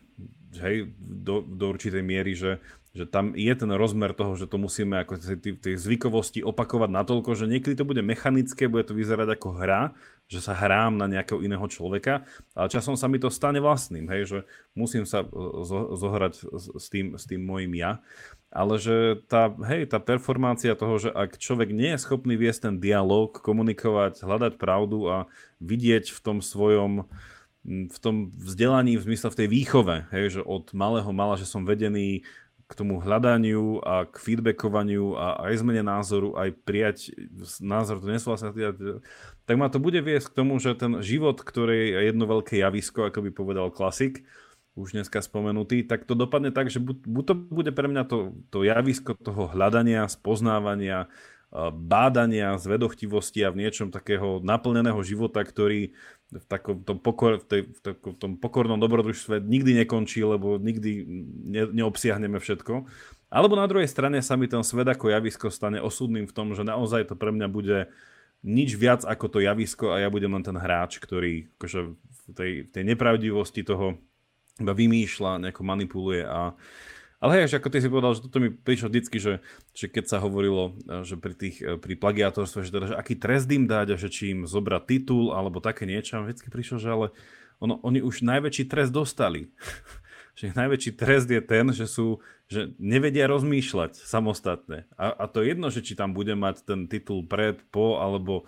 hej, 0.61 0.91
do, 0.99 1.41
do 1.45 1.71
určitej 1.73 2.03
miery, 2.03 2.33
že, 2.33 2.61
že 2.97 3.05
tam 3.05 3.37
je 3.37 3.53
ten 3.53 3.69
rozmer 3.69 4.17
toho, 4.17 4.33
že 4.33 4.49
to 4.49 4.57
musíme 4.57 4.97
ako 4.97 5.21
tej, 5.37 5.77
zvykovosti 5.77 6.41
opakovať 6.41 6.89
natoľko, 6.89 7.37
že 7.37 7.45
niekedy 7.45 7.77
to 7.77 7.85
bude 7.85 8.01
mechanické, 8.01 8.65
bude 8.65 8.89
to 8.89 8.97
vyzerať 8.97 9.37
ako 9.37 9.49
hra, 9.53 9.93
že 10.27 10.43
sa 10.43 10.57
hrám 10.57 10.97
na 10.97 11.07
nejakého 11.07 11.39
iného 11.39 11.63
človeka, 11.69 12.25
ale 12.51 12.67
časom 12.67 12.97
sa 12.99 13.07
mi 13.07 13.21
to 13.21 13.31
stane 13.31 13.61
vlastným, 13.61 14.09
hej, 14.11 14.21
že 14.27 14.39
musím 14.73 15.07
sa 15.07 15.23
e, 15.23 15.27
zohrať 15.95 16.33
s 16.75 16.87
tým, 16.89 17.15
s 17.15 17.23
tým 17.29 17.45
mojim 17.45 17.71
ja. 17.77 18.03
Ale 18.51 18.79
že 18.79 19.21
tá, 19.27 19.53
hej, 19.67 19.87
tá 19.87 19.99
performácia 19.99 20.75
toho, 20.75 20.99
že 20.99 21.09
ak 21.11 21.39
človek 21.39 21.71
nie 21.71 21.95
je 21.95 22.03
schopný 22.03 22.35
viesť 22.35 22.71
ten 22.71 22.75
dialog, 22.81 23.35
komunikovať, 23.39 24.23
hľadať 24.23 24.53
pravdu 24.59 25.07
a 25.07 25.17
vidieť 25.63 26.11
v 26.11 26.19
tom 26.19 26.37
svojom 26.39 27.07
v 27.67 27.97
tom 27.99 28.31
vzdelaní, 28.31 28.95
v 28.95 29.05
zmysle 29.11 29.27
v 29.29 29.39
tej 29.43 29.47
výchove, 29.51 29.95
hej, 30.15 30.39
že 30.39 30.41
od 30.41 30.71
malého 30.71 31.11
mala, 31.11 31.35
že 31.35 31.43
som 31.43 31.67
vedený 31.67 32.23
k 32.67 32.71
tomu 32.75 32.99
hľadaniu 32.99 33.79
a 33.79 34.03
k 34.07 34.15
feedbackovaniu 34.19 35.15
a 35.15 35.47
aj 35.47 35.63
zmene 35.63 35.87
názoru, 35.87 36.35
aj 36.35 36.51
prijať 36.67 37.15
názor, 37.63 38.03
to 38.03 38.11
nesúhlasím, 38.11 38.51
tak 39.47 39.55
ma 39.55 39.71
to 39.71 39.79
bude 39.79 39.99
viesť 40.03 40.31
k 40.31 40.37
tomu, 40.43 40.59
že 40.59 40.75
ten 40.75 40.99
život, 40.99 41.39
ktorý 41.39 41.95
je 41.95 42.01
jedno 42.11 42.27
veľké 42.27 42.59
javisko, 42.59 43.07
ako 43.07 43.23
by 43.23 43.31
povedal 43.31 43.67
klasik, 43.71 44.27
už 44.77 44.93
dneska 44.93 45.23
spomenutý, 45.23 45.87
tak 45.87 46.05
to 46.05 46.13
dopadne 46.13 46.53
tak, 46.53 46.67
že 46.69 46.77
buď, 46.83 46.97
buď 47.07 47.23
to 47.23 47.35
bude 47.35 47.71
pre 47.73 47.87
mňa 47.89 48.03
to, 48.05 48.35
to 48.51 48.61
javisko 48.67 49.15
toho 49.17 49.49
hľadania, 49.49 50.05
spoznávania, 50.05 51.09
bádania, 51.71 52.59
zvedochtivosti 52.59 53.47
a 53.47 53.49
v 53.55 53.63
niečom 53.63 53.89
takého 53.89 54.43
naplneného 54.43 54.99
života, 55.01 55.39
ktorý 55.41 55.95
v 56.27 56.45
takom 56.51 56.83
tom, 56.83 56.99
pokor, 56.99 57.39
v 57.39 57.45
tej, 57.47 57.61
v 57.71 57.79
takom 57.79 58.13
tom 58.19 58.35
pokornom 58.35 58.79
dobrodružstve 58.83 59.39
nikdy 59.39 59.83
nekončí, 59.83 60.19
lebo 60.27 60.59
nikdy 60.59 61.07
ne, 61.47 61.63
neobsiahneme 61.71 62.35
všetko. 62.35 62.83
Alebo 63.31 63.55
na 63.55 63.67
druhej 63.67 63.87
strane 63.87 64.19
sa 64.19 64.35
mi 64.35 64.51
ten 64.51 64.63
svet 64.63 64.87
ako 64.87 65.11
javisko 65.11 65.47
stane 65.47 65.79
osudným 65.79 66.27
v 66.27 66.35
tom, 66.35 66.51
že 66.51 66.67
naozaj 66.67 67.11
to 67.11 67.15
pre 67.15 67.31
mňa 67.31 67.47
bude 67.47 67.87
nič 68.43 68.75
viac 68.75 69.07
ako 69.07 69.25
to 69.27 69.39
javisko 69.43 69.95
a 69.95 70.03
ja 70.03 70.09
budem 70.11 70.31
len 70.35 70.43
ten 70.43 70.55
hráč, 70.55 70.99
ktorý 70.99 71.47
akože 71.57 71.79
v 71.95 72.19
tej, 72.35 72.51
v 72.67 72.69
tej 72.75 72.83
nepravdivosti 72.83 73.63
toho 73.63 73.99
iba 74.57 74.73
vymýšľa, 74.73 75.47
nejako 75.47 75.61
manipuluje 75.63 76.23
a, 76.27 76.53
ale 77.17 77.31
hej, 77.41 77.57
ako 77.57 77.73
ty 77.73 77.81
si 77.81 77.89
povedal, 77.89 78.13
že 78.13 78.23
toto 78.29 78.37
mi 78.37 78.53
prišlo 78.53 78.93
vždycky, 78.93 79.17
že, 79.17 79.33
že 79.73 79.85
keď 79.89 80.05
sa 80.05 80.17
hovorilo, 80.21 80.77
e, 80.85 81.01
že 81.01 81.17
pri, 81.17 81.33
tých, 81.33 81.57
e, 81.65 81.81
pri 81.81 81.97
plagiátorstve, 81.97 82.61
že, 82.61 82.69
teda, 82.69 82.85
že 82.93 82.95
aký 82.95 83.17
trest 83.17 83.49
im 83.49 83.65
dať 83.65 83.87
a 83.93 83.97
že 83.97 84.09
či 84.13 84.37
im 84.37 84.45
zobrať 84.45 84.83
titul 84.85 85.33
alebo 85.33 85.57
také 85.57 85.89
niečo, 85.89 86.21
a 86.21 86.25
vždycky 86.25 86.53
prišlo, 86.53 86.77
že 86.77 86.89
ale 86.93 87.07
ono, 87.57 87.81
oni 87.81 88.05
už 88.05 88.21
najväčší 88.21 88.69
trest 88.69 88.93
dostali. 88.93 89.49
že 90.37 90.53
najväčší 90.53 90.93
trest 90.93 91.25
je 91.25 91.41
ten, 91.41 91.65
že 91.73 91.89
sú, 91.89 92.21
že 92.45 92.69
nevedia 92.77 93.25
rozmýšľať 93.25 93.97
samostatne. 93.97 94.85
A, 94.93 95.09
a 95.09 95.25
to 95.25 95.41
je 95.41 95.57
jedno, 95.57 95.73
že 95.73 95.81
či 95.81 95.97
tam 95.97 96.13
bude 96.13 96.37
mať 96.37 96.61
ten 96.61 96.85
titul 96.85 97.25
pred, 97.25 97.57
po, 97.73 97.97
alebo 97.97 98.45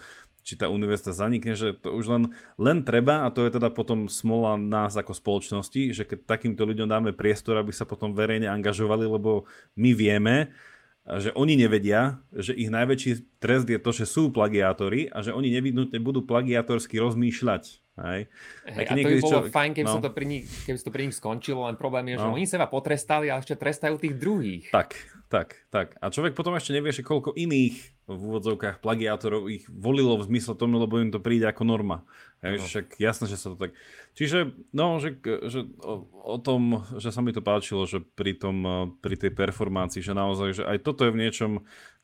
či 0.50 0.58
tá 0.58 0.66
univerzita 0.66 1.14
zanikne, 1.14 1.54
že 1.54 1.78
to 1.78 1.93
už 1.93 2.10
len, 2.10 2.24
len 2.58 2.82
treba, 2.82 3.22
a 3.22 3.30
to 3.30 3.45
je 3.45 3.54
teda 3.54 3.70
potom 3.70 4.10
smola 4.10 4.58
nás 4.58 4.97
ako 4.97 5.14
spoločnosti, 5.14 5.93
že 5.93 6.10
keď 6.10 6.26
takýmto 6.26 6.66
ľuďom 6.66 6.89
dáme 6.89 7.14
priestor, 7.14 7.62
aby 7.62 7.70
sa 7.70 7.86
potom 7.86 8.18
verejne 8.18 8.50
angažovali, 8.50 9.06
lebo 9.06 9.45
my 9.78 9.93
vieme, 9.93 10.50
že 11.06 11.34
oni 11.34 11.58
nevedia, 11.58 12.22
že 12.30 12.54
ich 12.54 12.70
najväčší 12.70 13.41
trest 13.41 13.66
je 13.66 13.82
to, 13.82 13.91
že 13.93 14.06
sú 14.06 14.30
plagiátori 14.30 15.10
a 15.10 15.26
že 15.26 15.34
oni 15.34 15.50
nevidnutne 15.54 15.97
budú 16.02 16.22
plagiátorsky 16.26 17.02
rozmýšľať. 17.02 17.82
Hej. 18.00 18.22
Hej, 18.64 18.86
a 18.88 18.91
to 18.95 19.08
by 19.08 19.16
bolo 19.20 19.39
čo... 19.43 19.52
fajn, 19.52 19.72
keby, 19.76 19.88
no. 19.88 19.95
sa 19.95 20.02
to 20.02 20.12
pri 20.16 20.26
nich, 20.26 20.45
keby 20.64 20.78
sa 20.80 20.86
to 20.88 20.93
pri 20.95 21.04
nich 21.08 21.16
skončilo, 21.16 21.68
len 21.68 21.76
problém 21.76 22.16
je, 22.16 22.24
že 22.24 22.28
no. 22.28 22.36
oni 22.36 22.45
seba 22.47 22.68
potrestali 22.72 23.28
a 23.28 23.43
ešte 23.43 23.60
trestajú 23.60 24.00
tých 24.00 24.16
druhých. 24.16 24.66
Tak, 24.72 24.95
tak, 25.28 25.47
tak. 25.68 26.00
A 26.00 26.08
človek 26.08 26.34
potom 26.34 26.56
ešte 26.56 26.72
nevie, 26.72 26.95
že 26.95 27.04
koľko 27.04 27.36
iných 27.36 27.76
v 28.10 28.22
úvodzovkách 28.34 28.82
plagiátorov 28.82 29.45
ich 29.54 29.70
volilo 29.70 30.18
v 30.18 30.26
zmysle 30.34 30.58
tomu, 30.58 30.82
lebo 30.82 30.97
im 30.97 31.14
to 31.14 31.22
príde 31.22 31.45
ako 31.45 31.62
norma. 31.62 32.02
Hej, 32.41 32.56
no. 32.58 32.66
však 32.66 32.88
jasné, 32.97 33.26
že 33.28 33.38
sa 33.38 33.52
to 33.54 33.58
tak... 33.60 33.76
Čiže, 34.16 34.56
no, 34.74 34.97
že, 34.97 35.20
že 35.22 35.70
o, 35.84 36.08
o 36.10 36.38
tom, 36.41 36.88
že 36.97 37.12
sa 37.14 37.22
mi 37.22 37.36
to 37.36 37.43
páčilo, 37.43 37.86
že 37.86 38.02
pri, 38.02 38.34
tom, 38.34 38.64
pri 39.04 39.20
tej 39.20 39.36
performácii, 39.36 40.02
že 40.02 40.18
naozaj, 40.18 40.50
že 40.58 40.64
aj 40.66 40.78
toto 40.82 41.06
je 41.06 41.14
v 41.14 41.22
niečom 41.22 41.52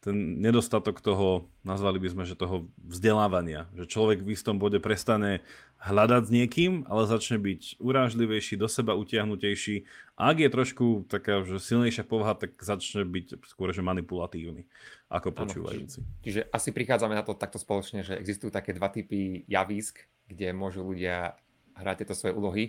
ten 0.06 0.38
nedostatok 0.38 1.02
toho, 1.02 1.50
nazvali 1.66 1.98
by 1.98 2.14
sme, 2.14 2.24
že 2.30 2.38
toho 2.38 2.70
vzdelávania. 2.78 3.66
Že 3.74 3.86
človek 3.90 4.20
v 4.22 4.38
istom 4.38 4.62
bode 4.62 4.78
prestane 4.78 5.42
hľadať 5.82 6.24
s 6.28 6.32
niekým, 6.34 6.72
ale 6.90 7.06
začne 7.06 7.38
byť 7.38 7.78
urážlivejší, 7.78 8.58
do 8.58 8.66
seba 8.66 8.98
utiahnutejší. 8.98 9.86
A 10.18 10.34
ak 10.34 10.38
je 10.42 10.50
trošku 10.50 10.86
taká 11.06 11.46
že 11.46 11.62
silnejšia 11.62 12.08
povaha, 12.08 12.34
tak 12.34 12.58
začne 12.58 13.06
byť 13.06 13.46
skôr 13.46 13.70
že 13.76 13.86
manipulatívny 13.86 14.66
ako 15.12 15.30
počúvajúci. 15.36 16.02
Čiže, 16.02 16.22
čiže 16.26 16.42
asi 16.50 16.70
prichádzame 16.74 17.14
na 17.14 17.22
to 17.22 17.38
takto 17.38 17.62
spoločne, 17.62 18.02
že 18.02 18.18
existujú 18.18 18.50
také 18.50 18.74
dva 18.74 18.90
typy 18.90 19.46
javísk, 19.46 20.02
kde 20.26 20.56
môžu 20.56 20.82
ľudia 20.82 21.38
hrať 21.78 21.96
tieto 22.04 22.18
svoje 22.18 22.34
úlohy. 22.34 22.64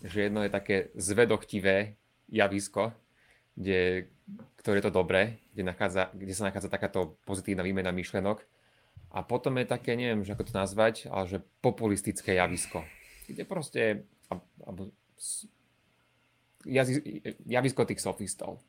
Že 0.00 0.30
jedno 0.30 0.40
je 0.46 0.50
také 0.54 0.76
zvedochtivé 0.96 1.98
javisko, 2.30 2.94
kde, 3.58 4.08
ktoré 4.62 4.80
je 4.80 4.86
to 4.86 4.94
dobré, 4.94 5.42
kde, 5.52 5.66
nachádza, 5.66 6.08
kde 6.14 6.32
sa 6.32 6.48
nachádza 6.48 6.70
takáto 6.70 7.18
pozitívna 7.26 7.66
výmena 7.66 7.90
myšlenok 7.90 8.46
a 9.10 9.26
potom 9.26 9.58
je 9.58 9.66
také, 9.66 9.98
neviem, 9.98 10.22
že 10.22 10.32
ako 10.32 10.46
to 10.46 10.54
nazvať, 10.54 11.10
ale 11.10 11.26
že 11.26 11.38
populistické 11.58 12.38
javisko. 12.38 12.86
Kde 13.26 13.42
proste, 13.42 14.06
alebo, 14.62 14.94
javisko 17.46 17.82
tých 17.82 18.02
sofistov. 18.02 18.62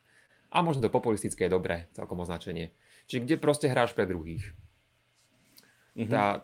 A 0.52 0.66
možno 0.66 0.84
to 0.84 0.92
populistické 0.92 1.48
je 1.48 1.56
dobré, 1.56 1.88
celkom 1.94 2.20
označenie. 2.26 2.74
Čiže 3.08 3.24
kde 3.24 3.36
proste 3.38 3.68
hráš 3.72 3.94
pre 3.94 4.10
druhých. 4.10 4.52
Mm-hmm. 5.96 6.12
Tá, 6.12 6.44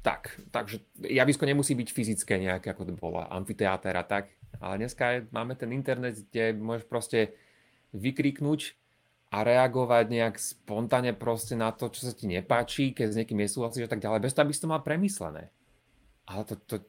tak, 0.00 0.40
takže 0.48 0.80
javisko 1.04 1.44
nemusí 1.44 1.76
byť 1.76 1.88
fyzické 1.92 2.40
nejaké, 2.40 2.72
ako 2.72 2.88
to 2.88 2.94
bolo, 2.96 3.20
amfiteáter 3.20 3.92
a 3.92 4.04
tak, 4.04 4.32
ale 4.60 4.80
dneska 4.80 5.28
máme 5.34 5.52
ten 5.56 5.72
internet, 5.76 6.16
kde 6.32 6.56
môžeš 6.56 6.84
proste 6.88 7.36
vykriknúť 7.92 8.79
a 9.30 9.46
reagovať 9.46 10.04
nejak 10.10 10.34
spontánne 10.42 11.14
proste 11.14 11.54
na 11.54 11.70
to, 11.70 11.86
čo 11.86 12.10
sa 12.10 12.12
ti 12.12 12.26
nepáči, 12.26 12.90
keď 12.90 13.06
s 13.14 13.18
niekým 13.22 13.38
nesúhlasíš 13.38 13.86
a 13.86 13.90
tak 13.90 14.02
ďalej, 14.02 14.26
bez 14.26 14.34
toho, 14.34 14.42
aby 14.42 14.54
si 14.54 14.62
to 14.66 14.72
mal 14.72 14.82
premyslené. 14.82 15.54
Ale 16.26 16.42
to, 16.42 16.58
to, 16.66 16.82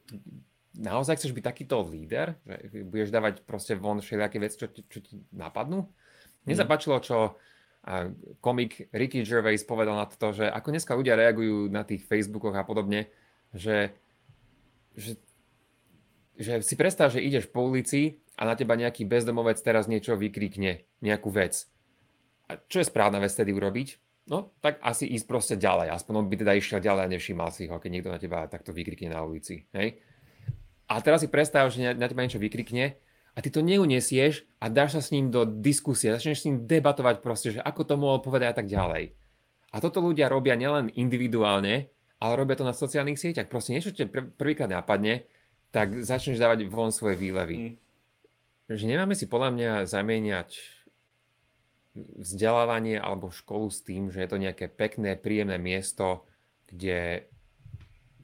naozaj 0.74 1.22
chceš 1.22 1.38
byť 1.38 1.44
takýto 1.46 1.78
líder, 1.86 2.34
že 2.42 2.82
budeš 2.82 3.14
dávať 3.14 3.46
proste 3.46 3.78
von 3.78 4.02
všelijaké 4.02 4.42
veci, 4.42 4.58
čo, 4.58 4.66
čo 4.74 4.98
ti 4.98 5.22
napadnú? 5.30 5.86
Mne 6.42 6.54
sa 6.58 6.66
mhm. 6.66 6.70
páčilo, 6.70 6.98
čo 6.98 7.38
komik 8.38 8.86
Ricky 8.94 9.26
Gervais 9.26 9.66
povedal 9.66 9.98
na 9.98 10.06
to, 10.06 10.30
že 10.30 10.46
ako 10.46 10.70
dneska 10.70 10.94
ľudia 10.94 11.18
reagujú 11.18 11.66
na 11.66 11.82
tých 11.82 12.06
Facebookoch 12.06 12.54
a 12.54 12.62
podobne, 12.62 13.10
že, 13.50 13.90
že, 14.94 15.18
že 16.38 16.62
si 16.62 16.78
predstav, 16.78 17.10
že 17.10 17.18
ideš 17.18 17.50
po 17.50 17.66
ulici 17.66 18.22
a 18.38 18.46
na 18.46 18.54
teba 18.54 18.78
nejaký 18.78 19.02
bezdomovec 19.02 19.58
teraz 19.58 19.90
niečo 19.90 20.14
vykrikne, 20.14 20.86
nejakú 21.02 21.34
vec 21.34 21.66
a 22.52 22.60
čo 22.68 22.84
je 22.84 22.86
správna 22.86 23.16
vec 23.16 23.32
tedy 23.32 23.56
urobiť? 23.56 23.96
No, 24.30 24.54
tak 24.62 24.78
asi 24.86 25.10
ísť 25.10 25.26
proste 25.26 25.54
ďalej. 25.58 25.90
Aspoň 25.90 26.14
on 26.22 26.28
by 26.30 26.36
teda 26.38 26.54
išiel 26.54 26.78
ďalej 26.78 27.02
a 27.08 27.12
nevšímal 27.16 27.50
si 27.50 27.66
ho, 27.66 27.80
keď 27.82 27.90
niekto 27.90 28.10
na 28.12 28.22
teba 28.22 28.46
takto 28.46 28.70
vykrikne 28.70 29.10
na 29.10 29.26
ulici. 29.26 29.66
Hej? 29.74 29.98
A 30.86 31.02
teraz 31.02 31.26
si 31.26 31.28
predstav, 31.32 31.66
že 31.74 31.96
na 31.96 32.06
teba 32.06 32.22
niečo 32.22 32.38
vykrikne 32.38 32.94
a 33.34 33.38
ty 33.42 33.48
to 33.50 33.64
neuniesieš 33.64 34.46
a 34.62 34.70
dáš 34.70 34.94
sa 34.94 35.02
s 35.02 35.10
ním 35.10 35.32
do 35.32 35.42
diskusie, 35.42 36.14
začneš 36.14 36.44
s 36.44 36.46
ním 36.46 36.68
debatovať 36.68 37.18
proste, 37.18 37.58
že 37.58 37.64
ako 37.64 37.82
to 37.82 37.94
mohol 37.98 38.22
povedať 38.22 38.54
a 38.54 38.56
tak 38.62 38.70
ďalej. 38.70 39.16
A 39.72 39.76
toto 39.80 40.04
ľudia 40.04 40.28
robia 40.28 40.54
nielen 40.54 40.92
individuálne, 40.92 41.88
ale 42.22 42.32
robia 42.36 42.60
to 42.60 42.68
na 42.68 42.76
sociálnych 42.76 43.18
sieťach. 43.18 43.50
Proste 43.50 43.74
niečo 43.74 43.90
ťa 43.90 44.36
prvýkrát 44.36 44.70
napadne, 44.70 45.26
tak 45.72 46.04
začneš 46.04 46.38
dávať 46.38 46.68
von 46.68 46.92
svoje 46.92 47.16
výlevy. 47.16 47.56
Mm. 47.58 47.74
Že 48.70 48.84
nemáme 48.86 49.16
si 49.16 49.26
podľa 49.26 49.50
mňa 49.50 49.70
zamieňať 49.88 50.48
vzdelávanie 51.94 52.96
alebo 52.96 53.28
školu 53.32 53.68
s 53.68 53.84
tým, 53.84 54.08
že 54.08 54.24
je 54.24 54.28
to 54.30 54.40
nejaké 54.40 54.68
pekné, 54.68 55.16
príjemné 55.16 55.60
miesto, 55.60 56.24
kde, 56.68 57.28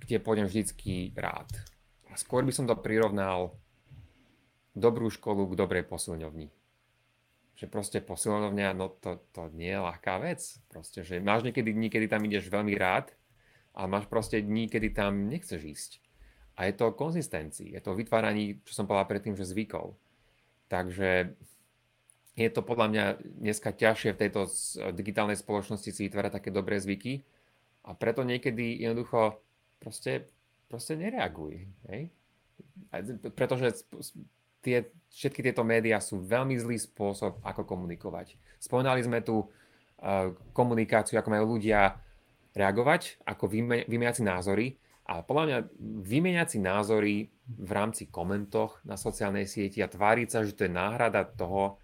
kde 0.00 0.16
pôjdem 0.24 0.48
vždycky 0.48 1.12
rád. 1.12 1.48
A 2.08 2.16
skôr 2.16 2.40
by 2.44 2.52
som 2.52 2.64
to 2.64 2.76
prirovnal 2.78 3.60
dobrú 4.72 5.12
školu 5.12 5.52
k 5.52 5.58
dobrej 5.58 5.84
posilňovni. 5.84 6.48
Že 7.58 7.66
proste 7.68 7.98
posilňovňa, 8.00 8.68
no 8.72 8.88
to, 8.88 9.20
to 9.34 9.52
nie 9.52 9.74
je 9.74 9.84
ľahká 9.84 10.22
vec. 10.22 10.40
Proste, 10.70 11.04
že 11.04 11.20
máš 11.20 11.44
niekedy 11.44 11.74
dní, 11.74 11.92
kedy 11.92 12.06
tam 12.08 12.24
ideš 12.24 12.48
veľmi 12.48 12.72
rád, 12.78 13.12
a 13.78 13.86
máš 13.86 14.10
proste 14.10 14.42
dní, 14.42 14.66
kedy 14.66 14.90
tam 14.90 15.30
nechceš 15.30 15.62
ísť. 15.62 15.90
A 16.58 16.66
je 16.66 16.74
to 16.74 16.90
o 16.90 16.98
konzistencii, 16.98 17.78
je 17.78 17.80
to 17.80 17.94
o 17.94 17.98
vytváraní, 17.98 18.58
čo 18.66 18.74
som 18.74 18.90
povedal 18.90 19.06
predtým, 19.06 19.38
že 19.38 19.46
zvykov. 19.46 19.94
Takže 20.66 21.38
je 22.38 22.50
to 22.54 22.62
podľa 22.62 22.86
mňa 22.86 23.04
dneska 23.42 23.74
ťažšie 23.74 24.14
v 24.14 24.20
tejto 24.22 24.46
digitálnej 24.94 25.34
spoločnosti 25.34 25.90
si 25.90 26.06
vytvárať 26.06 26.38
také 26.38 26.50
dobré 26.54 26.78
zvyky 26.78 27.26
a 27.82 27.98
preto 27.98 28.22
niekedy 28.22 28.78
jednoducho 28.78 29.42
proste, 29.82 30.30
proste 30.70 30.94
nereaguj. 30.94 31.66
Hej? 31.90 32.14
Pretože 33.34 33.82
tie, 34.62 34.86
všetky 35.10 35.42
tieto 35.42 35.66
médiá 35.66 35.98
sú 35.98 36.22
veľmi 36.22 36.54
zlý 36.58 36.78
spôsob, 36.78 37.42
ako 37.42 37.66
komunikovať. 37.66 38.38
Spomínali 38.62 39.02
sme 39.02 39.18
tu 39.24 39.42
uh, 39.42 40.30
komunikáciu, 40.54 41.18
ako 41.18 41.34
majú 41.34 41.58
ľudia 41.58 41.98
reagovať, 42.54 43.22
ako 43.26 43.50
vymeniať 43.86 44.22
si 44.22 44.24
názory. 44.26 44.66
A 45.08 45.24
podľa 45.24 45.44
mňa 45.48 45.58
vymeniať 46.04 46.48
si 46.52 46.58
názory 46.60 47.14
v 47.48 47.70
rámci 47.72 48.12
komentoch 48.12 48.84
na 48.84 49.00
sociálnej 49.00 49.48
sieti 49.48 49.80
a 49.80 49.88
tváriť 49.88 50.28
sa, 50.28 50.44
že 50.44 50.52
to 50.52 50.68
je 50.68 50.72
náhrada 50.76 51.24
toho, 51.24 51.80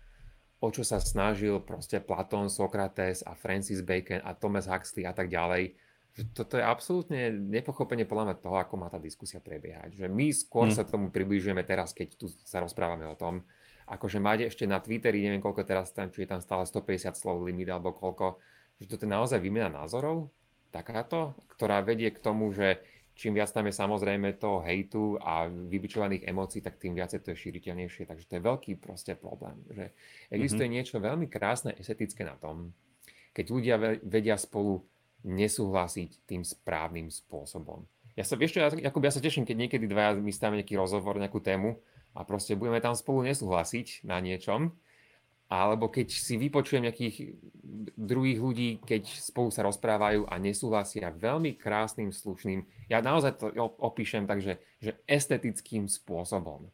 o 0.64 0.72
čo 0.72 0.80
sa 0.80 0.96
snažil 0.96 1.60
proste 1.60 2.00
Platón, 2.00 2.48
Sokrates 2.48 3.20
a 3.20 3.36
Francis 3.36 3.84
Bacon 3.84 4.24
a 4.24 4.32
Thomas 4.32 4.64
Huxley 4.64 5.04
a 5.04 5.12
tak 5.12 5.28
ďalej. 5.28 5.76
Že 6.16 6.22
toto 6.32 6.56
je 6.56 6.64
absolútne 6.64 7.20
nepochopenie 7.28 8.08
podľa 8.08 8.32
mňa 8.32 8.36
toho, 8.40 8.56
ako 8.56 8.74
má 8.80 8.88
tá 8.88 8.96
diskusia 8.96 9.44
prebiehať. 9.44 9.92
Že 10.00 10.06
my 10.08 10.26
skôr 10.32 10.72
hmm. 10.72 10.76
sa 10.80 10.88
tomu 10.88 11.12
približujeme 11.12 11.60
teraz, 11.68 11.92
keď 11.92 12.16
tu 12.16 12.32
sa 12.48 12.64
rozprávame 12.64 13.04
o 13.04 13.18
tom. 13.18 13.44
Akože 13.84 14.16
máte 14.16 14.48
ešte 14.48 14.64
na 14.64 14.80
Twitteri, 14.80 15.20
neviem 15.20 15.44
koľko 15.44 15.68
teraz 15.68 15.92
tam, 15.92 16.08
či 16.08 16.24
je 16.24 16.32
tam 16.32 16.40
stále 16.40 16.64
150 16.64 17.12
slov 17.12 17.44
limit 17.44 17.68
alebo 17.68 17.92
koľko, 17.92 18.40
že 18.80 18.88
toto 18.88 19.04
je 19.04 19.12
naozaj 19.12 19.44
výmena 19.44 19.68
názorov, 19.68 20.32
takáto, 20.72 21.36
ktorá 21.52 21.84
vedie 21.84 22.08
k 22.08 22.22
tomu, 22.24 22.48
že 22.56 22.80
čím 23.14 23.38
viac 23.38 23.50
tam 23.54 23.70
je 23.70 23.74
samozrejme 23.74 24.36
toho 24.36 24.60
hejtu 24.66 25.18
a 25.22 25.46
vybičovaných 25.46 26.26
emócií, 26.26 26.60
tak 26.60 26.82
tým 26.82 26.98
viacej 26.98 27.22
to 27.22 27.32
je 27.32 27.42
šíriteľnejšie. 27.46 28.10
Takže 28.10 28.26
to 28.26 28.36
je 28.38 28.42
veľký 28.42 28.72
proste 28.82 29.14
problém. 29.14 29.58
Že 29.70 29.84
existuje 30.34 30.66
mm-hmm. 30.66 30.74
niečo 30.74 30.96
veľmi 30.98 31.26
krásne, 31.30 31.72
estetické 31.78 32.26
na 32.26 32.34
tom, 32.34 32.74
keď 33.34 33.46
ľudia 33.50 33.76
vedia 34.02 34.34
spolu 34.34 34.82
nesúhlasiť 35.24 36.28
tým 36.28 36.44
správnym 36.44 37.08
spôsobom. 37.08 37.86
Ja 38.14 38.22
sa, 38.22 38.38
vieš 38.38 38.58
čo, 38.58 38.60
ja, 38.62 38.70
ja 38.70 39.10
sa 39.10 39.22
teším, 39.22 39.42
keď 39.42 39.56
niekedy 39.66 39.90
dvaja 39.90 40.14
my 40.20 40.30
stavíme 40.30 40.60
nejaký 40.62 40.78
rozhovor, 40.78 41.18
nejakú 41.18 41.42
tému 41.42 41.80
a 42.14 42.22
proste 42.22 42.54
budeme 42.54 42.78
tam 42.78 42.94
spolu 42.94 43.26
nesúhlasiť 43.26 44.06
na 44.06 44.22
niečom 44.22 44.70
alebo 45.54 45.86
keď 45.86 46.10
si 46.10 46.34
vypočujem 46.34 46.82
nejakých 46.82 47.38
druhých 47.94 48.38
ľudí, 48.42 48.70
keď 48.82 49.06
spolu 49.06 49.54
sa 49.54 49.62
rozprávajú 49.62 50.26
a 50.26 50.34
nesúhlasia 50.42 51.14
veľmi 51.14 51.54
krásnym, 51.54 52.10
slušným, 52.10 52.90
ja 52.90 52.98
naozaj 52.98 53.38
to 53.38 53.54
opíšem 53.78 54.26
tak, 54.26 54.42
že, 54.42 54.58
že 54.82 54.98
estetickým 55.06 55.86
spôsobom. 55.86 56.66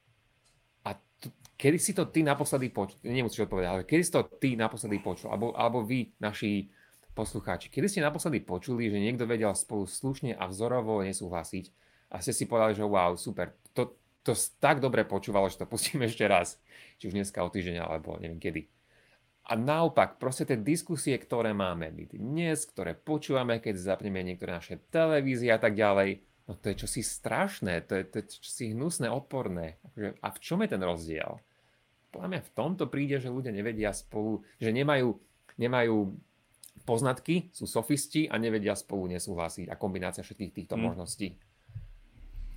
A 0.89 0.97
t- 0.97 1.35
kedy 1.61 1.77
si 1.77 1.93
to 1.93 2.09
ty 2.09 2.25
naposledy 2.25 2.73
počul, 2.73 2.97
nemusíš 3.05 3.45
odpovedať, 3.45 3.69
ale 3.69 3.83
kedy 3.85 4.03
si 4.03 4.13
to 4.17 4.25
ty 4.41 4.57
naposledy 4.57 4.97
počul, 5.05 5.29
alebo, 5.29 5.53
alebo 5.53 5.85
vy, 5.85 6.17
naši 6.17 6.73
poslucháči, 7.13 7.69
kedy 7.69 7.85
ste 7.85 8.01
naposledy 8.01 8.41
počuli, 8.41 8.89
že 8.89 8.97
niekto 8.97 9.29
vedel 9.29 9.53
spolu 9.53 9.85
slušne 9.85 10.33
a 10.41 10.49
vzorovo 10.49 11.05
nesúhlasiť 11.05 11.69
a 12.11 12.19
ste 12.25 12.33
si 12.33 12.49
povedali, 12.49 12.75
že 12.75 12.83
wow, 12.83 13.13
super, 13.15 13.60
to, 14.23 14.37
tak 14.61 14.85
dobre 14.85 15.09
počúvalo, 15.09 15.49
že 15.49 15.61
to 15.61 15.67
pustíme 15.69 16.07
ešte 16.11 16.25
raz 16.29 16.61
či 17.01 17.09
už 17.09 17.17
dneska 17.17 17.41
o 17.41 17.49
týždeň, 17.49 17.81
alebo 17.81 18.21
neviem 18.21 18.37
kedy. 18.37 18.69
A 19.51 19.57
naopak, 19.57 20.21
proste 20.21 20.45
tie 20.47 20.61
diskusie, 20.61 21.17
ktoré 21.17 21.57
máme 21.57 21.91
my 21.91 22.05
dnes, 22.13 22.69
ktoré 22.69 22.95
počúvame, 22.95 23.59
keď 23.59 23.81
zapneme 23.81 24.21
niektoré 24.21 24.55
naše 24.55 24.79
televízie 24.93 25.51
a 25.51 25.59
tak 25.59 25.75
ďalej, 25.75 26.23
no 26.47 26.55
to 26.61 26.71
je 26.71 26.87
čosi 26.87 27.03
strašné, 27.03 27.89
to 27.89 27.99
je, 27.99 28.03
to 28.07 28.15
je 28.21 28.25
čosi 28.37 28.77
hnusné, 28.77 29.11
odporné. 29.11 29.81
A 30.23 30.29
v 30.31 30.39
čom 30.39 30.61
je 30.63 30.71
ten 30.71 30.83
rozdiel? 30.85 31.41
Podľa 32.13 32.29
mňa 32.31 32.41
v 32.47 32.55
tomto 32.55 32.85
príde, 32.87 33.17
že 33.19 33.33
ľudia 33.33 33.51
nevedia 33.51 33.91
spolu, 33.97 34.45
že 34.61 34.71
nemajú, 34.71 35.19
nemajú 35.59 36.15
poznatky, 36.85 37.51
sú 37.51 37.65
sofisti 37.67 38.29
a 38.31 38.39
nevedia 38.39 38.77
spolu 38.77 39.11
nesúhlasiť 39.11 39.67
a 39.73 39.75
kombinácia 39.75 40.23
všetkých 40.23 40.55
týchto 40.63 40.77
hmm. 40.77 40.85
možností. 40.85 41.35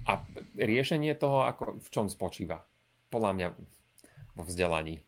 A 0.03 0.19
riešenie 0.59 1.15
toho, 1.15 1.47
ako, 1.47 1.79
v 1.79 1.87
čom 1.89 2.05
spočíva? 2.11 2.63
Podľa 3.07 3.31
mňa 3.33 3.47
vo 4.33 4.43
vzdelaní. 4.43 5.05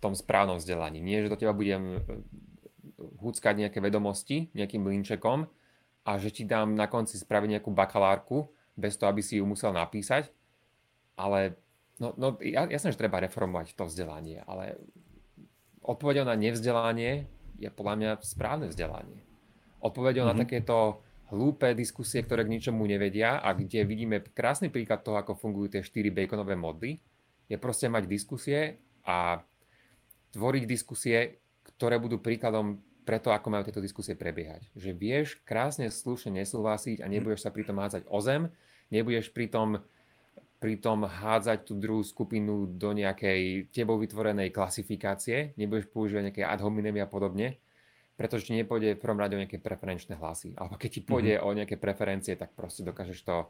tom 0.00 0.16
správnom 0.16 0.56
vzdelaní. 0.56 1.00
Nie, 1.00 1.24
že 1.24 1.32
do 1.32 1.36
teba 1.36 1.52
budem 1.52 2.00
húckať 3.20 3.54
nejaké 3.66 3.78
vedomosti 3.84 4.48
nejakým 4.56 4.84
linčekom 4.84 5.48
a 6.04 6.10
že 6.16 6.32
ti 6.32 6.48
dám 6.48 6.72
na 6.72 6.88
konci 6.88 7.20
spraviť 7.20 7.60
nejakú 7.60 7.70
bakalárku 7.72 8.48
bez 8.76 8.96
toho, 8.96 9.12
aby 9.12 9.20
si 9.20 9.40
ju 9.40 9.44
musel 9.44 9.76
napísať. 9.76 10.32
Ale 11.20 11.60
no, 12.00 12.16
no 12.16 12.40
jasné, 12.40 12.96
že 12.96 13.00
treba 13.00 13.20
reformovať 13.20 13.76
to 13.76 13.84
vzdelanie, 13.84 14.40
ale 14.48 14.80
odpovedou 15.84 16.24
na 16.24 16.36
nevzdelanie 16.36 17.28
je 17.60 17.68
podľa 17.68 17.94
mňa 18.00 18.10
správne 18.24 18.66
vzdelanie. 18.72 19.20
Odpovedou 19.84 20.24
mm-hmm. 20.24 20.32
na 20.32 20.36
mhm. 20.36 20.42
takéto 20.44 20.76
hlúpe 21.30 21.72
diskusie, 21.78 22.26
ktoré 22.26 22.42
k 22.42 22.52
ničomu 22.52 22.84
nevedia 22.84 23.38
a 23.38 23.54
kde 23.54 23.86
vidíme 23.86 24.20
krásny 24.20 24.68
príklad 24.68 25.06
toho, 25.06 25.18
ako 25.18 25.38
fungujú 25.38 25.78
tie 25.78 25.82
4 25.82 26.10
baconové 26.10 26.58
mody, 26.58 26.98
je 27.50 27.56
proste 27.58 27.90
mať 27.90 28.06
diskusie 28.06 28.78
a 29.06 29.42
tvoriť 30.34 30.64
diskusie, 30.66 31.42
ktoré 31.66 31.98
budú 31.98 32.22
príkladom 32.22 32.78
pre 33.02 33.18
to, 33.18 33.34
ako 33.34 33.50
majú 33.50 33.66
tieto 33.66 33.82
diskusie 33.82 34.14
prebiehať. 34.14 34.70
Že 34.78 34.90
vieš 34.94 35.28
krásne, 35.42 35.90
slušne 35.90 36.30
nesúhlasiť 36.42 37.02
a 37.02 37.10
nebudeš 37.10 37.42
sa 37.42 37.50
pritom 37.50 37.82
hádzať 37.82 38.06
o 38.06 38.18
zem, 38.22 38.54
nebudeš 38.94 39.34
pritom, 39.34 39.82
pritom 40.62 41.08
hádzať 41.08 41.66
tú 41.66 41.74
druhú 41.74 42.06
skupinu 42.06 42.70
do 42.70 42.94
nejakej 42.94 43.72
tebou 43.74 43.98
vytvorenej 43.98 44.54
klasifikácie, 44.54 45.58
nebudeš 45.58 45.90
používať 45.90 46.30
nejaké 46.30 46.42
ad 46.46 46.62
hominem 46.62 47.02
a 47.02 47.08
podobne, 47.10 47.58
pretože 48.20 48.44
ti 48.44 48.52
nepôjde 48.52 49.00
v 49.00 49.00
prvom 49.00 49.16
rade 49.16 49.32
o 49.32 49.40
nejaké 49.40 49.56
preferenčné 49.56 50.20
hlasy. 50.20 50.52
Alebo 50.52 50.76
keď 50.76 50.90
ti 50.92 51.00
pôjde 51.00 51.40
mm-hmm. 51.40 51.48
o 51.48 51.56
nejaké 51.56 51.80
preferencie, 51.80 52.36
tak 52.36 52.52
proste 52.52 52.84
dokážeš 52.84 53.24
to, 53.24 53.48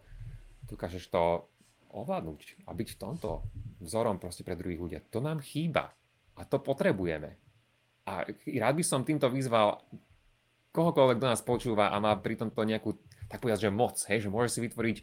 dokážeš 0.70 1.10
to 1.10 1.50
ovládnuť 1.90 2.62
a 2.62 2.70
byť 2.70 2.88
v 2.94 3.00
tomto 3.02 3.42
vzorom 3.82 4.22
proste 4.22 4.46
pre 4.46 4.54
druhých 4.54 4.78
ľudia. 4.78 5.00
To 5.10 5.18
nám 5.18 5.42
chýba 5.42 5.90
a 6.38 6.46
to 6.46 6.62
potrebujeme. 6.62 7.34
A 8.06 8.22
rád 8.30 8.74
by 8.78 8.84
som 8.86 9.02
týmto 9.02 9.26
vyzval 9.26 9.82
kohokoľvek, 10.70 11.18
kto 11.18 11.26
nás 11.34 11.42
počúva 11.42 11.90
a 11.90 11.98
má 11.98 12.14
pri 12.22 12.38
tomto 12.38 12.62
nejakú, 12.62 12.94
tak 13.26 13.42
povedať, 13.42 13.66
že 13.66 13.74
moc, 13.74 13.98
hej, 14.06 14.22
že 14.22 14.30
môže 14.30 14.54
si 14.54 14.62
vytvoriť 14.62 14.96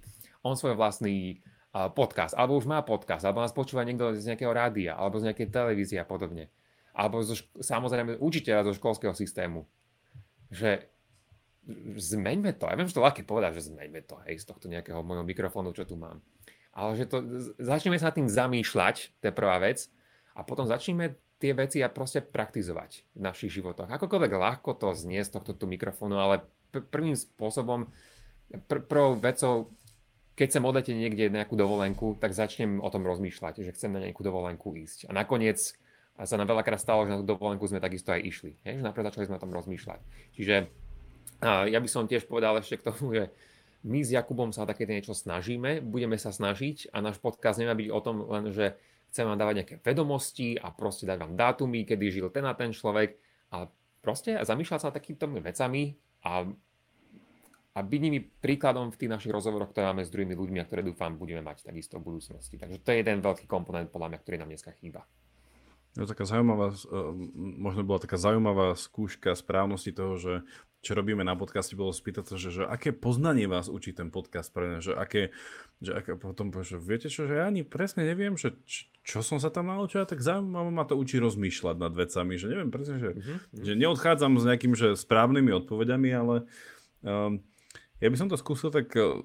on 0.48 0.56
svoj 0.56 0.80
vlastný 0.80 1.44
podcast, 1.92 2.40
alebo 2.40 2.56
už 2.56 2.72
má 2.72 2.80
podcast, 2.88 3.28
alebo 3.28 3.44
nás 3.44 3.52
počúva 3.52 3.84
niekto 3.84 4.16
z 4.16 4.32
nejakého 4.32 4.56
rádia, 4.56 4.96
alebo 4.96 5.20
z 5.20 5.28
nejakej 5.28 5.52
televízie 5.52 6.00
a 6.00 6.08
podobne 6.08 6.48
alebo 6.98 7.22
zo, 7.22 7.38
samozrejme 7.62 8.18
učiteľa 8.18 8.74
zo 8.74 8.74
školského 8.74 9.14
systému, 9.14 9.70
že 10.50 10.90
zmeňme 11.94 12.58
to. 12.58 12.66
Ja 12.66 12.74
viem, 12.74 12.90
že 12.90 12.98
to 12.98 13.06
ľahké 13.06 13.22
povedať, 13.22 13.62
že 13.62 13.70
zmeňme 13.70 14.02
to, 14.02 14.18
hej, 14.26 14.42
z 14.42 14.46
tohto 14.50 14.66
nejakého 14.66 15.06
môjho 15.06 15.22
mikrofónu, 15.22 15.78
čo 15.78 15.86
tu 15.86 15.94
mám. 15.94 16.26
Ale 16.74 16.98
že 16.98 17.06
to, 17.06 17.22
začneme 17.62 18.02
sa 18.02 18.10
nad 18.10 18.18
tým 18.18 18.32
zamýšľať, 18.32 19.22
to 19.22 19.24
je 19.30 19.34
prvá 19.36 19.62
vec, 19.62 19.86
a 20.34 20.42
potom 20.42 20.66
začneme 20.66 21.18
tie 21.38 21.54
veci 21.54 21.82
a 21.86 21.90
proste 21.90 22.22
praktizovať 22.26 23.06
v 23.14 23.22
našich 23.22 23.54
životoch. 23.54 23.90
Akokoľvek 23.90 24.34
ľahko 24.34 24.74
to 24.78 24.94
znie 24.98 25.22
z 25.22 25.34
tohto 25.34 25.54
tu 25.54 25.70
mikrofónu, 25.70 26.18
ale 26.18 26.46
pr- 26.74 26.86
prvým 26.86 27.14
spôsobom, 27.14 27.90
pr- 28.70 28.86
prvou 28.86 29.18
vecou, 29.18 29.70
keď 30.38 30.46
chcem 30.50 30.66
odletieť 30.66 30.98
niekde 30.98 31.34
nejakú 31.34 31.58
dovolenku, 31.58 32.18
tak 32.22 32.38
začnem 32.38 32.82
o 32.82 32.90
tom 32.94 33.06
rozmýšľať, 33.06 33.66
že 33.66 33.74
chcem 33.74 33.90
na 33.94 34.02
nejakú 34.02 34.22
dovolenku 34.22 34.74
ísť. 34.78 35.10
A 35.10 35.12
nakoniec 35.14 35.58
a 36.18 36.26
sa 36.26 36.36
nám 36.36 36.50
veľakrát 36.50 36.82
stalo, 36.82 37.06
že 37.06 37.14
na 37.14 37.22
tú 37.22 37.26
dovolenku 37.30 37.70
sme 37.70 37.78
takisto 37.78 38.10
aj 38.10 38.22
išli. 38.26 38.58
Hej? 38.66 38.82
Že 38.82 38.84
napríklad 38.90 39.14
začali 39.14 39.30
sme 39.30 39.38
o 39.38 39.44
tom 39.46 39.54
rozmýšľať. 39.54 40.00
Čiže 40.34 40.56
ja 41.46 41.78
by 41.78 41.90
som 41.90 42.10
tiež 42.10 42.26
povedal 42.26 42.58
ešte 42.58 42.82
k 42.82 42.86
tomu, 42.90 43.14
že 43.14 43.30
my 43.86 44.02
s 44.02 44.10
Jakubom 44.10 44.50
sa 44.50 44.66
také 44.66 44.90
niečo 44.90 45.14
snažíme, 45.14 45.86
budeme 45.86 46.18
sa 46.18 46.34
snažiť 46.34 46.90
a 46.90 46.98
náš 47.06 47.22
podcast 47.22 47.62
nemá 47.62 47.78
byť 47.78 47.90
o 47.94 48.00
tom 48.02 48.26
len, 48.26 48.50
že 48.50 48.74
chceme 49.14 49.32
vám 49.32 49.40
dávať 49.40 49.56
nejaké 49.62 49.76
vedomosti 49.86 50.58
a 50.58 50.74
proste 50.74 51.06
dať 51.06 51.22
vám 51.22 51.38
dátumy, 51.38 51.86
kedy 51.86 52.06
žil 52.10 52.28
ten 52.34 52.44
a 52.50 52.58
ten 52.58 52.74
človek 52.74 53.22
a 53.54 53.70
proste 54.02 54.34
zamýšľať 54.42 54.80
sa 54.82 54.90
takýmito 54.90 55.30
vecami 55.30 55.94
a, 56.26 56.44
a 57.78 57.80
byť 57.80 58.02
nimi 58.02 58.20
príkladom 58.20 58.90
v 58.90 58.98
tých 58.98 59.14
našich 59.14 59.32
rozhovoroch, 59.32 59.70
ktoré 59.70 59.94
máme 59.94 60.04
s 60.04 60.12
druhými 60.12 60.34
ľuďmi 60.34 60.58
a 60.58 60.66
ktoré 60.66 60.82
dúfam 60.82 61.14
budeme 61.14 61.46
mať 61.46 61.70
takisto 61.70 62.02
v 62.02 62.10
budúcnosti. 62.12 62.58
Takže 62.58 62.82
to 62.82 62.90
je 62.92 63.06
jeden 63.06 63.22
veľký 63.22 63.46
komponent 63.46 63.94
podľa 63.94 64.18
mňa, 64.18 64.20
ktorý 64.26 64.36
nám 64.42 64.50
dneska 64.52 64.74
chýba. 64.74 65.06
No, 65.98 66.06
taká 66.06 66.30
zaujímavá, 66.30 66.78
e, 66.78 66.94
možno 67.58 67.82
bola 67.82 67.98
taká 67.98 68.22
zaujímavá 68.22 68.78
skúška 68.78 69.34
správnosti 69.34 69.90
toho, 69.90 70.14
že 70.22 70.34
čo 70.86 70.94
robíme 70.94 71.26
na 71.26 71.34
podcaste, 71.34 71.74
bolo 71.74 71.90
spýtať 71.90 72.26
sa, 72.30 72.36
že, 72.38 72.54
že 72.54 72.64
aké 72.70 72.94
poznanie 72.94 73.50
vás 73.50 73.66
učí 73.66 73.98
ten 73.98 74.14
podcast 74.14 74.54
pre 74.54 74.78
že 74.78 74.94
aké, 74.94 75.34
že 75.82 75.98
aké, 75.98 76.14
potom 76.14 76.54
že 76.54 76.78
viete 76.78 77.10
čo, 77.10 77.26
že 77.26 77.42
ja 77.42 77.50
ani 77.50 77.66
presne 77.66 78.06
neviem, 78.06 78.38
že 78.38 78.54
čo 79.02 79.26
som 79.26 79.42
sa 79.42 79.50
tam 79.50 79.74
naučil, 79.74 80.06
tak 80.06 80.22
zaujímavé 80.22 80.70
ma 80.70 80.86
to 80.86 80.94
učí 80.94 81.18
rozmýšľať 81.18 81.76
nad 81.82 81.94
vecami, 81.98 82.38
že 82.38 82.46
neviem 82.46 82.70
presne, 82.70 83.02
že, 83.02 83.10
uh-huh. 83.18 83.38
že 83.58 83.74
neodchádzam 83.74 84.38
s 84.38 84.44
nejakým, 84.46 84.74
že 84.78 84.94
správnymi 84.94 85.66
odpovediami, 85.66 86.10
ale 86.14 86.36
um, 87.02 87.42
ja 87.98 88.08
by 88.14 88.18
som 88.20 88.30
to 88.30 88.38
skúsil 88.38 88.70
tak 88.70 88.94
uh, 88.94 89.18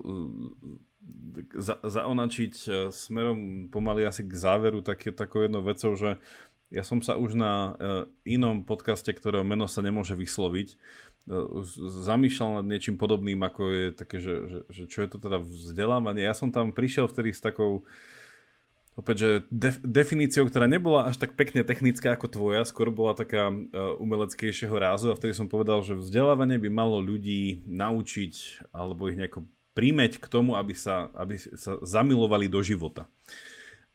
za, 1.53 1.85
zaonačiť 1.85 2.55
uh, 2.65 2.75
smerom 2.89 3.69
pomaly 3.69 4.09
asi 4.09 4.25
k 4.25 4.33
záveru 4.33 4.81
také, 4.81 5.13
takou 5.13 5.45
jednou 5.45 5.61
vecou, 5.61 5.93
že 6.01 6.17
ja 6.73 6.83
som 6.83 7.05
sa 7.05 7.21
už 7.21 7.37
na 7.37 7.53
uh, 7.53 7.73
inom 8.25 8.65
podcaste, 8.65 9.13
ktorého 9.13 9.45
meno 9.45 9.69
sa 9.69 9.85
nemôže 9.85 10.17
vysloviť, 10.17 10.69
uh, 10.73 11.61
zamýšľal 12.03 12.65
nad 12.65 12.67
niečím 12.73 12.97
podobným, 12.97 13.39
ako 13.45 13.63
je 13.69 13.87
také, 13.93 14.17
že, 14.25 14.35
že, 14.49 14.59
že 14.73 14.83
čo 14.89 15.05
je 15.05 15.09
to 15.13 15.19
teda 15.21 15.39
vzdelávanie. 15.45 16.25
Ja 16.25 16.33
som 16.33 16.49
tam 16.49 16.73
prišiel 16.73 17.13
vtedy 17.13 17.37
s 17.37 17.45
takou 17.45 17.85
opäť, 18.97 19.17
že 19.21 19.31
def, 19.53 19.77
definíciou, 19.85 20.49
ktorá 20.49 20.65
nebola 20.65 21.09
až 21.09 21.21
tak 21.21 21.37
pekne 21.37 21.65
technická 21.65 22.17
ako 22.17 22.29
tvoja, 22.29 22.65
skôr 22.65 22.89
bola 22.89 23.13
taká 23.13 23.53
uh, 23.53 23.97
umeleckejšieho 24.01 24.73
rázu 24.73 25.13
a 25.13 25.17
vtedy 25.17 25.37
som 25.37 25.53
povedal, 25.53 25.85
že 25.85 25.97
vzdelávanie 25.97 26.57
by 26.57 26.73
malo 26.73 27.01
ľudí 27.05 27.65
naučiť 27.69 28.65
alebo 28.73 29.13
ich 29.13 29.21
nejako 29.21 29.45
prímeť 29.73 30.21
k 30.21 30.27
tomu, 30.29 30.57
aby 30.57 30.77
sa, 30.77 31.09
aby 31.17 31.37
sa 31.37 31.81
zamilovali 31.81 32.49
do 32.49 32.61
života. 32.61 33.09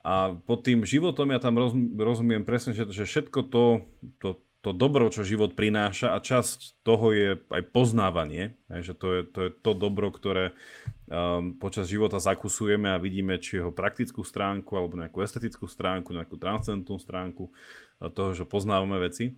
A 0.08 0.32
pod 0.48 0.64
tým 0.64 0.88
životom 0.88 1.36
ja 1.36 1.40
tam 1.44 1.60
rozumiem 2.00 2.48
presne, 2.48 2.72
že, 2.72 2.88
všetko 2.88 3.40
to, 3.52 3.84
to, 4.24 4.40
to 4.64 4.72
dobro, 4.72 5.12
čo 5.12 5.28
život 5.28 5.52
prináša 5.52 6.16
a 6.16 6.24
časť 6.24 6.80
toho 6.80 7.12
je 7.12 7.30
aj 7.52 7.64
poznávanie, 7.76 8.56
že 8.72 8.96
to 8.96 9.20
je 9.20 9.22
to, 9.28 9.40
je 9.48 9.52
to 9.52 9.72
dobro, 9.76 10.08
ktoré 10.08 10.56
um, 11.12 11.60
počas 11.60 11.92
života 11.92 12.24
zakusujeme 12.24 12.88
a 12.88 13.04
vidíme 13.04 13.36
či 13.36 13.60
jeho 13.60 13.76
praktickú 13.76 14.24
stránku 14.24 14.80
alebo 14.80 14.96
nejakú 14.96 15.20
estetickú 15.20 15.68
stránku, 15.68 16.16
nejakú 16.16 16.40
transcendentnú 16.40 17.04
stránku 17.04 17.52
toho, 18.16 18.32
že 18.32 18.48
poznávame 18.48 19.04
veci. 19.04 19.36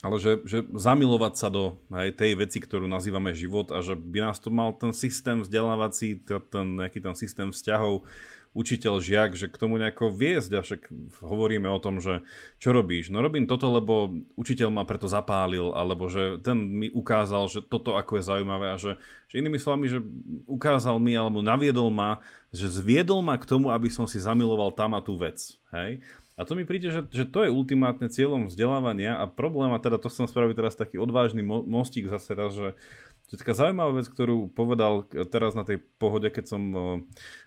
Ale 0.00 0.16
že, 0.16 0.40
že 0.48 0.64
zamilovať 0.72 1.34
sa 1.36 1.52
do 1.52 1.76
aj 1.92 2.16
tej 2.16 2.32
veci, 2.40 2.56
ktorú 2.56 2.88
nazývame 2.88 3.36
život 3.36 3.68
a 3.68 3.84
že 3.84 3.92
by 3.92 4.32
nás 4.32 4.40
to 4.40 4.48
mal 4.48 4.72
ten 4.72 4.96
systém 4.96 5.44
vzdelávací, 5.44 6.24
ten, 6.24 6.80
nejaký 6.80 7.04
ten 7.04 7.12
systém 7.12 7.52
vzťahov 7.52 8.08
učiteľ, 8.50 8.98
žiak, 8.98 9.30
že 9.38 9.46
k 9.46 9.60
tomu 9.60 9.78
nejako 9.78 10.10
viesť 10.10 10.50
a 10.58 10.60
však 10.66 10.90
hovoríme 11.22 11.70
o 11.70 11.78
tom, 11.78 12.02
že 12.02 12.26
čo 12.58 12.74
robíš? 12.74 13.14
No 13.14 13.22
robím 13.22 13.46
toto, 13.46 13.70
lebo 13.70 14.10
učiteľ 14.34 14.74
ma 14.74 14.82
preto 14.82 15.06
zapálil, 15.06 15.70
alebo 15.70 16.10
že 16.10 16.42
ten 16.42 16.58
mi 16.58 16.90
ukázal, 16.90 17.46
že 17.46 17.62
toto 17.62 17.94
ako 17.94 18.18
je 18.18 18.26
zaujímavé 18.26 18.66
a 18.74 18.76
že, 18.76 18.98
že 19.30 19.38
inými 19.38 19.62
slovami, 19.62 19.86
že 19.86 20.02
ukázal 20.50 20.98
mi 20.98 21.14
alebo 21.14 21.46
naviedol 21.46 21.94
ma, 21.94 22.18
že 22.50 22.66
zviedol 22.66 23.22
ma 23.22 23.38
k 23.38 23.46
tomu, 23.46 23.70
aby 23.70 23.86
som 23.86 24.10
si 24.10 24.18
zamiloval 24.18 24.74
tam 24.74 24.98
a 24.98 25.00
tú 25.00 25.14
vec. 25.14 25.38
Hej? 25.70 26.02
A 26.40 26.48
to 26.48 26.56
mi 26.56 26.64
príde, 26.64 26.88
že, 26.88 27.04
že 27.12 27.28
to 27.28 27.44
je 27.44 27.52
ultimátne 27.52 28.08
cieľom 28.08 28.48
vzdelávania 28.48 29.12
a 29.20 29.28
problém, 29.28 29.76
a 29.76 29.78
teda 29.78 30.00
to 30.00 30.08
som 30.08 30.24
spravil 30.24 30.56
teraz 30.56 30.72
taký 30.72 30.96
odvážny 30.96 31.44
mo- 31.44 31.60
mostík 31.68 32.08
zase 32.08 32.32
raz, 32.32 32.56
že 32.56 32.72
to 33.30 33.38
je 33.38 33.42
taká 33.46 33.54
zaujímavá 33.54 34.02
vec, 34.02 34.10
ktorú 34.10 34.50
povedal 34.50 35.06
teraz 35.30 35.54
na 35.54 35.62
tej 35.62 35.78
pohode, 36.02 36.26
keď 36.34 36.50
som 36.50 36.62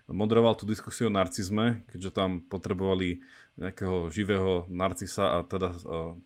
moderoval 0.08 0.56
tú 0.56 0.64
diskusiu 0.64 1.12
o 1.12 1.14
narcizme, 1.14 1.84
keďže 1.92 2.16
tam 2.16 2.40
potrebovali 2.40 3.20
nejakého 3.60 4.08
živého 4.08 4.64
narcisa 4.72 5.36
a 5.36 5.38
teda 5.44 5.76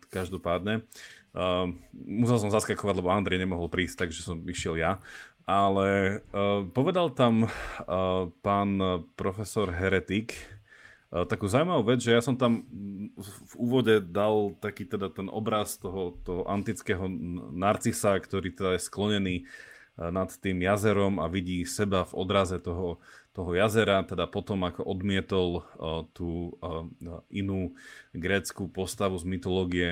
každopádne. 0.07 0.87
Musel 1.91 2.37
som 2.39 2.55
zaskakovať, 2.55 3.03
lebo 3.03 3.11
Andrej 3.11 3.43
nemohol 3.43 3.67
prísť, 3.67 4.07
takže 4.07 4.23
som 4.23 4.39
išiel 4.47 4.79
ja. 4.79 5.03
Ale 5.43 6.23
povedal 6.71 7.11
tam 7.11 7.51
pán 8.39 8.69
profesor 9.19 9.75
Heretik, 9.75 10.39
Eh, 10.39 10.58
takú 11.09 11.49
zaujímavú 11.49 11.89
vec, 11.89 12.05
že 12.05 12.13
ja 12.13 12.21
som 12.21 12.37
tam 12.37 12.69
v 13.17 13.53
úvode 13.57 13.97
dal 13.97 14.53
taký 14.61 14.85
teda 14.85 15.09
ten 15.09 15.25
obraz 15.25 15.81
toho, 15.81 16.13
toho 16.21 16.45
antického 16.45 17.09
narcisa, 17.49 18.13
ktorý 18.13 18.53
teda 18.53 18.77
je 18.77 18.85
sklonený 18.85 19.35
eh, 19.41 20.09
nad 20.13 20.29
tým 20.29 20.61
jazerom 20.61 21.17
a 21.17 21.25
vidí 21.25 21.65
seba 21.65 22.05
v 22.05 22.13
odraze 22.13 22.61
toho, 22.61 23.01
toho 23.33 23.51
jazera, 23.57 24.05
teda 24.05 24.29
potom 24.29 24.61
ako 24.67 24.85
odmietol 24.85 25.49
uh, 25.61 26.03
tú 26.11 26.59
inú 27.29 27.77
grécku 28.11 28.67
postavu 28.67 29.15
z 29.15 29.23
mytológie, 29.23 29.89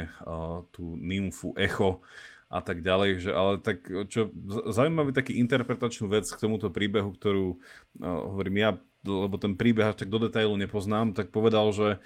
tú 0.74 0.98
nymfu 1.00 1.54
Echo 1.56 2.02
a 2.50 2.60
tak 2.60 2.80
ďalej, 2.84 3.10
že 3.24 3.32
ale 3.32 3.60
tak 3.60 3.88
čo 4.08 4.32
zaujímavý 4.72 5.12
taký 5.12 5.36
interpretačnú 5.40 6.08
vec 6.08 6.28
k 6.28 6.40
tomuto 6.40 6.72
príbehu, 6.72 7.12
ktorú 7.16 7.56
uh, 7.56 8.36
hovorím 8.36 8.58
ja 8.64 8.70
lebo 9.08 9.40
ten 9.40 9.56
príbeh 9.56 9.96
až 9.96 10.04
tak 10.04 10.12
do 10.12 10.20
detailu 10.28 10.60
nepoznám, 10.60 11.16
tak 11.16 11.32
povedal, 11.32 11.72
že 11.72 12.04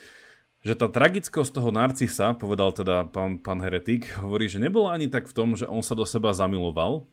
že 0.61 0.77
tá 0.77 0.85
tragickosť 0.85 1.57
toho 1.57 1.73
narcisa, 1.73 2.37
povedal 2.37 2.69
teda 2.69 3.09
pán, 3.09 3.41
pán 3.41 3.57
Heretik, 3.65 4.13
hovorí, 4.21 4.45
že 4.45 4.61
nebolo 4.61 4.93
ani 4.93 5.09
tak 5.09 5.25
v 5.25 5.33
tom, 5.33 5.57
že 5.57 5.65
on 5.65 5.81
sa 5.81 5.97
do 5.97 6.05
seba 6.05 6.37
zamiloval, 6.37 7.09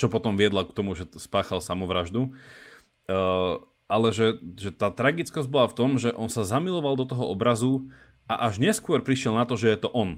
čo 0.00 0.08
potom 0.08 0.40
viedla 0.40 0.64
k 0.64 0.72
tomu, 0.72 0.96
že 0.96 1.04
spáchal 1.20 1.60
samovraždu, 1.60 2.32
uh, 2.32 3.60
ale 3.84 4.08
že, 4.16 4.40
že 4.56 4.72
tá 4.72 4.88
tragickosť 4.88 5.48
bola 5.52 5.68
v 5.68 5.76
tom, 5.76 5.90
že 6.00 6.08
on 6.16 6.32
sa 6.32 6.40
zamiloval 6.40 6.96
do 6.96 7.04
toho 7.04 7.28
obrazu 7.28 7.92
a 8.24 8.48
až 8.48 8.56
neskôr 8.56 9.04
prišiel 9.04 9.36
na 9.36 9.44
to, 9.44 9.60
že 9.60 9.76
je 9.76 9.78
to 9.84 9.92
on. 9.92 10.16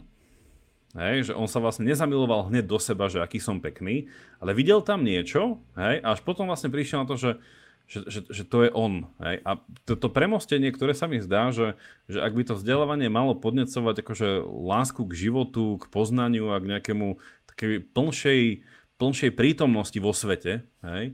Hej, 0.92 1.32
že 1.32 1.34
on 1.34 1.48
sa 1.48 1.56
vlastne 1.56 1.88
nezamiloval 1.88 2.52
hneď 2.52 2.68
do 2.68 2.76
seba, 2.76 3.08
že 3.08 3.24
aký 3.24 3.40
som 3.40 3.64
pekný, 3.64 4.12
ale 4.44 4.52
videl 4.52 4.84
tam 4.84 5.00
niečo 5.00 5.64
hej, 5.72 6.04
a 6.04 6.12
až 6.12 6.20
potom 6.20 6.52
vlastne 6.52 6.68
prišiel 6.68 7.02
na 7.02 7.08
to, 7.08 7.16
že, 7.16 7.30
že, 7.92 8.08
že, 8.08 8.20
že 8.24 8.44
to 8.48 8.64
je 8.64 8.70
on. 8.72 9.12
Hej. 9.20 9.44
A 9.44 9.60
to 9.84 10.08
premostenie, 10.08 10.72
ktoré 10.72 10.96
sa 10.96 11.04
mi 11.04 11.20
zdá, 11.20 11.52
že, 11.52 11.76
že 12.08 12.24
ak 12.24 12.32
by 12.32 12.42
to 12.48 12.56
vzdelávanie 12.56 13.12
malo 13.12 13.36
podnecovať 13.36 14.00
akože 14.00 14.28
lásku 14.48 15.04
k 15.04 15.28
životu, 15.28 15.76
k 15.76 15.84
poznaniu 15.92 16.56
a 16.56 16.56
k 16.56 16.72
nejakému 16.72 17.20
takej 17.52 17.84
plnšej, 17.92 18.40
plnšej 18.96 19.30
prítomnosti 19.36 19.98
vo 20.00 20.16
svete, 20.16 20.64
hej, 20.80 21.12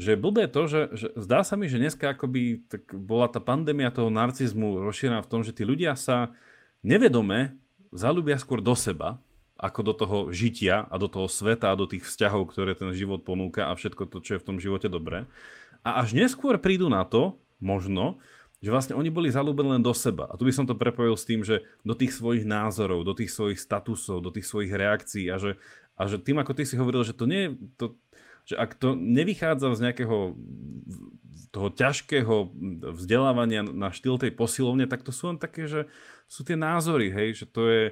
že 0.00 0.16
blbé 0.16 0.48
to, 0.48 0.64
že, 0.64 0.82
že 0.96 1.06
zdá 1.14 1.44
sa 1.44 1.60
mi, 1.60 1.68
že 1.68 1.78
dneska 1.78 2.16
akoby 2.16 2.64
tak 2.66 2.88
bola 2.96 3.28
tá 3.28 3.38
pandémia 3.38 3.92
toho 3.92 4.08
narcizmu 4.08 4.80
rozšírená 4.80 5.20
v 5.20 5.30
tom, 5.30 5.44
že 5.44 5.52
tí 5.52 5.62
ľudia 5.62 5.92
sa 5.94 6.32
nevedome 6.80 7.54
zalúbia 7.92 8.40
skôr 8.40 8.64
do 8.64 8.74
seba, 8.74 9.20
ako 9.54 9.80
do 9.86 9.92
toho 9.94 10.18
žitia 10.34 10.82
a 10.90 10.98
do 10.98 11.06
toho 11.06 11.30
sveta 11.30 11.70
a 11.70 11.78
do 11.78 11.86
tých 11.86 12.02
vzťahov, 12.02 12.50
ktoré 12.50 12.74
ten 12.74 12.90
život 12.90 13.22
ponúka 13.22 13.70
a 13.70 13.78
všetko 13.78 14.10
to, 14.10 14.18
čo 14.18 14.30
je 14.34 14.42
v 14.42 14.46
tom 14.50 14.58
živote 14.58 14.90
dobré. 14.90 15.30
A 15.84 16.00
až 16.00 16.16
neskôr 16.16 16.56
prídu 16.56 16.88
na 16.88 17.04
to, 17.04 17.36
možno, 17.60 18.18
že 18.64 18.72
vlastne 18.72 18.96
oni 18.96 19.12
boli 19.12 19.28
zalúbení 19.28 19.76
len 19.76 19.84
do 19.84 19.92
seba. 19.92 20.24
A 20.32 20.40
tu 20.40 20.48
by 20.48 20.52
som 20.56 20.64
to 20.64 20.72
prepojil 20.72 21.20
s 21.20 21.28
tým, 21.28 21.44
že 21.44 21.60
do 21.84 21.92
tých 21.92 22.16
svojich 22.16 22.48
názorov, 22.48 23.04
do 23.04 23.12
tých 23.12 23.28
svojich 23.28 23.60
statusov, 23.60 24.24
do 24.24 24.32
tých 24.32 24.48
svojich 24.48 24.72
reakcií 24.72 25.28
a 25.28 25.36
že, 25.36 25.60
a 26.00 26.08
že 26.08 26.16
tým, 26.16 26.40
ako 26.40 26.56
ty 26.56 26.64
si 26.64 26.80
hovoril, 26.80 27.04
že 27.04 27.12
to 27.12 27.28
nie 27.28 27.60
to, 27.76 27.92
že 28.48 28.56
ak 28.56 28.72
to 28.80 28.96
nevychádza 28.96 29.76
z 29.76 29.84
nejakého 29.84 30.16
toho 31.52 31.68
ťažkého 31.70 32.34
vzdelávania 32.96 33.62
na 33.62 33.92
štýl 33.92 34.16
tej 34.16 34.32
posilovne, 34.32 34.88
tak 34.88 35.04
to 35.04 35.12
sú 35.12 35.30
len 35.30 35.38
také, 35.38 35.68
že 35.68 35.86
sú 36.24 36.42
tie 36.42 36.56
názory, 36.56 37.12
hej, 37.12 37.44
že 37.44 37.46
to 37.46 37.62
je, 37.68 37.84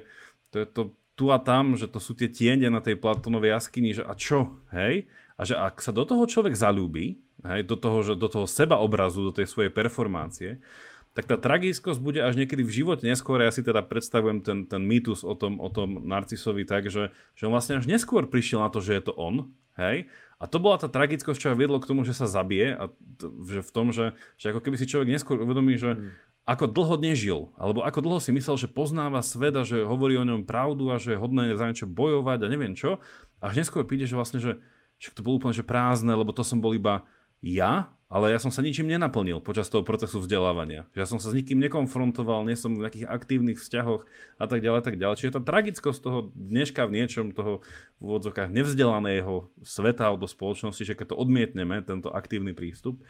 to 0.49 0.55
je 0.57 0.67
to 0.67 0.81
tu 1.13 1.29
a 1.29 1.37
tam, 1.37 1.77
že 1.77 1.85
to 1.85 2.01
sú 2.01 2.17
tie 2.17 2.27
tiene 2.27 2.73
na 2.73 2.81
tej 2.81 2.97
Platónovej 2.97 3.53
jaskyni, 3.53 3.93
že 3.93 4.03
a 4.03 4.17
čo, 4.17 4.57
hej? 4.73 5.05
A 5.43 5.47
že 5.47 5.59
ak 5.59 5.83
sa 5.83 5.91
do 5.91 6.07
toho 6.07 6.23
človek 6.23 6.55
zalúbi, 6.55 7.19
hej, 7.43 7.67
do 7.67 7.75
toho, 7.75 7.99
že 7.99 8.13
do 8.15 8.31
toho 8.31 8.47
seba 8.47 8.79
obrazu, 8.79 9.27
do 9.27 9.35
tej 9.35 9.51
svojej 9.51 9.67
performácie, 9.67 10.63
tak 11.11 11.27
tá 11.27 11.35
tragickosť 11.35 11.99
bude 11.99 12.23
až 12.23 12.39
niekedy 12.39 12.63
v 12.63 12.71
živote 12.71 13.03
neskôr. 13.03 13.43
Ja 13.43 13.51
si 13.51 13.59
teda 13.59 13.83
predstavujem 13.83 14.39
ten, 14.39 14.63
ten 14.63 14.79
mýtus 14.87 15.27
o 15.27 15.35
tom, 15.35 15.59
o 15.59 15.67
tom 15.67 16.07
Narcisovi 16.07 16.63
tak, 16.63 16.87
že, 16.87 17.11
že 17.35 17.43
on 17.43 17.51
vlastne 17.51 17.83
až 17.83 17.91
neskôr 17.91 18.23
prišiel 18.23 18.63
na 18.63 18.71
to, 18.71 18.79
že 18.79 18.95
je 18.95 19.03
to 19.03 19.13
on, 19.19 19.51
hej? 19.75 20.07
A 20.39 20.47
to 20.47 20.63
bola 20.63 20.79
tá 20.79 20.87
tragickosť, 20.87 21.35
čo 21.35 21.59
viedlo 21.59 21.83
k 21.83 21.91
tomu, 21.91 22.07
že 22.07 22.15
sa 22.15 22.23
zabije 22.23 22.79
a 22.79 22.87
t- 23.19 23.31
že 23.51 23.59
v 23.67 23.71
tom, 23.75 23.91
že, 23.91 24.15
že 24.39 24.55
ako 24.55 24.63
keby 24.63 24.79
si 24.79 24.87
človek 24.87 25.11
neskôr 25.11 25.43
uvedomí, 25.43 25.75
že, 25.75 25.99
hmm 25.99 26.31
ako 26.43 26.67
dlho 26.67 26.95
nežil, 26.99 27.55
alebo 27.55 27.87
ako 27.87 28.03
dlho 28.03 28.19
si 28.19 28.35
myslel, 28.35 28.59
že 28.59 28.67
poznáva 28.67 29.23
svet 29.23 29.55
a 29.55 29.63
že 29.63 29.79
hovorí 29.87 30.19
o 30.19 30.27
ňom 30.27 30.43
pravdu 30.43 30.91
a 30.91 30.99
že 30.99 31.15
je 31.15 31.21
hodné 31.21 31.55
za 31.55 31.71
niečo 31.71 31.87
bojovať 31.87 32.43
a 32.43 32.51
neviem 32.51 32.75
čo. 32.75 32.99
Až 33.39 33.63
neskôr 33.63 33.87
príde, 33.87 34.03
že 34.03 34.19
vlastne, 34.19 34.43
že 34.43 34.59
však 35.03 35.19
to 35.19 35.25
bolo 35.25 35.43
úplne 35.43 35.51
že 35.51 35.67
prázdne, 35.67 36.15
lebo 36.15 36.31
to 36.31 36.47
som 36.47 36.63
bol 36.63 36.71
iba 36.71 37.03
ja, 37.43 37.91
ale 38.07 38.31
ja 38.31 38.39
som 38.39 38.53
sa 38.53 38.63
ničím 38.63 38.87
nenaplnil 38.87 39.43
počas 39.43 39.67
toho 39.67 39.83
procesu 39.83 40.23
vzdelávania. 40.23 40.87
Ja 40.95 41.03
som 41.03 41.19
sa 41.19 41.27
s 41.27 41.35
nikým 41.35 41.59
nekonfrontoval, 41.59 42.47
nie 42.47 42.55
som 42.55 42.71
v 42.71 42.87
nejakých 42.87 43.09
aktívnych 43.11 43.59
vzťahoch 43.59 44.07
a 44.39 44.45
tak 44.47 44.63
ďalej, 44.63 44.79
tak 44.85 44.95
ďalej. 44.95 45.17
Čiže 45.19 45.35
tá 45.35 45.41
tragickosť 45.43 45.99
toho 45.99 46.19
dneška 46.31 46.87
v 46.87 47.03
niečom, 47.03 47.35
toho 47.35 47.65
v 47.99 48.01
úvodzokách 48.05 48.47
nevzdelaného 48.47 49.51
sveta 49.65 50.07
alebo 50.07 50.29
spoločnosti, 50.29 50.87
že 50.87 50.95
keď 50.95 51.11
to 51.11 51.19
odmietneme, 51.19 51.83
tento 51.83 52.13
aktívny 52.15 52.55
prístup, 52.55 53.01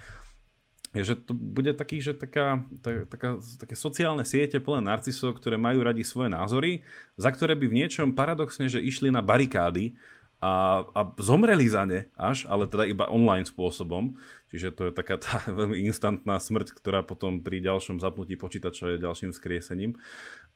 je, 0.94 1.04
že 1.04 1.16
to 1.18 1.34
bude 1.34 1.74
taký, 1.74 2.00
že 2.00 2.14
taká, 2.14 2.62
tak, 2.86 3.10
taká, 3.10 3.42
také 3.60 3.74
sociálne 3.74 4.22
siete 4.24 4.62
plné 4.62 4.94
narcisov, 4.94 5.36
ktoré 5.36 5.58
majú 5.58 5.82
radi 5.82 6.06
svoje 6.06 6.30
názory, 6.30 6.86
za 7.18 7.34
ktoré 7.34 7.58
by 7.58 7.66
v 7.66 7.78
niečom 7.82 8.14
paradoxne, 8.14 8.70
že 8.70 8.78
išli 8.78 9.10
na 9.10 9.26
barikády 9.26 9.98
a, 10.44 10.84
a 10.92 11.02
zomreli 11.24 11.72
za 11.72 11.88
ne 11.88 12.12
až, 12.20 12.44
ale 12.52 12.68
teda 12.68 12.84
iba 12.84 13.08
online 13.08 13.48
spôsobom. 13.48 14.20
Čiže 14.52 14.76
to 14.76 14.82
je 14.90 14.92
taká 14.92 15.16
tá 15.16 15.40
veľmi 15.60 15.80
instantná 15.88 16.36
smrť, 16.36 16.76
ktorá 16.76 17.00
potom 17.00 17.40
pri 17.40 17.64
ďalšom 17.64 18.04
zapnutí 18.04 18.36
počítača 18.36 19.00
je 19.00 19.04
ďalším 19.04 19.32
skriesením. 19.32 19.96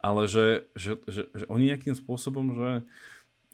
Ale 0.04 0.28
že, 0.28 0.68
že, 0.76 1.00
že, 1.08 1.32
že 1.32 1.46
oni 1.48 1.72
nejakým 1.72 1.96
spôsobom, 1.96 2.52
že, 2.54 2.72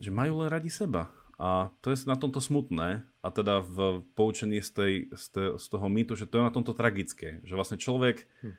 že 0.01 0.09
majú 0.09 0.41
len 0.41 0.49
radi 0.49 0.73
seba 0.73 1.13
a 1.37 1.73
to 1.81 1.93
je 1.93 2.05
na 2.05 2.17
tomto 2.17 2.41
smutné 2.41 3.05
a 3.25 3.27
teda 3.33 3.61
v 3.63 4.05
poučení 4.13 4.61
z, 4.61 4.69
tej, 4.69 4.93
z, 5.13 5.25
tej, 5.33 5.47
z 5.57 5.65
toho 5.69 5.87
mýtu, 5.89 6.13
že 6.13 6.29
to 6.29 6.41
je 6.41 6.47
na 6.49 6.53
tomto 6.53 6.77
tragické, 6.77 7.41
že 7.41 7.57
vlastne 7.57 7.81
človek 7.81 8.25
hm. 8.41 8.53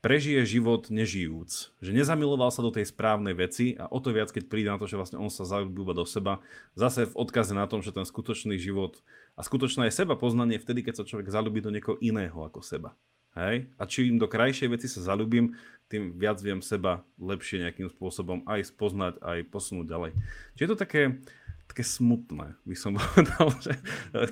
Prežije 0.00 0.44
život 0.46 0.88
nežijúc, 0.92 1.76
že 1.80 1.90
nezamiloval 1.90 2.52
sa 2.52 2.62
do 2.62 2.70
tej 2.70 2.86
správnej 2.88 3.34
veci 3.34 3.74
a 3.74 3.88
o 3.90 3.98
to 3.98 4.12
viac, 4.14 4.30
keď 4.30 4.44
príde 4.46 4.70
na 4.70 4.78
to, 4.78 4.86
že 4.86 4.98
vlastne 4.98 5.18
on 5.18 5.32
sa 5.32 5.48
zalúba 5.48 5.96
do 5.96 6.06
seba, 6.06 6.38
zase 6.78 7.08
v 7.10 7.16
odkaze 7.16 7.56
na 7.56 7.66
tom, 7.66 7.80
že 7.80 7.90
ten 7.90 8.06
skutočný 8.06 8.60
život 8.60 9.00
a 9.34 9.42
skutočné 9.42 9.88
je 9.88 9.98
seba 9.98 10.14
poznanie 10.14 10.60
vtedy, 10.60 10.86
keď 10.86 11.02
sa 11.02 11.08
človek 11.08 11.32
zalúbi 11.32 11.58
do 11.64 11.74
niekoho 11.74 11.98
iného 11.98 12.36
ako 12.44 12.62
seba. 12.62 12.94
Hej? 13.36 13.68
A 13.76 13.84
čím 13.84 14.16
do 14.16 14.26
krajšej 14.26 14.68
veci 14.72 14.88
sa 14.88 15.12
zalúbim, 15.12 15.52
tým 15.92 16.16
viac 16.16 16.40
viem 16.40 16.64
seba 16.64 17.04
lepšie 17.20 17.62
nejakým 17.62 17.92
spôsobom 17.92 18.42
aj 18.48 18.72
spoznať, 18.72 19.20
aj 19.20 19.38
posunúť 19.52 19.86
ďalej. 19.86 20.10
Čiže 20.56 20.64
je 20.64 20.70
to 20.72 20.80
také, 20.80 21.02
také 21.68 21.84
smutné, 21.84 22.56
by 22.64 22.76
som 22.78 22.96
povedal. 22.98 23.52
Že... 23.60 23.72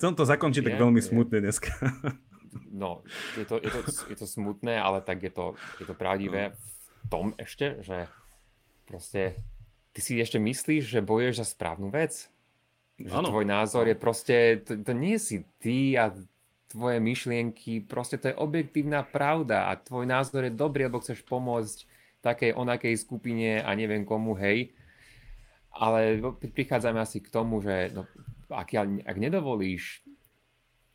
Chcem 0.01 0.13
to 0.17 0.25
zakončiť 0.25 0.63
je, 0.65 0.67
tak 0.67 0.77
veľmi 0.81 1.01
je. 1.05 1.07
smutne 1.13 1.39
dneska. 1.45 1.71
No, 2.71 3.03
je 3.39 3.45
to, 3.45 3.59
je, 3.59 3.71
to, 3.71 3.81
je 4.11 4.17
to 4.17 4.27
smutné, 4.27 4.79
ale 4.79 5.01
tak 5.01 5.23
je 5.23 5.33
to, 5.33 5.55
je 5.79 5.87
to 5.87 5.95
pravdivé 5.95 6.55
v 6.55 7.05
tom 7.11 7.35
ešte, 7.39 7.83
že 7.83 8.07
proste 8.87 9.39
ty 9.93 10.01
si 10.01 10.19
ešte 10.19 10.39
myslíš, 10.39 10.83
že 10.87 11.01
bojuješ 11.05 11.43
za 11.43 11.47
správnu 11.55 11.91
vec? 11.91 12.31
Že 12.99 13.11
ano. 13.11 13.29
tvoj 13.31 13.47
názor 13.47 13.85
je 13.91 13.97
proste, 13.99 14.37
to, 14.63 14.79
to 14.79 14.93
nie 14.95 15.19
si 15.19 15.43
ty 15.59 15.99
a 15.99 16.15
tvoje 16.71 16.99
myšlienky, 16.99 17.83
proste 17.83 18.19
to 18.19 18.31
je 18.31 18.39
objektívna 18.39 19.03
pravda 19.03 19.71
a 19.71 19.79
tvoj 19.79 20.07
názor 20.07 20.47
je 20.47 20.55
dobrý, 20.55 20.87
lebo 20.87 21.03
chceš 21.03 21.23
pomôcť 21.27 21.87
takej 22.23 22.55
onakej 22.55 22.95
skupine 22.99 23.63
a 23.63 23.71
neviem 23.75 24.07
komu, 24.07 24.35
hej 24.39 24.75
ale 25.75 26.23
prichádzame 26.55 27.03
asi 27.03 27.19
k 27.19 27.29
tomu, 27.35 27.59
že 27.59 27.91
no, 27.91 28.07
ak, 28.47 28.79
ak 29.03 29.17
nedovolíš 29.19 30.07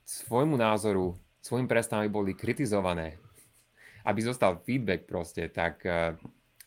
svojmu 0.07 0.55
názoru, 0.55 1.19
svojim 1.49 1.65
predstavám, 1.65 2.05
aby 2.05 2.13
boli 2.13 2.31
kritizované, 2.37 3.17
aby 4.05 4.19
zostal 4.21 4.61
feedback 4.61 5.09
proste, 5.09 5.49
tak, 5.49 5.81
eh, 5.89 6.13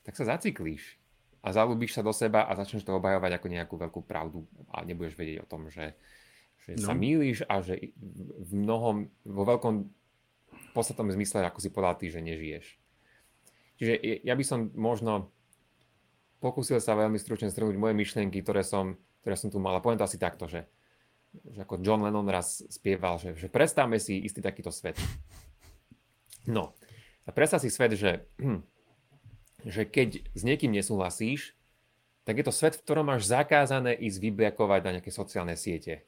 tak 0.03 0.19
sa 0.19 0.35
zaciklíš 0.35 0.99
a 1.43 1.55
zalúbíš 1.55 1.95
sa 1.95 2.03
do 2.03 2.11
seba 2.11 2.51
a 2.51 2.59
začneš 2.59 2.83
to 2.83 2.99
obhajovať 2.99 3.39
ako 3.39 3.47
nejakú 3.47 3.75
veľkú 3.79 4.01
pravdu 4.03 4.43
a 4.75 4.83
nebudeš 4.83 5.15
vedieť 5.15 5.47
o 5.47 5.51
tom, 5.51 5.71
že, 5.71 5.95
že 6.67 6.79
no. 6.79 6.87
sa 6.91 6.95
mýliš 6.99 7.47
a 7.47 7.63
že 7.63 7.95
v 8.43 8.53
mnohom, 8.55 9.07
vo 9.23 9.43
veľkom 9.47 9.87
podstatnom 10.75 11.11
zmysle, 11.15 11.47
ako 11.47 11.63
si 11.63 11.71
povedal 11.71 11.99
ty, 11.99 12.07
že 12.11 12.23
nežiješ. 12.23 12.67
Čiže 13.79 13.93
ja 14.23 14.35
by 14.39 14.45
som 14.47 14.71
možno 14.79 15.35
pokúsil 16.39 16.83
sa 16.83 16.99
veľmi 16.99 17.19
stručne 17.19 17.51
zhrnúť 17.51 17.79
moje 17.79 17.95
myšlienky, 17.95 18.43
ktoré 18.43 18.67
som, 18.67 18.99
ktoré 19.23 19.35
som 19.39 19.51
tu 19.51 19.59
mal. 19.63 19.79
Poviem 19.79 19.99
to 19.99 20.07
asi 20.07 20.19
takto, 20.19 20.47
že, 20.51 20.67
že 21.33 21.65
ako 21.65 21.81
John 21.81 22.05
Lennon 22.05 22.29
raz 22.29 22.61
spieval, 22.69 23.17
že, 23.17 23.33
že 23.37 23.49
predstavme 23.49 23.97
si 23.97 24.21
istý 24.21 24.45
takýto 24.45 24.69
svet. 24.69 25.01
No, 26.45 26.77
a 27.27 27.31
predstav 27.31 27.63
si 27.63 27.71
svet, 27.71 27.95
že, 27.97 28.29
že 29.75 29.83
keď 29.89 30.23
s 30.35 30.43
niekým 30.43 30.75
nesúhlasíš, 30.75 31.55
tak 32.23 32.39
je 32.39 32.45
to 32.47 32.55
svet, 32.55 32.79
v 32.79 32.85
ktorom 32.87 33.11
máš 33.11 33.27
zakázané 33.27 33.99
ísť 33.99 34.19
vybliakovať 34.23 34.81
na 34.87 34.91
nejaké 34.99 35.11
sociálne 35.11 35.59
siete. 35.59 36.07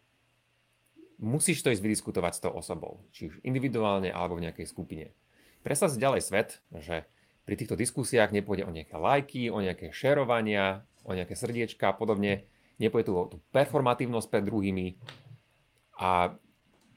Musíš 1.18 1.62
to 1.62 1.70
ísť 1.70 1.82
vydiskutovať 1.82 2.32
s 2.38 2.42
tou 2.42 2.52
osobou, 2.54 3.02
či 3.14 3.30
už 3.30 3.42
individuálne 3.42 4.10
alebo 4.10 4.38
v 4.38 4.50
nejakej 4.50 4.66
skupine. 4.66 5.14
Predstav 5.62 5.90
si 5.90 6.02
ďalej 6.02 6.22
svet, 6.22 6.60
že 6.74 7.06
pri 7.46 7.54
týchto 7.56 7.78
diskusiách 7.78 8.34
nepôjde 8.34 8.66
o 8.66 8.74
nejaké 8.74 8.94
lajky, 8.98 9.42
o 9.50 9.58
nejaké 9.62 9.90
šerovania, 9.94 10.86
o 11.06 11.14
nejaké 11.14 11.34
srdiečka 11.34 11.92
a 11.92 11.96
podobne. 11.96 12.46
Nepôjde 12.78 13.06
tu 13.06 13.12
o 13.14 13.24
tú 13.30 13.36
performatívnosť 13.54 14.28
pred 14.30 14.44
druhými 14.44 14.98
a 15.98 16.34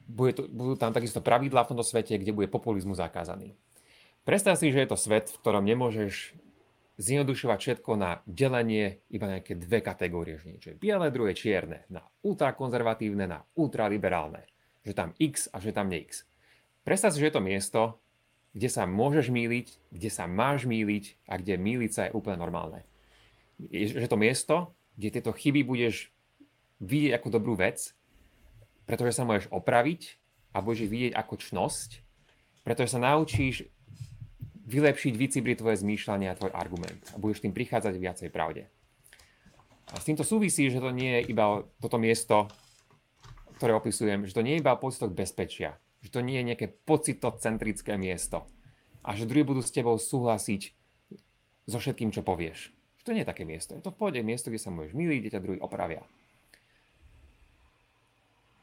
bude 0.08 0.32
tu, 0.34 0.42
budú 0.48 0.80
tam 0.80 0.96
takisto 0.96 1.20
pravidlá 1.20 1.68
v 1.68 1.72
tomto 1.76 1.86
svete, 1.86 2.16
kde 2.16 2.32
bude 2.34 2.48
populizmu 2.48 2.96
zakázaný. 2.96 3.54
Predstav 4.24 4.56
si, 4.60 4.72
že 4.72 4.84
je 4.84 4.90
to 4.90 4.98
svet, 5.00 5.30
v 5.32 5.40
ktorom 5.40 5.64
nemôžeš 5.64 6.36
zjednodušovať 6.98 7.60
všetko 7.62 7.92
na 7.94 8.26
delenie 8.26 9.06
iba 9.14 9.30
nejaké 9.30 9.54
dve 9.54 9.86
kategórie, 9.86 10.42
že 10.42 10.50
niečo 10.50 10.70
je 10.74 10.82
biele, 10.82 11.14
druhé 11.14 11.38
čierne, 11.38 11.86
na 11.94 12.02
ultrakonzervatívne, 12.26 13.30
na 13.30 13.46
ultraliberálne, 13.54 14.50
že 14.82 14.98
tam 14.98 15.14
X 15.22 15.48
a 15.54 15.62
že 15.62 15.72
tam 15.72 15.94
nie 15.94 16.02
X. 16.10 16.26
Predstav 16.82 17.14
si, 17.14 17.22
že 17.22 17.30
je 17.30 17.36
to 17.38 17.44
miesto, 17.46 17.82
kde 18.58 18.70
sa 18.74 18.90
môžeš 18.90 19.30
míliť, 19.30 19.68
kde 19.94 20.10
sa 20.10 20.26
máš 20.26 20.66
míliť 20.66 21.30
a 21.30 21.38
kde 21.38 21.54
míliť 21.62 21.92
sa 21.94 22.02
je 22.10 22.16
úplne 22.18 22.42
normálne. 22.42 22.82
Je, 23.70 23.94
že 23.94 24.10
to 24.10 24.18
miesto, 24.18 24.74
kde 24.98 25.14
tieto 25.14 25.32
chyby 25.32 25.62
budeš 25.64 26.10
vidieť 26.82 27.22
ako 27.22 27.28
dobrú 27.30 27.54
vec, 27.54 27.94
pretože 28.90 29.18
sa 29.18 29.24
môžeš 29.24 29.54
opraviť 29.54 30.18
a 30.54 30.62
budeš 30.66 30.90
ich 30.90 30.94
vidieť 30.94 31.14
ako 31.14 31.34
čnosť, 31.38 31.90
pretože 32.66 32.98
sa 32.98 33.00
naučíš 33.00 33.70
vylepšiť, 34.68 35.14
vycibriť 35.16 35.56
tvoje 35.64 35.80
zmýšľanie 35.80 36.28
a 36.28 36.38
tvoj 36.38 36.52
argument 36.52 37.00
a 37.14 37.22
budeš 37.22 37.46
tým 37.48 37.56
prichádzať 37.56 37.94
viacej 37.96 38.30
pravde. 38.34 38.68
A 39.88 39.96
s 39.96 40.08
týmto 40.08 40.28
súvisí, 40.28 40.68
že 40.68 40.84
to 40.84 40.92
nie 40.92 41.24
je 41.24 41.32
iba 41.32 41.64
toto 41.80 41.96
miesto, 41.96 42.52
ktoré 43.56 43.72
opisujem, 43.72 44.28
že 44.28 44.36
to 44.36 44.44
nie 44.44 44.60
je 44.60 44.62
iba 44.62 44.76
pocitok 44.76 45.16
bezpečia, 45.16 45.80
že 46.04 46.12
to 46.12 46.20
nie 46.20 46.44
je 46.44 46.48
nejaké 46.54 46.68
pocitocentrické 46.84 47.96
miesto 47.96 48.44
a 49.08 49.16
že 49.16 49.24
druhí 49.24 49.48
budú 49.48 49.64
s 49.64 49.72
tebou 49.72 49.96
súhlasiť 49.96 50.76
so 51.68 51.78
všetkým, 51.80 52.12
čo 52.12 52.28
povieš. 52.28 52.77
To 53.08 53.16
nie 53.16 53.24
je 53.24 53.32
také 53.32 53.48
miesto. 53.48 53.72
Je 53.72 53.80
to 53.80 53.96
v 53.96 54.00
pohode 54.04 54.20
miesto, 54.20 54.52
kde 54.52 54.60
sa 54.60 54.68
môžeš 54.68 54.92
miliť, 54.92 55.20
kde 55.24 55.34
ťa 55.40 55.44
druhý 55.48 55.60
opravia. 55.64 56.04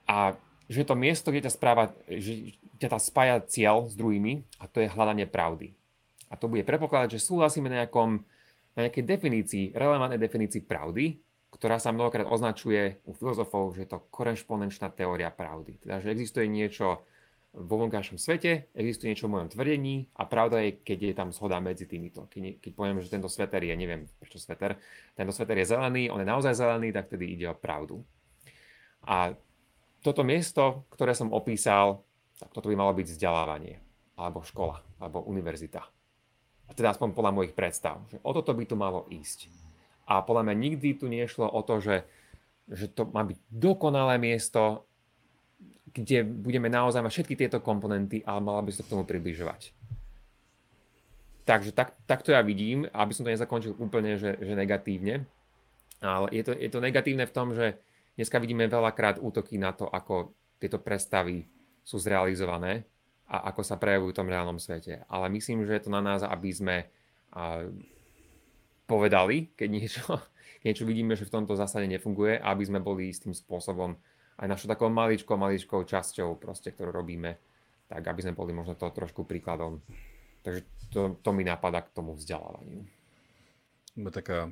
A 0.05 0.37
že 0.69 0.85
je 0.85 0.89
to 0.89 1.01
miesto, 1.01 1.33
kde 1.33 1.49
ťa 1.49 1.57
správa, 1.57 1.97
že 2.05 2.53
ťa 2.77 2.93
tá 2.93 3.01
spája 3.01 3.41
cieľ 3.49 3.89
s 3.89 3.97
druhými 3.97 4.45
a 4.61 4.69
to 4.69 4.85
je 4.85 4.93
hľadanie 4.93 5.25
pravdy. 5.25 5.73
A 6.29 6.37
to 6.37 6.53
bude 6.53 6.69
predpokladať, 6.69 7.17
že 7.17 7.25
súhlasíme 7.25 7.73
na, 7.73 7.85
nejakom, 7.85 8.21
na 8.77 8.81
nejakej 8.85 9.05
definícii, 9.09 9.65
relevantnej 9.73 10.21
definícii 10.21 10.61
pravdy, 10.61 11.25
ktorá 11.49 11.81
sa 11.81 11.97
mnohokrát 11.97 12.29
označuje 12.29 13.01
u 13.09 13.17
filozofov, 13.17 13.73
že 13.73 13.89
je 13.89 13.97
to 13.97 14.05
korešpondenčná 14.13 14.93
teória 14.93 15.33
pravdy. 15.33 15.81
Teda, 15.81 16.05
že 16.05 16.13
existuje 16.13 16.53
niečo 16.53 17.01
vo 17.55 17.79
vonkajšom 17.87 18.19
svete, 18.19 18.75
existuje 18.75 19.15
niečo 19.15 19.31
v 19.31 19.39
mojom 19.39 19.49
tvrdení 19.55 20.11
a 20.19 20.27
pravda 20.27 20.59
je, 20.67 20.83
keď 20.83 20.99
je 21.07 21.15
tam 21.15 21.29
zhoda 21.31 21.63
medzi 21.63 21.87
týmito. 21.87 22.27
Keď, 22.27 22.59
keď 22.59 22.73
poviem, 22.75 22.99
že 22.99 23.15
tento 23.15 23.31
sveter 23.31 23.63
je, 23.63 23.75
neviem 23.79 24.11
prečo 24.19 24.43
sveter, 24.43 24.75
tento 25.15 25.31
sveter 25.31 25.63
je 25.63 25.71
zelený, 25.71 26.11
on 26.11 26.19
je 26.19 26.27
naozaj 26.27 26.59
zelený, 26.59 26.91
tak 26.91 27.07
tedy 27.15 27.39
ide 27.39 27.47
o 27.47 27.55
pravdu. 27.55 28.03
A 29.07 29.39
toto 30.03 30.27
miesto, 30.27 30.83
ktoré 30.91 31.15
som 31.15 31.31
opísal, 31.31 32.03
tak 32.43 32.51
toto 32.51 32.67
by 32.67 32.75
malo 32.75 32.91
byť 32.91 33.07
vzdelávanie, 33.15 33.79
alebo 34.19 34.43
škola, 34.43 34.83
alebo 34.99 35.23
univerzita. 35.23 35.87
A 36.67 36.71
teda 36.75 36.91
aspoň 36.91 37.15
podľa 37.15 37.33
mojich 37.39 37.55
predstav. 37.55 38.03
Že 38.11 38.19
o 38.27 38.31
toto 38.35 38.51
by 38.51 38.65
tu 38.67 38.75
malo 38.75 39.07
ísť. 39.15 39.47
A 40.11 40.21
podľa 40.27 40.51
mňa 40.51 40.55
nikdy 40.59 40.89
tu 40.99 41.07
nešlo 41.07 41.47
o 41.47 41.61
to, 41.63 41.79
že, 41.79 42.03
že 42.67 42.91
to 42.91 43.07
má 43.09 43.23
byť 43.23 43.39
dokonalé 43.49 44.19
miesto, 44.19 44.89
kde 45.95 46.27
budeme 46.27 46.67
naozaj 46.67 47.07
mať 47.07 47.13
všetky 47.15 47.35
tieto 47.39 47.63
komponenty, 47.63 48.27
ale 48.27 48.43
mala 48.43 48.67
by 48.67 48.75
sa 48.75 48.83
k 48.83 48.91
tomu 48.91 49.07
približovať. 49.07 49.71
Takže 51.47 51.71
tak, 51.71 51.95
tak 52.11 52.27
to 52.27 52.35
ja 52.35 52.43
vidím, 52.43 52.91
aby 52.91 53.13
som 53.15 53.23
to 53.23 53.31
nezakončil 53.31 53.79
úplne, 53.79 54.19
že, 54.19 54.35
že 54.43 54.59
negatívne. 54.59 55.23
Ale 56.03 56.29
je 56.35 56.43
to, 56.43 56.53
je 56.57 56.71
to 56.73 56.83
negatívne 56.83 57.25
v 57.25 57.35
tom, 57.37 57.55
že 57.55 57.79
dneska 58.19 58.43
vidíme 58.43 58.67
veľakrát 58.67 59.23
útoky 59.23 59.55
na 59.55 59.71
to, 59.71 59.87
ako 59.87 60.35
tieto 60.59 60.83
predstavy 60.83 61.47
sú 61.85 62.01
zrealizované 62.01 62.89
a 63.29 63.53
ako 63.53 63.61
sa 63.63 63.77
prejavujú 63.77 64.11
v 64.13 64.19
tom 64.19 64.29
reálnom 64.33 64.59
svete. 64.59 65.05
Ale 65.07 65.31
myslím, 65.31 65.63
že 65.69 65.79
je 65.79 65.83
to 65.87 65.95
na 65.95 66.01
nás, 66.01 66.25
aby 66.25 66.51
sme 66.51 66.77
povedali, 68.89 69.53
keď 69.55 69.69
niečo, 69.69 70.03
niečo 70.67 70.85
vidíme, 70.89 71.15
že 71.15 71.29
v 71.29 71.35
tomto 71.39 71.55
zásade 71.55 71.87
nefunguje, 71.87 72.41
aby 72.41 72.63
sme 72.65 72.81
boli 72.81 73.13
istým 73.13 73.37
spôsobom 73.37 73.95
aj 74.39 74.47
našou 74.51 74.67
takou 74.67 74.91
maličkou, 74.91 75.39
maličkou 75.39 75.87
časťou, 75.87 76.39
proste, 76.39 76.75
ktorú 76.75 76.91
robíme, 76.91 77.39
tak 77.87 78.03
aby 78.03 78.21
sme 78.25 78.35
boli 78.35 78.51
možno 78.51 78.75
to 78.75 78.91
trošku 78.91 79.23
príkladom. 79.23 79.79
Takže 80.45 80.61
to, 80.93 81.01
to 81.23 81.31
mi 81.33 81.47
napadá 81.47 81.81
k 81.81 81.95
tomu 81.95 82.13
vzdelávaniu. 82.19 82.85
Taká 83.95 84.51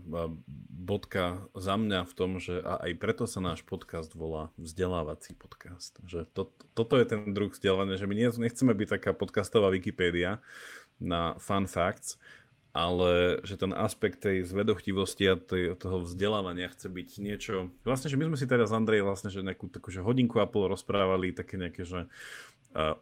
bodka 0.71 1.43
za 1.59 1.75
mňa 1.75 2.07
v 2.07 2.13
tom, 2.15 2.39
že 2.39 2.63
a 2.63 2.79
aj 2.87 2.93
preto 2.95 3.27
sa 3.27 3.43
náš 3.43 3.67
podcast 3.67 4.15
volá 4.15 4.55
vzdelávací 4.55 5.35
podcast. 5.35 5.99
Že 6.07 6.31
to, 6.31 6.43
toto 6.79 6.95
je 6.95 7.11
ten 7.11 7.35
druh 7.35 7.51
vzdelávania, 7.51 7.99
že 7.99 8.07
my 8.07 8.15
nechceme 8.39 8.71
byť 8.71 8.89
taká 9.03 9.11
podcastová 9.11 9.75
Wikipédia 9.75 10.39
na 11.03 11.35
fun 11.43 11.67
facts, 11.67 12.23
ale 12.73 13.45
že 13.45 13.61
ten 13.61 13.77
aspekt 13.77 14.25
tej 14.25 14.49
zvedochtivosti 14.49 15.25
a 15.29 15.37
tej, 15.37 15.77
toho 15.77 16.09
vzdelávania 16.09 16.73
chce 16.73 16.89
byť 16.89 17.09
niečo... 17.21 17.69
Vlastne, 17.85 18.09
že 18.09 18.17
my 18.17 18.33
sme 18.33 18.41
si 18.41 18.49
teraz, 18.49 18.73
Andrej, 18.73 19.05
vlastne, 19.05 19.29
že 19.29 19.45
nejakú 19.45 19.69
takú, 19.69 19.93
že 19.93 20.01
hodinku 20.01 20.41
a 20.41 20.49
pol 20.49 20.73
rozprávali 20.73 21.37
také 21.37 21.61
nejaké, 21.61 21.85
že 21.85 22.09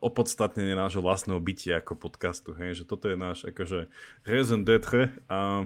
opodstatnenie 0.03 0.75
nášho 0.75 0.99
vlastného 0.99 1.39
bytia 1.39 1.79
ako 1.79 1.95
podcastu, 1.95 2.51
hej, 2.59 2.83
že 2.83 2.85
toto 2.85 3.07
je 3.07 3.15
náš 3.15 3.47
akože 3.47 3.87
raison 4.27 4.61
d'être 4.67 5.15
a 5.31 5.65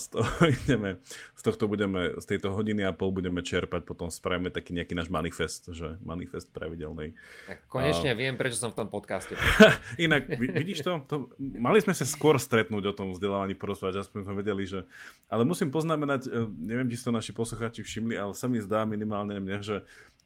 z 0.00 0.04
toho 0.08 0.32
ideme, 0.64 0.96
z 1.36 1.42
tohto 1.44 1.68
budeme, 1.68 2.16
z 2.16 2.24
tejto 2.24 2.56
hodiny 2.56 2.88
a 2.88 2.96
pol 2.96 3.12
budeme 3.12 3.44
čerpať, 3.44 3.84
potom 3.84 4.08
spravíme 4.08 4.48
taký 4.48 4.72
nejaký 4.72 4.96
náš 4.96 5.12
manifest, 5.12 5.68
že 5.68 6.00
manifest 6.00 6.48
pravidelnej. 6.50 7.12
Tak 7.44 7.68
konečne 7.68 8.12
a... 8.12 8.18
viem, 8.18 8.40
prečo 8.40 8.56
som 8.56 8.72
v 8.72 8.84
tom 8.84 8.88
podcaste. 8.88 9.36
Inak, 10.04 10.32
vidíš 10.40 10.80
to? 10.80 11.04
to? 11.04 11.16
Mali 11.38 11.84
sme 11.84 11.92
sa 11.92 12.08
skôr 12.08 12.40
stretnúť 12.40 12.88
o 12.88 12.96
tom 12.96 13.12
vzdelávaní, 13.12 13.52
porozprávať, 13.52 14.08
aspoň 14.08 14.24
sme 14.24 14.34
vedeli, 14.40 14.64
že... 14.64 14.88
Ale 15.28 15.44
musím 15.44 15.68
poznamenať, 15.68 16.28
e, 16.28 16.48
neviem, 16.56 16.88
či 16.88 16.96
ste 17.00 17.12
to 17.12 17.18
naši 17.20 17.32
poslucháči 17.36 17.84
všimli, 17.84 18.16
ale 18.16 18.32
sa 18.32 18.48
mi 18.48 18.60
zdá 18.64 18.88
minimálne 18.88 19.36
mne, 19.36 19.60
že 19.60 19.76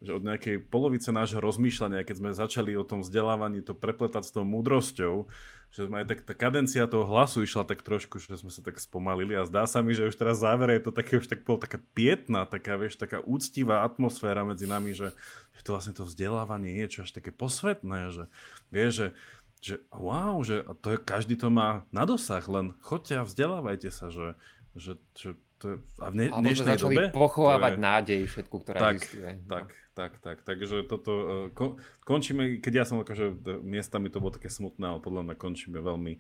že 0.05 0.12
od 0.12 0.23
nejakej 0.23 0.60
polovice 0.68 1.09
nášho 1.09 1.40
rozmýšľania, 1.40 2.05
keď 2.05 2.16
sme 2.20 2.31
začali 2.36 2.77
o 2.77 2.85
tom 2.85 3.01
vzdelávaní 3.01 3.64
to 3.64 3.73
prepletať 3.73 4.28
s 4.28 4.35
tou 4.35 4.44
múdrosťou, 4.44 5.24
že 5.73 5.89
aj 5.89 6.06
tak, 6.09 6.20
tá 6.24 6.32
kadencia 6.36 6.89
toho 6.89 7.05
hlasu 7.05 7.43
išla 7.43 7.66
tak 7.66 7.82
trošku, 7.82 8.23
že 8.23 8.39
sme 8.39 8.52
sa 8.52 8.62
tak 8.64 8.81
spomalili 8.81 9.35
a 9.35 9.44
zdá 9.44 9.66
sa 9.66 9.82
mi, 9.82 9.93
že 9.93 10.09
už 10.09 10.16
teraz 10.16 10.40
závere 10.40 10.78
je 10.78 10.89
to 10.89 10.93
také 10.94 11.20
už 11.20 11.27
tak 11.27 11.43
bol 11.43 11.59
taká 11.59 11.82
pietná, 11.93 12.47
taká, 12.48 12.78
vieš, 12.81 12.97
taká 12.97 13.20
úctivá 13.24 13.82
atmosféra 13.85 14.47
medzi 14.47 14.64
nami, 14.64 14.94
že, 14.97 15.12
že 15.59 15.60
to 15.64 15.74
vlastne 15.74 15.93
to 15.97 16.05
vzdelávanie 16.06 16.81
je 16.85 16.86
čo 16.97 16.98
až 17.05 17.10
také 17.12 17.32
posvetné, 17.35 18.12
že 18.12 18.24
vieš, 18.68 18.93
že 18.94 19.09
že 19.56 19.82
wow, 19.90 20.44
že 20.44 20.62
to 20.85 20.94
je, 20.94 20.98
každý 21.01 21.35
to 21.35 21.48
má 21.48 21.82
na 21.90 22.05
dosah, 22.05 22.44
len 22.47 22.77
choďte 22.85 23.14
a 23.18 23.27
vzdelávajte 23.27 23.90
sa, 23.90 24.12
že, 24.12 24.36
že, 24.77 25.01
že 25.16 25.35
to 25.56 25.64
je, 25.74 25.77
a 25.98 26.06
v 26.12 26.14
ne, 26.14 26.27
Alebo 26.28 26.44
dnešnej 26.44 26.77
dobe... 26.77 27.05
pochovávať 27.10 27.73
je, 27.74 27.81
nádej 27.81 28.20
všetku, 28.28 28.56
ktorá 28.60 28.78
tak, 28.78 28.94
existuje. 29.01 29.31
Tak, 29.48 29.66
tak, 29.97 30.20
tak. 30.20 30.44
Takže 30.44 30.85
toto 30.85 31.12
uh, 31.16 31.27
kon, 31.56 31.81
končíme, 32.05 32.60
keď 32.60 32.73
ja 32.73 32.85
som 32.85 33.01
akože 33.01 33.32
miestami 33.64 34.12
to 34.12 34.20
bolo 34.20 34.36
také 34.36 34.52
smutné, 34.52 34.85
ale 34.85 35.01
podľa 35.01 35.24
mňa 35.24 35.36
končíme 35.40 35.81
veľmi 35.81 36.12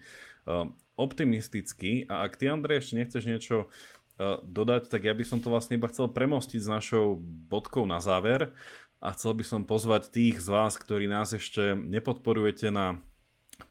uh, 0.48 0.72
optimisticky. 0.96 2.08
A 2.08 2.24
ak 2.24 2.40
ty, 2.40 2.48
Andrej, 2.48 2.80
ešte 2.80 2.96
nechceš 2.96 3.28
niečo 3.28 3.56
uh, 3.68 4.40
dodať, 4.40 4.88
tak 4.88 5.04
ja 5.04 5.12
by 5.12 5.24
som 5.28 5.44
to 5.44 5.52
vlastne 5.52 5.76
iba 5.76 5.92
chcel 5.92 6.08
premostiť 6.08 6.64
s 6.64 6.72
našou 6.72 7.20
bodkou 7.52 7.84
na 7.84 8.00
záver 8.00 8.56
a 9.04 9.12
chcel 9.12 9.36
by 9.36 9.44
som 9.44 9.68
pozvať 9.68 10.08
tých 10.08 10.40
z 10.40 10.48
vás, 10.48 10.80
ktorí 10.80 11.04
nás 11.04 11.36
ešte 11.36 11.76
nepodporujete 11.76 12.72
na 12.72 12.96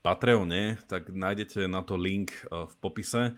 Patreone, 0.06 0.78
tak 0.86 1.10
nájdete 1.10 1.66
na 1.66 1.82
to 1.82 1.98
link 1.98 2.30
uh, 2.54 2.70
v 2.70 2.74
popise 2.78 3.34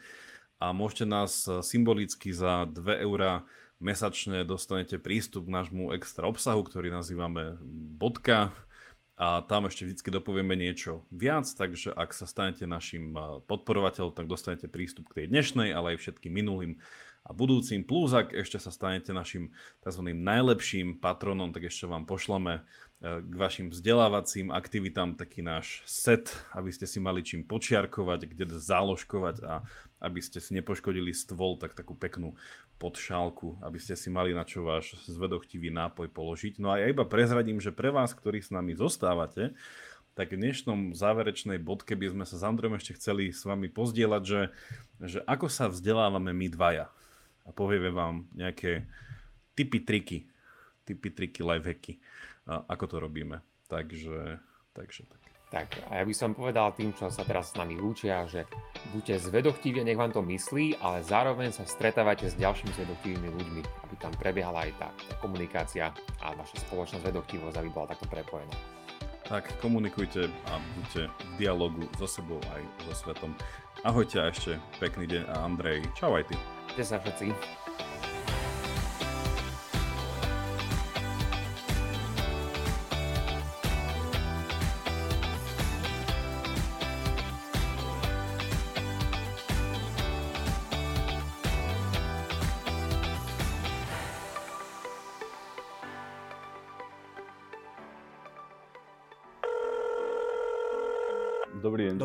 a 0.57 0.73
môžete 0.73 1.06
nás 1.06 1.45
e, 1.45 1.61
symbolicky 1.61 2.34
za 2.34 2.65
2 2.65 3.06
eurá 3.06 3.45
mesačne 3.78 4.41
dostanete 4.44 4.98
prístup 4.98 5.45
k 5.45 5.54
nášmu 5.54 5.94
extra 5.94 6.26
obsahu, 6.26 6.66
ktorý 6.66 6.90
nazývame 6.90 7.58
bodka 7.98 8.54
a 9.18 9.41
tam 9.49 9.66
ešte 9.66 9.90
vždy 9.90 10.22
dopovieme 10.22 10.54
niečo 10.54 11.02
viac, 11.10 11.49
takže 11.49 11.90
ak 11.90 12.14
sa 12.14 12.30
stanete 12.30 12.70
našim 12.70 13.18
e, 13.18 13.41
podporovateľom, 13.49 14.14
tak 14.14 14.30
dostanete 14.30 14.70
prístup 14.70 15.10
k 15.10 15.24
tej 15.24 15.34
dnešnej, 15.34 15.74
ale 15.74 15.98
aj 15.98 16.06
všetkým 16.06 16.30
minulým 16.30 16.78
a 17.26 17.34
budúcim. 17.34 17.82
Plus, 17.82 18.14
ak 18.14 18.38
ešte 18.38 18.62
sa 18.62 18.70
stanete 18.70 19.12
našim 19.12 19.52
tzv. 19.82 20.14
najlepším 20.14 21.02
patronom, 21.02 21.49
tak 21.49 21.66
ešte 21.66 21.90
vám 21.90 22.06
pošlame 22.06 22.64
k 23.02 23.34
vašim 23.38 23.70
vzdelávacím 23.70 24.49
aktivitám 24.49 25.14
taký 25.22 25.45
náš 25.45 25.86
set, 25.86 26.34
aby 26.58 26.74
ste 26.74 26.90
si 26.90 26.98
mali 26.98 27.22
čím 27.22 27.45
počiarkovať, 27.45 28.26
kde 28.26 28.58
záložkovať 28.58 29.45
a 29.45 29.62
aby 29.98 30.22
ste 30.22 30.38
si 30.38 30.53
nepoškodili 30.53 31.11
stôl, 31.14 31.57
tak 31.57 31.74
takú 31.74 31.98
peknú 31.98 32.38
podšálku, 32.78 33.61
aby 33.65 33.82
ste 33.82 33.98
si 33.98 34.14
mali 34.14 34.32
na 34.32 34.45
čo 34.45 34.61
váš 34.61 34.94
zvedochtivý 35.10 35.74
nápoj 35.74 36.14
položiť. 36.14 36.61
No 36.61 36.69
a 36.69 36.82
ja 36.82 36.90
iba 36.90 37.03
prezradím, 37.07 37.57
že 37.57 37.74
pre 37.74 37.90
vás, 37.90 38.14
ktorí 38.14 38.41
s 38.41 38.53
nami 38.53 38.78
zostávate, 38.78 39.57
tak 40.14 40.34
v 40.34 40.41
dnešnom 40.41 40.98
záverečnej 40.98 41.61
bodke 41.61 41.94
by 41.94 42.14
sme 42.14 42.26
sa 42.26 42.41
s 42.41 42.45
Andrejom 42.45 42.78
ešte 42.78 42.98
chceli 42.98 43.30
s 43.30 43.45
vami 43.45 43.69
pozdieľať, 43.69 44.24
že, 44.26 44.41
že 45.02 45.19
ako 45.26 45.45
sa 45.49 45.69
vzdelávame 45.69 46.34
my 46.34 46.48
dvaja. 46.49 46.90
A 47.45 47.53
povieme 47.53 47.94
vám 47.94 48.26
nejaké 48.34 48.90
typy, 49.53 49.82
triky, 49.82 50.30
typy, 50.86 51.14
triky, 51.14 51.41
lifehacky 51.45 52.02
ako 52.48 52.86
to 52.88 52.98
robíme. 52.99 53.44
Takže, 53.68 54.40
takže 54.72 55.03
tak. 55.48 55.80
A 55.88 55.99
ja 55.99 56.03
by 56.03 56.14
som 56.15 56.36
povedal 56.36 56.76
tým, 56.76 56.91
čo 56.91 57.07
sa 57.07 57.24
teraz 57.24 57.52
s 57.52 57.57
nami 57.57 57.80
lúčia, 57.80 58.28
že 58.28 58.44
buďte 58.91 59.32
zvedochtiví, 59.32 59.80
nech 59.84 59.95
vám 59.95 60.11
to 60.11 60.19
myslí, 60.19 60.80
ale 60.84 61.03
zároveň 61.03 61.56
sa 61.56 61.64
stretávajte 61.64 62.32
s 62.32 62.36
ďalšími 62.36 62.72
zvedochtivými 62.76 63.30
ľuďmi, 63.32 63.61
aby 63.88 63.95
tam 63.95 64.11
prebiehala 64.19 64.68
aj 64.68 64.72
tá, 64.76 64.90
tá 64.91 65.15
komunikácia 65.24 65.95
a 66.19 66.36
vaša 66.36 66.64
spoločná 66.68 66.99
zvedochtivosť, 66.99 67.56
aby 67.64 67.69
bola 67.72 67.91
takto 67.95 68.07
prepojená. 68.11 68.56
tak 69.28 69.44
komunikujte 69.60 70.32
a 70.48 70.53
buďte 70.80 71.11
v 71.11 71.32
dialogu 71.36 71.84
so 71.99 72.07
sebou 72.07 72.40
aj 72.56 72.64
so 72.88 72.94
svetom. 72.95 73.36
Ahojte 73.84 74.24
a 74.24 74.32
ešte 74.32 74.56
pekný 74.80 75.06
deň 75.07 75.24
a 75.28 75.36
Andrej, 75.44 75.84
čau 75.99 76.15
aj 76.15 76.32
ty. 76.32 76.36
Kde 76.76 76.84
sa 76.84 76.98
všetci. 76.99 77.28